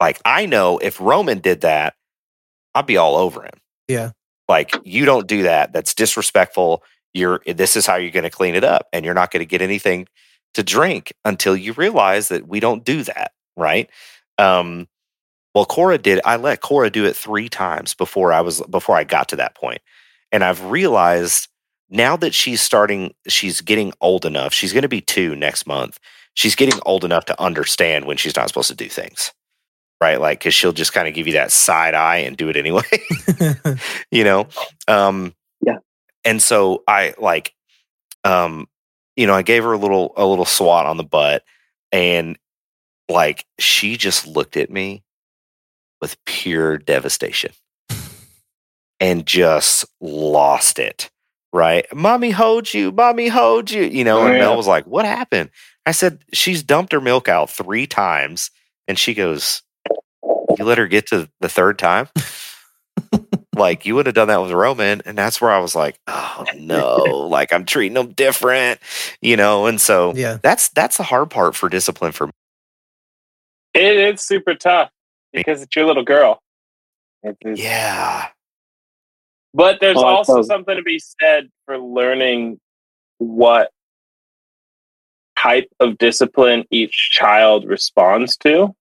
like 0.01 0.21
I 0.25 0.47
know 0.47 0.79
if 0.79 1.01
Roman 1.01 1.39
did 1.39 1.62
that, 1.62 1.95
I'd 2.75 2.87
be 2.87 2.99
all 2.99 3.17
over 3.17 3.43
him. 3.43 3.59
Yeah. 3.89 4.12
Like 4.49 4.77
you 4.85 5.05
don't 5.05 5.27
do 5.27 5.45
that. 5.45 5.73
That's 5.73 5.95
disrespectful. 5.95 6.85
You're 7.14 7.41
this 7.47 7.77
is 7.77 7.87
how 7.87 7.97
you're 7.97 8.11
going 8.11 8.25
to 8.25 8.31
clean 8.31 8.55
it 8.55 8.64
up, 8.64 8.89
and 8.93 9.05
you're 9.05 9.14
not 9.14 9.31
going 9.31 9.41
to 9.41 9.47
get 9.47 9.62
anything 9.62 10.07
to 10.57 10.65
drink 10.65 11.15
until 11.25 11.57
you 11.57 11.75
realize 11.75 12.29
that 12.31 12.49
we 12.49 12.61
don't 12.61 12.85
do 12.85 13.05
that, 13.05 13.33
right? 13.57 13.91
Um, 14.39 14.89
well, 15.55 15.67
Cora 15.67 15.99
did. 15.99 16.21
I 16.27 16.37
let 16.37 16.61
Cora 16.63 16.91
do 16.91 17.07
it 17.07 17.17
three 17.17 17.49
times 17.49 17.95
before 17.95 18.33
I 18.33 18.43
was 18.43 18.63
before 18.71 18.97
I 18.97 19.05
got 19.05 19.29
to 19.31 19.37
that 19.37 19.57
point, 19.57 19.83
and 20.33 20.45
I've 20.45 20.65
realized 20.67 21.49
now 21.91 22.17
that 22.19 22.35
she's 22.35 22.63
starting, 22.63 23.15
she's 23.29 23.61
getting 23.63 23.93
old 24.03 24.27
enough. 24.27 24.55
She's 24.55 24.73
going 24.75 24.83
to 24.83 24.89
be 24.89 25.03
two 25.03 25.37
next 25.37 25.67
month. 25.67 25.99
She's 26.35 26.57
getting 26.57 26.81
old 26.87 27.05
enough 27.05 27.27
to 27.27 27.43
understand 27.43 28.07
when 28.07 28.19
she's 28.19 28.37
not 28.37 28.49
supposed 28.49 28.69
to 28.71 28.77
do 28.77 28.89
things. 28.89 29.33
right? 30.01 30.21
Like, 30.21 30.41
because 30.41 30.55
she'll 30.55 30.73
just 30.73 30.93
kind 30.95 31.09
of 31.09 31.15
give 31.15 31.27
you 31.29 31.35
that 31.35 31.53
side 31.53 31.95
eye 31.95 32.19
and 32.19 32.37
do 32.37 32.49
it 32.51 32.57
anyway, 32.57 32.83
you 34.13 34.25
know. 34.25 34.49
Um, 34.89 35.35
Yeah. 35.67 35.79
And 36.25 36.43
so 36.43 36.85
I 36.89 37.15
like, 37.19 37.55
um, 38.25 38.69
you 39.17 39.27
know, 39.27 39.35
I 39.35 39.43
gave 39.43 39.64
her 39.64 39.73
a 39.73 39.79
little 39.79 40.12
a 40.17 40.27
little 40.27 40.45
swat 40.45 40.87
on 40.87 40.97
the 40.97 41.05
butt, 41.05 41.43
and 41.93 42.39
like 43.09 43.45
she 43.59 43.97
just 43.97 44.27
looked 44.27 44.57
at 44.57 44.71
me 44.71 45.03
with 46.01 46.17
pure 46.25 46.77
devastation 46.79 47.53
and 49.01 49.27
just 49.27 49.85
lost 50.01 50.79
it. 50.79 51.11
Right, 51.53 51.87
mommy 51.95 52.33
hold 52.33 52.75
you, 52.75 52.93
mommy 52.93 53.29
hold 53.29 53.71
you. 53.71 53.83
You 53.85 54.05
know, 54.05 54.19
Oh, 54.21 54.27
and 54.27 54.35
yeah. 54.35 54.41
Mel 54.41 54.57
was 54.57 54.67
like, 54.67 54.87
"What 54.87 55.07
happened?" 55.07 55.51
I 55.87 55.93
said, 55.93 56.23
"She's 56.35 56.62
dumped 56.62 56.93
her 56.93 57.01
milk 57.01 57.29
out 57.29 57.49
three 57.49 57.87
times," 57.87 58.51
and 58.87 58.99
she 58.99 59.14
goes, 59.14 59.62
"You 60.59 60.64
let 60.64 60.77
her 60.79 60.87
get 60.87 61.07
to 61.09 61.31
the 61.41 61.49
third 61.49 61.79
time." 61.79 62.09
like 63.57 63.85
you 63.87 63.95
would 63.95 64.07
have 64.07 64.15
done 64.15 64.29
that 64.29 64.41
with 64.43 64.53
Roman, 64.53 65.03
and 65.05 65.17
that's 65.17 65.41
where 65.41 65.51
I 65.51 65.59
was 65.59 65.75
like, 65.75 65.99
"Oh 66.07 66.45
no!" 66.57 66.97
like 67.31 67.53
I'm 67.53 67.65
treating 67.65 67.95
them 67.95 68.13
different, 68.13 68.81
you 69.21 69.37
know. 69.37 69.67
And 69.67 69.81
so 69.81 70.13
yeah. 70.15 70.39
that's 70.43 70.69
that's 70.71 70.97
the 70.97 71.03
hard 71.03 71.31
part 71.31 71.55
for 71.57 71.69
discipline 71.69 72.13
for 72.13 72.27
me. 72.27 72.33
It's 73.75 74.27
super 74.27 74.55
tough 74.55 74.91
because 75.33 75.61
it's 75.63 75.75
your 75.77 75.87
little 75.87 76.05
girl. 76.05 76.41
It 77.23 77.37
is- 77.43 77.61
Yeah, 77.61 78.29
But 79.53 79.81
there's 79.81 79.97
Oh, 79.99 80.05
also 80.05 80.33
totally- 80.37 80.47
something 80.47 80.77
to 80.77 80.83
be 80.83 80.99
said 80.99 81.51
for 81.67 81.79
learning 81.79 82.59
what 83.19 83.71
type 85.39 85.69
of 85.81 85.99
discipline 85.99 86.65
each 86.71 87.11
child 87.11 87.65
responds 87.67 88.37
to. 88.39 88.75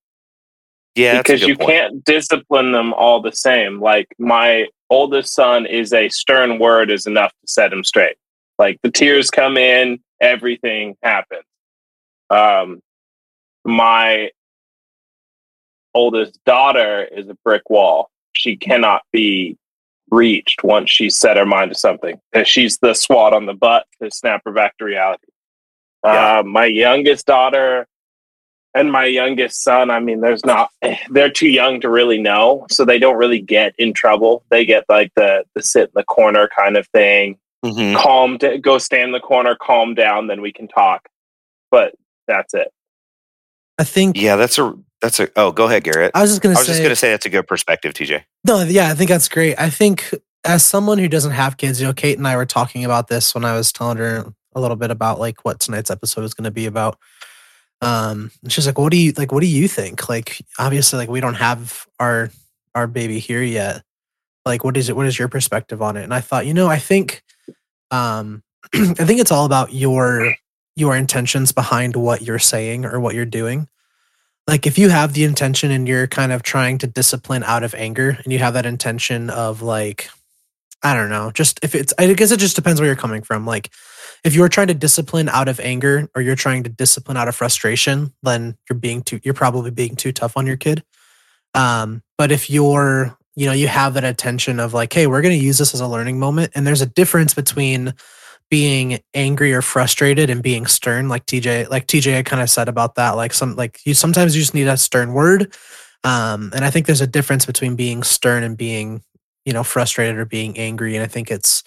Yeah, 0.96 1.18
because 1.22 1.42
you 1.42 1.56
point. 1.58 1.70
can't 1.70 2.06
discipline 2.06 2.72
them 2.72 2.94
all 2.94 3.22
the 3.22 3.32
same. 3.32 3.82
Like 3.82 4.08
my 4.18 4.68
oldest 4.90 5.34
son 5.34 5.66
is 5.66 5.94
a 5.94 6.10
stern 6.10 6.60
word 6.60 6.90
is 6.90 7.06
enough 7.06 7.32
to 7.32 7.48
set 7.48 7.74
him 7.74 7.84
straight. 7.84 8.18
Like 8.58 8.80
the 8.82 8.92
tears 8.92 9.30
come 9.30 9.58
in, 9.58 10.00
everything 10.22 10.96
happens. 11.04 11.44
Um, 12.30 12.82
my 13.66 14.30
oldest 15.94 16.40
daughter 16.46 17.04
is 17.06 17.28
a 17.28 17.36
brick 17.44 17.70
wall. 17.70 18.10
She 18.34 18.56
cannot 18.56 19.02
be 19.12 19.58
reached 20.12 20.64
once 20.64 20.92
she's 20.92 21.18
set 21.18 21.38
her 21.38 21.46
mind 21.46 21.72
to 21.72 21.78
something. 21.78 22.20
She's 22.44 22.78
the 22.78 22.94
swat 22.94 23.34
on 23.34 23.46
the 23.46 23.54
butt 23.54 23.86
to 24.02 24.12
snap 24.12 24.42
her 24.46 24.52
back 24.52 24.78
to 24.78 24.86
reality. 24.86 25.28
Yeah. 26.04 26.40
Uh, 26.40 26.44
my 26.44 26.66
youngest 26.66 27.26
daughter 27.26 27.88
and 28.76 28.92
my 28.92 29.06
youngest 29.06 29.64
son, 29.64 29.90
I 29.90 30.00
mean, 30.00 30.20
there's 30.20 30.46
not, 30.46 30.70
they're 31.10 31.32
too 31.32 31.48
young 31.48 31.80
to 31.82 31.90
really 31.90 32.22
know. 32.22 32.68
So 32.70 32.86
they 32.86 33.00
don't 33.00 33.18
really 33.18 33.42
get 33.42 33.74
in 33.78 33.94
trouble. 33.94 34.44
They 34.52 34.66
get 34.66 34.84
like 34.90 35.12
the, 35.16 35.46
the 35.56 35.64
sit 35.64 35.86
in 35.86 35.92
the 35.96 36.04
corner 36.04 36.50
kind 36.56 36.78
of 36.78 36.88
thing. 36.90 37.38
Mhm. 37.64 37.96
Calm, 37.96 38.38
d- 38.38 38.58
go 38.60 38.78
stand 38.78 39.06
in 39.06 39.12
the 39.14 39.20
corner, 39.20 39.56
calm 39.60 39.96
down, 39.96 40.28
then 40.28 40.42
we 40.42 40.52
can 40.52 40.68
talk. 40.68 41.08
But 41.72 41.96
that's 42.28 42.54
it. 42.54 42.68
I 43.80 43.84
think 43.84 44.22
Yeah, 44.22 44.36
that's 44.36 44.60
a 44.60 44.74
that's 45.02 45.20
a. 45.20 45.30
Oh, 45.36 45.52
go 45.52 45.66
ahead, 45.66 45.84
Garrett. 45.84 46.12
I 46.14 46.22
was 46.22 46.32
just 46.32 46.42
gonna 46.42 46.56
I 46.56 46.60
was 46.60 46.68
say 46.68 46.74
just 46.74 46.84
gonna 46.84 46.96
say 46.96 47.12
that's 47.12 47.26
a 47.26 47.30
good 47.30 47.48
perspective, 47.48 47.94
TJ. 47.94 48.24
No, 48.46 48.62
yeah, 48.64 48.90
I 48.90 48.94
think 48.94 49.10
that's 49.10 49.28
great. 49.28 49.60
I 49.60 49.70
think 49.70 50.14
as 50.46 50.64
someone 50.64 50.98
who 50.98 51.08
doesn't 51.08 51.32
have 51.32 51.58
kids, 51.58 51.82
you 51.82 51.88
know, 51.88 51.94
Kate 51.94 52.18
and 52.18 52.28
I 52.28 52.36
were 52.38 52.46
talking 52.46 52.86
about 52.86 53.08
this 53.08 53.34
when 53.34 53.44
I 53.44 53.56
was 53.56 53.72
telling 53.72 53.98
her 53.98 54.32
a 54.54 54.62
little 54.62 54.78
bit 54.78 54.92
about 54.92 55.20
like 55.20 55.44
what 55.44 55.60
tonight's 55.60 55.92
episode 55.92 56.24
is 56.24 56.34
going 56.34 56.46
to 56.46 56.52
be 56.52 56.66
about. 56.66 56.98
Um, 57.82 58.32
she's 58.48 58.66
like, 58.66 58.78
"What 58.78 58.92
do 58.92 58.98
you 58.98 59.14
like? 59.18 59.32
What 59.32 59.42
do 59.42 59.48
you 59.48 59.68
think? 59.68 60.10
Like, 60.10 60.42
obviously, 60.58 60.98
like 60.98 61.10
we 61.10 61.22
don't 61.22 61.36
have 61.36 61.86
our 62.00 62.30
our 62.74 62.88
baby 62.88 63.20
here 63.20 63.44
yet. 63.44 63.84
Like, 64.46 64.64
what 64.64 64.78
is 64.78 64.90
it? 64.90 64.96
What 64.96 65.08
is 65.08 65.18
your 65.18 65.28
perspective 65.28 65.82
on 65.82 65.98
it?" 65.98 66.04
And 66.04 66.14
I 66.14 66.22
thought, 66.22 66.46
you 66.46 66.54
know, 66.54 66.68
I 66.68 66.78
think, 66.80 67.24
um, 67.92 68.44
I 68.74 68.94
think 68.94 69.20
it's 69.20 69.32
all 69.32 69.46
about 69.46 69.74
your 69.74 70.36
your 70.76 70.96
intentions 70.96 71.52
behind 71.52 71.96
what 71.96 72.22
you're 72.22 72.40
saying 72.40 72.86
or 72.86 73.00
what 73.00 73.16
you're 73.16 73.26
doing 73.26 73.68
like 74.48 74.68
if 74.68 74.78
you 74.78 74.90
have 74.90 75.14
the 75.14 75.24
intention 75.24 75.72
and 75.72 75.88
you're 75.88 76.08
kind 76.08 76.32
of 76.32 76.44
trying 76.44 76.78
to 76.80 76.88
discipline 76.88 77.44
out 77.44 77.64
of 77.64 77.74
anger 77.76 78.18
and 78.24 78.32
you 78.32 78.40
have 78.40 78.54
that 78.54 78.66
intention 78.66 79.30
of 79.30 79.62
like 79.62 80.10
i 80.84 80.94
don't 80.94 81.10
know 81.10 81.32
just 81.32 81.60
if 81.64 81.76
it's 81.76 81.94
i 81.98 82.12
guess 82.14 82.32
it 82.32 82.40
just 82.40 82.56
depends 82.56 82.80
where 82.80 82.88
you're 82.88 82.96
coming 82.96 83.22
from 83.22 83.46
like 83.46 83.72
if 84.26 84.34
you're 84.34 84.50
trying 84.50 84.68
to 84.68 84.74
discipline 84.74 85.30
out 85.30 85.48
of 85.48 85.60
anger 85.60 86.10
or 86.16 86.22
you're 86.22 86.36
trying 86.36 86.64
to 86.64 86.70
discipline 86.70 87.16
out 87.16 87.28
of 87.30 87.36
frustration 87.36 88.12
then 88.24 88.58
you're 88.68 88.78
being 88.78 89.02
too 89.04 89.20
you're 89.24 89.34
probably 89.36 89.72
being 89.72 89.96
too 89.96 90.12
tough 90.12 90.36
on 90.36 90.46
your 90.46 90.58
kid. 90.58 90.84
Um 91.54 92.02
but 92.18 92.32
if 92.32 92.50
you're 92.50 93.18
you 93.36 93.46
know 93.46 93.54
you 93.54 93.68
have 93.68 93.94
that 93.94 94.04
attention 94.04 94.60
of 94.60 94.74
like 94.74 94.92
hey 94.92 95.08
we're 95.08 95.22
going 95.22 95.38
to 95.38 95.46
use 95.46 95.60
this 95.60 95.74
as 95.74 95.80
a 95.80 95.88
learning 95.88 96.20
moment 96.20 96.52
and 96.56 96.66
there's 96.66 96.82
a 96.82 96.88
difference 96.88 97.34
between 97.34 97.94
being 98.50 99.00
angry 99.14 99.54
or 99.54 99.62
frustrated 99.62 100.30
and 100.30 100.44
being 100.44 100.66
stern 100.66 101.08
like 101.10 101.26
tj 101.26 101.70
like 101.70 101.88
tj 101.88 102.26
kind 102.26 102.42
of 102.42 102.50
said 102.50 102.68
about 102.68 102.96
that 102.96 103.12
like 103.12 103.34
some 103.34 103.56
like 103.56 103.80
you 103.86 103.94
sometimes 103.94 104.36
you 104.36 104.42
just 104.42 104.54
need 104.54 104.68
a 104.68 104.76
stern 104.76 105.14
word. 105.14 105.54
Um 106.04 106.52
and 106.56 106.66
i 106.66 106.72
think 106.72 106.88
there's 106.88 107.02
a 107.02 107.08
difference 107.08 107.46
between 107.46 107.76
being 107.76 108.02
stern 108.04 108.44
and 108.44 108.58
being 108.58 109.04
you 109.46 109.54
know 109.54 109.64
frustrated 109.64 110.18
or 110.18 110.26
being 110.26 110.58
angry 110.58 110.96
and 110.96 111.04
i 111.04 111.08
think 111.08 111.30
it's 111.30 111.64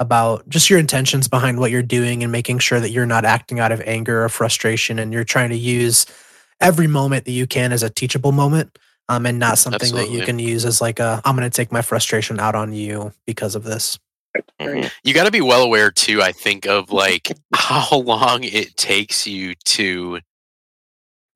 about 0.00 0.48
just 0.48 0.68
your 0.68 0.78
intentions 0.78 1.28
behind 1.28 1.60
what 1.60 1.70
you're 1.70 1.82
doing 1.82 2.22
and 2.22 2.32
making 2.32 2.58
sure 2.58 2.80
that 2.80 2.90
you're 2.90 3.06
not 3.06 3.24
acting 3.24 3.60
out 3.60 3.70
of 3.70 3.80
anger 3.82 4.24
or 4.24 4.28
frustration 4.28 4.98
and 4.98 5.12
you're 5.12 5.24
trying 5.24 5.50
to 5.50 5.56
use 5.56 6.06
every 6.60 6.86
moment 6.88 7.24
that 7.26 7.32
you 7.32 7.46
can 7.46 7.72
as 7.72 7.82
a 7.82 7.90
teachable 7.90 8.32
moment 8.32 8.78
um, 9.08 9.26
and 9.26 9.38
not 9.38 9.58
something 9.58 9.94
that 9.94 10.10
you 10.10 10.22
can 10.22 10.38
use 10.38 10.64
as 10.64 10.80
like 10.80 10.98
a 10.98 11.20
i'm 11.24 11.36
going 11.36 11.48
to 11.48 11.54
take 11.54 11.70
my 11.70 11.82
frustration 11.82 12.40
out 12.40 12.54
on 12.54 12.72
you 12.72 13.12
because 13.26 13.54
of 13.54 13.62
this 13.62 13.98
Mhm. 14.60 14.90
You 15.02 15.14
got 15.14 15.24
to 15.24 15.30
be 15.30 15.40
well 15.40 15.62
aware 15.62 15.90
too. 15.90 16.22
I 16.22 16.32
think 16.32 16.66
of 16.66 16.92
like 16.92 17.32
how 17.54 17.96
long 17.98 18.44
it 18.44 18.76
takes 18.76 19.26
you 19.26 19.54
to 19.64 20.20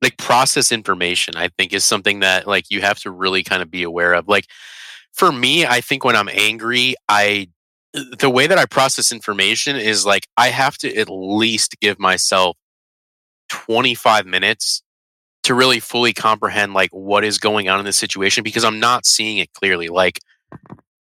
like 0.01 0.17
process 0.17 0.71
information. 0.71 1.35
I 1.35 1.49
think 1.49 1.73
is 1.73 1.85
something 1.85 2.19
that 2.19 2.47
like 2.47 2.69
you 2.69 2.81
have 2.81 2.99
to 2.99 3.11
really 3.11 3.43
kind 3.43 3.61
of 3.61 3.71
be 3.71 3.83
aware 3.83 4.13
of. 4.13 4.27
Like 4.27 4.47
for 5.13 5.31
me, 5.31 5.65
I 5.65 5.81
think 5.81 6.03
when 6.03 6.15
I'm 6.15 6.29
angry, 6.29 6.95
I 7.09 7.49
the 8.19 8.29
way 8.29 8.47
that 8.47 8.57
I 8.57 8.65
process 8.65 9.11
information 9.11 9.75
is 9.75 10.05
like 10.05 10.27
I 10.37 10.49
have 10.49 10.77
to 10.79 10.95
at 10.95 11.09
least 11.09 11.79
give 11.79 11.99
myself 11.99 12.57
25 13.49 14.25
minutes 14.25 14.81
to 15.43 15.53
really 15.53 15.79
fully 15.79 16.13
comprehend 16.13 16.73
like 16.73 16.89
what 16.91 17.23
is 17.23 17.37
going 17.37 17.69
on 17.69 17.79
in 17.79 17.85
this 17.85 17.97
situation 17.97 18.43
because 18.43 18.63
I'm 18.63 18.79
not 18.79 19.05
seeing 19.05 19.37
it 19.37 19.53
clearly. 19.53 19.87
Like 19.89 20.19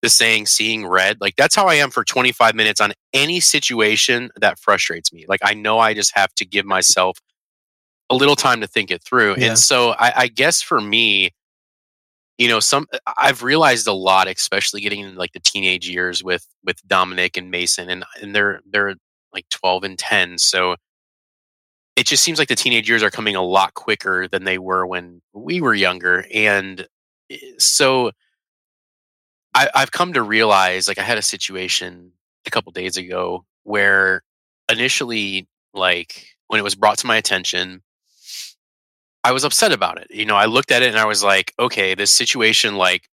the 0.03 0.11
saying 0.11 0.45
seeing 0.45 0.87
red 0.87 1.17
like 1.23 1.35
that's 1.37 1.55
how 1.55 1.67
i 1.67 1.73
am 1.77 1.91
for 1.91 2.05
25 2.05 2.55
minutes 2.55 2.79
on 2.79 2.93
any 3.15 3.41
situation 3.41 4.29
that 4.39 4.59
frustrates 4.59 5.15
me 5.15 5.25
like 5.31 5.41
i 5.43 5.55
know 5.55 5.79
i 5.79 5.95
just 5.95 6.13
have 6.15 6.31
to 6.35 6.45
give 6.45 6.67
myself 6.67 7.19
a 8.11 8.15
little 8.15 8.37
time 8.37 8.61
to 8.61 8.67
think 8.67 8.91
it 8.91 9.03
through 9.03 9.35
Yeah. 9.39 9.47
and 9.47 9.59
so 9.59 9.95
I, 9.99 10.13
I 10.15 10.27
guess 10.27 10.61
for 10.61 10.79
me 10.79 11.31
you 12.39 12.49
know 12.49 12.61
some 12.61 12.87
i've 13.17 13.43
realized 13.43 13.87
a 13.87 13.93
lot 13.93 14.29
especially 14.29 14.81
getting 14.81 15.01
in 15.01 15.15
like 15.17 15.33
the 15.33 15.41
teenage 15.41 15.89
years 15.89 16.23
with 16.25 16.47
with 16.65 16.77
dominic 16.87 17.37
and 17.37 17.51
mason 17.51 17.89
and 17.91 18.05
and 18.21 18.35
they're 18.35 18.61
they're 18.71 18.95
like 19.33 19.49
12 19.51 19.85
and 19.85 19.99
10 19.99 20.39
so 20.39 20.77
it 21.97 22.07
just 22.07 22.25
seems 22.25 22.39
like 22.39 22.49
the 22.49 22.57
teenage 22.57 22.89
years 22.89 23.03
are 23.03 23.11
coming 23.11 23.37
a 23.37 23.43
lot 23.43 23.75
quicker 23.75 24.27
than 24.29 24.45
they 24.45 24.59
were 24.59 24.87
when 24.87 25.23
we 25.33 25.61
were 25.61 25.75
younger 25.75 26.27
and 26.33 26.87
eh, 27.31 27.37
so 27.59 28.11
I, 29.55 29.69
I've 29.75 29.93
come 29.93 30.13
to 30.15 30.23
realize, 30.23 30.89
like, 30.89 30.99
I 30.99 31.03
had 31.03 31.19
a 31.19 31.23
situation 31.23 32.13
a 32.47 32.51
couple 32.51 32.73
days 32.73 32.97
ago 32.97 33.45
where 33.63 34.23
initially, 34.69 35.49
like, 35.73 36.27
when 36.49 36.59
it 36.61 36.65
was 36.65 36.75
brought 36.75 36.99
to 36.99 37.07
my 37.07 37.17
attention, 37.17 37.83
I 39.25 39.33
was 39.33 39.45
upset 39.45 39.73
about 39.73 39.99
it. 40.01 40.09
You 40.11 40.27
know, 40.27 40.37
I 40.37 40.47
looked 40.47 40.71
at 40.73 40.83
it 40.83 40.91
and 40.91 40.99
I 40.99 41.07
was 41.07 41.25
like, 41.25 41.53
okay, 41.59 41.95
this 41.95 42.13
situation, 42.13 42.77
like, 42.77 43.09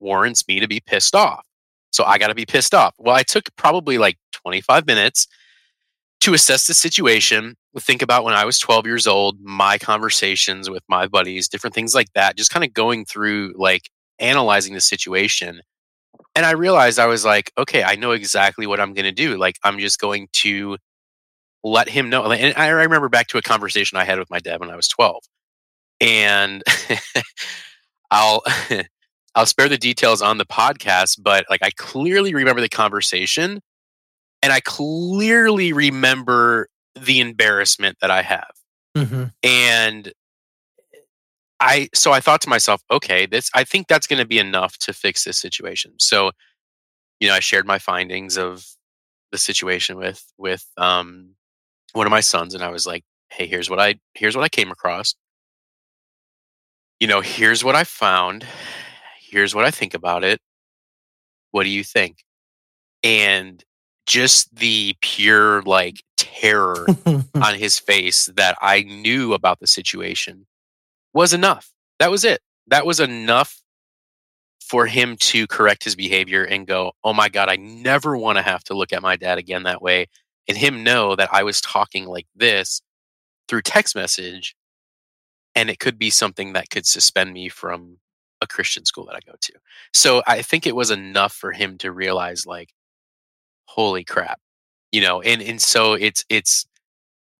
warrants 0.00 0.46
me 0.48 0.60
to 0.60 0.68
be 0.68 0.80
pissed 0.80 1.14
off. 1.14 1.46
So 1.92 2.04
I 2.04 2.18
got 2.18 2.28
to 2.28 2.34
be 2.34 2.46
pissed 2.46 2.74
off. 2.74 2.94
Well, 2.98 3.14
I 3.16 3.22
took 3.22 3.48
probably 3.56 3.98
like 3.98 4.18
25 4.32 4.86
minutes 4.86 5.28
to 6.22 6.34
assess 6.34 6.66
the 6.66 6.74
situation, 6.74 7.56
think 7.80 8.02
about 8.02 8.24
when 8.24 8.34
I 8.34 8.44
was 8.44 8.58
12 8.58 8.86
years 8.86 9.06
old, 9.06 9.40
my 9.42 9.78
conversations 9.78 10.70
with 10.70 10.84
my 10.88 11.06
buddies, 11.08 11.48
different 11.48 11.74
things 11.74 11.94
like 11.94 12.12
that, 12.14 12.36
just 12.36 12.50
kind 12.50 12.64
of 12.64 12.72
going 12.74 13.04
through, 13.04 13.54
like, 13.56 13.90
analyzing 14.20 14.74
the 14.74 14.80
situation 14.80 15.60
and 16.34 16.46
I 16.46 16.52
realized 16.52 16.98
I 16.98 17.06
was 17.06 17.24
like, 17.24 17.52
okay, 17.58 17.82
I 17.82 17.96
know 17.96 18.12
exactly 18.12 18.66
what 18.66 18.80
I'm 18.80 18.94
going 18.94 19.04
to 19.04 19.12
do. 19.12 19.36
Like, 19.36 19.58
I'm 19.64 19.78
just 19.78 19.98
going 20.00 20.28
to 20.34 20.78
let 21.64 21.88
him 21.88 22.10
know. 22.10 22.30
And 22.32 22.54
I 22.56 22.68
remember 22.68 23.08
back 23.08 23.28
to 23.28 23.38
a 23.38 23.42
conversation 23.42 23.98
I 23.98 24.04
had 24.04 24.18
with 24.18 24.30
my 24.30 24.38
dad 24.40 24.60
when 24.60 24.70
I 24.70 24.76
was 24.76 24.88
12, 24.88 25.22
and 26.02 26.62
I'll 28.10 28.42
I'll 29.34 29.46
spare 29.46 29.68
the 29.68 29.78
details 29.78 30.20
on 30.20 30.36
the 30.36 30.44
podcast, 30.44 31.18
but 31.22 31.46
like 31.48 31.62
I 31.62 31.70
clearly 31.70 32.34
remember 32.34 32.60
the 32.60 32.68
conversation, 32.68 33.62
and 34.42 34.52
I 34.52 34.60
clearly 34.60 35.72
remember 35.72 36.68
the 36.94 37.20
embarrassment 37.20 37.96
that 38.02 38.10
I 38.10 38.20
have 38.20 38.52
mm-hmm. 38.96 39.24
and 39.42 40.12
I 41.60 41.88
so 41.94 42.12
I 42.12 42.20
thought 42.20 42.40
to 42.42 42.48
myself, 42.48 42.82
okay, 42.90 43.26
this 43.26 43.50
I 43.54 43.64
think 43.64 43.86
that's 43.86 44.06
going 44.06 44.18
to 44.18 44.26
be 44.26 44.38
enough 44.38 44.76
to 44.78 44.92
fix 44.92 45.24
this 45.24 45.38
situation. 45.38 45.92
So, 45.98 46.32
you 47.20 47.28
know, 47.28 47.34
I 47.34 47.40
shared 47.40 47.66
my 47.66 47.78
findings 47.78 48.36
of 48.36 48.66
the 49.30 49.38
situation 49.38 49.96
with 49.96 50.24
with 50.38 50.66
um 50.76 51.30
one 51.92 52.06
of 52.06 52.10
my 52.10 52.20
sons 52.20 52.54
and 52.54 52.64
I 52.64 52.68
was 52.68 52.86
like, 52.86 53.04
"Hey, 53.30 53.46
here's 53.46 53.70
what 53.70 53.78
I 53.80 53.96
here's 54.14 54.36
what 54.36 54.44
I 54.44 54.48
came 54.48 54.70
across. 54.70 55.14
You 57.02 57.08
know, 57.08 57.20
here's 57.20 57.64
what 57.64 57.74
I 57.74 57.82
found. 57.82 58.46
Here's 59.20 59.56
what 59.56 59.64
I 59.64 59.72
think 59.72 59.92
about 59.92 60.22
it. 60.22 60.40
What 61.50 61.64
do 61.64 61.68
you 61.68 61.82
think?" 61.82 62.22
And 63.02 63.60
just 64.06 64.54
the 64.54 64.94
pure 65.00 65.62
like 65.62 66.04
terror 66.16 66.86
on 67.34 67.54
his 67.56 67.76
face 67.76 68.26
that 68.36 68.56
I 68.62 68.82
knew 68.82 69.32
about 69.32 69.58
the 69.58 69.66
situation 69.66 70.46
was 71.12 71.32
enough. 71.32 71.72
That 71.98 72.12
was 72.12 72.22
it. 72.22 72.40
That 72.68 72.86
was 72.86 73.00
enough 73.00 73.60
for 74.60 74.86
him 74.86 75.16
to 75.16 75.48
correct 75.48 75.82
his 75.82 75.96
behavior 75.96 76.44
and 76.44 76.68
go, 76.68 76.92
"Oh 77.02 77.12
my 77.12 77.28
god, 77.28 77.48
I 77.48 77.56
never 77.56 78.16
want 78.16 78.38
to 78.38 78.42
have 78.42 78.62
to 78.66 78.74
look 78.74 78.92
at 78.92 79.02
my 79.02 79.16
dad 79.16 79.38
again 79.38 79.64
that 79.64 79.82
way." 79.82 80.06
And 80.46 80.56
him 80.56 80.84
know 80.84 81.16
that 81.16 81.34
I 81.34 81.42
was 81.42 81.60
talking 81.60 82.06
like 82.06 82.28
this 82.36 82.80
through 83.48 83.62
text 83.62 83.96
message 83.96 84.54
and 85.54 85.70
it 85.70 85.78
could 85.78 85.98
be 85.98 86.10
something 86.10 86.52
that 86.54 86.70
could 86.70 86.86
suspend 86.86 87.32
me 87.32 87.48
from 87.48 87.98
a 88.40 88.46
Christian 88.46 88.84
school 88.84 89.06
that 89.06 89.16
I 89.16 89.20
go 89.24 89.36
to. 89.40 89.52
So 89.92 90.22
I 90.26 90.42
think 90.42 90.66
it 90.66 90.76
was 90.76 90.90
enough 90.90 91.32
for 91.32 91.52
him 91.52 91.78
to 91.78 91.92
realize 91.92 92.46
like 92.46 92.70
holy 93.66 94.04
crap. 94.04 94.40
You 94.92 95.00
know, 95.00 95.22
and 95.22 95.40
and 95.40 95.60
so 95.60 95.94
it's 95.94 96.24
it's 96.28 96.66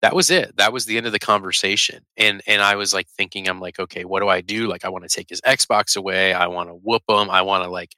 that 0.02 0.14
was 0.14 0.30
it. 0.30 0.56
That 0.56 0.72
was 0.72 0.86
the 0.86 0.96
end 0.96 1.06
of 1.06 1.12
the 1.12 1.18
conversation. 1.18 2.04
And 2.16 2.42
and 2.46 2.60
I 2.62 2.76
was 2.76 2.92
like 2.92 3.08
thinking, 3.08 3.48
I'm 3.48 3.60
like, 3.60 3.78
okay, 3.78 4.04
what 4.04 4.20
do 4.20 4.28
I 4.28 4.40
do? 4.40 4.66
Like, 4.66 4.84
I 4.84 4.88
want 4.88 5.08
to 5.08 5.14
take 5.14 5.30
his 5.30 5.40
Xbox 5.42 5.96
away. 5.96 6.32
I 6.34 6.48
want 6.48 6.68
to 6.70 6.74
whoop 6.74 7.02
him. 7.08 7.30
I 7.30 7.42
want 7.42 7.64
to 7.64 7.70
like 7.70 7.94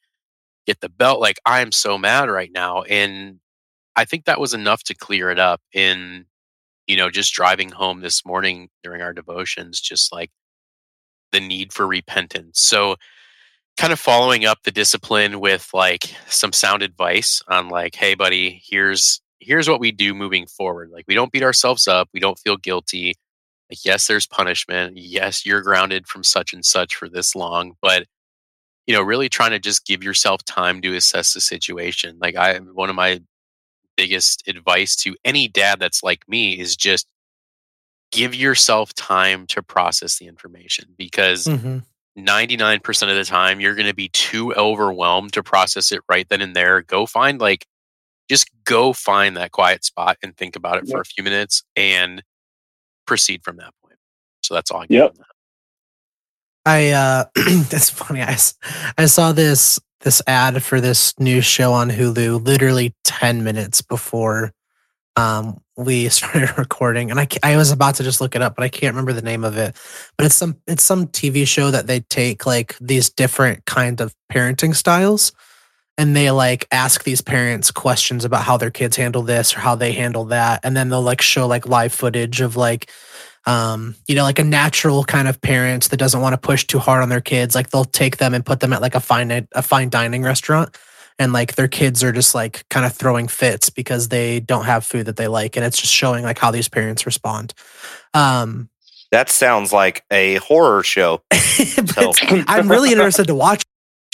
get 0.66 0.80
the 0.80 0.88
belt. 0.90 1.20
Like, 1.20 1.40
I 1.46 1.60
am 1.60 1.72
so 1.72 1.96
mad 1.98 2.28
right 2.30 2.50
now. 2.52 2.82
And 2.82 3.40
I 3.96 4.04
think 4.04 4.26
that 4.26 4.40
was 4.40 4.54
enough 4.54 4.82
to 4.84 4.94
clear 4.94 5.30
it 5.30 5.38
up. 5.38 5.62
In 5.72 6.26
you 6.86 6.96
know, 6.96 7.10
just 7.10 7.32
driving 7.32 7.70
home 7.70 8.00
this 8.00 8.24
morning 8.24 8.68
during 8.82 9.02
our 9.02 9.12
devotions, 9.12 9.80
just 9.80 10.12
like 10.12 10.30
the 11.32 11.40
need 11.40 11.72
for 11.72 11.86
repentance. 11.86 12.60
So 12.60 12.96
kind 13.76 13.92
of 13.92 13.98
following 13.98 14.44
up 14.44 14.58
the 14.62 14.70
discipline 14.70 15.40
with 15.40 15.68
like 15.74 16.14
some 16.28 16.52
sound 16.52 16.82
advice 16.82 17.42
on 17.48 17.68
like, 17.68 17.94
hey 17.94 18.14
buddy, 18.14 18.62
here's 18.64 19.20
here's 19.40 19.68
what 19.68 19.80
we 19.80 19.92
do 19.92 20.14
moving 20.14 20.46
forward. 20.46 20.90
Like 20.90 21.04
we 21.08 21.14
don't 21.14 21.32
beat 21.32 21.42
ourselves 21.42 21.88
up. 21.88 22.08
We 22.14 22.20
don't 22.20 22.38
feel 22.38 22.56
guilty. 22.56 23.14
Like, 23.70 23.84
yes, 23.84 24.06
there's 24.06 24.26
punishment. 24.26 24.96
Yes, 24.96 25.44
you're 25.44 25.62
grounded 25.62 26.06
from 26.06 26.22
such 26.22 26.52
and 26.52 26.64
such 26.64 26.94
for 26.94 27.08
this 27.08 27.34
long, 27.34 27.74
but 27.82 28.06
you 28.86 28.94
know, 28.94 29.02
really 29.02 29.28
trying 29.28 29.52
to 29.52 29.58
just 29.58 29.86
give 29.86 30.04
yourself 30.04 30.44
time 30.44 30.82
to 30.82 30.94
assess 30.94 31.32
the 31.32 31.40
situation. 31.40 32.18
Like 32.20 32.36
I 32.36 32.56
one 32.58 32.90
of 32.90 32.96
my 32.96 33.22
biggest 33.96 34.46
advice 34.48 34.96
to 34.96 35.16
any 35.24 35.48
dad 35.48 35.78
that's 35.80 36.02
like 36.02 36.28
me 36.28 36.58
is 36.58 36.76
just 36.76 37.06
give 38.12 38.34
yourself 38.34 38.94
time 38.94 39.46
to 39.48 39.62
process 39.62 40.18
the 40.18 40.26
information 40.26 40.94
because 40.96 41.46
Mhm. 41.46 41.84
99% 42.16 43.10
of 43.10 43.16
the 43.16 43.24
time 43.24 43.60
you're 43.60 43.74
going 43.74 43.88
to 43.88 43.94
be 43.94 44.08
too 44.10 44.54
overwhelmed 44.54 45.32
to 45.32 45.42
process 45.42 45.90
it 45.90 46.00
right 46.08 46.28
then 46.28 46.40
and 46.40 46.54
there. 46.54 46.80
Go 46.82 47.06
find 47.06 47.40
like 47.40 47.66
just 48.30 48.48
go 48.64 48.92
find 48.92 49.36
that 49.36 49.50
quiet 49.50 49.84
spot 49.84 50.16
and 50.22 50.36
think 50.36 50.54
about 50.56 50.78
it 50.78 50.88
for 50.88 51.00
a 51.00 51.04
few 51.04 51.24
minutes 51.24 51.62
and 51.76 52.22
proceed 53.06 53.42
from 53.42 53.56
that 53.56 53.74
point. 53.84 53.98
So 54.42 54.54
that's 54.54 54.70
all 54.70 54.78
I 54.82 54.86
got 54.86 54.90
Yep. 54.94 55.16
I 56.66 56.90
uh 56.90 57.24
that's 57.68 57.90
funny. 57.90 58.22
I, 58.22 58.36
I 58.96 59.06
saw 59.06 59.32
this 59.32 59.80
this 60.04 60.22
ad 60.26 60.62
for 60.62 60.80
this 60.80 61.18
new 61.18 61.40
show 61.40 61.72
on 61.72 61.90
Hulu 61.90 62.44
literally 62.44 62.94
10 63.04 63.42
minutes 63.42 63.82
before 63.82 64.52
um 65.16 65.60
we 65.76 66.08
started 66.10 66.56
recording 66.56 67.10
and 67.10 67.18
I 67.18 67.26
I 67.42 67.56
was 67.56 67.72
about 67.72 67.96
to 67.96 68.04
just 68.04 68.20
look 68.20 68.36
it 68.36 68.42
up 68.42 68.54
but 68.54 68.64
I 68.64 68.68
can't 68.68 68.94
remember 68.94 69.12
the 69.12 69.22
name 69.22 69.44
of 69.44 69.56
it. 69.56 69.74
But 70.16 70.26
it's 70.26 70.36
some 70.36 70.56
it's 70.66 70.84
some 70.84 71.08
TV 71.08 71.46
show 71.46 71.70
that 71.70 71.86
they 71.86 72.00
take 72.00 72.46
like 72.46 72.76
these 72.80 73.10
different 73.10 73.64
kind 73.64 74.00
of 74.00 74.14
parenting 74.30 74.74
styles 74.76 75.32
and 75.96 76.14
they 76.14 76.30
like 76.30 76.66
ask 76.70 77.04
these 77.04 77.20
parents 77.20 77.70
questions 77.70 78.24
about 78.24 78.42
how 78.42 78.56
their 78.56 78.70
kids 78.70 78.96
handle 78.96 79.22
this 79.22 79.56
or 79.56 79.60
how 79.60 79.74
they 79.74 79.92
handle 79.92 80.26
that 80.26 80.60
and 80.64 80.76
then 80.76 80.88
they'll 80.88 81.02
like 81.02 81.22
show 81.22 81.46
like 81.46 81.66
live 81.66 81.92
footage 81.92 82.40
of 82.40 82.56
like 82.56 82.90
um, 83.46 83.94
you 84.06 84.14
know, 84.14 84.22
like 84.22 84.38
a 84.38 84.44
natural 84.44 85.04
kind 85.04 85.28
of 85.28 85.40
parent 85.40 85.90
that 85.90 85.98
doesn't 85.98 86.20
want 86.20 86.32
to 86.32 86.38
push 86.38 86.66
too 86.66 86.78
hard 86.78 87.02
on 87.02 87.08
their 87.08 87.20
kids. 87.20 87.54
Like 87.54 87.70
they'll 87.70 87.84
take 87.84 88.16
them 88.16 88.34
and 88.34 88.44
put 88.44 88.60
them 88.60 88.72
at 88.72 88.80
like 88.80 88.94
a 88.94 89.00
fine 89.00 89.46
a 89.52 89.62
fine 89.62 89.90
dining 89.90 90.22
restaurant, 90.22 90.76
and 91.18 91.32
like 91.32 91.54
their 91.54 91.68
kids 91.68 92.02
are 92.02 92.12
just 92.12 92.34
like 92.34 92.68
kind 92.70 92.86
of 92.86 92.92
throwing 92.92 93.28
fits 93.28 93.70
because 93.70 94.08
they 94.08 94.40
don't 94.40 94.64
have 94.64 94.84
food 94.84 95.06
that 95.06 95.16
they 95.16 95.28
like, 95.28 95.56
and 95.56 95.64
it's 95.64 95.78
just 95.78 95.92
showing 95.92 96.24
like 96.24 96.38
how 96.38 96.50
these 96.50 96.68
parents 96.68 97.06
respond. 97.06 97.54
Um, 98.14 98.70
That 99.10 99.28
sounds 99.28 99.72
like 99.72 100.04
a 100.10 100.36
horror 100.36 100.82
show. 100.82 101.22
but 101.30 102.18
I'm 102.48 102.70
really 102.70 102.92
interested 102.92 103.26
to 103.26 103.34
watch 103.34 103.62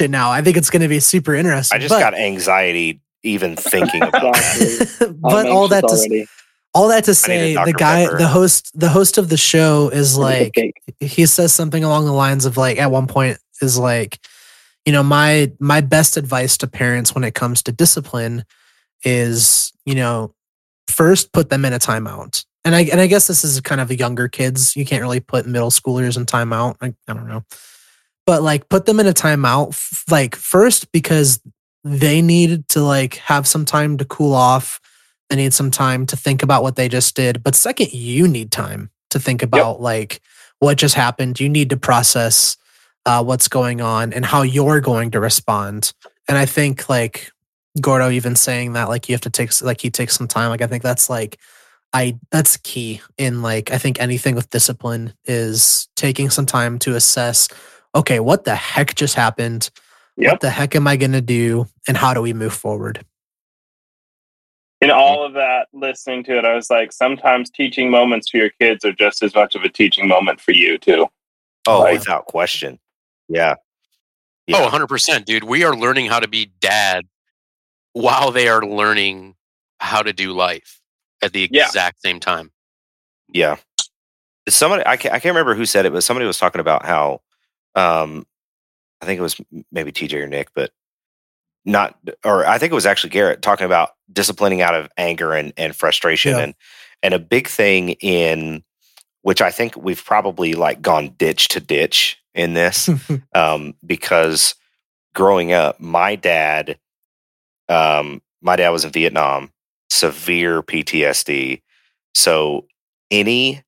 it 0.01 0.11
now. 0.11 0.31
I 0.31 0.43
think 0.43 0.57
it's 0.57 0.71
going 0.71 0.83
to 0.83 0.89
be 0.89 1.01
super 1.01 1.35
interesting. 1.35 1.77
I 1.77 1.79
just 1.79 1.91
but, 1.91 2.01
got 2.01 2.15
anxiety 2.15 3.01
even 3.23 3.57
thinking 3.57 4.03
about 4.03 4.35
that. 4.35 4.57
Exactly. 4.61 5.17
but 5.21 5.47
all 5.47 5.69
that 5.69 5.85
anxious 5.85 6.05
to 6.05 6.09
already. 6.11 6.27
All 6.75 6.89
that 6.89 7.05
to 7.05 7.11
I 7.11 7.37
need 7.37 7.57
a 7.57 7.65
say, 7.65 7.65
the 7.65 7.73
guy, 7.73 8.05
Pepper. 8.05 8.19
the 8.19 8.29
host, 8.29 8.79
the 8.79 8.89
host 8.89 9.19
of 9.19 9.29
the 9.29 9.37
show 9.37 9.89
is 9.89 10.17
Look 10.17 10.31
at 10.31 10.53
the 10.55 10.73
like 10.99 11.11
he 11.11 11.27
says 11.27 11.53
something 11.53 11.83
along 11.83 12.05
the 12.05 12.13
lines 12.13 12.45
of 12.45 12.57
like 12.57 12.79
at 12.79 12.91
one 12.91 13.07
point 13.07 13.39
is 13.61 13.79
like 13.79 14.19
you 14.85 14.93
know 14.93 15.03
my 15.03 15.53
my 15.59 15.81
best 15.81 16.17
advice 16.17 16.57
to 16.59 16.67
parents 16.67 17.15
when 17.15 17.25
it 17.25 17.35
comes 17.35 17.63
to 17.65 17.73
discipline 17.73 18.45
is 19.05 19.73
you 19.85 19.95
know 19.95 20.35
first 20.89 21.33
put 21.33 21.51
them 21.51 21.65
in 21.65 21.73
a 21.73 21.79
timeout. 21.79 22.45
And 22.65 22.75
i 22.75 22.83
and 22.83 23.01
i 23.01 23.07
guess 23.07 23.27
this 23.27 23.43
is 23.43 23.61
kind 23.61 23.81
of 23.81 23.89
the 23.89 23.97
younger 23.97 24.29
kids. 24.29 24.77
You 24.77 24.85
can't 24.85 25.03
really 25.03 25.21
put 25.21 25.47
middle 25.47 25.71
schoolers 25.71 26.17
in 26.17 26.27
timeout. 26.27 26.77
I, 26.81 26.95
I 27.09 27.15
don't 27.15 27.29
know. 27.29 27.45
But 28.27 28.43
like 28.43 28.69
put 28.69 28.87
them 28.87 29.01
in 29.01 29.07
a 29.07 29.13
timeout 29.13 29.71
f- 29.71 30.05
like 30.11 30.37
first 30.37 30.93
because 30.93 31.41
they 31.83 32.21
need 32.21 32.69
to 32.69 32.83
like 32.83 33.15
have 33.17 33.47
some 33.47 33.65
time 33.65 33.97
to 33.99 34.05
cool 34.05 34.35
off 34.35 34.81
they 35.31 35.37
need 35.37 35.55
some 35.55 35.71
time 35.71 36.05
to 36.05 36.17
think 36.17 36.43
about 36.43 36.63
what 36.63 36.77
they 36.77 36.89
just 36.89 37.17
did 37.17 37.43
but 37.43 37.55
second 37.55 37.93
you 37.93 38.29
need 38.29 38.53
time 38.53 38.91
to 39.11 39.19
think 39.19 39.43
about 39.43 39.81
like 39.81 40.21
what 40.61 40.79
just 40.79 40.95
happened. 40.95 41.41
You 41.41 41.49
need 41.49 41.71
to 41.71 41.77
process 41.77 42.57
uh, 43.05 43.23
what's 43.25 43.49
going 43.49 43.81
on 43.81 44.13
and 44.13 44.25
how 44.25 44.43
you're 44.43 44.81
going 44.81 45.11
to 45.11 45.21
respond. 45.21 45.93
And 46.29 46.39
i 46.39 46.47
think 46.47 46.89
like 46.89 47.33
gordo 47.81 48.11
even 48.11 48.37
saying 48.37 48.75
that 48.75 48.89
like 48.89 49.09
you 49.09 49.15
have 49.15 49.21
to 49.23 49.31
take 49.31 49.61
like 49.63 49.81
he 49.81 49.91
takes 49.91 50.17
some 50.17 50.27
time 50.27 50.51
like 50.51 50.61
i 50.61 50.67
think 50.67 50.83
that's 50.83 51.09
like 51.09 51.39
i 51.93 52.19
that's 52.31 52.57
key 52.59 53.01
in 53.17 53.43
like 53.43 53.71
i 53.71 53.79
think 53.79 54.01
anything 54.01 54.35
with 54.35 54.51
discipline 54.51 55.13
is 55.25 55.89
taking 55.95 56.31
some 56.31 56.47
time 56.47 56.79
to 56.81 56.97
assess 56.97 57.49
okay 57.95 58.21
what 58.21 58.45
the 58.45 58.55
heck 58.55 58.95
just 58.95 59.15
happened? 59.15 59.71
Yep. 60.17 60.33
what 60.33 60.41
the 60.41 60.51
heck 60.51 60.77
am 60.77 60.87
i 60.87 60.97
going 60.97 61.13
to 61.13 61.21
do? 61.21 61.67
And 61.89 61.97
how 61.97 62.15
do 62.15 62.21
we 62.23 62.33
move 62.33 62.53
forward 62.53 63.05
In 64.81 64.91
all 64.91 65.25
of 65.25 65.35
that, 65.35 65.69
listening 65.75 66.25
to 66.25 66.39
it, 66.39 66.45
I 66.47 66.55
was 66.55 66.71
like, 66.71 66.91
sometimes 66.93 67.51
teaching 67.51 67.91
moments 67.91 68.31
for 68.31 68.39
your 68.39 68.49
kids 68.61 68.85
are 68.85 68.93
just 68.93 69.23
as 69.23 69.35
much 69.35 69.55
of 69.55 69.63
a 69.63 69.69
teaching 69.69 70.09
moment 70.09 70.41
for 70.41 70.53
you 70.53 70.79
too. 70.79 71.07
Oh, 71.67 71.81
Like- 71.81 71.99
without 71.99 72.25
question. 72.27 72.79
Yeah. 73.29 73.57
Oh, 74.53 74.67
100%, 74.67 75.27
dude. 75.27 75.45
We 75.45 75.63
are 75.65 75.77
learning 75.77 76.07
how 76.07 76.19
to 76.19 76.27
be 76.29 76.47
dad 76.61 77.07
while 77.93 78.33
they 78.33 78.49
are 78.49 78.63
learning 78.63 79.37
how 79.79 80.03
to 80.03 80.13
do 80.13 80.33
life 80.33 80.81
at 81.23 81.33
the 81.33 81.49
Yeah. 81.53 81.67
exact 81.67 82.01
same 82.03 82.19
time. 82.19 82.51
Yeah. 83.29 83.57
Somebody, 84.49 84.83
I 84.87 84.97
can't, 84.97 85.15
I 85.15 85.21
can't 85.21 85.35
remember 85.35 85.55
who 85.55 85.67
said 85.67 85.87
it, 85.87 85.93
but 85.93 86.03
somebody 86.03 86.27
was 86.27 86.39
talking 86.39 86.61
about 86.61 86.85
how, 86.85 87.21
um, 87.77 88.27
I 89.01 89.07
think 89.07 89.19
it 89.19 89.23
was 89.23 89.37
maybe 89.71 89.93
TJ 89.93 90.15
or 90.23 90.27
Nick, 90.27 90.49
but 90.55 90.73
not, 91.65 91.99
or 92.25 92.47
I 92.47 92.59
think 92.59 92.73
it 92.73 92.75
was 92.75 92.87
actually 92.87 93.11
Garrett 93.11 93.43
talking 93.43 93.67
about 93.67 93.91
disciplining 94.13 94.63
out 94.63 94.75
of 94.75 94.89
anger 94.97 95.33
and, 95.33 95.53
and 95.57 95.75
frustration. 95.75 96.33
Yeah. 96.33 96.39
And, 96.41 96.55
and 97.03 97.15
a 97.15 97.19
big 97.19 97.49
thing 97.49 97.91
in 98.01 98.63
which 99.23 99.43
I 99.43 99.51
think 99.51 99.77
we've 99.77 100.05
probably 100.05 100.55
like 100.55 100.81
gone 100.81 101.15
ditch 101.19 101.49
to 101.49 101.61
ditch 101.61 102.19
in 102.35 102.55
this, 102.55 102.89
um, 103.35 103.75
because 103.85 104.55
growing 105.15 105.53
up, 105.53 105.81
my 105.81 106.17
dad, 106.17 106.79
um, 107.69 108.23
my 108.41 108.57
dad 108.57 108.71
was 108.71 108.85
in 108.85 108.93
Vietnam, 108.93 109.53
severe 109.91 110.63
PTSD. 110.63 111.63
So 112.15 112.67
any 113.11 113.63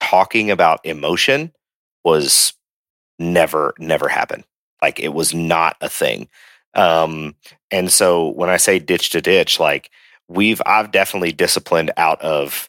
talking 0.00 0.50
about 0.50 0.84
emotion 0.84 1.52
was 2.04 2.52
never, 3.18 3.74
never 3.78 4.08
happened. 4.08 4.44
Like 4.80 5.00
it 5.00 5.14
was 5.14 5.34
not 5.34 5.76
a 5.80 5.88
thing. 5.88 6.28
Um, 6.74 7.34
and 7.70 7.90
so 7.90 8.28
when 8.28 8.50
I 8.50 8.56
say 8.56 8.78
ditch 8.78 9.10
to 9.10 9.20
ditch, 9.20 9.60
like 9.60 9.90
we've, 10.28 10.62
I've 10.66 10.90
definitely 10.90 11.32
disciplined 11.32 11.90
out 11.96 12.20
of, 12.22 12.68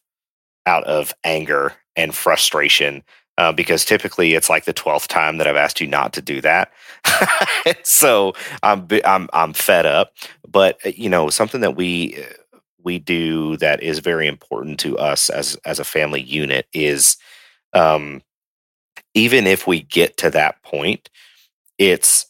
out 0.65 0.83
of 0.85 1.13
anger 1.23 1.73
and 1.95 2.15
frustration 2.15 3.03
uh, 3.37 3.51
because 3.51 3.85
typically 3.85 4.33
it's 4.33 4.49
like 4.49 4.65
the 4.65 4.73
twelfth 4.73 5.07
time 5.07 5.37
that 5.37 5.47
I've 5.47 5.55
asked 5.55 5.81
you 5.81 5.87
not 5.87 6.13
to 6.13 6.21
do 6.21 6.41
that. 6.41 6.71
so 7.83 8.33
I'm 8.61 8.87
I'm 9.05 9.29
I'm 9.33 9.53
fed 9.53 9.85
up. 9.85 10.13
But 10.47 10.77
uh, 10.85 10.91
you 10.95 11.09
know 11.09 11.29
something 11.29 11.61
that 11.61 11.75
we 11.75 12.15
uh, 12.17 12.57
we 12.83 12.99
do 12.99 13.57
that 13.57 13.81
is 13.81 13.99
very 13.99 14.27
important 14.27 14.79
to 14.81 14.97
us 14.97 15.29
as 15.29 15.57
as 15.65 15.79
a 15.79 15.83
family 15.83 16.21
unit 16.21 16.67
is 16.73 17.17
um, 17.73 18.21
even 19.13 19.47
if 19.47 19.65
we 19.65 19.81
get 19.81 20.17
to 20.17 20.29
that 20.29 20.61
point, 20.63 21.09
it's 21.77 22.27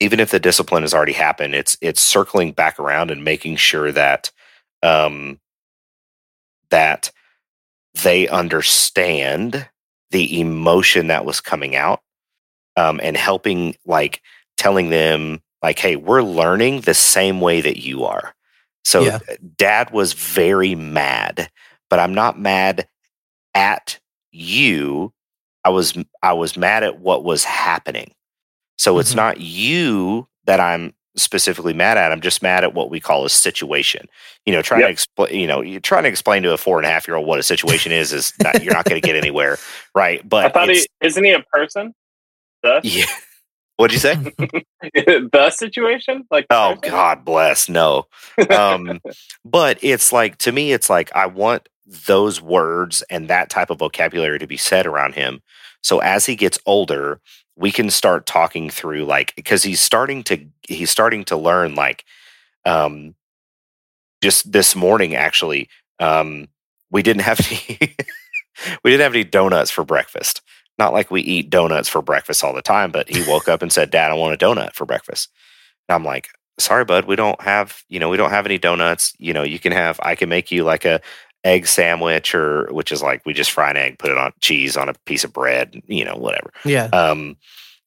even 0.00 0.20
if 0.20 0.30
the 0.30 0.40
discipline 0.40 0.82
has 0.82 0.94
already 0.94 1.12
happened, 1.12 1.54
it's 1.54 1.76
it's 1.80 2.02
circling 2.02 2.52
back 2.52 2.78
around 2.78 3.10
and 3.10 3.24
making 3.24 3.56
sure 3.56 3.92
that 3.92 4.30
um, 4.82 5.40
that 6.70 7.10
they 8.02 8.28
understand 8.28 9.68
the 10.10 10.40
emotion 10.40 11.08
that 11.08 11.24
was 11.24 11.40
coming 11.40 11.74
out 11.74 12.00
um, 12.76 13.00
and 13.02 13.16
helping 13.16 13.74
like 13.86 14.20
telling 14.56 14.90
them 14.90 15.40
like 15.62 15.78
hey 15.78 15.96
we're 15.96 16.22
learning 16.22 16.82
the 16.82 16.94
same 16.94 17.40
way 17.40 17.60
that 17.60 17.82
you 17.82 18.04
are. 18.04 18.34
So 18.84 19.04
Yeah. 19.04 19.18
dad 19.56 19.90
was 19.90 20.12
very 20.12 20.74
mad 20.74 21.50
but 21.88 21.98
i'm 21.98 22.14
not 22.14 22.38
mad 22.38 22.86
at 23.54 23.98
you. 24.32 25.12
I 25.64 25.70
was 25.70 25.96
i 26.22 26.32
was 26.32 26.56
mad 26.56 26.84
at 26.84 27.00
what 27.00 27.24
was 27.24 27.44
happening 27.44 28.12
so 28.76 28.98
it's 28.98 29.12
Mhm. 29.12 29.16
not 29.16 29.40
you 29.40 30.28
that 30.46 30.60
i'm 30.60 30.92
specifically 31.16 31.72
mad 31.72 31.96
at 31.96 32.12
i'm 32.12 32.20
just 32.20 32.42
mad 32.42 32.62
at 32.62 32.74
what 32.74 32.90
we 32.90 33.00
call 33.00 33.24
a 33.24 33.30
situation 33.30 34.06
you 34.44 34.52
know 34.52 34.60
trying 34.62 34.82
to 34.82 34.88
explain 34.88 35.34
you 35.40 35.46
know 35.46 35.62
you're 35.62 35.80
trying 35.80 36.02
to 36.02 36.08
explain 36.10 36.42
to 36.42 36.52
a 36.52 36.58
four 36.58 36.78
and 36.78 36.86
a 36.86 36.90
half 36.90 37.08
year 37.08 37.16
old 37.16 37.26
what 37.26 37.38
a 37.38 37.42
situation 37.42 37.90
is 37.90 38.12
is 38.12 38.32
not, 38.42 38.62
you're 38.62 38.74
not 38.74 38.84
going 38.84 39.00
to 39.00 39.06
get 39.06 39.16
anywhere 39.16 39.56
right 39.94 40.28
but 40.28 40.44
I 40.44 40.48
thought 40.50 40.68
he 40.68 40.86
isn't 41.00 41.24
he 41.24 41.32
a 41.32 41.40
person? 41.52 41.94
The 42.62 42.80
yeah. 42.84 43.06
What'd 43.76 43.92
you 43.92 44.00
say? 44.00 44.14
the 44.94 45.52
situation? 45.54 46.24
Like 46.30 46.46
the 46.48 46.54
Oh 46.56 46.76
person? 46.76 46.94
God 46.96 47.24
bless. 47.26 47.68
No. 47.68 48.06
Um, 48.48 49.00
but 49.44 49.78
it's 49.82 50.12
like 50.12 50.38
to 50.38 50.52
me, 50.52 50.72
it's 50.72 50.88
like 50.88 51.14
I 51.14 51.26
want 51.26 51.68
those 52.06 52.40
words 52.40 53.02
and 53.10 53.28
that 53.28 53.50
type 53.50 53.68
of 53.68 53.78
vocabulary 53.78 54.38
to 54.38 54.46
be 54.46 54.56
said 54.56 54.86
around 54.86 55.14
him. 55.14 55.42
So 55.82 55.98
as 55.98 56.24
he 56.24 56.36
gets 56.36 56.58
older, 56.64 57.20
we 57.56 57.72
can 57.72 57.90
start 57.90 58.26
talking 58.26 58.70
through 58.70 59.04
like 59.04 59.34
because 59.34 59.62
he's 59.62 59.80
starting 59.80 60.22
to 60.24 60.38
he's 60.68 60.90
starting 60.90 61.24
to 61.24 61.36
learn 61.36 61.74
like 61.74 62.04
um 62.64 63.14
just 64.22 64.50
this 64.52 64.76
morning 64.76 65.14
actually 65.14 65.68
um 65.98 66.48
we 66.90 67.02
didn't 67.02 67.22
have 67.22 67.40
any 67.50 67.94
we 68.84 68.90
didn't 68.90 69.02
have 69.02 69.14
any 69.14 69.24
donuts 69.24 69.70
for 69.70 69.84
breakfast. 69.84 70.42
Not 70.78 70.92
like 70.92 71.10
we 71.10 71.22
eat 71.22 71.48
donuts 71.48 71.88
for 71.88 72.02
breakfast 72.02 72.44
all 72.44 72.54
the 72.54 72.62
time 72.62 72.90
but 72.90 73.08
he 73.08 73.28
woke 73.28 73.48
up 73.48 73.62
and 73.62 73.72
said 73.72 73.90
dad 73.90 74.10
i 74.10 74.14
want 74.14 74.40
a 74.40 74.44
donut 74.44 74.74
for 74.74 74.84
breakfast. 74.84 75.30
And 75.88 75.94
i'm 75.96 76.04
like 76.04 76.28
sorry 76.58 76.84
bud 76.84 77.04
we 77.06 77.16
don't 77.16 77.40
have 77.42 77.82
you 77.88 77.98
know 77.98 78.08
we 78.08 78.16
don't 78.16 78.30
have 78.30 78.46
any 78.46 78.58
donuts. 78.58 79.14
You 79.18 79.32
know 79.32 79.42
you 79.42 79.58
can 79.58 79.72
have 79.72 79.98
i 80.02 80.14
can 80.14 80.28
make 80.28 80.50
you 80.50 80.64
like 80.64 80.84
a 80.84 81.00
egg 81.46 81.66
sandwich 81.66 82.34
or 82.34 82.66
which 82.72 82.90
is 82.90 83.02
like 83.02 83.24
we 83.24 83.32
just 83.32 83.50
fry 83.52 83.70
an 83.70 83.76
egg 83.76 83.98
put 83.98 84.10
it 84.10 84.18
on 84.18 84.32
cheese 84.40 84.76
on 84.76 84.88
a 84.88 84.94
piece 85.04 85.22
of 85.24 85.32
bread 85.32 85.80
you 85.86 86.04
know 86.04 86.16
whatever 86.16 86.50
Yeah. 86.64 86.86
um, 86.86 87.36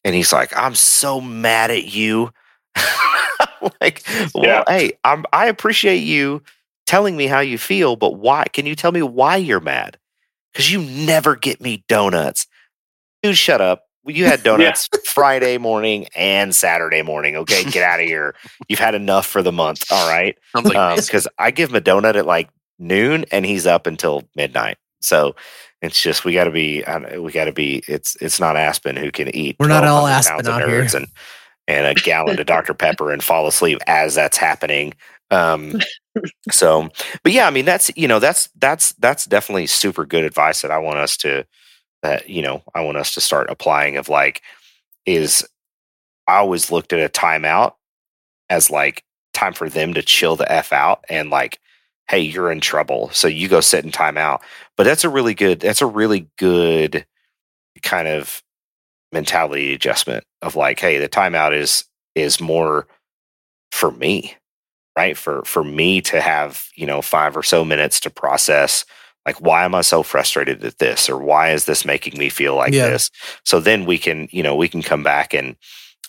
and 0.06 0.16
he's 0.16 0.32
like, 0.32 0.56
I'm 0.56 0.76
so 0.76 1.20
mad 1.20 1.72
at 1.72 1.94
you. 1.94 2.32
like, 3.82 4.02
well, 4.34 4.46
Yeah. 4.46 4.64
hey, 4.68 4.94
I'm, 5.04 5.26
I 5.34 5.48
appreciate 5.48 5.98
you 6.04 6.42
telling 6.88 7.18
me 7.18 7.28
how 7.28 7.42
you 7.42 7.58
feel, 7.58 7.96
but 7.98 8.16
why? 8.16 8.46
Can 8.54 8.66
you 8.66 8.76
tell 8.76 8.92
me 8.92 9.02
why 9.02 9.36
you're 9.36 9.60
mad? 9.60 9.98
Because 10.54 10.72
you 10.72 10.82
never 10.82 11.36
get 11.36 11.60
me 11.62 11.84
donuts. 11.88 12.48
Dude, 13.22 13.38
shut 13.38 13.60
up. 13.62 13.84
You 14.06 14.26
had 14.26 14.42
donuts 14.44 14.88
Friday 15.06 15.58
morning 15.58 16.08
and 16.16 16.56
Saturday 16.56 17.02
morning. 17.02 17.36
Okay, 17.36 17.64
get 17.66 17.84
out 17.84 18.00
of 18.00 18.06
here. 18.06 18.36
You've 18.70 18.80
had 18.80 18.96
enough 18.96 19.28
for 19.28 19.42
the 19.42 19.52
month. 19.52 19.84
All 19.92 20.10
right 20.10 20.38
Sounds 20.56 20.74
like 20.74 20.98
me. 20.98 21.02
because 21.06 21.28
I 21.38 21.52
give 21.52 21.70
him 21.70 21.76
a 21.76 21.82
donut 21.82 22.16
at 22.16 22.26
like 22.26 22.50
noon 22.80 23.26
and 23.32 23.46
he's 23.46 23.68
up 23.68 23.86
until 23.86 24.24
midnight. 24.36 24.78
So 25.02 25.36
it's 25.82 26.02
just 26.02 26.26
we 26.26 26.34
got 26.34 26.46
to 26.46 26.52
be 26.52 26.84
we 27.18 27.32
got 27.32 27.46
to 27.46 27.54
be 27.54 27.84
it's 27.88 28.16
it's 28.18 28.40
not 28.40 28.56
Aspen 28.58 28.96
who 28.96 29.12
can 29.12 29.34
eat. 29.36 29.56
We're 29.60 29.68
not 29.68 29.84
all 29.84 30.08
Aspen 30.08 30.48
out 30.48 30.68
here. 30.68 30.88
and 30.94 31.08
and 31.68 31.86
a 31.86 31.94
gallon 32.02 32.40
of 32.40 32.46
Dr 32.48 32.74
Pepper 32.74 33.12
and 33.12 33.24
fall 33.24 33.48
asleep 33.48 33.80
as 33.86 34.16
that's 34.16 34.38
happening. 34.38 34.94
Um, 35.32 35.80
so, 36.50 36.90
but 37.24 37.32
yeah, 37.32 37.48
I 37.48 37.52
mean 37.52 37.66
that's 37.66 37.92
you 37.96 38.08
know 38.08 38.20
that's 38.20 38.50
that's 38.58 38.94
that's 38.94 39.26
definitely 39.26 39.68
super 39.68 40.06
good 40.06 40.24
advice 40.24 40.62
that 40.64 40.72
I 40.72 40.80
want 40.80 40.98
us 40.98 41.16
to 41.18 41.46
that 42.02 42.30
you 42.30 42.42
know 42.42 42.64
I 42.74 42.82
want 42.82 42.98
us 42.98 43.14
to 43.14 43.22
start 43.22 43.50
applying. 43.50 43.98
Of 43.98 44.10
like, 44.10 44.42
is 45.06 45.48
I 46.28 46.38
always 46.38 46.72
looked 46.72 46.92
at 46.94 47.00
a 47.00 47.10
timeout 47.10 47.74
as 48.50 48.72
like 48.72 49.04
time 49.34 49.54
for 49.54 49.70
them 49.70 49.94
to 49.94 50.02
chill 50.02 50.36
the 50.36 50.52
f 50.52 50.74
out 50.74 51.06
and 51.10 51.30
like, 51.30 51.60
hey, 52.10 52.20
you're 52.20 52.52
in 52.52 52.60
trouble, 52.60 53.10
so 53.12 53.28
you 53.28 53.48
go 53.48 53.62
sit 53.62 53.86
in 53.86 53.92
timeout. 53.92 54.40
But 54.76 54.84
that's 54.86 55.04
a 55.04 55.10
really 55.10 55.34
good. 55.34 55.60
That's 55.60 55.82
a 55.82 55.86
really 55.86 56.28
good 56.38 57.06
kind 57.84 58.08
of 58.08 58.42
mentality 59.12 59.74
adjustment 59.74 60.24
of 60.42 60.56
like, 60.56 60.80
hey, 60.80 60.98
the 61.00 61.10
timeout 61.10 61.54
is 61.56 61.86
is 62.16 62.42
more 62.42 62.88
for 63.72 63.92
me 63.92 64.36
right 64.98 65.16
for 65.16 65.44
for 65.46 65.64
me 65.64 66.02
to 66.02 66.20
have 66.20 66.66
you 66.76 66.86
know 66.86 67.02
five 67.02 67.38
or 67.38 67.44
so 67.44 67.64
minutes 67.64 68.00
to 68.00 68.10
process 68.10 68.84
like 69.28 69.40
why 69.40 69.64
am 69.64 69.76
i 69.76 69.82
so 69.82 70.02
frustrated 70.02 70.66
at 70.66 70.80
this 70.80 71.08
or 71.08 71.18
why 71.20 71.52
is 71.52 71.66
this 71.66 71.86
making 71.86 72.18
me 72.18 72.30
feel 72.30 72.56
like 72.56 72.74
Yeah. 72.74 72.90
this 72.90 73.12
so 73.46 73.60
then 73.60 73.86
we 73.86 74.00
can 74.00 74.28
you 74.32 74.42
know 74.42 74.56
we 74.56 74.68
can 74.68 74.82
come 74.82 75.04
back 75.04 75.34
and 75.36 75.56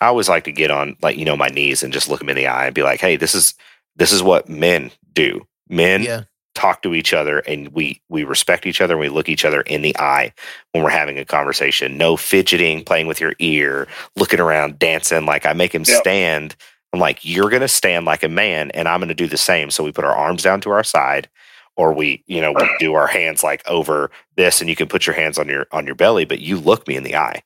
i 0.00 0.06
always 0.06 0.28
like 0.28 0.44
to 0.44 0.52
get 0.52 0.70
on 0.70 0.96
like 1.02 1.18
you 1.18 1.26
know 1.26 1.36
my 1.36 1.48
knees 1.48 1.82
and 1.82 1.92
just 1.92 2.08
look 2.08 2.20
them 2.20 2.30
in 2.30 2.36
the 2.36 2.46
eye 2.46 2.66
and 2.66 2.74
be 2.74 2.82
like 2.82 3.00
hey 3.00 3.16
this 3.16 3.34
is 3.34 3.54
this 3.96 4.10
is 4.10 4.22
what 4.22 4.48
men 4.48 4.90
do 5.12 5.46
men 5.70 6.02
Yeah. 6.02 6.22
talk 6.54 6.82
to 6.82 6.94
each 6.94 7.14
other 7.14 7.38
and 7.40 7.68
we 7.68 8.02
we 8.08 8.24
respect 8.24 8.66
each 8.66 8.80
other 8.80 8.94
and 8.94 9.00
we 9.00 9.08
look 9.08 9.28
each 9.28 9.44
other 9.44 9.60
in 9.62 9.82
the 9.82 9.96
eye 9.98 10.32
when 10.72 10.82
we're 10.84 10.90
having 10.90 11.18
a 11.18 11.24
conversation. 11.24 11.96
No 11.96 12.16
fidgeting 12.16 12.84
playing 12.84 13.06
with 13.06 13.20
your 13.20 13.34
ear 13.38 13.86
looking 14.16 14.40
around 14.40 14.78
dancing. 14.78 15.24
Like 15.26 15.46
i 15.46 15.52
make 15.52 15.74
him 15.74 15.84
Yep. 15.86 15.96
stand. 15.98 16.56
I'm 16.92 16.98
like 17.00 17.24
you're 17.24 17.48
going 17.50 17.62
to 17.62 17.68
stand 17.68 18.04
like 18.04 18.24
a 18.24 18.28
man 18.28 18.72
and 18.72 18.88
i'm 18.88 18.98
going 19.00 19.08
to 19.08 19.14
do 19.14 19.28
the 19.28 19.36
same. 19.36 19.70
So 19.70 19.84
we 19.84 19.92
put 19.92 20.04
our 20.04 20.14
arms 20.14 20.42
down 20.42 20.60
to 20.62 20.70
our 20.70 20.82
side 20.84 21.28
or 21.76 21.92
we 21.92 22.24
you 22.26 22.40
know 22.40 22.52
we 22.52 22.68
do 22.80 22.94
our 22.94 23.06
hands 23.06 23.44
like 23.44 23.62
over 23.68 24.10
this 24.36 24.60
and 24.60 24.68
you 24.68 24.74
can 24.76 24.88
put 24.88 25.06
your 25.06 25.14
hands 25.14 25.38
on 25.38 25.48
your 25.48 25.66
on 25.70 25.86
your 25.86 25.94
belly 25.94 26.24
but 26.24 26.40
you 26.40 26.58
look 26.58 26.86
me 26.88 26.96
in 26.96 27.04
the 27.04 27.14
eye. 27.16 27.42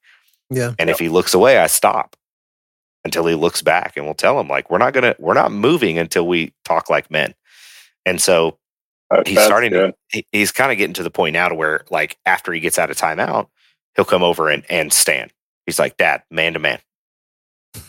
Yeah. 0.50 0.72
and 0.78 0.88
if 0.90 0.98
he 0.98 1.08
looks 1.10 1.34
away 1.34 1.58
i 1.58 1.66
stop 1.66 2.16
until 3.04 3.26
he 3.26 3.34
looks 3.34 3.60
back 3.60 3.96
and 3.96 4.06
we'll 4.06 4.14
tell 4.14 4.40
him 4.40 4.48
like 4.48 4.70
we're 4.70 4.78
not 4.78 4.92
going 4.94 5.04
to 5.04 5.14
we're 5.18 5.34
not 5.34 5.52
moving 5.52 5.98
until 5.98 6.26
we 6.26 6.52
talk 6.64 6.88
like 6.88 7.10
men 7.10 7.34
and 8.06 8.20
so 8.20 8.58
That- 9.10 9.26
he's 9.26 9.40
starting 9.42 9.70
to 9.72 9.94
he, 10.08 10.26
he's 10.32 10.52
kind 10.52 10.72
of 10.72 10.78
getting 10.78 10.94
to 10.94 11.02
the 11.02 11.10
point 11.10 11.34
now 11.34 11.48
to 11.48 11.54
where 11.54 11.84
like 11.90 12.16
after 12.26 12.52
he 12.52 12.60
gets 12.60 12.78
out 12.78 12.90
of 12.90 12.96
timeout 12.96 13.48
he'll 13.96 14.04
come 14.04 14.22
over 14.22 14.48
and 14.48 14.64
and 14.70 14.92
stand 14.92 15.32
he's 15.66 15.78
like 15.78 15.96
dad 15.96 16.22
man 16.30 16.54
to 16.54 16.58
man 16.58 16.78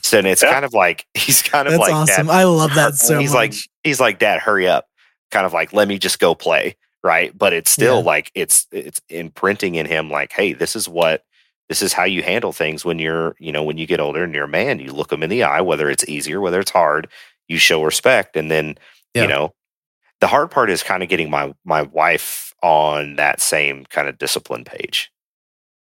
so 0.02 0.18
and 0.20 0.28
it's 0.28 0.42
Yeah. 0.44 0.54
kind 0.54 0.66
of 0.66 0.74
like 0.74 1.06
he's 1.14 1.42
kind 1.42 1.68
of 1.68 1.72
That's 1.74 1.82
like 1.82 1.94
awesome. 1.94 2.28
dad 2.28 2.34
I 2.36 2.44
love 2.44 2.74
that 2.76 2.96
so 2.96 3.20
he's 3.20 3.32
much. 3.32 3.36
like 3.36 3.54
he's 3.84 4.00
like 4.00 4.20
dad 4.20 4.40
hurry 4.40 4.68
up 4.68 4.88
kind 5.32 5.46
of 5.46 5.54
like 5.54 5.74
let 5.74 5.88
me 5.88 5.98
just 5.98 6.20
go 6.20 6.36
play 6.36 6.76
right 7.04 7.36
but 7.38 7.54
it's 7.54 7.70
still 7.72 8.00
Yeah. 8.00 8.04
like 8.06 8.32
it's 8.36 8.68
it's 8.72 9.02
imprinting 9.10 9.76
in 9.76 9.86
him 9.86 10.10
like 10.10 10.32
hey 10.32 10.54
this 10.54 10.76
is 10.76 10.88
what 10.90 11.24
this 11.70 11.82
is 11.82 11.94
how 11.94 12.04
you 12.04 12.22
handle 12.24 12.52
things 12.54 12.86
when 12.86 13.00
you're 13.00 13.36
you 13.40 13.52
know 13.52 13.64
when 13.64 13.78
you 13.78 13.88
get 13.88 14.00
older 14.00 14.24
and 14.24 14.34
you're 14.36 14.46
a 14.46 14.48
man 14.48 14.80
you 14.80 14.92
look 14.92 15.10
them 15.10 15.24
in 15.24 15.30
the 15.30 15.44
eye 15.44 15.62
whether 15.62 15.90
it's 15.90 16.08
easier 16.08 16.40
whether 16.42 16.60
it's 16.60 16.72
hard 16.72 17.08
you 17.48 17.58
show 17.58 17.84
respect 17.84 18.36
and 18.38 18.50
then 18.52 18.78
Yeah. 19.14 19.24
you 19.24 19.28
know 19.28 19.54
the 20.26 20.30
hard 20.30 20.50
part 20.50 20.72
is 20.72 20.82
kind 20.82 21.04
of 21.04 21.10
getting 21.10 21.30
my 21.30 21.54
my 21.66 21.84
wife 21.84 22.52
on 22.64 23.16
that 23.18 23.40
same 23.40 23.86
kind 23.92 24.08
of 24.08 24.18
discipline 24.18 24.64
page 24.64 25.12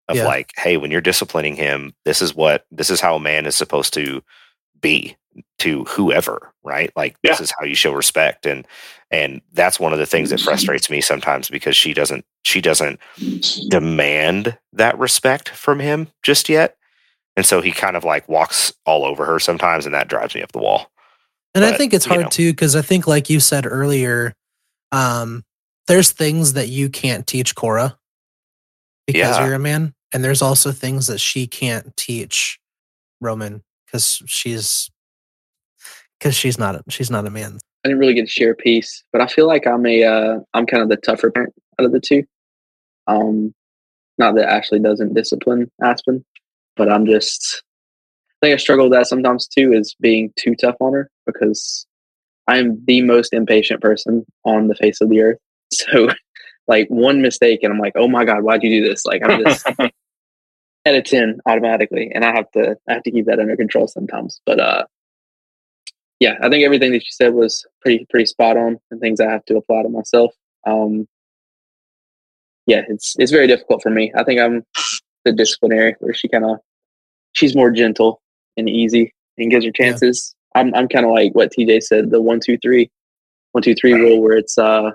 of 0.09 0.17
Yeah. 0.17 0.25
like 0.25 0.51
hey 0.57 0.75
when 0.75 0.91
you're 0.91 0.99
disciplining 0.99 1.55
him 1.55 1.93
this 2.03 2.21
is 2.21 2.35
what 2.35 2.65
this 2.69 2.89
is 2.89 2.99
how 2.99 3.15
a 3.15 3.19
man 3.21 3.45
is 3.45 3.55
supposed 3.55 3.93
to 3.93 4.21
be 4.81 5.15
to 5.59 5.85
whoever 5.85 6.51
right? 6.65 6.91
Like 6.97 7.15
this 7.23 7.39
is 7.39 7.53
how 7.57 7.63
you 7.65 7.73
show 7.73 7.93
respect 7.93 8.45
and 8.45 8.67
and 9.11 9.39
that's 9.53 9.79
one 9.79 9.93
of 9.93 9.99
the 9.99 10.05
things 10.05 10.29
that 10.31 10.41
frustrates 10.41 10.89
me 10.89 10.99
sometimes 10.99 11.49
because 11.49 11.77
she 11.77 11.93
doesn't 11.93 12.25
she 12.43 12.59
doesn't 12.59 12.99
demand 13.69 14.57
that 14.73 14.99
respect 14.99 15.47
from 15.47 15.79
him 15.79 16.09
just 16.21 16.49
yet 16.49 16.75
and 17.37 17.45
so 17.45 17.61
he 17.61 17.71
kind 17.71 17.95
of 17.95 18.03
like 18.03 18.27
walks 18.27 18.73
all 18.85 19.05
over 19.05 19.23
her 19.23 19.39
sometimes 19.39 19.85
and 19.85 19.95
that 19.95 20.09
drives 20.09 20.35
me 20.35 20.41
up 20.41 20.51
the 20.51 20.59
wall 20.59 20.91
And 21.57 21.65
I 21.65 21.77
think 21.77 21.93
it's 21.93 22.05
hard 22.05 22.21
know. 22.21 22.29
too 22.29 22.51
because 22.51 22.75
I 22.75 22.81
think, 22.81 23.07
like 23.07 23.29
you 23.29 23.39
said 23.39 23.65
earlier, 23.65 24.34
um, 24.91 25.43
there's 25.88 26.11
things 26.11 26.53
that 26.53 26.67
you 26.69 26.89
can't 26.89 27.25
teach 27.25 27.55
Cora 27.55 27.97
because 29.05 29.38
Yeah. 29.38 29.45
you're 29.45 29.55
a 29.55 29.59
man, 29.59 29.93
and 30.13 30.23
there's 30.23 30.41
also 30.41 30.71
things 30.71 31.07
that 31.07 31.19
she 31.19 31.47
can't 31.47 31.95
teach 31.97 32.59
Roman 33.21 33.63
because 33.85 34.21
she's 34.25 34.89
because 36.19 36.35
she's 36.35 36.57
not 36.57 36.75
a, 36.75 36.84
she's 36.89 37.11
not 37.11 37.25
a 37.25 37.29
man. 37.29 37.59
I 37.85 37.89
didn't 37.89 37.99
really 37.99 38.13
get 38.15 38.25
to 38.25 38.31
share 38.31 38.51
a 38.51 38.55
piece, 38.55 39.03
but 39.13 39.21
I 39.21 39.27
feel 39.27 39.47
like 39.47 39.65
I'm 39.67 39.85
a 39.85 40.03
uh, 40.03 40.39
I'm 40.53 40.65
kind 40.65 40.84
of 40.84 40.89
the 40.89 40.97
tougher 40.97 41.31
parent 41.31 41.53
out 41.79 41.85
of 41.85 41.91
the 41.91 41.99
two. 41.99 42.23
Um, 43.07 43.53
Not 44.17 44.35
that 44.35 44.49
Ashley 44.49 44.79
doesn't 44.79 45.13
discipline 45.13 45.71
Aspen, 45.81 46.25
but 46.75 46.91
I'm 46.91 47.05
just 47.05 47.63
I 48.41 48.45
think 48.45 48.53
I 48.53 48.57
struggle 48.57 48.85
with 48.85 48.93
that 48.93 49.07
sometimes 49.07 49.47
too, 49.47 49.73
is 49.73 49.95
being 49.99 50.31
too 50.38 50.55
tough 50.55 50.76
on 50.80 50.93
her 50.93 51.09
because 51.26 51.88
I 52.47 52.57
am 52.57 52.81
the 52.85 53.01
most 53.01 53.34
impatient 53.34 53.81
person 53.81 54.26
on 54.45 54.68
the 54.68 54.76
face 54.76 55.01
of 55.01 55.09
the 55.09 55.22
earth. 55.22 55.38
So 55.69 56.07
like 56.68 56.88
one 56.88 57.22
mistake 57.22 57.59
and 57.61 57.73
I'm 57.73 57.80
like, 57.80 57.91
oh 57.97 58.07
my 58.07 58.23
God, 58.23 58.43
why'd 58.43 58.64
you 58.64 58.81
do 58.81 58.88
this? 58.88 59.05
Like 59.05 59.22
I'm 59.26 59.43
just 59.43 59.68
at 60.85 60.95
a 60.95 61.01
10 61.01 61.39
automatically. 61.45 62.09
And 62.14 62.23
I 62.23 62.34
have 62.34 62.49
to 62.51 62.77
I 62.88 62.93
have 62.93 63.03
to 63.03 63.11
keep 63.11 63.26
that 63.26 63.39
under 63.39 63.57
control 63.57 63.88
sometimes. 63.88 64.39
But 64.45 64.61
uh 64.61 64.85
yeah, 66.22 66.35
I 66.41 66.49
think 66.49 66.64
everything 66.64 66.91
that 66.93 67.03
you 67.03 67.11
said 67.11 67.34
was 67.34 67.65
pretty 67.81 68.05
pretty 68.09 68.26
spot 68.26 68.55
on 68.55 68.77
and 68.91 69.01
things 69.01 69.19
I 69.19 69.30
have 69.30 69.43
to 69.45 69.57
apply 69.57 69.84
to 69.84 69.89
myself. 69.89 70.34
Um 70.65 71.05
yeah, 72.65 72.84
it's 72.88 73.15
it's 73.19 73.31
very 73.31 73.47
difficult 73.47 73.81
for 73.81 73.89
me. 73.89 74.14
I 74.15 74.23
think 74.23 74.39
I'm 74.39 74.64
the 75.26 75.34
disciplinary 75.34 75.95
where 75.99 76.14
she 76.14 76.30
kind 76.30 76.45
of 76.45 76.59
she's 77.34 77.55
more 77.55 77.72
gentle 77.72 78.22
and 78.57 78.69
easy 78.69 79.13
and 79.38 79.51
gives 79.51 79.65
her 79.65 79.71
chances. 79.71 80.35
Yeah. 80.55 80.61
I'm 80.61 80.75
I'm 80.75 80.88
kind 80.88 81.05
of 81.05 81.11
like 81.11 81.34
what 81.34 81.51
TJ 81.51 81.84
said, 81.84 82.09
the 82.09 82.21
one 82.21 82.39
two 82.39 82.57
three, 82.57 82.89
one 83.51 83.61
two 83.61 83.75
three 83.75 83.93
rule, 83.93 84.21
where 84.21 84.38
it's 84.38 84.57
uh, 84.57 84.91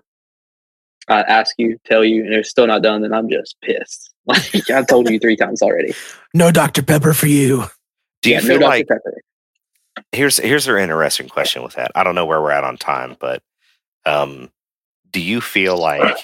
I 1.09 1.21
ask 1.23 1.55
you, 1.59 1.79
tell 1.85 2.05
you, 2.05 2.25
and 2.25 2.35
it's 2.35 2.51
still 2.51 2.67
not 2.67 2.83
done, 2.83 3.03
then 3.03 3.13
I'm 3.13 3.29
just 3.29 3.57
pissed. 3.63 4.09
Like 4.25 4.71
I've 4.71 4.87
told 4.87 5.11
you 5.11 5.19
three 5.19 5.35
times 5.35 5.63
already. 5.63 5.95
No 6.33 6.53
Dr 6.53 6.81
Pepper 6.85 7.13
for 7.13 7.27
you. 7.27 7.65
Do 8.23 8.31
you 8.31 8.37
yeah, 8.37 8.41
feel 8.41 8.61
no 8.61 8.67
like 8.69 8.87
Pepper. 8.87 9.21
here's 10.13 10.37
here's 10.37 10.69
an 10.69 10.79
interesting 10.79 11.29
question 11.29 11.65
with 11.65 11.75
that? 11.75 11.91
I 11.97 12.05
don't 12.05 12.15
know 12.15 12.25
where 12.25 12.41
we're 12.41 12.53
at 12.53 12.63
on 12.63 12.77
time, 12.77 13.17
but 13.19 13.43
um, 14.07 14.49
do 15.11 15.21
you 15.21 15.41
feel 15.41 15.77
like 15.77 16.17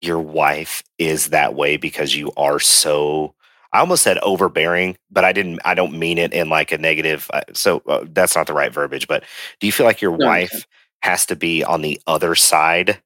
your 0.00 0.20
wife 0.20 0.84
is 0.96 1.30
that 1.30 1.56
way 1.56 1.76
because 1.76 2.14
you 2.14 2.30
are 2.36 2.60
so 2.60 3.34
I 3.72 3.80
almost 3.80 4.02
said 4.02 4.18
overbearing, 4.18 4.96
but 5.10 5.24
I 5.24 5.32
didn't. 5.32 5.60
I 5.64 5.74
don't 5.74 5.98
mean 5.98 6.18
it 6.18 6.32
in 6.32 6.48
like 6.48 6.72
a 6.72 6.78
negative. 6.78 7.30
Uh, 7.32 7.42
so 7.52 7.82
uh, 7.86 8.04
that's 8.10 8.34
not 8.34 8.46
the 8.46 8.52
right 8.52 8.72
verbiage. 8.72 9.06
But 9.06 9.24
do 9.60 9.66
you 9.66 9.72
feel 9.72 9.86
like 9.86 10.00
your 10.00 10.16
no, 10.16 10.26
wife 10.26 10.66
has 11.02 11.24
to 11.26 11.36
be 11.36 11.62
on 11.62 11.82
the 11.82 12.00
other 12.06 12.34
side 12.34 13.00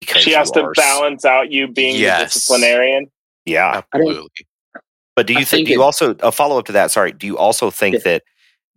because 0.00 0.22
she 0.22 0.32
has 0.32 0.50
to 0.52 0.70
balance 0.76 1.24
out 1.24 1.50
you 1.50 1.68
being 1.68 1.96
yes. 1.96 2.34
the 2.34 2.38
disciplinarian? 2.38 3.10
Yeah, 3.46 3.82
absolutely. 3.92 4.46
But 5.16 5.26
do 5.26 5.32
you 5.32 5.38
think? 5.38 5.48
think 5.48 5.68
do 5.68 5.72
you 5.72 5.82
also 5.82 6.14
a 6.20 6.30
follow 6.30 6.58
up 6.58 6.66
to 6.66 6.72
that? 6.72 6.90
Sorry. 6.90 7.12
Do 7.12 7.26
you 7.26 7.38
also 7.38 7.70
think 7.70 7.94
yeah. 7.94 8.00
that? 8.04 8.22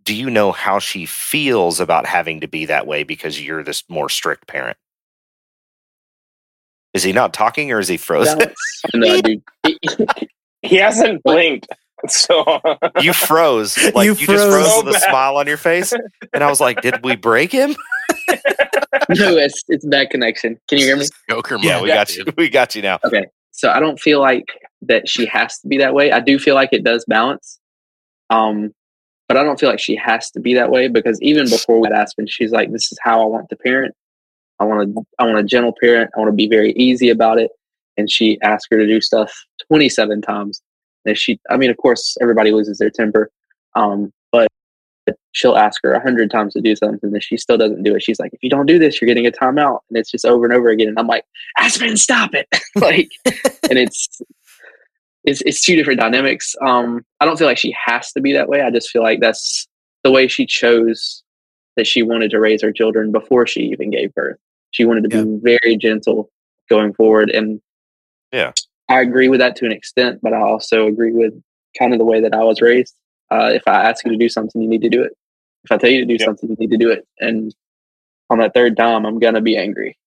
Do 0.04 0.14
you 0.14 0.30
know 0.30 0.52
how 0.52 0.78
she 0.78 1.04
feels 1.04 1.80
about 1.80 2.06
having 2.06 2.40
to 2.40 2.48
be 2.48 2.64
that 2.64 2.86
way 2.86 3.02
because 3.02 3.44
you're 3.44 3.62
this 3.62 3.84
more 3.90 4.08
strict 4.08 4.46
parent? 4.46 4.78
Is 6.94 7.02
he 7.02 7.12
not 7.12 7.34
talking 7.34 7.70
or 7.70 7.80
is 7.80 7.88
he 7.88 7.98
frozen? 7.98 8.50
no, 8.94 9.20
dude. 9.20 9.42
He 10.62 10.76
hasn't 10.76 11.22
blinked. 11.22 11.68
So 12.06 12.60
you 13.00 13.12
froze. 13.12 13.76
Like 13.92 14.04
you, 14.04 14.14
you 14.14 14.26
froze. 14.26 14.38
just 14.38 14.48
froze 14.48 14.72
so 14.72 14.84
with 14.84 14.94
a 14.94 15.00
smile 15.00 15.36
on 15.36 15.48
your 15.48 15.56
face. 15.56 15.92
And 16.32 16.44
I 16.44 16.48
was 16.48 16.60
like, 16.60 16.80
did 16.80 17.02
we 17.02 17.16
break 17.16 17.50
him? 17.50 17.74
no, 19.08 19.36
it's 19.36 19.64
it's 19.66 19.84
bad 19.84 20.10
connection. 20.10 20.60
Can 20.68 20.78
you 20.78 20.84
hear 20.84 20.96
me? 20.96 21.06
Joker 21.28 21.56
yeah, 21.60 21.82
we 21.82 21.88
got 21.88 22.14
you. 22.14 22.24
We 22.36 22.50
got 22.50 22.76
you 22.76 22.82
now. 22.82 23.00
Okay. 23.04 23.26
So 23.50 23.70
I 23.70 23.80
don't 23.80 23.98
feel 23.98 24.20
like 24.20 24.44
that 24.82 25.08
she 25.08 25.26
has 25.26 25.58
to 25.58 25.66
be 25.66 25.76
that 25.78 25.92
way. 25.92 26.12
I 26.12 26.20
do 26.20 26.38
feel 26.38 26.54
like 26.54 26.68
it 26.70 26.84
does 26.84 27.04
balance. 27.08 27.58
Um, 28.30 28.72
but 29.26 29.36
I 29.36 29.42
don't 29.42 29.58
feel 29.58 29.68
like 29.68 29.80
she 29.80 29.96
has 29.96 30.30
to 30.30 30.40
be 30.40 30.54
that 30.54 30.70
way 30.70 30.86
because 30.86 31.20
even 31.20 31.48
before 31.50 31.80
we 31.80 31.88
had 31.88 31.98
Aspen, 31.98 32.28
she's 32.28 32.52
like, 32.52 32.70
This 32.70 32.92
is 32.92 32.98
how 33.02 33.20
I 33.20 33.24
want 33.24 33.48
to 33.48 33.56
parent. 33.56 33.92
I 34.60 34.64
want 34.66 34.94
to 34.94 35.02
I 35.18 35.24
want 35.24 35.38
a 35.38 35.42
gentle 35.42 35.74
parent. 35.80 36.12
I 36.14 36.20
want 36.20 36.28
to 36.28 36.36
be 36.36 36.46
very 36.46 36.70
easy 36.74 37.10
about 37.10 37.38
it 37.38 37.50
and 37.98 38.10
she 38.10 38.38
asked 38.42 38.68
her 38.70 38.78
to 38.78 38.86
do 38.86 39.00
stuff 39.00 39.32
27 39.66 40.22
times. 40.22 40.62
And 41.04 41.18
she, 41.18 41.38
I 41.50 41.56
mean, 41.56 41.70
of 41.70 41.76
course, 41.76 42.16
everybody 42.20 42.50
loses 42.52 42.78
their 42.78 42.90
temper, 42.90 43.30
um, 43.74 44.12
but 44.32 44.48
she'll 45.32 45.56
ask 45.56 45.80
her 45.82 45.92
a 45.92 46.02
hundred 46.02 46.30
times 46.30 46.54
to 46.54 46.60
do 46.60 46.76
something, 46.76 47.12
and 47.12 47.22
she 47.22 47.36
still 47.36 47.56
doesn't 47.56 47.82
do 47.82 47.94
it. 47.94 48.02
She's 48.02 48.20
like, 48.20 48.32
"If 48.32 48.42
you 48.42 48.50
don't 48.50 48.66
do 48.66 48.78
this, 48.78 49.00
you're 49.00 49.06
getting 49.06 49.26
a 49.26 49.30
timeout," 49.30 49.80
and 49.88 49.98
it's 49.98 50.10
just 50.10 50.24
over 50.24 50.44
and 50.44 50.54
over 50.54 50.68
again. 50.68 50.88
And 50.88 50.98
I'm 50.98 51.06
like, 51.06 51.24
"Aspen, 51.58 51.96
stop 51.96 52.30
it!" 52.34 52.46
like, 52.76 53.10
and 53.70 53.78
it's 53.78 54.08
it's 55.24 55.40
it's 55.42 55.62
two 55.62 55.76
different 55.76 56.00
dynamics. 56.00 56.54
Um, 56.66 57.04
I 57.20 57.24
don't 57.24 57.38
feel 57.38 57.46
like 57.46 57.58
she 57.58 57.74
has 57.86 58.12
to 58.12 58.20
be 58.20 58.32
that 58.32 58.48
way. 58.48 58.60
I 58.60 58.70
just 58.70 58.90
feel 58.90 59.02
like 59.02 59.20
that's 59.20 59.66
the 60.04 60.10
way 60.10 60.28
she 60.28 60.46
chose 60.46 61.22
that 61.76 61.86
she 61.86 62.02
wanted 62.02 62.30
to 62.32 62.40
raise 62.40 62.62
her 62.62 62.72
children 62.72 63.12
before 63.12 63.46
she 63.46 63.60
even 63.60 63.90
gave 63.90 64.12
birth. 64.14 64.38
She 64.72 64.84
wanted 64.84 65.08
to 65.08 65.16
yeah. 65.16 65.24
be 65.24 65.38
very 65.42 65.76
gentle 65.76 66.30
going 66.68 66.92
forward, 66.92 67.30
and 67.30 67.60
yeah. 68.32 68.52
I 68.88 69.00
agree 69.00 69.28
with 69.28 69.40
that 69.40 69.56
to 69.56 69.66
an 69.66 69.72
extent, 69.72 70.20
but 70.22 70.32
I 70.32 70.40
also 70.40 70.86
agree 70.86 71.12
with 71.12 71.34
kind 71.78 71.92
of 71.92 71.98
the 71.98 72.04
way 72.04 72.20
that 72.20 72.34
I 72.34 72.42
was 72.42 72.60
raised. 72.60 72.94
Uh, 73.30 73.50
if 73.52 73.62
I 73.66 73.88
ask 73.88 74.04
you 74.04 74.12
to 74.12 74.18
do 74.18 74.28
something, 74.28 74.62
you 74.62 74.68
need 74.68 74.82
to 74.82 74.88
do 74.88 75.02
it. 75.02 75.12
If 75.64 75.72
I 75.72 75.76
tell 75.76 75.90
you 75.90 76.00
to 76.00 76.06
do 76.06 76.14
yep. 76.14 76.22
something, 76.22 76.48
you 76.48 76.56
need 76.58 76.70
to 76.70 76.78
do 76.78 76.90
it. 76.90 77.06
And 77.20 77.54
on 78.30 78.38
that 78.38 78.54
third 78.54 78.76
time, 78.76 79.04
I'm 79.04 79.18
gonna 79.18 79.40
be 79.40 79.56
angry. 79.56 79.98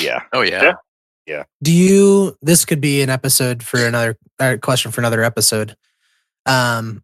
Yeah. 0.00 0.22
Oh 0.32 0.42
yeah. 0.42 0.62
yeah. 0.62 0.74
Yeah. 1.26 1.44
Do 1.62 1.72
you? 1.72 2.36
This 2.42 2.64
could 2.64 2.80
be 2.80 3.02
an 3.02 3.10
episode 3.10 3.62
for 3.62 3.84
another 3.84 4.16
uh, 4.40 4.56
question 4.60 4.90
for 4.90 5.00
another 5.00 5.22
episode. 5.22 5.76
Um, 6.46 7.02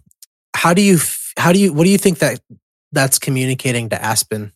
how 0.56 0.72
do 0.72 0.82
you? 0.82 0.98
How 1.36 1.52
do 1.52 1.58
you? 1.58 1.72
What 1.72 1.84
do 1.84 1.90
you 1.90 1.98
think 1.98 2.18
that 2.18 2.40
that's 2.92 3.18
communicating 3.18 3.90
to 3.90 4.02
Aspen? 4.02 4.52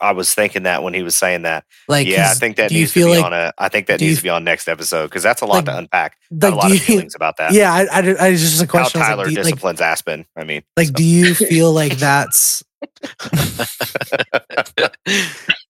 I 0.00 0.12
was 0.12 0.34
thinking 0.34 0.64
that 0.64 0.82
when 0.82 0.94
he 0.94 1.02
was 1.02 1.16
saying 1.16 1.42
that. 1.42 1.64
Like, 1.88 2.06
yeah, 2.06 2.30
I 2.30 2.34
think 2.34 2.56
that 2.56 2.70
needs 2.70 2.92
to 2.92 3.04
be 3.04 3.10
like, 3.10 3.24
on 3.24 3.32
a. 3.32 3.52
I 3.58 3.68
think 3.68 3.86
that 3.88 4.00
needs 4.00 4.10
you, 4.10 4.16
to 4.16 4.22
be 4.22 4.28
on 4.30 4.44
next 4.44 4.68
episode 4.68 5.06
because 5.06 5.22
that's 5.22 5.42
a 5.42 5.46
lot 5.46 5.56
like, 5.56 5.64
to 5.66 5.78
unpack. 5.78 6.16
Like, 6.30 6.52
a 6.52 6.56
lot 6.56 6.72
of 6.72 6.80
feelings 6.80 7.14
about 7.14 7.36
that. 7.38 7.52
Yeah, 7.52 7.72
I, 7.72 7.86
I, 7.90 8.26
I 8.26 8.32
just 8.32 8.62
a 8.62 8.66
question. 8.66 9.00
How 9.00 9.08
Tyler 9.08 9.26
like, 9.26 9.34
disciplines 9.34 9.80
Aspen. 9.80 10.26
I 10.36 10.44
mean, 10.44 10.62
like, 10.76 10.88
so. 10.88 10.92
do 10.94 11.04
you 11.04 11.34
feel 11.34 11.72
like 11.72 11.96
that's? 11.96 12.62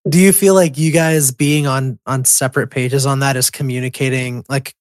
do 0.09 0.19
you 0.19 0.33
feel 0.33 0.55
like 0.55 0.77
you 0.77 0.93
guys 0.93 1.31
being 1.31 1.66
on 1.66 1.99
on 2.07 2.25
separate 2.25 2.69
pages 2.69 3.07
on 3.07 3.20
that 3.20 3.37
is 3.37 3.49
communicating 3.49 4.45
like 4.49 4.75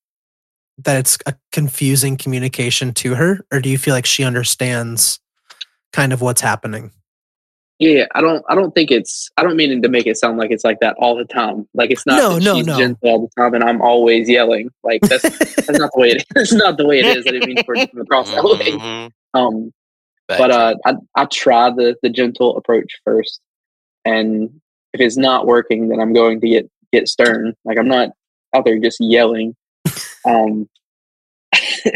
that 0.79 0.97
it's 0.97 1.17
a 1.25 1.35
confusing 1.51 2.17
communication 2.17 2.93
to 2.93 3.15
her, 3.15 3.45
or 3.51 3.59
do 3.59 3.69
you 3.69 3.77
feel 3.77 3.93
like 3.93 4.05
she 4.05 4.23
understands 4.23 5.19
kind 5.91 6.13
of 6.13 6.21
what's 6.21 6.41
happening? 6.41 6.91
Yeah, 7.79 8.05
I 8.15 8.21
don't. 8.21 8.43
I 8.49 8.55
don't 8.55 8.73
think 8.73 8.89
it's. 8.89 9.29
I 9.37 9.43
don't 9.43 9.55
mean 9.55 9.81
to 9.83 9.89
make 9.89 10.07
it 10.07 10.17
sound 10.17 10.39
like 10.39 10.49
it's 10.49 10.63
like 10.63 10.79
that 10.79 10.95
all 10.97 11.15
the 11.15 11.25
time. 11.25 11.67
Like 11.75 11.91
it's 11.91 12.07
not. 12.07 12.17
No, 12.17 12.39
no, 12.39 12.61
no. 12.61 12.77
Gentle 12.77 13.09
all 13.09 13.21
the 13.21 13.41
time, 13.41 13.53
and 13.53 13.63
I'm 13.63 13.81
always 13.81 14.27
yelling. 14.27 14.69
Like 14.83 15.01
that's 15.01 15.21
that's 15.55 15.69
not 15.77 15.91
the 15.93 15.99
way 15.99 16.09
it 16.09 16.17
is. 16.35 16.51
It's 16.51 16.53
not 16.53 16.77
the 16.77 16.87
way 16.87 16.99
it 16.99 17.05
is. 17.05 17.27
I 17.27 17.31
didn't 17.31 17.47
mean 17.47 17.63
for 17.63 17.75
it 17.75 17.81
to 17.81 17.87
come 17.87 18.01
across 18.01 18.31
that 18.31 18.43
way. 18.43 18.71
Mm-hmm. 18.71 19.39
Um, 19.39 19.71
but 20.27 20.49
uh, 20.49 20.75
I 20.85 20.95
I 21.15 21.25
try 21.25 21.69
the 21.69 21.95
the 22.01 22.09
gentle 22.09 22.57
approach 22.57 22.91
first, 23.05 23.39
and 24.05 24.49
if 24.93 25.01
it's 25.01 25.17
not 25.17 25.45
working, 25.45 25.89
then 25.89 25.99
I'm 25.99 26.13
going 26.13 26.41
to 26.41 26.49
get 26.49 26.69
get 26.91 27.07
stern. 27.07 27.53
Like 27.63 27.77
I'm 27.77 27.87
not 27.87 28.09
out 28.55 28.65
there 28.65 28.79
just 28.79 28.97
yelling. 28.99 29.55
Um, 30.25 30.67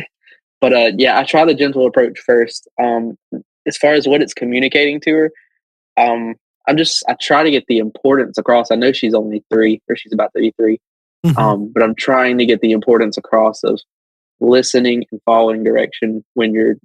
but 0.62 0.74
uh, 0.74 0.92
yeah, 0.96 1.20
I 1.20 1.24
try 1.24 1.44
the 1.44 1.56
gentle 1.56 1.88
approach 1.88 2.20
first. 2.20 2.68
Um, 2.80 3.18
as 3.66 3.78
far 3.78 3.94
as 3.94 4.08
what 4.08 4.22
it's 4.22 4.34
communicating 4.34 5.00
to 5.02 5.12
her, 5.12 5.32
um, 5.98 6.36
I'm 6.68 6.78
just 6.78 7.04
I 7.08 7.16
try 7.20 7.44
to 7.44 7.52
get 7.52 7.66
the 7.68 7.80
importance 7.80 8.38
across. 8.38 8.72
I 8.72 8.76
know 8.76 8.92
she's 8.92 9.14
only 9.14 9.44
three, 9.52 9.82
or 9.90 9.96
she's 9.96 10.14
about 10.14 10.32
to 10.36 10.42
be 10.42 10.54
3 10.58 10.80
mm-hmm. 11.26 11.38
um, 11.38 11.72
but 11.74 11.84
I'm 11.84 11.96
trying 11.96 12.38
to 12.38 12.46
get 12.46 12.62
the 12.62 12.72
importance 12.72 13.18
across 13.18 13.64
of 13.64 13.80
listening 14.40 15.06
and 15.12 15.22
following 15.26 15.64
direction 15.64 16.24
when 16.34 16.54
your 16.54 16.76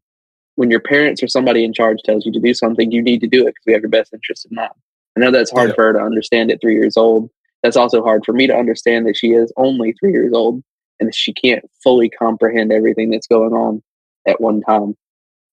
when 0.56 0.70
your 0.70 0.80
parents 0.80 1.22
or 1.22 1.28
somebody 1.28 1.64
in 1.64 1.72
charge 1.72 1.98
tells 2.04 2.24
you 2.24 2.32
to 2.32 2.40
do 2.40 2.54
something, 2.54 2.90
you 2.90 3.02
need 3.02 3.20
to 3.20 3.26
do 3.26 3.42
it 3.42 3.54
because 3.54 3.64
we 3.66 3.72
have 3.74 3.82
your 3.82 3.90
best 3.90 4.12
interest 4.12 4.46
in 4.50 4.54
mind. 4.54 4.72
I 5.16 5.20
know 5.20 5.30
that's 5.30 5.50
hard 5.50 5.70
yeah. 5.70 5.74
for 5.74 5.84
her 5.84 5.92
to 5.94 6.00
understand 6.00 6.50
at 6.50 6.60
three 6.60 6.74
years 6.74 6.96
old. 6.96 7.30
That's 7.62 7.76
also 7.76 8.02
hard 8.02 8.24
for 8.24 8.32
me 8.32 8.46
to 8.46 8.56
understand 8.56 9.06
that 9.06 9.16
she 9.16 9.32
is 9.32 9.52
only 9.56 9.92
three 9.92 10.12
years 10.12 10.32
old 10.32 10.62
and 10.98 11.14
she 11.14 11.32
can't 11.32 11.64
fully 11.82 12.08
comprehend 12.08 12.72
everything 12.72 13.10
that's 13.10 13.26
going 13.26 13.52
on 13.52 13.82
at 14.26 14.40
one 14.40 14.62
time. 14.62 14.94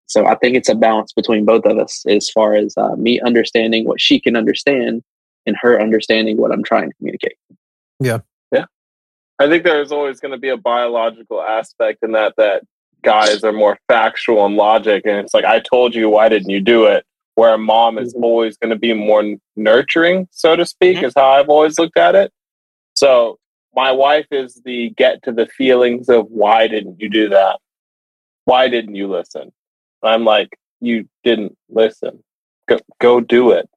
So 0.08 0.26
I 0.26 0.36
think 0.36 0.56
it's 0.56 0.70
a 0.70 0.76
balance 0.76 1.14
between 1.14 1.46
both 1.46 1.66
of 1.66 1.78
us 1.78 2.04
as 2.08 2.30
far 2.30 2.56
as 2.56 2.74
uh, 2.78 2.96
me 2.96 3.20
understanding 3.22 3.86
what 3.86 4.00
she 4.00 4.20
can 4.20 4.36
understand 4.36 5.02
and 5.46 5.56
her 5.62 5.82
understanding 5.82 6.38
what 6.38 6.52
I'm 6.52 6.64
trying 6.64 6.90
to 6.90 6.96
communicate. 6.96 7.38
Yeah. 8.00 8.20
Yeah. 8.52 8.66
I 9.40 9.48
think 9.48 9.64
there's 9.64 9.92
always 9.92 10.20
going 10.20 10.32
to 10.32 10.38
be 10.38 10.50
a 10.50 10.58
biological 10.58 11.42
aspect 11.42 12.00
in 12.04 12.12
that, 12.12 12.34
that 12.38 12.64
guys 13.02 13.44
are 13.44 13.52
more 13.52 13.78
factual 13.88 14.46
and 14.46 14.56
logic. 14.56 15.04
And 15.06 15.18
it's 15.18 15.34
like, 15.34 15.46
I 15.46 15.60
told 15.60 15.96
you, 15.96 16.10
why 16.10 16.30
didn't 16.30 16.50
you 16.50 16.62
do 16.62 16.86
it? 16.86 17.06
Where 17.36 17.56
a 17.56 17.58
mom 17.58 17.98
is 17.98 18.14
mm-hmm. 18.14 18.24
always 18.24 18.58
going 18.58 18.70
to 18.70 18.80
be 18.80 18.94
more 18.94 19.24
nurturing, 19.56 20.28
so 20.32 20.56
to 20.56 20.66
speak, 20.66 20.98
mm-hmm. 20.98 21.06
is 21.06 21.14
how 21.16 21.30
I've 21.32 21.50
always 21.50 21.80
looked 21.80 21.98
at 21.98 22.16
it. 22.16 22.32
So 22.96 23.40
my 23.76 23.92
wife 23.92 24.28
is 24.32 24.62
the 24.66 24.92
get 24.92 25.24
to 25.24 25.32
the 25.32 25.48
feelings 25.48 26.10
of 26.10 26.28
why 26.28 26.68
didn't 26.68 27.02
you 27.02 27.10
do 27.10 27.30
that? 27.30 27.60
Why 28.46 28.68
didn't 28.68 28.96
you 28.96 29.08
listen? 29.08 29.52
I'm 30.04 30.26
like, 30.26 30.50
you 30.82 31.08
didn't 31.24 31.58
listen. 31.70 32.24
Go, 32.68 32.80
go 33.00 33.20
do 33.20 33.52
it. 33.52 33.70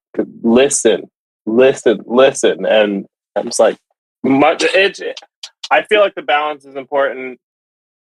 Listen, 0.43 1.11
listen, 1.45 2.01
listen. 2.07 2.67
And 2.67 3.07
I'm 3.37 3.47
just 3.47 3.61
like, 3.61 3.77
much. 4.23 4.65
It's 4.65 5.01
I 5.71 5.83
feel 5.83 6.01
like 6.01 6.15
the 6.15 6.23
balance 6.23 6.65
is 6.65 6.77
important. 6.77 7.39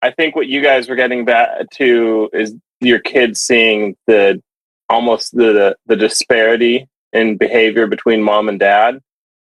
I 0.02 0.12
think 0.12 0.36
what 0.36 0.48
you 0.48 0.62
guys 0.62 0.88
were 0.88 0.96
getting 0.96 1.26
back 1.26 1.70
to 1.76 2.30
is 2.34 2.56
your 2.80 3.00
kids 3.00 3.42
seeing 3.42 3.96
the 4.06 4.42
almost 4.90 5.36
the 5.36 5.76
the 5.86 5.96
disparity 5.96 6.88
in 7.14 7.38
behavior 7.38 7.88
between 7.88 8.22
mom 8.22 8.50
and 8.50 8.60
dad. 8.60 9.00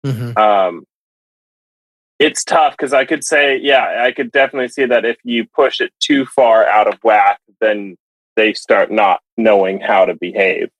Mhm. 0.04 0.36
Um, 0.36 0.84
it's 2.18 2.44
tough 2.44 2.76
because 2.76 2.92
I 2.92 3.04
could 3.04 3.24
say, 3.24 3.58
yeah, 3.58 4.02
I 4.04 4.12
could 4.12 4.30
definitely 4.32 4.68
see 4.68 4.84
that 4.84 5.04
if 5.04 5.16
you 5.24 5.46
push 5.46 5.80
it 5.80 5.92
too 6.00 6.26
far 6.26 6.66
out 6.66 6.86
of 6.86 7.02
whack, 7.02 7.40
then 7.60 7.96
they 8.40 8.54
start 8.54 8.90
not 8.90 9.20
knowing 9.36 9.78
how 9.80 10.06
to 10.06 10.14
behave. 10.14 10.70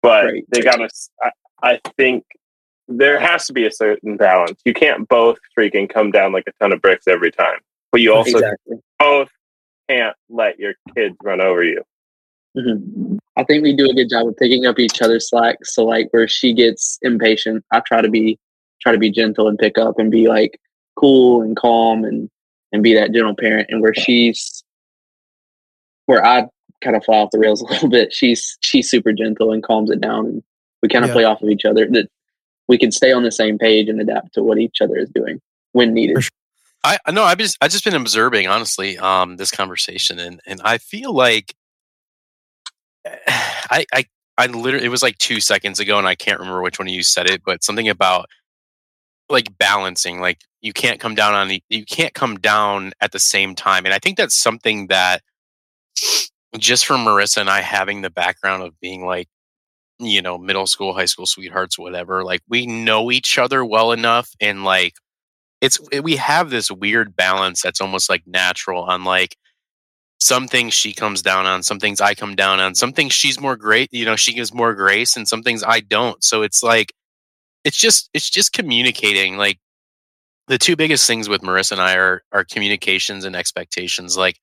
But 0.00 0.26
Right. 0.26 0.44
they 0.50 0.60
got 0.60 0.76
to. 0.76 0.88
I, 1.20 1.30
I 1.62 1.80
think 1.96 2.24
there 2.86 3.18
has 3.18 3.46
to 3.48 3.52
be 3.52 3.66
a 3.66 3.70
certain 3.72 4.16
balance. 4.16 4.60
You 4.64 4.72
can't 4.72 5.08
both 5.08 5.38
freaking 5.58 5.92
come 5.92 6.12
down 6.12 6.32
like 6.32 6.44
a 6.46 6.52
ton 6.60 6.72
of 6.72 6.80
bricks 6.80 7.08
every 7.08 7.32
time, 7.32 7.58
but 7.90 8.00
you 8.00 8.14
also 8.14 8.38
exactly. 8.38 8.76
both 9.00 9.28
can't 9.88 10.16
let 10.28 10.58
your 10.60 10.74
kids 10.94 11.16
run 11.22 11.40
over 11.40 11.64
you. 11.64 11.82
Mhm. 12.56 13.18
I 13.36 13.44
think 13.44 13.64
we 13.64 13.74
do 13.74 13.90
a 13.90 13.94
good 13.94 14.10
job 14.10 14.28
of 14.28 14.36
picking 14.36 14.66
up 14.66 14.78
each 14.78 15.02
other's 15.02 15.28
slack. 15.28 15.64
So 15.64 15.84
like 15.84 16.08
where 16.12 16.28
she 16.28 16.52
gets 16.52 16.98
impatient, 17.02 17.64
I 17.72 17.80
try 17.80 18.02
to 18.02 18.10
be 18.10 18.38
try 18.80 18.92
to 18.92 18.98
be 18.98 19.10
gentle 19.10 19.48
and 19.48 19.58
pick 19.58 19.78
up 19.78 19.98
and 19.98 20.10
be 20.10 20.28
like 20.28 20.60
cool 20.96 21.42
and 21.42 21.56
calm 21.56 22.04
and 22.04 22.28
and 22.72 22.82
be 22.84 22.94
that 22.94 23.12
gentle 23.12 23.34
parent. 23.34 23.68
And 23.70 23.80
where 23.82 23.94
she's 23.94 24.61
where 26.06 26.24
I 26.24 26.46
kind 26.82 26.96
of 26.96 27.04
fly 27.04 27.18
off 27.18 27.30
the 27.30 27.38
rails 27.38 27.62
a 27.62 27.64
little 27.72 27.88
bit, 27.88 28.12
she's 28.12 28.56
she's 28.60 28.90
super 28.90 29.12
gentle 29.12 29.52
and 29.52 29.62
calms 29.62 29.90
it 29.90 30.00
down 30.00 30.26
and 30.26 30.42
we 30.82 30.88
kind 30.88 31.04
of 31.04 31.10
Yeah. 31.10 31.14
play 31.14 31.24
off 31.24 31.42
of 31.42 31.48
each 31.50 31.64
other. 31.64 31.86
That 31.90 32.08
we 32.68 32.78
can 32.78 32.90
stay 32.92 33.12
on 33.12 33.22
the 33.22 33.32
same 33.32 33.58
page 33.58 33.88
and 33.88 34.00
adapt 34.00 34.34
to 34.34 34.42
what 34.42 34.58
each 34.58 34.80
other 34.80 34.96
is 34.96 35.10
doing 35.10 35.40
when 35.72 35.94
needed. 35.94 36.22
Sure. 36.22 36.30
I 36.84 37.12
know 37.12 37.22
I've 37.22 37.38
just 37.38 37.56
I've 37.60 37.70
just 37.70 37.84
been 37.84 37.94
observing 37.94 38.48
honestly 38.48 38.98
um 38.98 39.36
this 39.36 39.50
conversation 39.52 40.18
and 40.18 40.40
and 40.46 40.60
I 40.64 40.78
feel 40.78 41.14
like 41.14 41.54
I 43.06 43.84
I 43.92 44.04
I 44.38 44.46
literally 44.46 44.86
it 44.86 44.90
was 44.90 45.02
like 45.02 45.18
two 45.18 45.40
seconds 45.40 45.78
ago 45.80 45.98
and 45.98 46.06
I 46.08 46.14
can't 46.14 46.40
remember 46.40 46.62
which 46.62 46.78
one 46.78 46.88
of 46.88 46.94
you 46.94 47.02
said 47.02 47.28
it 47.30 47.42
but 47.44 47.62
something 47.62 47.88
about 47.88 48.26
like 49.28 49.56
balancing 49.58 50.20
like 50.20 50.40
you 50.60 50.72
can't 50.72 50.98
come 51.00 51.14
down 51.14 51.34
on 51.34 51.56
you 51.68 51.84
can't 51.84 52.14
come 52.14 52.36
down 52.36 52.92
at 53.00 53.12
the 53.12 53.18
same 53.20 53.54
time 53.54 53.84
and 53.84 53.94
I 53.94 53.98
think 53.98 54.16
that's 54.16 54.34
something 54.36 54.88
that 54.88 55.22
just 56.58 56.86
from 56.86 57.04
Marissa 57.04 57.38
and 57.38 57.50
I 57.50 57.60
having 57.60 58.02
the 58.02 58.10
background 58.10 58.62
of 58.62 58.78
being 58.80 59.04
like 59.04 59.28
you 59.98 60.20
know 60.20 60.36
middle 60.36 60.66
school 60.66 60.92
high 60.92 61.04
school 61.04 61.26
sweethearts 61.26 61.78
whatever 61.78 62.24
like 62.24 62.40
we 62.48 62.66
know 62.66 63.10
each 63.10 63.38
other 63.38 63.64
well 63.64 63.92
enough 63.92 64.30
and 64.40 64.64
like 64.64 64.94
it's 65.60 65.78
eh, 65.92 66.00
we 66.00 66.16
have 66.16 66.50
this 66.50 66.70
weird 66.70 67.14
balance 67.14 67.62
that's 67.62 67.80
almost 67.80 68.10
like 68.10 68.22
natural 68.26 68.82
on 68.82 69.04
like 69.04 69.36
some 70.18 70.48
things 70.48 70.74
she 70.74 70.92
comes 70.92 71.22
down 71.22 71.46
on 71.46 71.62
some 71.62 71.78
things 71.78 72.00
i 72.00 72.14
come 72.14 72.34
down 72.34 72.58
on 72.58 72.74
some 72.74 72.92
things 72.92 73.12
she's 73.12 73.40
more 73.40 73.56
great 73.56 73.88
you 73.92 74.04
know 74.04 74.16
she 74.16 74.34
gives 74.34 74.52
more 74.52 74.74
grace 74.74 75.16
and 75.16 75.28
some 75.28 75.42
things 75.42 75.62
i 75.62 75.80
don't. 75.80 76.22
So 76.24 76.42
it's 76.42 76.62
like 76.62 76.92
it's 77.64 77.76
just 77.76 78.10
it's 78.14 78.30
just 78.30 78.52
communicating 78.52 79.36
like 79.36 79.58
the 80.48 80.58
two 80.58 80.76
biggest 80.76 81.06
things 81.06 81.28
with 81.28 81.42
marissa 81.42 81.72
and 81.72 81.80
i 81.80 81.94
are 81.96 82.22
are 82.32 82.44
communications 82.44 83.24
and 83.24 83.36
expectations 83.36 84.16
like 84.16 84.38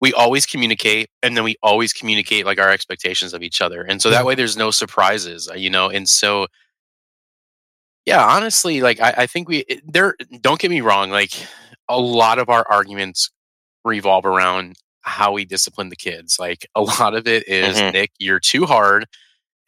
we 0.00 0.12
always 0.14 0.46
communicate 0.46 1.08
and 1.22 1.36
then 1.36 1.44
we 1.44 1.56
always 1.62 1.92
communicate 1.92 2.46
like 2.46 2.58
our 2.58 2.70
expectations 2.70 3.34
of 3.34 3.42
each 3.42 3.60
other 3.60 3.82
and 3.82 4.00
so 4.00 4.08
that 4.10 4.24
way 4.24 4.34
there's 4.34 4.56
no 4.56 4.70
surprises 4.70 5.48
uh, 5.50 5.54
you 5.54 5.68
know 5.70 5.88
and 5.90 6.08
so 6.08 6.46
yeah 8.06 8.24
honestly 8.24 8.80
like 8.80 9.00
i, 9.00 9.12
I 9.18 9.26
think 9.26 9.48
we 9.48 9.64
there 9.84 10.14
don't 10.40 10.60
get 10.60 10.70
me 10.70 10.80
wrong 10.80 11.10
like 11.10 11.32
a 11.88 11.98
lot 12.00 12.38
of 12.38 12.48
our 12.48 12.66
arguments 12.70 13.30
revolve 13.84 14.24
around 14.26 14.76
how 15.02 15.32
we 15.32 15.44
discipline 15.44 15.88
the 15.88 15.96
kids 15.96 16.36
like 16.38 16.66
a 16.74 16.80
lot 17.00 17.14
of 17.14 17.26
it 17.26 17.46
is, 17.48 17.78
Mhm. 17.78 17.92
nick 17.92 18.10
you're 18.18 18.40
too 18.40 18.66
hard 18.66 19.06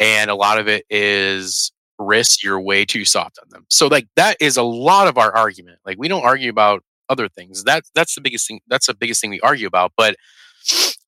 and 0.01 0.31
a 0.31 0.35
lot 0.35 0.59
of 0.59 0.69
it 0.69 0.85
is 0.91 1.73
risk 1.99 2.43
you're 2.43 2.61
way 2.61 2.85
too 2.85 3.05
soft 3.05 3.39
on 3.43 3.49
them 3.51 3.65
so 3.69 3.87
like 3.87 4.09
that 4.17 4.37
is 4.41 4.57
a 4.57 4.63
lot 4.63 5.07
of 5.09 5.19
our 5.19 5.33
argument 5.35 5.79
like 5.85 5.99
we 5.99 6.09
don't 6.09 6.25
argue 6.25 6.51
about 6.51 6.83
other 7.09 7.29
things. 7.29 7.65
That's 7.65 7.91
that's 7.95 8.15
the 8.15 8.21
biggest 8.21 8.47
thing 8.49 8.61
that's 8.69 8.87
the 8.87 8.95
biggest 8.95 9.21
thing 9.21 9.31
we 9.31 9.41
argue 9.41 9.67
about 9.67 9.93
but 9.97 10.17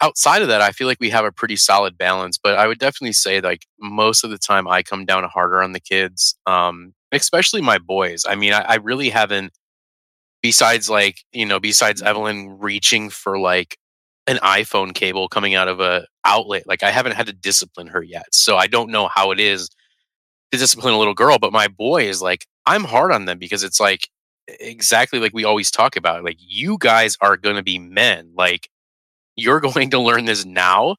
outside 0.00 0.42
of 0.42 0.48
that 0.48 0.60
i 0.60 0.70
feel 0.72 0.86
like 0.86 0.98
we 1.00 1.10
have 1.10 1.24
a 1.24 1.32
pretty 1.32 1.56
solid 1.56 1.96
balance 1.96 2.38
but 2.42 2.56
i 2.56 2.66
would 2.66 2.78
definitely 2.78 3.12
say 3.12 3.40
like 3.40 3.66
most 3.80 4.24
of 4.24 4.30
the 4.30 4.38
time 4.38 4.66
i 4.66 4.82
come 4.82 5.04
down 5.04 5.24
harder 5.24 5.62
on 5.62 5.72
the 5.72 5.80
kids 5.80 6.36
um 6.46 6.92
especially 7.12 7.60
my 7.60 7.78
boys. 7.78 8.24
I 8.28 8.34
mean 8.34 8.52
i, 8.52 8.60
I 8.62 8.74
really 8.76 9.08
haven't 9.10 9.52
besides 10.42 10.90
like 10.90 11.18
you 11.32 11.46
know 11.46 11.60
besides 11.60 12.02
evelyn 12.02 12.58
reaching 12.58 13.10
for 13.10 13.38
like 13.38 13.78
an 14.26 14.36
iphone 14.38 14.94
cable 14.94 15.28
coming 15.28 15.54
out 15.54 15.68
of 15.68 15.80
a 15.80 16.06
outlet 16.24 16.66
like 16.66 16.82
i 16.82 16.90
haven't 16.90 17.14
had 17.14 17.26
to 17.26 17.32
discipline 17.32 17.86
her 17.88 18.02
yet 18.02 18.26
so 18.32 18.56
i 18.56 18.66
don't 18.66 18.90
know 18.90 19.08
how 19.08 19.30
it 19.30 19.40
is 19.40 19.68
to 20.52 20.58
discipline 20.58 20.94
a 20.94 20.98
little 20.98 21.14
girl 21.14 21.38
but 21.38 21.52
my 21.52 21.68
boy 21.68 22.04
is 22.04 22.22
like 22.22 22.46
i'm 22.66 22.84
hard 22.84 23.12
on 23.12 23.26
them 23.26 23.38
because 23.38 23.64
it's 23.64 23.80
like 23.80 24.08
exactly 24.48 25.18
like 25.18 25.32
we 25.34 25.44
always 25.44 25.70
talk 25.70 25.96
about 25.96 26.24
like 26.24 26.36
you 26.38 26.76
guys 26.78 27.16
are 27.20 27.36
going 27.36 27.56
to 27.56 27.62
be 27.62 27.78
men 27.78 28.30
like 28.36 28.68
you're 29.36 29.60
going 29.74 29.90
to 29.90 30.00
learn 30.00 30.24
this 30.26 30.44
now 30.44 30.96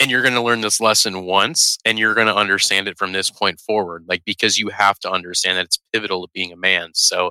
and 0.00 0.10
you're 0.10 0.22
going 0.22 0.34
to 0.34 0.42
learn 0.42 0.60
this 0.60 0.80
lesson 0.80 1.24
once 1.24 1.78
and 1.84 1.98
you're 1.98 2.14
going 2.14 2.28
to 2.28 2.34
understand 2.36 2.88
it 2.88 2.98
from 2.98 3.12
this 3.12 3.30
point 3.30 3.60
forward 3.60 4.04
like 4.08 4.24
because 4.24 4.58
you 4.58 4.68
have 4.68 4.98
to 5.00 5.10
understand 5.10 5.58
that 5.58 5.66
it's 5.66 5.78
pivotal 5.92 6.26
to 6.26 6.30
being 6.32 6.52
a 6.52 6.56
man 6.56 6.90
so 6.94 7.30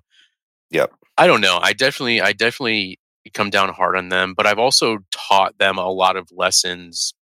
Yep. 0.72 0.92
i 1.18 1.28
don't 1.28 1.42
know 1.42 1.60
i 1.62 1.74
definitely 1.74 2.22
i 2.22 2.34
definitely 2.34 3.00
come 3.34 3.50
down 3.50 3.70
hard 3.70 3.96
on 3.98 4.10
them 4.10 4.34
but 4.36 4.46
i've 4.46 4.60
also 4.60 5.00
taught 5.12 5.58
them 5.58 5.78
a 5.78 5.90
lot 5.90 6.18
of 6.18 6.30
lessons 6.32 7.14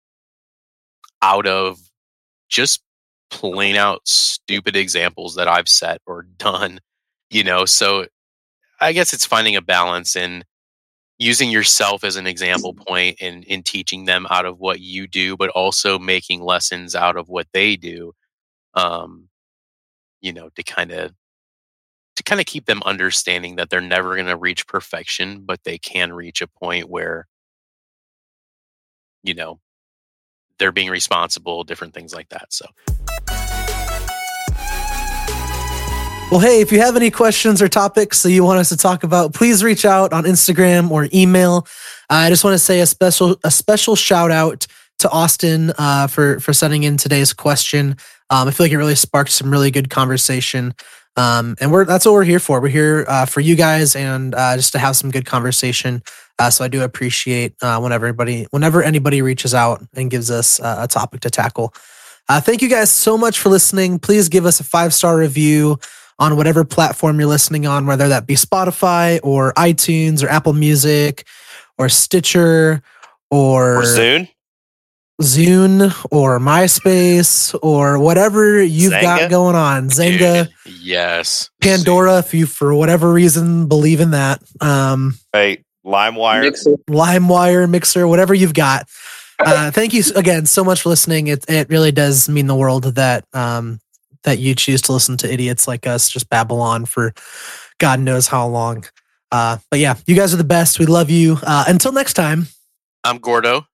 out 1.21 1.47
of 1.47 1.79
just 2.49 2.81
plain 3.31 3.75
out 3.75 4.01
stupid 4.07 4.75
examples 4.75 5.35
that 5.35 5.47
i've 5.47 5.67
set 5.67 5.99
or 6.07 6.23
done 6.23 6.79
you 7.29 7.43
know 7.43 7.65
so 7.65 8.05
i 8.85 8.91
guess 8.91 9.13
it's 9.13 9.25
finding 9.25 9.55
a 9.55 9.61
balance 9.61 10.15
and 10.15 10.45
using 11.17 11.49
yourself 11.49 12.03
as 12.03 12.17
an 12.17 12.27
example 12.27 12.73
point 12.73 13.17
in 13.19 13.43
in 13.43 13.63
teaching 13.63 14.05
them 14.05 14.27
out 14.29 14.45
of 14.45 14.59
what 14.59 14.79
you 14.79 15.07
do 15.07 15.35
but 15.37 15.49
also 15.51 15.97
making 15.97 16.41
lessons 16.41 16.93
out 16.93 17.17
of 17.17 17.29
what 17.29 17.47
they 17.53 17.75
do 17.75 18.13
um 18.75 19.27
you 20.21 20.31
know 20.31 20.49
to 20.55 20.63
kind 20.63 20.91
of 20.91 21.11
to 22.15 22.23
kind 22.23 22.39
of 22.39 22.45
keep 22.45 22.65
them 22.65 22.81
understanding 22.85 23.57
that 23.57 23.69
they're 23.69 23.81
never 23.81 24.15
going 24.15 24.27
to 24.27 24.37
reach 24.37 24.67
perfection 24.67 25.43
but 25.45 25.63
they 25.63 25.77
can 25.77 26.13
reach 26.13 26.41
a 26.41 26.47
point 26.47 26.89
where 26.89 27.27
you 29.23 29.33
know 29.33 29.59
they're 30.59 30.71
being 30.71 30.89
responsible 30.89 31.63
different 31.63 31.93
things 31.93 32.13
like 32.13 32.29
that 32.29 32.51
so 32.51 32.65
Well, 36.31 36.39
hey, 36.39 36.59
if 36.59 36.71
you 36.71 36.79
have 36.79 36.95
any 36.95 37.11
questions 37.11 37.61
or 37.61 37.69
topics 37.69 38.23
that 38.23 38.31
you 38.31 38.43
want 38.43 38.59
us 38.59 38.69
to 38.69 38.77
talk 38.77 39.03
about, 39.03 39.33
please 39.33 39.63
reach 39.63 39.85
out 39.85 40.11
on 40.11 40.23
Instagram 40.23 40.89
or 40.89 41.07
email. 41.13 41.67
I 42.09 42.29
just 42.29 42.43
want 42.43 42.55
to 42.55 42.59
say 42.59 42.81
a 42.81 42.85
special 42.87 43.37
a 43.43 43.51
special 43.51 43.95
shout 43.95 44.31
out 44.31 44.65
to 44.99 45.09
Austin 45.11 45.71
uh, 45.77 46.07
for 46.07 46.39
for 46.39 46.51
sending 46.51 46.83
in 46.83 46.97
today's 46.97 47.31
question. 47.31 47.95
Um, 48.31 48.47
I 48.47 48.51
feel 48.51 48.65
like 48.65 48.71
it 48.71 48.77
really 48.77 48.95
sparked 48.95 49.31
some 49.31 49.51
really 49.51 49.69
good 49.69 49.91
conversation, 49.91 50.73
um, 51.15 51.55
and 51.61 51.71
we're 51.71 51.85
that's 51.85 52.05
what 52.05 52.13
we're 52.13 52.23
here 52.23 52.39
for. 52.39 52.59
We're 52.59 52.69
here 52.69 53.05
uh, 53.07 53.27
for 53.27 53.39
you 53.39 53.55
guys 53.55 53.95
and 53.95 54.33
uh, 54.33 54.55
just 54.55 54.71
to 54.73 54.79
have 54.79 54.97
some 54.97 55.11
good 55.11 55.27
conversation. 55.27 56.01
Uh, 56.39 56.49
so 56.49 56.65
I 56.65 56.67
do 56.67 56.81
appreciate 56.81 57.53
uh, 57.61 57.79
whenever 57.79 58.07
anybody 58.07 58.47
whenever 58.49 58.81
anybody 58.81 59.21
reaches 59.21 59.53
out 59.53 59.83
and 59.93 60.09
gives 60.09 60.31
us 60.31 60.59
uh, 60.59 60.77
a 60.79 60.87
topic 60.87 61.21
to 61.21 61.29
tackle. 61.29 61.71
Uh, 62.27 62.41
thank 62.41 62.63
you 62.63 62.67
guys 62.67 62.89
so 62.89 63.15
much 63.15 63.39
for 63.39 63.49
listening. 63.49 63.99
Please 63.99 64.27
give 64.27 64.47
us 64.47 64.59
a 64.59 64.63
five 64.63 64.91
star 64.91 65.17
review 65.17 65.77
on 66.19 66.37
whatever 66.37 66.63
platform 66.63 67.19
you're 67.19 67.27
listening 67.29 67.65
on, 67.67 67.85
whether 67.85 68.07
that 68.07 68.25
be 68.25 68.35
Spotify 68.35 69.19
or 69.23 69.53
iTunes 69.53 70.23
or 70.23 70.29
Apple 70.29 70.53
Music 70.53 71.27
or 71.77 71.89
Stitcher 71.89 72.81
or, 73.29 73.79
Or 73.79 73.83
Zune. 73.83 74.29
Zune 75.21 75.93
or 76.11 76.39
MySpace 76.39 77.57
or 77.61 77.99
whatever 77.99 78.61
you've 78.61 78.91
got 78.91 79.29
going 79.29 79.55
on. 79.55 79.89
Zynga, 79.89 80.49
Dude, 80.65 80.75
yes 80.81 81.49
Pandora, 81.61 82.19
if 82.19 82.33
you 82.33 82.45
for 82.45 82.73
whatever 82.75 83.11
reason 83.11 83.67
believe 83.67 84.01
in 84.01 84.11
that. 84.11 84.41
Um, 84.61 85.17
Hey, 85.31 85.63
LimeWire. 85.85 86.41
Mixer. 86.41 86.71
LimeWire, 86.89 87.69
Mixer, 87.69 88.07
whatever 88.07 88.33
you've 88.33 88.53
got. 88.53 88.87
Uh, 89.39 89.69
thank 89.71 89.93
you 89.93 90.01
again 90.15 90.45
so 90.45 90.63
much 90.63 90.81
for 90.81 90.89
listening. 90.89 91.27
It 91.27 91.43
it 91.49 91.69
really 91.69 91.91
does 91.91 92.29
mean 92.29 92.47
the 92.47 92.55
world 92.55 92.83
that 92.95 93.25
um 93.33 93.79
that 94.25 94.39
you 94.39 94.53
choose 94.53 94.81
to 94.83 94.91
listen 94.91 95.17
to 95.17 95.31
idiots 95.31 95.67
like 95.67 95.87
us 95.87 96.09
just 96.09 96.29
babble 96.29 96.61
on 96.61 96.85
for 96.85 97.13
God 97.79 97.99
knows 97.99 98.27
how 98.27 98.47
long. 98.47 98.85
Uh, 99.31 99.57
but 99.71 99.79
yeah, 99.79 99.95
you 100.05 100.15
guys 100.15 100.33
are 100.33 100.37
the 100.37 100.43
best. 100.43 100.77
We 100.77 100.85
love 100.85 101.09
you. 101.09 101.37
Uh, 101.41 101.65
until 101.67 101.91
next 101.91 102.13
time. 102.13 102.47
i'm 103.03 103.17
gordo 103.17 103.65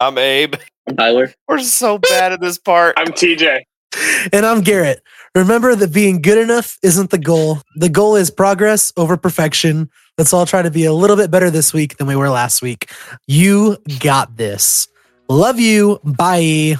I'm 0.00 0.18
Abe. 0.18 0.54
I'm 0.88 0.96
Tyler. 0.96 1.32
We're 1.48 1.60
so 1.60 1.98
bad 1.98 2.32
at 2.32 2.40
this 2.40 2.58
part. 2.58 2.94
I'm 2.98 3.08
TJ. 3.08 3.60
And 4.32 4.44
I'm 4.44 4.60
Garrett. 4.60 5.02
Remember 5.34 5.74
that 5.74 5.92
being 5.92 6.20
good 6.20 6.38
enough 6.38 6.78
isn't 6.82 7.10
the 7.10 7.18
goal. 7.18 7.60
The 7.76 7.88
goal 7.88 8.16
is 8.16 8.30
progress 8.30 8.92
over 8.96 9.16
perfection. 9.16 9.88
Let's 10.18 10.32
all 10.32 10.46
try 10.46 10.62
to 10.62 10.70
be 10.70 10.84
a 10.84 10.92
little 10.92 11.16
bit 11.16 11.30
better 11.30 11.50
this 11.50 11.72
week 11.72 11.96
than 11.96 12.06
we 12.06 12.16
were 12.16 12.28
last 12.28 12.60
week. 12.60 12.90
You 13.26 13.78
got 14.00 14.36
this. 14.36 14.88
Love 15.28 15.58
you. 15.58 16.00
Bye. 16.04 16.76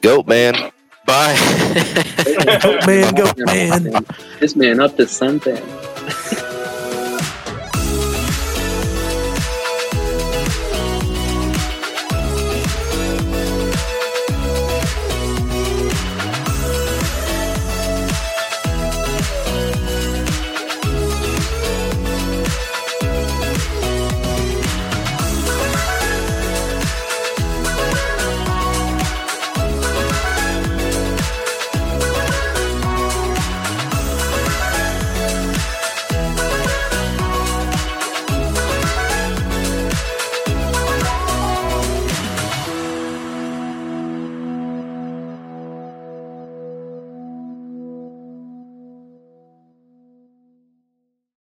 Goat 0.00 0.26
man. 0.26 0.72
Bye. 1.06 1.36
Goat 2.62 2.86
man, 2.86 3.14
goat 3.14 3.38
man. 3.38 4.06
This 4.40 4.56
man 4.56 4.80
up 4.80 4.96
to 4.96 5.06
something. 5.06 5.62